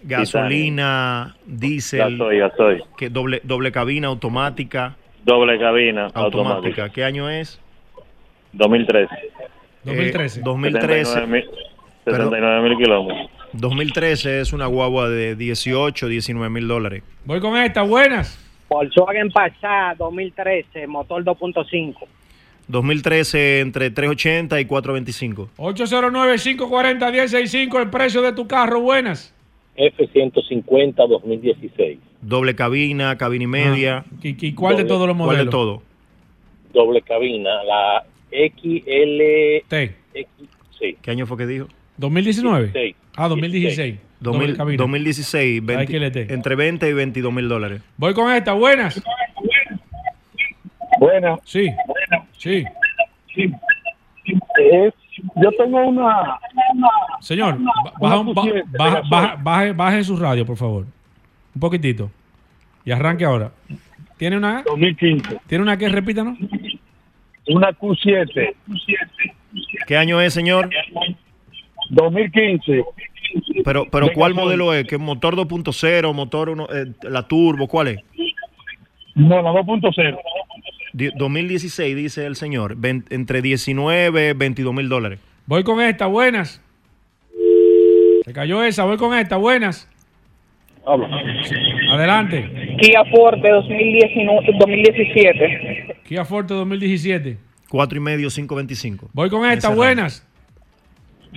gasolina, 0.04 1.36
diésel, 1.46 2.16
Gasoil, 2.18 2.38
gasoil. 2.40 2.82
que 2.96 3.08
doble, 3.10 3.40
doble 3.44 3.70
cabina 3.72 4.08
automática, 4.08 4.96
Doble 5.24 5.58
cabina 5.58 6.06
automática. 6.14 6.24
automática. 6.54 6.88
¿Qué 6.90 7.04
año 7.04 7.30
es? 7.30 7.60
2013. 8.54 9.14
2013. 9.84 10.40
2013. 10.42 11.20
69 12.04 12.68
mil 12.68 12.76
kilómetros. 12.78 13.30
2013 13.52 14.40
es 14.40 14.52
una 14.52 14.66
guagua 14.66 15.08
de 15.08 15.36
18, 15.36 16.08
19 16.08 16.50
mil 16.50 16.66
dólares. 16.66 17.02
Voy 17.24 17.38
con 17.40 17.56
esta, 17.56 17.82
buenas. 17.82 18.38
Volkswagen 18.72 19.30
Passat 19.30 19.98
2013, 19.98 20.86
motor 20.86 21.22
2.5. 21.22 21.94
2013 22.68 23.60
entre 23.60 23.90
380 23.90 24.60
y 24.60 24.64
425. 24.64 25.50
809-540-1065, 25.58 27.82
el 27.82 27.90
precio 27.90 28.22
de 28.22 28.32
tu 28.32 28.46
carro, 28.46 28.80
buenas. 28.80 29.34
F-150 29.76 30.94
2016. 31.06 31.98
Doble 32.22 32.54
cabina, 32.54 33.18
cabina 33.18 33.44
y 33.44 33.48
media. 33.48 34.04
¿Y, 34.22 34.46
y 34.46 34.54
cuál 34.54 34.78
de 34.78 34.84
todos 34.84 35.06
los 35.06 35.16
¿Cuál 35.16 35.26
modelos? 35.28 35.46
de 35.46 35.50
todo? 35.50 35.82
Doble 36.72 37.02
cabina. 37.02 37.62
La 37.64 38.04
XL... 38.30 39.66
T. 39.68 39.94
X, 40.14 40.28
sí. 40.78 40.96
¿Qué 41.02 41.10
año 41.10 41.26
fue 41.26 41.36
que 41.36 41.46
dijo? 41.46 41.66
2019. 41.98 42.70
16. 42.72 42.96
Ah, 43.16 43.28
2016. 43.28 43.94
Doble 43.94 44.11
2000 44.22 44.56
cabina. 44.56 44.76
2016, 44.78 45.64
20 45.64 45.86
XLT. 45.98 46.32
entre 46.32 46.54
20 46.54 46.88
y 46.88 46.92
22 46.92 47.32
mil 47.32 47.48
dólares. 47.48 47.82
Voy 47.96 48.14
con 48.14 48.32
esta, 48.32 48.52
buenas. 48.52 49.02
Buenas. 50.98 51.40
Sí. 51.44 51.72
Sí. 52.38 52.64
Es- 53.34 54.94
yo 55.36 55.50
tengo 55.58 55.86
una. 55.86 56.38
Señor, 57.20 57.58
ba- 57.60 57.92
baja, 58.00 58.22
baja- 58.76 59.02
baja- 59.08 59.36
baje, 59.42 59.72
baje 59.72 60.04
su 60.04 60.16
radio, 60.16 60.46
por 60.46 60.56
favor. 60.56 60.86
Un 61.54 61.60
poquitito. 61.60 62.10
Y 62.84 62.90
arranque 62.92 63.24
ahora. 63.24 63.52
¿Tiene 64.16 64.36
una? 64.38 64.62
2015. 64.62 65.38
¿Tiene 65.46 65.62
una 65.62 65.76
que 65.76 65.88
repítanos? 65.88 66.38
Una 67.48 67.70
Q7. 67.72 68.54
¿Qué 69.86 69.96
año 69.96 70.20
es, 70.20 70.32
señor? 70.32 70.70
2015. 71.90 72.84
Pero, 73.64 73.86
pero 73.90 74.08
¿cuál 74.14 74.34
modelo 74.34 74.72
es? 74.74 74.86
¿Qué 74.86 74.98
motor 74.98 75.36
2.0, 75.36 76.12
motor 76.14 76.48
uno, 76.50 76.66
eh, 76.74 76.86
la 77.02 77.26
turbo? 77.28 77.68
¿Cuál 77.68 77.88
es? 77.88 77.98
No, 79.14 79.40
la 79.42 79.50
2.0. 79.52 80.18
Di- 80.92 81.10
2016, 81.16 81.96
dice 81.96 82.26
el 82.26 82.36
señor. 82.36 82.74
Ven- 82.76 83.04
entre 83.10 83.40
19 83.42 84.34
22 84.34 84.74
mil 84.74 84.88
dólares. 84.88 85.20
Voy 85.46 85.62
con 85.64 85.80
esta, 85.80 86.06
buenas. 86.06 86.62
Se 88.24 88.32
cayó 88.32 88.62
esa, 88.62 88.84
voy 88.84 88.96
con 88.96 89.16
esta, 89.16 89.36
buenas. 89.36 89.88
Adelante. 91.92 92.76
Kia 92.80 93.04
Forte 93.06 93.48
2019, 93.48 94.46
2017. 94.58 95.96
Kia 96.04 96.24
Forte 96.24 96.54
2017. 96.54 97.38
4 97.68 97.96
y 97.96 98.00
medio, 98.00 98.28
525. 98.28 99.08
Voy 99.12 99.30
con 99.30 99.48
esta, 99.50 99.68
buenas. 99.70 100.26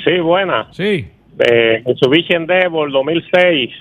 Sí, 0.04 0.20
buena. 0.20 0.68
Sí. 0.72 1.08
Eh, 1.40 1.84
Mitsubishi 1.86 2.34
Endeavor 2.34 2.91
2006. 2.91 3.72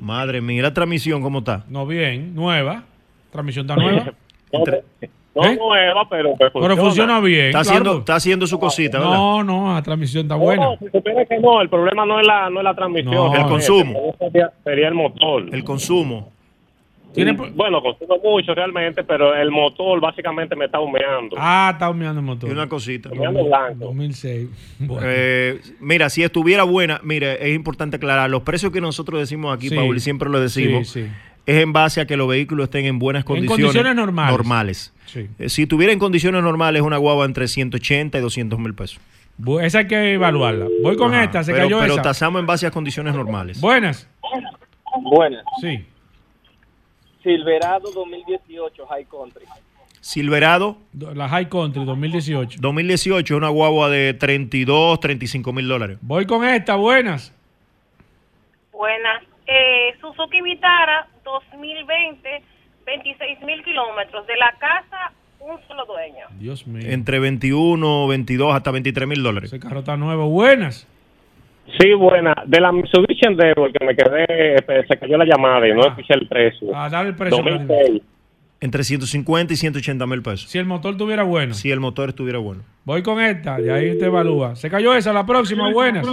Madre 0.00 0.40
mía, 0.40 0.62
la 0.62 0.74
transmisión, 0.74 1.22
¿cómo 1.22 1.40
está? 1.40 1.64
No, 1.68 1.86
bien, 1.86 2.34
nueva. 2.34 2.84
Transmisión 3.30 3.64
está 3.64 3.76
nueva. 3.76 4.12
No 5.34 5.54
nueva, 5.54 6.06
pero, 6.10 6.34
pues, 6.36 6.50
Pero 6.52 6.76
funciona 6.76 7.18
bien. 7.20 7.46
Está 7.46 7.62
claro. 7.62 7.70
haciendo, 7.70 7.98
está 8.00 8.14
haciendo 8.16 8.46
su 8.46 8.58
cosita, 8.58 8.98
¿verdad? 8.98 9.14
No, 9.14 9.42
no, 9.42 9.74
la 9.74 9.82
transmisión 9.82 10.24
está 10.24 10.34
buena. 10.34 10.62
No, 10.62 10.76
si 10.76 10.90
supiera 10.90 11.24
que 11.24 11.38
no, 11.38 11.62
el 11.62 11.70
problema 11.70 12.04
no 12.04 12.20
es 12.20 12.26
la, 12.26 12.50
no 12.50 12.60
es 12.60 12.64
la 12.64 12.74
transmisión. 12.74 13.14
No, 13.14 13.34
el 13.34 13.46
consumo. 13.46 14.14
Sería, 14.18 14.52
sería 14.62 14.88
el 14.88 14.94
motor. 14.94 15.46
El 15.50 15.64
consumo. 15.64 16.31
Sí, 17.14 17.24
bueno, 17.54 17.82
consumo 17.82 18.18
mucho 18.24 18.54
realmente, 18.54 19.04
pero 19.04 19.34
el 19.34 19.50
motor 19.50 20.00
básicamente 20.00 20.56
me 20.56 20.64
está 20.66 20.80
humeando. 20.80 21.36
Ah, 21.38 21.70
está 21.74 21.90
humeando 21.90 22.20
el 22.20 22.26
motor. 22.26 22.48
Y 22.48 22.52
una 22.52 22.68
cosita. 22.68 23.10
Humeando 23.10 23.44
blanco. 23.44 23.84
2006. 23.86 24.48
Bueno. 24.78 25.06
Eh, 25.10 25.60
mira, 25.80 26.08
si 26.10 26.22
estuviera 26.22 26.62
buena, 26.64 27.00
mire, 27.02 27.46
es 27.48 27.54
importante 27.54 27.96
aclarar, 27.96 28.30
los 28.30 28.42
precios 28.42 28.72
que 28.72 28.80
nosotros 28.80 29.20
decimos 29.20 29.54
aquí, 29.54 29.68
Sí. 29.68 29.74
Paul, 29.74 29.96
y 29.96 30.00
siempre 30.00 30.30
lo 30.30 30.40
decimos, 30.40 30.88
Sí, 30.88 31.02
sí. 31.04 31.10
es 31.46 31.62
en 31.62 31.72
base 31.72 32.00
a 32.00 32.06
que 32.06 32.16
los 32.16 32.28
vehículos 32.28 32.64
estén 32.64 32.86
en 32.86 32.98
buenas 32.98 33.24
condiciones. 33.24 33.62
condiciones 33.64 33.94
normales. 33.94 34.32
normales. 34.32 34.94
Sí. 35.06 35.28
Eh, 35.38 35.48
si 35.50 35.66
tuviera 35.66 35.92
en 35.92 35.98
condiciones 35.98 36.42
normales, 36.42 36.80
una 36.82 36.96
guagua 36.96 37.26
entre 37.26 37.46
180 37.48 38.18
y 38.18 38.20
200 38.22 38.58
mil 38.58 38.74
pesos. 38.74 39.00
Bu- 39.38 39.62
Esa 39.62 39.80
hay 39.80 39.86
que 39.86 40.12
evaluarla. 40.14 40.66
Voy 40.82 40.96
con 40.96 41.12
Ajá, 41.12 41.24
esta, 41.24 41.42
se 41.42 41.52
pero, 41.52 41.64
cayó 41.64 41.78
pero 41.80 41.92
esa. 41.94 42.02
tasamos 42.02 42.40
en 42.40 42.46
base 42.46 42.66
a 42.66 42.70
condiciones 42.70 43.14
normales. 43.14 43.60
Buenas. 43.60 44.08
Buenas. 45.02 45.42
Sí. 45.60 45.84
Silverado 47.22 47.90
2018 47.92 48.86
High 48.86 49.06
Country. 49.06 49.44
Silverado. 50.00 50.78
La 50.92 51.28
High 51.28 51.48
Country 51.48 51.84
2018. 51.84 52.58
2018 52.60 53.36
una 53.36 53.48
guagua 53.48 53.88
de 53.88 54.14
32, 54.14 54.98
35 55.00 55.52
mil 55.52 55.68
dólares. 55.68 55.98
Voy 56.00 56.26
con 56.26 56.44
esta, 56.44 56.74
buenas. 56.74 57.32
Buenas. 58.72 59.22
Eh, 59.46 59.94
Suzuki 60.00 60.40
Vitara 60.42 61.06
2020, 61.24 62.42
26 62.84 63.42
mil 63.42 63.62
kilómetros. 63.62 64.26
De 64.26 64.36
la 64.36 64.52
casa, 64.58 65.12
un 65.38 65.58
solo 65.68 65.84
dueño. 65.86 66.26
Dios 66.38 66.66
mío. 66.66 66.82
Entre 66.90 67.20
21, 67.20 68.08
22 68.08 68.54
hasta 68.54 68.70
23 68.72 69.08
mil 69.08 69.22
dólares. 69.22 69.52
Ese 69.52 69.60
carro 69.60 69.80
está 69.80 69.96
nuevo. 69.96 70.28
Buenas. 70.28 70.88
Sí, 71.78 71.92
buena. 71.94 72.34
De 72.46 72.60
la 72.60 72.72
Mitsubishi 72.72 73.26
Endeavor, 73.26 73.72
que 73.72 73.84
me 73.84 73.96
quedé, 73.96 74.24
eh, 74.28 74.84
se 74.88 74.98
cayó 74.98 75.16
la 75.16 75.24
llamada 75.24 75.66
y 75.66 75.72
no 75.72 75.86
escuché 75.86 76.14
el 76.14 76.28
precio. 76.28 76.68
Ah, 76.74 76.88
dale 76.90 77.10
el 77.10 77.14
precio. 77.14 77.42
2006. 77.42 78.02
Entre 78.60 78.84
150 78.84 79.52
y 79.52 79.56
180 79.56 80.06
mil 80.06 80.22
pesos. 80.22 80.48
Si 80.48 80.58
el 80.58 80.66
motor 80.66 80.96
tuviera 80.96 81.24
bueno. 81.24 81.54
Si 81.54 81.70
el 81.70 81.80
motor 81.80 82.10
estuviera 82.10 82.38
bueno. 82.38 82.62
Voy 82.84 83.02
con 83.02 83.20
esta, 83.20 83.60
y 83.60 83.68
ahí 83.68 83.98
te 83.98 84.06
evalúa. 84.06 84.54
Se 84.54 84.70
cayó 84.70 84.94
esa, 84.94 85.12
la 85.12 85.26
próxima, 85.26 85.72
buenas. 85.72 86.06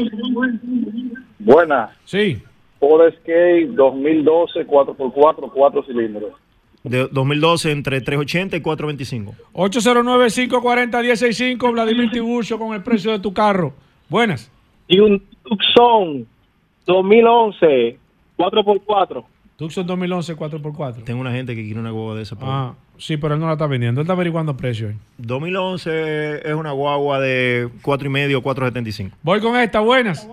Buena. 1.38 1.92
Sí. 2.06 2.42
Ford 2.80 3.08
Escape 3.08 3.68
2012 3.72 4.66
4x4, 4.66 5.52
4 5.54 5.84
cilindros. 5.84 6.32
De 6.84 7.08
2012 7.12 7.72
entre 7.72 8.02
380 8.02 8.58
y 8.58 8.62
425. 8.62 9.36
809-540-165, 9.54 11.72
Vladimir 11.72 12.10
Tiburcio 12.10 12.58
con 12.58 12.74
el 12.74 12.82
precio 12.82 13.12
de 13.12 13.20
tu 13.20 13.32
carro. 13.34 13.74
Buenas. 14.08 14.52
Y 14.88 15.00
un 15.00 15.22
Tucson 15.50 16.28
2011 16.86 17.98
4x4. 18.38 19.26
Tucson 19.58 19.86
2011 19.86 20.36
4x4. 20.36 21.04
Tengo 21.04 21.20
una 21.22 21.32
gente 21.32 21.56
que 21.56 21.64
quiere 21.64 21.80
una 21.80 21.92
guagua 21.92 22.16
de 22.16 22.22
esa. 22.24 22.38
Ah, 22.42 22.76
sí, 22.98 23.18
pero 23.18 23.34
él 23.34 23.40
no 23.42 23.48
la 23.48 23.54
está 23.54 23.68
vendiendo. 23.68 24.00
Él 24.00 24.06
está 24.06 24.14
averiguando 24.14 24.56
precios. 24.56 24.94
2011 25.18 26.50
es 26.50 26.54
una 26.54 26.72
guagua 26.72 27.20
de 27.20 27.70
4 27.82 28.08
y 28.08 28.12
medio, 28.12 28.42
475. 28.42 29.18
Voy 29.22 29.42
con 29.42 29.58
esta, 29.58 29.82
buenas. 29.82 30.30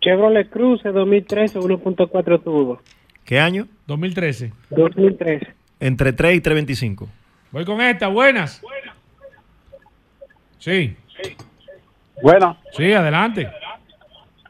Chevrolet 0.00 0.50
Cruze 0.50 0.90
2013 0.90 1.60
1.4 1.60 2.42
turbo. 2.42 2.80
¿Qué 3.24 3.38
año? 3.38 3.68
2013. 3.86 4.52
2013. 4.70 5.46
Entre 5.80 6.12
3 6.12 6.36
y 6.36 6.40
325. 6.40 7.08
Voy 7.52 7.64
con 7.64 7.80
esta, 7.80 8.08
buenas. 8.08 8.62
Sí. 10.58 10.96
Buena. 12.20 12.56
Sí, 12.72 12.92
adelante. 12.92 13.48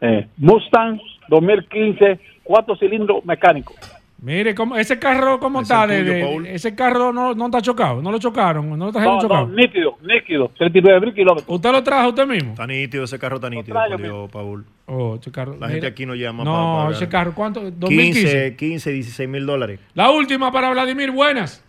Eh, 0.00 0.26
Mustang 0.38 0.98
2015, 1.28 2.18
4 2.42 2.76
cilindros 2.76 3.24
mecánicos. 3.24 3.76
Mire, 4.24 4.54
¿cómo, 4.54 4.76
ese 4.76 5.00
carro, 5.00 5.40
¿cómo 5.40 5.62
está? 5.62 5.84
Tuyo, 5.84 6.04
de- 6.04 6.54
ese 6.54 6.76
carro 6.76 7.12
no, 7.12 7.34
no 7.34 7.46
está 7.46 7.60
chocado, 7.60 8.00
no 8.00 8.12
lo 8.12 8.18
chocaron, 8.20 8.68
no 8.78 8.86
lo 8.86 8.92
trajeron 8.92 9.16
No, 9.16 9.20
chocado. 9.22 9.46
no, 9.48 9.52
nítido, 9.56 9.96
nítido, 10.00 10.48
39 10.56 11.00
mil 11.00 11.12
kilómetros. 11.12 11.44
¿Usted 11.48 11.72
lo 11.72 11.82
trajo 11.82 12.10
usted 12.10 12.26
mismo? 12.28 12.52
Está 12.52 12.64
nítido, 12.68 13.02
ese 13.02 13.18
carro 13.18 13.36
está 13.36 13.50
nítido, 13.50 13.74
por 13.74 14.00
Dios, 14.00 14.30
Paul. 14.30 14.64
Oh, 14.86 15.16
ese 15.20 15.32
carro. 15.32 15.56
La 15.58 15.68
gente 15.68 15.88
aquí 15.88 16.06
no 16.06 16.14
llama 16.14 16.44
No, 16.44 16.52
para 16.52 16.76
pagar. 16.76 16.92
ese 16.92 17.08
carro, 17.08 17.32
¿cuánto? 17.34 17.62
2015. 17.72 18.20
15, 18.20 18.56
15, 18.56 18.92
16 18.92 19.28
mil 19.28 19.44
dólares. 19.44 19.80
La 19.94 20.10
última 20.12 20.52
para 20.52 20.70
Vladimir, 20.70 21.10
buenas. 21.10 21.64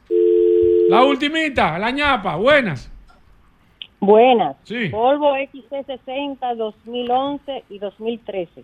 La 0.90 1.04
ultimita, 1.04 1.80
la 1.80 1.90
ñapa, 1.90 2.36
buenas. 2.36 2.92
Buenas. 4.06 4.56
Sí. 4.64 4.90
Volvo 4.90 5.36
XC60 5.36 6.56
2011 6.56 7.64
y 7.70 7.80
2013. 7.80 8.64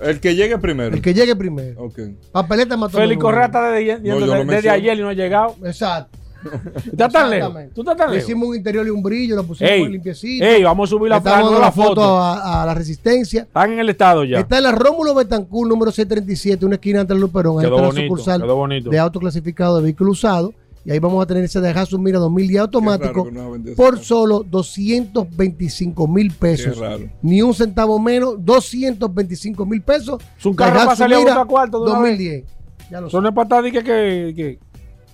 El 0.00 0.20
que 0.20 0.34
llegue 0.36 0.56
primero. 0.58 0.94
el 0.94 1.02
que 1.02 1.12
llegue 1.12 1.34
primero. 1.34 1.82
Ok. 1.84 1.98
Papeleta 2.30 2.76
mató. 2.76 2.98
Félix 2.98 3.20
Correa 3.20 3.46
está 3.46 3.70
desde, 3.72 3.98
No, 4.00 4.20
desde 4.20 4.44
menciono. 4.44 4.74
ayer 4.76 4.98
y 4.98 5.02
no 5.02 5.08
ha 5.08 5.12
llegado. 5.14 5.56
Exacto. 5.64 6.17
¿Tú 6.42 6.90
estás 6.92 7.12
tan 7.12 7.30
lejos? 7.30 7.52
¿Tú 7.74 7.80
estás 7.80 7.96
tan 7.96 8.10
Le 8.10 8.16
lejos? 8.16 8.28
hicimos 8.30 8.48
un 8.48 8.56
interior 8.56 8.86
y 8.86 8.90
un 8.90 9.02
brillo, 9.02 9.36
lo 9.36 9.44
pusimos 9.44 9.70
Ey, 9.72 9.80
muy 9.80 9.92
limpiecito. 9.92 10.44
ey, 10.44 10.62
vamos 10.62 10.88
a 10.88 10.90
subir 10.90 11.10
la, 11.10 11.20
la 11.20 11.40
la 11.42 11.72
foto 11.72 11.88
foto. 11.88 12.18
a, 12.18 12.62
a 12.62 12.66
la 12.66 12.74
resistencia. 12.74 13.42
Están 13.42 13.72
en 13.72 13.78
el 13.80 13.88
estado 13.88 14.24
ya. 14.24 14.38
Está 14.40 14.58
en 14.58 14.64
la 14.64 14.72
Rómulo 14.72 15.14
Betancourt, 15.14 15.68
número 15.68 15.90
637, 15.90 16.64
una 16.64 16.76
esquina 16.76 17.00
ante 17.00 17.14
el 17.14 17.20
Luperón. 17.20 17.58
Ahí 17.58 17.64
está 17.66 17.76
la 17.80 17.86
bonito, 17.88 18.02
sucursal 18.06 18.42
quedó 18.42 18.56
bonito. 18.56 18.90
de 18.90 18.98
auto 18.98 19.18
clasificado 19.20 19.76
de 19.78 19.82
vehículo 19.82 20.12
usado. 20.12 20.52
Y 20.84 20.90
ahí 20.90 21.00
vamos 21.00 21.22
a 21.22 21.26
tener 21.26 21.44
ese 21.44 21.60
Daihatsu 21.60 21.98
Mira 21.98 22.18
2010 22.18 22.60
automático 22.62 23.28
no 23.30 23.52
por 23.76 23.98
solo 23.98 24.42
225 24.48 26.08
mil 26.08 26.30
pesos. 26.32 26.78
Ni 27.20 27.42
un 27.42 27.52
centavo 27.52 27.98
menos, 27.98 28.36
225 28.38 29.66
mil 29.66 29.82
pesos. 29.82 30.22
Es 30.38 30.46
un 30.46 30.54
carro 30.54 30.74
Daihatsu 30.78 30.86
para 30.86 30.96
salir 30.96 31.28
a 31.30 31.44
cuarto 31.44 31.78
de 31.84 31.90
una 31.90 31.98
2010. 32.00 32.44
Ya 32.90 33.00
lo 33.02 33.10
Son 33.10 33.22
de 33.24 33.32
patadi 33.32 33.70
que, 33.70 33.82
que, 33.84 34.32
que- 34.34 34.58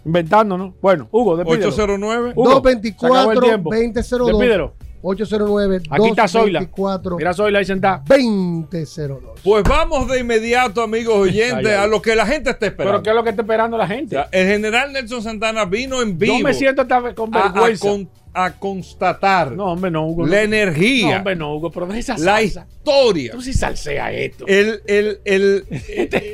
Inventando, 0.05 0.59
¿no? 0.59 0.75
Bueno, 0.81 1.09
Hugo, 1.11 1.37
despídelo. 1.37 1.69
809 1.69 2.33
Hugo, 2.37 2.45
se 2.45 2.57
acabó 2.61 3.33
el 3.33 3.39
224 3.39 3.41
tiempo. 3.43 3.71
2002 3.71 4.27
Despídelo. 4.27 4.75
809 5.07 5.83
Aquí 5.91 6.09
está 6.09 6.27
Zoila. 6.27 6.61
224 6.61 7.17
Mira 7.19 7.35
Zoila 7.35 7.59
ahí 7.59 7.65
sentada. 7.65 8.03
2002 8.07 9.41
Pues 9.43 9.63
vamos 9.65 10.09
de 10.09 10.21
inmediato, 10.21 10.83
amigos 10.83 11.15
oyentes, 11.15 11.67
a 11.77 11.87
lo 11.87 12.01
que 12.01 12.17
la 12.17 12.27
gente 12.27 12.51
está 12.51 12.67
esperando. 12.67 12.93
Pero 12.99 13.03
¿qué 13.03 13.11
es 13.11 13.17
lo 13.17 13.23
que 13.25 13.31
está 13.31 13.43
esperando 13.43 13.77
la 13.77 13.87
gente? 13.87 14.17
El 14.33 14.47
general 14.49 14.93
Nelson 14.93 15.23
Santana 15.23 15.65
vino 15.67 16.01
en 16.03 16.19
vivo. 16.19 16.39
Yo 16.39 16.45
me 16.45 16.55
siento 16.55 16.83
hasta 16.83 17.15
con 17.15 17.35
a- 17.37 17.41
a 17.41 17.53
vergüenza. 17.53 17.89
con- 17.89 18.09
a 18.37 18.51
constatar 18.51 19.53
No, 19.53 19.67
hombre, 19.67 19.93
no, 19.93 20.09
Hugo. 20.09 20.27
la 20.27 20.39
no. 20.39 20.43
energía, 20.43 21.09
No, 21.13 21.17
hombre, 21.19 21.37
no, 21.37 21.55
Hugo, 21.55 21.71
pero 21.71 21.87
de 21.87 22.01
esa 22.01 22.15
la 22.19 22.39
salsa. 22.39 22.67
historia, 22.69 23.31
Tú 23.31 23.41
sí 23.41 23.53
salsea 23.53 24.11
esto. 24.13 24.45
el, 24.49 24.81
el, 24.87 25.21
el, 25.25 25.65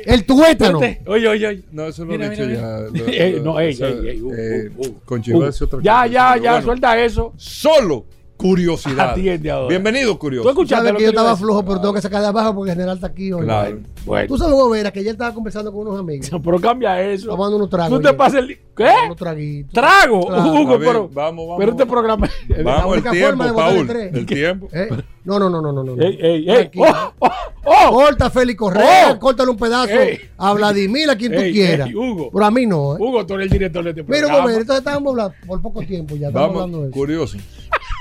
El 0.07 0.25
tuétano. 0.25 0.81
Espérate. 0.81 1.07
Oye, 1.07 1.27
oye, 1.27 1.47
oye. 1.47 1.63
No, 1.71 1.85
eso 1.85 2.03
lo 2.03 2.13
Mira, 2.13 2.25
he 2.25 2.29
dicho 2.31 2.45
mira, 2.47 2.59
ya. 2.59 2.89
mira. 2.91 3.05
Lo- 3.05 3.11
Eh, 3.13 3.31
lo- 3.37 3.43
no, 3.43 3.59
ey, 3.59 3.77
ey, 3.79 4.07
ey. 4.07 4.69
Con 5.05 5.19
otra 5.19 5.51
Ya, 5.83 6.01
cosa, 6.01 6.07
ya, 6.07 6.37
ya, 6.37 6.51
bueno, 6.53 6.61
suelta 6.65 6.99
eso. 6.99 7.33
Solo 7.37 8.05
curiosidad. 8.41 9.11
Atiende 9.11 9.51
ahora. 9.51 9.67
Bienvenido, 9.69 10.13
Tú 10.13 10.19
curioso. 10.19 10.49
escuchaste 10.49 10.75
Sabes 10.77 10.93
lo 10.93 10.97
que 10.97 11.03
yo 11.03 11.09
estaba 11.09 11.35
flojo, 11.37 11.63
pero 11.63 11.79
tengo 11.81 11.93
que 11.93 12.01
sacar 12.01 12.21
de 12.21 12.27
abajo 12.27 12.55
porque 12.55 12.71
el 12.71 12.75
general 12.77 12.95
está 12.97 13.07
aquí 13.07 13.31
hoy. 13.31 13.43
Claro. 13.45 13.79
Bueno, 14.05 14.27
Tú 14.27 14.37
sabes, 14.37 14.53
Hugo 14.53 14.69
Vera, 14.69 14.91
que 14.91 14.99
ayer 14.99 15.11
estaba 15.11 15.33
conversando 15.33 15.71
con 15.71 15.81
unos 15.87 15.99
amigos. 15.99 16.29
pero 16.43 16.59
cambia 16.59 17.01
eso. 17.01 17.27
Tomando 17.29 17.55
unos 17.57 17.69
tragos. 17.69 17.99
Tú 18.01 18.07
te 18.07 18.13
pasas 18.13 18.39
el. 18.39 18.57
¿Qué? 18.75 18.87
Unos 19.05 19.17
traguitos. 19.17 19.73
Trago, 19.73 20.25
Claro. 20.27 20.51
Hugo, 20.53 20.77
bien, 20.79 20.91
pero. 20.91 21.09
vamos, 21.09 21.45
vamos. 21.45 21.55
Pero 21.59 21.71
este 21.71 21.85
programa. 21.85 22.29
La 22.47 22.63
Vamos, 22.63 22.85
el 22.85 22.91
única 22.93 23.11
tiempo, 23.11 23.27
forma 23.29 23.45
de 23.45 23.51
botar 23.51 23.69
el 23.69 23.75
Paul. 23.75 23.87
tres. 23.87 24.13
El 24.13 24.25
tiempo. 24.25 24.67
¿Eh? 24.71 24.89
No, 25.23 25.37
no, 25.39 25.49
no, 25.49 25.61
no, 25.61 25.71
no. 25.71 25.83
no. 25.83 26.01
Ey, 26.01 26.17
ey, 26.19 26.49
ey. 26.49 26.71
Oh, 26.77 27.13
oh, 27.19 27.29
oh. 27.65 27.91
Corta 27.91 28.29
Félix 28.31 28.57
Correa, 28.57 29.11
Oh. 29.13 29.19
córtale 29.19 29.51
un 29.51 29.57
pedazo 29.57 29.91
Ey. 29.93 30.19
a 30.37 30.53
Vladimir, 30.53 31.09
a 31.11 31.15
quien 31.15 31.31
tú 31.33 31.41
quieras. 31.51 31.89
ey, 31.89 31.95
Hugo. 31.95 32.29
Pero 32.33 32.45
a 32.45 32.49
mí 32.51 32.65
no. 32.65 32.93
¿eh? 32.95 32.97
Hugo, 32.99 33.23
tú 33.25 33.35
eres 33.35 33.45
el 33.47 33.51
director 33.51 33.83
de 33.83 33.91
este 33.91 34.01
Mira, 34.03 34.13
programa. 34.19 34.37
Hugo 34.39 34.47
Vera, 34.47 34.61
entonces 34.61 34.79
estábamos 34.79 35.11
hablando 35.11 35.33
por 35.45 35.61
poco 35.61 35.81
tiempo 35.81 36.15
ya. 36.15 36.27
Estamos 36.29 36.49
hablando 36.49 36.77
de 36.79 36.83
Vamos, 36.85 36.91
eso. 36.95 36.99
curioso. 36.99 37.37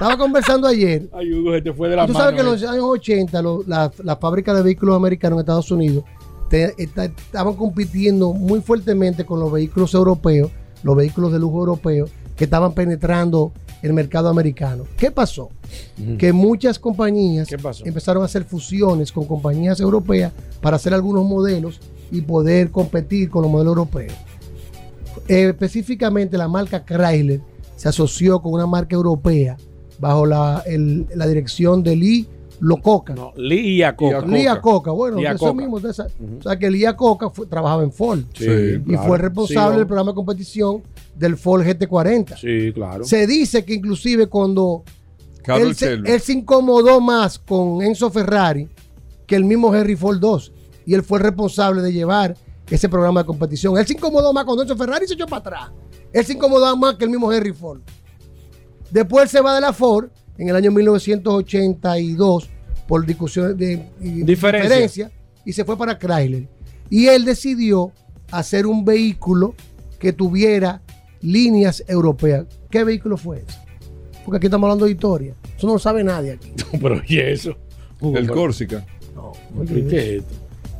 Estaba 0.00 0.16
conversando 0.16 0.66
ayer. 0.66 1.02
Ay, 1.12 1.30
Hugo, 1.34 1.52
se 1.52 1.60
te 1.60 1.72
fue 1.74 1.90
de 1.90 1.96
la 1.96 2.06
Tú 2.06 2.14
mano. 2.14 2.24
sabes 2.24 2.34
que 2.36 2.40
en 2.40 2.46
eh. 2.46 2.50
los 2.52 2.62
años 2.64 2.84
80 2.84 3.42
lo- 3.42 3.64
la, 3.66 3.92
la 4.02 4.16
fábrica 4.16 4.54
de 4.54 4.62
vehículos 4.62 4.96
americanos 4.96 5.36
en 5.36 5.40
Estados 5.40 5.70
Unidos 5.70 5.89
te- 6.50 6.74
estaban 6.82 7.54
compitiendo 7.54 8.34
muy 8.34 8.60
fuertemente 8.60 9.24
con 9.24 9.40
los 9.40 9.50
vehículos 9.50 9.94
europeos, 9.94 10.50
los 10.82 10.94
vehículos 10.96 11.32
de 11.32 11.38
lujo 11.38 11.60
europeos 11.60 12.10
que 12.36 12.44
estaban 12.44 12.72
penetrando 12.74 13.52
el 13.82 13.92
mercado 13.94 14.28
americano. 14.28 14.84
¿Qué 14.98 15.10
pasó? 15.10 15.48
Que 16.18 16.32
muchas 16.34 16.78
compañías 16.78 17.48
empezaron 17.88 18.22
a 18.22 18.26
hacer 18.26 18.44
fusiones 18.44 19.10
con 19.12 19.24
compañías 19.24 19.80
europeas 19.80 20.32
para 20.60 20.76
hacer 20.76 20.92
algunos 20.92 21.24
modelos 21.24 21.80
y 22.10 22.20
poder 22.22 22.70
competir 22.70 23.30
con 23.30 23.42
los 23.42 23.50
modelos 23.50 23.70
europeos. 23.72 24.12
Eh, 25.28 25.48
específicamente 25.48 26.36
la 26.36 26.48
marca 26.48 26.84
Chrysler 26.84 27.40
se 27.76 27.88
asoció 27.88 28.40
con 28.42 28.52
una 28.52 28.66
marca 28.66 28.94
europea 28.96 29.56
bajo 29.98 30.26
la, 30.26 30.62
el- 30.66 31.06
la 31.14 31.26
dirección 31.26 31.82
de 31.82 31.96
Lee 31.96 32.28
Lococa. 32.60 33.14
No, 33.14 33.32
Lee 33.36 33.76
y 33.76 33.82
Acoca. 33.82 34.20
Lee 34.20 34.42
Iacocca, 34.42 34.90
bueno, 34.90 35.16
de 35.16 35.22
eso 35.22 35.32
Iacocca. 35.32 35.52
mismo. 35.54 35.80
de 35.80 35.90
esa- 35.90 36.06
O 36.38 36.42
sea 36.42 36.58
que 36.58 36.70
Iacocca 36.70 37.30
fue- 37.30 37.46
trabajaba 37.46 37.82
en 37.82 37.90
Ford 37.92 38.20
Sí, 38.34 38.44
y 38.44 38.80
claro. 38.80 39.06
fue 39.08 39.18
responsable 39.18 39.72
Sí, 39.72 39.78
del 39.78 39.86
programa 39.86 40.10
de 40.12 40.14
competición 40.14 40.82
del 41.16 41.36
Ford 41.36 41.62
GT40. 41.62 42.36
Sí, 42.36 42.72
claro. 42.74 43.04
Se 43.04 43.26
dice 43.26 43.64
que 43.64 43.74
inclusive 43.74 44.26
cuando 44.26 44.84
él 45.46 45.74
se, 45.74 45.94
él 45.94 46.20
se 46.20 46.32
incomodó 46.34 47.00
más 47.00 47.38
con 47.38 47.82
Enzo 47.82 48.10
Ferrari 48.10 48.68
que 49.26 49.36
el 49.36 49.44
mismo 49.44 49.74
Henry 49.74 49.96
Ford 49.96 50.18
2 50.18 50.52
y 50.86 50.94
él 50.94 51.02
fue 51.02 51.18
el 51.18 51.24
responsable 51.24 51.82
de 51.82 51.92
llevar 51.92 52.36
ese 52.68 52.88
programa 52.88 53.20
de 53.20 53.26
competición. 53.26 53.76
Él 53.78 53.86
se 53.86 53.94
incomodó 53.94 54.32
más 54.32 54.44
cuando 54.44 54.62
Enzo 54.62 54.76
Ferrari 54.76 55.06
se 55.06 55.14
echó 55.14 55.26
para 55.26 55.40
atrás. 55.40 55.70
Él 56.12 56.24
se 56.24 56.34
incomodó 56.34 56.76
más 56.76 56.96
que 56.96 57.04
el 57.04 57.10
mismo 57.10 57.32
Henry 57.32 57.52
Ford. 57.52 57.80
Después 58.90 59.24
él 59.24 59.28
se 59.28 59.40
va 59.40 59.54
de 59.54 59.60
la 59.60 59.72
Ford 59.72 60.08
en 60.40 60.48
el 60.48 60.56
año 60.56 60.70
1982 60.72 62.48
por 62.88 63.06
discusiones 63.06 63.56
de 63.56 63.86
y 64.00 64.22
Diferencia. 64.22 64.62
diferencia, 64.68 65.10
y 65.44 65.52
se 65.52 65.64
fue 65.64 65.76
para 65.76 65.98
Chrysler. 65.98 66.48
Y 66.88 67.06
él 67.06 67.24
decidió 67.24 67.92
hacer 68.32 68.66
un 68.66 68.84
vehículo 68.84 69.54
que 69.98 70.12
tuviera 70.12 70.82
líneas 71.20 71.84
europeas. 71.86 72.46
¿Qué 72.70 72.82
vehículo 72.84 73.16
fue 73.16 73.44
ese? 73.46 73.58
Porque 74.24 74.38
aquí 74.38 74.46
estamos 74.46 74.66
hablando 74.66 74.86
de 74.86 74.92
historia. 74.92 75.34
Eso 75.56 75.66
no 75.66 75.74
lo 75.74 75.78
sabe 75.78 76.02
nadie 76.02 76.32
aquí. 76.32 76.52
Pero 76.80 76.96
oye 76.96 77.32
eso. 77.32 77.56
Hugo, 78.00 78.16
El 78.16 78.24
pero- 78.26 78.34
Córsica. 78.34 78.84
¿Y 79.62 79.84
qué 79.84 79.98
es 80.16 80.22
esto? 80.22 80.34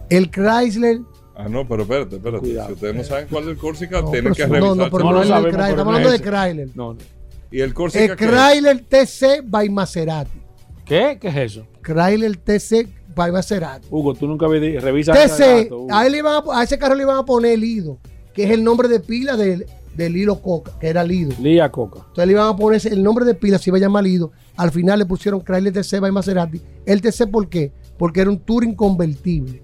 El 0.09 0.31
Chrysler. 0.31 1.01
Ah, 1.37 1.49
no, 1.49 1.67
pero 1.67 1.83
espérate, 1.83 2.17
espérate. 2.17 2.41
Cuidado. 2.41 2.67
Si 2.69 2.73
ustedes 2.75 2.95
no 2.97 3.05
saben 3.05 3.27
cuál 3.31 3.45
es 3.45 3.51
el 3.51 3.57
Córsica, 3.57 4.01
No, 4.03 4.11
tienen 4.11 4.33
que 4.35 4.43
eso- 4.43 4.49
no, 4.53 4.55
revisar. 4.55 4.77
no, 4.77 4.91
pero 4.91 5.05
No 5.05 5.13
no 5.13 5.23
el 5.23 5.29
Chrysler. 5.29 5.71
Estamos 5.71 5.77
no 5.77 5.81
hablando 5.91 6.11
de. 6.11 6.19
Chrysler. 6.19 6.69
No, 6.77 6.95
no. 6.95 6.99
Y 7.51 7.61
el 7.61 7.75
Córsica. 7.75 8.05
El 8.05 8.17
¿qué 8.17 8.25
es? 8.25 8.31
Chrysler 8.31 8.81
TC 8.85 9.43
by 9.45 9.69
Maserati. 9.69 10.39
¿Qué? 10.85 11.19
¿Qué 11.21 11.29
es 11.29 11.37
eso? 11.37 11.67
Chrysler 11.83 12.37
TC 12.37 12.89
by 13.15 13.33
Maserati. 13.33 13.87
Hugo, 13.91 14.15
tú 14.15 14.27
nunca 14.27 14.47
vi- 14.49 14.79
revisas 14.79 15.17
TC, 15.17 15.69
Hugo. 15.73 15.87
a, 15.91 16.07
él 16.07 16.13
le 16.13 16.19
iban 16.19 16.43
a, 16.49 16.59
a 16.61 16.63
ese 16.63 16.79
carro 16.79 16.95
le 16.95 17.03
iban 17.03 17.17
a 17.19 17.25
poner 17.25 17.59
Lido, 17.59 17.99
que 18.35 18.45
es 18.45 18.51
el 18.51 18.63
nombre 18.63 18.89
de 18.89 19.01
pila 19.01 19.37
del, 19.37 19.67
del 19.97 20.13
Lilo 20.13 20.41
Coca, 20.41 20.73
que 20.81 20.89
era 20.89 21.03
Lido. 21.05 21.33
Lee 21.41 21.55
y 21.55 21.61
Acoca. 21.61 21.99
Entonces 22.01 22.27
le 22.27 22.33
iban 22.33 22.49
a 22.49 22.57
poner 22.57 22.77
ese- 22.79 22.89
el 22.91 23.03
nombre 23.03 23.25
de 23.25 23.35
pila, 23.35 23.59
se 23.59 23.71
iba 23.71 23.79
a 23.79 23.81
llamar 23.81 24.05
Lido. 24.05 24.31
Al 24.57 24.71
final 24.71 24.99
le 24.99 25.07
pusieron 25.07 25.41
Chrysler 25.41 25.73
TC 25.73 26.01
by 26.01 26.13
Maserati. 26.13 26.61
El 26.87 27.01
TC, 27.03 27.27
¿por 27.27 27.49
qué? 27.49 27.73
Porque 27.99 28.21
era 28.21 28.31
un 28.31 28.39
Touring 28.39 28.75
convertible. 28.75 29.63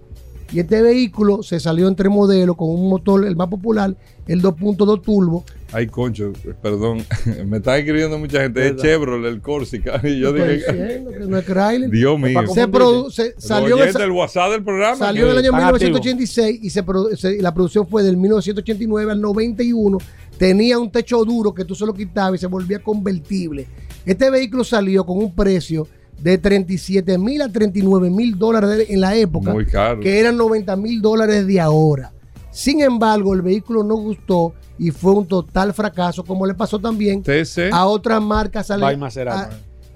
Y 0.53 0.61
este 0.61 0.81
vehículo 0.81 1.43
se 1.43 1.59
salió 1.59 1.89
entre 1.89 2.09
modelos 2.09 2.57
con 2.57 2.69
un 2.71 2.89
motor, 2.89 3.25
el 3.27 3.35
más 3.35 3.49
popular, 3.49 3.97
el 4.29 4.43
2.2 4.43 5.03
turbo. 5.03 5.45
Ay, 5.77 5.89
concho, 5.89 6.33
perdón. 6.63 7.05
Me 7.47 7.59
están 7.59 7.79
escribiendo 7.79 8.19
mucha 8.19 8.41
gente. 8.41 8.67
Es. 8.67 8.77
Chevrolet 8.77 9.31
el 9.31 9.43
Córsica. 9.43 10.01
Y 10.03 10.19
yo 10.21 10.33
dije, 10.33 10.55
diciendo 10.55 11.11
que 11.11 11.19
no 11.27 11.37
es 11.37 11.45
Chrysler. 11.45 11.91
Dios 11.91 12.19
mío. 12.19 12.41
Se, 12.55 12.67
produ- 12.67 13.11
se- 13.11 13.35
salió 13.39 13.77
el, 13.83 14.11
WhatsApp 14.11 14.53
del 14.53 14.65
programa. 14.65 14.97
Salió 14.97 15.27
en 15.27 15.33
el 15.33 15.39
año 15.39 15.45
Están 15.51 15.61
1986 15.75 16.61
y 16.63 16.71
se 16.71 16.83
produ- 16.83 17.15
se- 17.15 17.37
y 17.37 17.41
la 17.41 17.53
producción 17.53 17.87
fue 17.87 18.03
del 18.03 18.17
1989 18.17 19.13
al 19.13 19.21
91. 19.21 19.99
Tenía 20.39 20.79
un 20.79 20.91
techo 20.91 21.23
duro 21.27 21.53
que 21.53 21.67
tú 21.67 21.75
solo 21.75 21.93
quitabas 21.93 22.37
y 22.37 22.39
se 22.39 22.47
volvía 22.47 22.79
convertible. 22.83 23.67
Este 24.07 24.31
vehículo 24.31 24.65
salió 24.65 25.05
con 25.05 25.19
un 25.19 25.35
precio 25.35 25.87
de 26.19 26.39
37 26.39 27.19
mil 27.19 27.43
a 27.43 27.53
39 27.53 28.09
mil 28.09 28.39
dólares 28.39 28.87
en 28.89 29.01
la 29.03 29.15
época, 29.15 29.53
Muy 29.53 29.67
caro. 29.67 30.01
que 30.01 30.19
eran 30.19 30.39
90 30.39 30.75
mil 30.77 31.03
dólares 31.03 31.47
de 31.47 31.61
ahora. 31.61 32.13
Sin 32.57 32.81
embargo, 32.81 33.35
el 33.35 33.43
vehículo 33.43 33.83
no 33.85 33.97
gustó 33.97 34.55
y 34.79 34.91
fue 34.91 35.13
un 35.13 35.27
total 35.27 35.75
fracaso, 35.75 36.25
como 36.25 36.47
le 36.47 36.55
pasó 36.55 36.79
también 36.79 37.23
TC. 37.23 37.71
a 37.71 37.85
otras 37.87 38.23
marcas 38.23 38.71
a, 38.71 39.51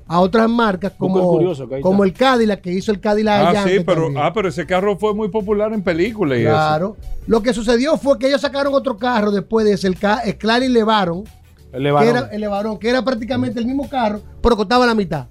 a 0.07 0.21
otras 0.21 0.51
marcas 0.51 0.93
como, 0.99 1.27
curioso, 1.27 1.67
que 1.67 1.81
el 2.05 2.13
Cadillac 2.13 2.61
que 2.61 2.71
hizo 2.73 2.93
el 2.93 3.01
Cadillac 3.01 3.35
Ah, 3.47 3.49
Allante 3.49 3.79
sí, 3.79 3.85
pero, 3.87 4.03
también. 4.05 4.23
ah, 4.25 4.33
pero 4.35 4.49
ese 4.51 4.67
carro 4.67 4.99
fue 4.99 5.15
muy 5.15 5.29
popular 5.29 5.73
en 5.73 5.83
películas 5.83 6.39
y 6.39 6.43
eso. 6.43 6.51
Claro. 6.51 6.97
Lo 7.27 7.41
que 7.43 7.55
sucedió 7.55 7.97
fue 7.97 8.19
que 8.19 8.27
ellos 8.27 8.43
sacaron 8.43 8.75
otro 8.75 8.99
carro 8.99 9.31
después 9.31 9.65
de 9.65 9.73
ese, 9.73 9.87
el, 9.87 9.97
el 10.27 10.37
Clary 10.37 10.69
Levaron, 10.69 11.25
El 11.67 11.71
que 11.73 11.79
Levarón. 11.81 12.09
era, 12.17 12.73
el 12.73 12.79
que 12.79 12.89
era 12.91 13.03
prácticamente 13.03 13.59
el 13.59 13.65
mismo 13.65 13.89
carro, 13.89 14.21
pero 14.43 14.55
costaba 14.55 14.85
la 14.85 14.95
mitad. 14.95 15.29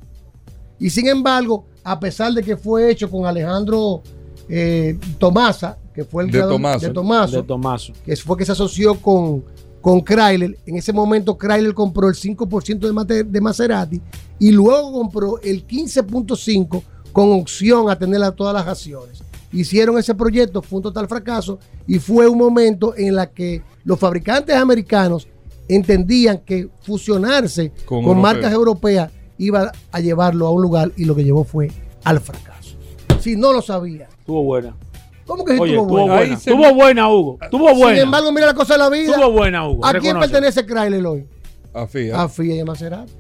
Y 0.80 0.90
sin 0.90 1.08
embargo, 1.08 1.66
a 1.84 2.00
pesar 2.00 2.32
de 2.34 2.42
que 2.42 2.58
fue 2.58 2.90
hecho 2.90 3.08
con 3.12 3.26
Alejandro 3.28 4.02
eh, 4.48 4.98
Tomasa, 5.20 5.78
que 6.00 6.06
fue 6.06 6.24
el 6.24 6.32
De 6.32 6.40
creador- 6.40 6.52
Tomaso. 6.54 6.88
de 6.88 6.94
Tomaso, 6.94 7.36
de 7.36 7.44
Tomaso. 7.44 7.94
que 8.06 8.16
fue 8.16 8.38
que 8.38 8.46
se 8.46 8.54
asoció 8.54 8.96
con, 9.02 9.44
con 9.82 10.02
Chrysler. 10.02 10.58
En 10.66 10.78
ese 10.78 10.94
momento 10.94 11.38
Chrysler 11.38 11.74
compró 11.74 12.08
el 12.08 12.16
5% 12.16 13.06
de, 13.06 13.24
de 13.26 13.42
Maserati 13.42 14.02
y 14.40 14.52
luego 14.52 14.94
compró 14.94 15.42
el 15.42 15.68
15.5% 15.68 16.82
con 17.12 17.34
opción 17.34 17.90
a 17.90 17.98
tener 18.00 18.24
a 18.24 18.32
todas 18.32 18.54
las 18.54 18.66
acciones. 18.68 19.22
Hicieron 19.52 19.98
ese 19.98 20.16
proyecto, 20.16 20.62
fue 20.62 20.78
un 20.78 20.84
total 20.84 21.08
fracaso 21.10 21.60
y 21.86 22.00
fue 22.00 22.28
un 22.30 22.38
momento 22.38 22.94
en 22.96 23.16
la 23.16 23.28
que 23.30 23.62
los 23.84 24.00
fabricantes 24.00 24.56
americanos 24.56 25.28
entendían 25.68 26.38
que 26.40 26.70
fusionarse 26.82 27.74
Con 27.86 28.04
con, 28.06 28.22
marcas 28.22 28.54
europeas 28.54 29.12
iba 29.38 29.72
a 29.92 30.00
llevarlo 30.00 30.48
a 30.48 30.52
un 30.52 30.62
lugar 30.62 30.92
y 30.96 31.04
lo 31.06 31.14
que 31.16 31.24
llevó 31.26 31.44
fue 31.44 31.70
al 32.06 32.20
fracaso. 32.22 32.76
Si 33.20 33.36
no 33.36 33.52
lo 33.52 33.62
sabía. 33.62 34.08
Estuvo 34.20 34.44
buena. 34.44 34.76
¿Cómo 35.30 35.46
que 35.46 35.54
si 35.54 35.60
Oye, 35.60 35.74
estuvo 35.76 36.08
buena. 36.08 36.26
Se- 36.40 36.50
Estuvo 36.50 36.74
buena, 36.74 37.08
Hugo. 37.08 37.38
Estuvo 37.40 37.76
buena. 37.76 37.94
Sin 37.96 38.04
embargo, 38.06 38.32
mira 38.32 38.48
la 38.48 38.54
cosa 38.56 38.74
de 38.74 38.80
la 38.80 38.90
vida. 38.90 39.12
Estuvo 39.12 39.32
buena, 39.32 39.68
Hugo. 39.70 39.86
¿A 39.86 39.92
quién 39.92 40.04
Reconoce. 40.16 40.30
pertenece 40.32 40.66
Chrysler 40.66 41.06
hoy? 41.06 41.26
A 41.74 41.86
Fiat. 41.86 42.16
A 42.20 42.28
Fiat 42.28 42.56
y 42.56 42.60
a 42.62 42.66
Maserati. 42.66 43.14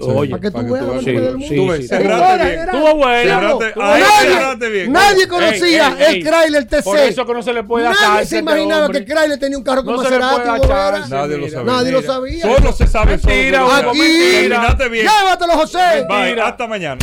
Oye, 0.00 0.30
para 0.30 0.40
que 0.40 0.50
tú 0.50 0.72
veas 0.72 1.04
Sí, 1.04 1.46
sí, 1.48 1.54
Tú 1.56 1.66
ves, 1.68 1.80
sí. 1.82 1.88
cerraste 1.88 2.44
bien. 2.46 2.60
Estuvo 2.60 2.94
buena. 2.96 3.54
Buena. 3.74 4.06
cerraste 4.22 4.68
bien. 4.70 4.92
Nadie 4.92 5.28
conocía 5.28 5.88
Ey, 5.98 6.04
ey, 6.06 6.16
el 6.20 6.26
Chrysler 6.26 6.64
TC. 6.66 6.82
Por 6.84 6.98
eso 6.98 7.26
que 7.26 7.34
no 7.34 7.42
se 7.42 7.52
le 7.52 7.62
puede 7.64 7.84
dar 7.86 7.94
Nadie 8.00 8.24
se 8.26 8.38
imaginaba 8.38 8.86
hombre. 8.86 9.04
que 9.04 9.12
Chrysler 9.12 9.38
tenía 9.38 9.58
un 9.58 9.64
carro 9.64 9.84
con 9.84 9.96
No 9.96 10.02
chance. 10.02 10.18
Nadie 10.18 11.36
lo 11.36 11.44
Mira. 11.46 11.50
sabía. 11.58 11.72
Nadie 11.72 11.92
lo 11.92 12.02
sabía. 12.02 12.42
Solo 12.56 12.72
se 12.72 12.86
sabe 12.86 13.18
Mentira, 13.18 13.58
solo. 13.66 13.80
Hugo, 13.82 13.90
Aquí. 13.90 14.00
Bien. 14.00 15.02
Llévatelo, 15.02 15.52
José. 15.54 16.06
Bye, 16.08 16.40
hasta 16.40 16.66
mañana. 16.66 16.98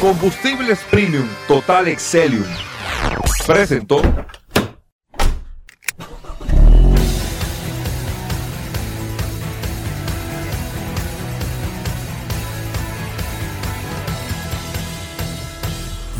Combustibles 0.00 0.78
Premium 0.90 1.26
Total 1.46 1.88
Excelium 1.88 2.44
presentó. 3.48 4.02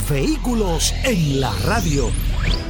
Vehículos 0.09 0.95
en 1.05 1.41
la 1.41 1.53
radio. 1.67 2.11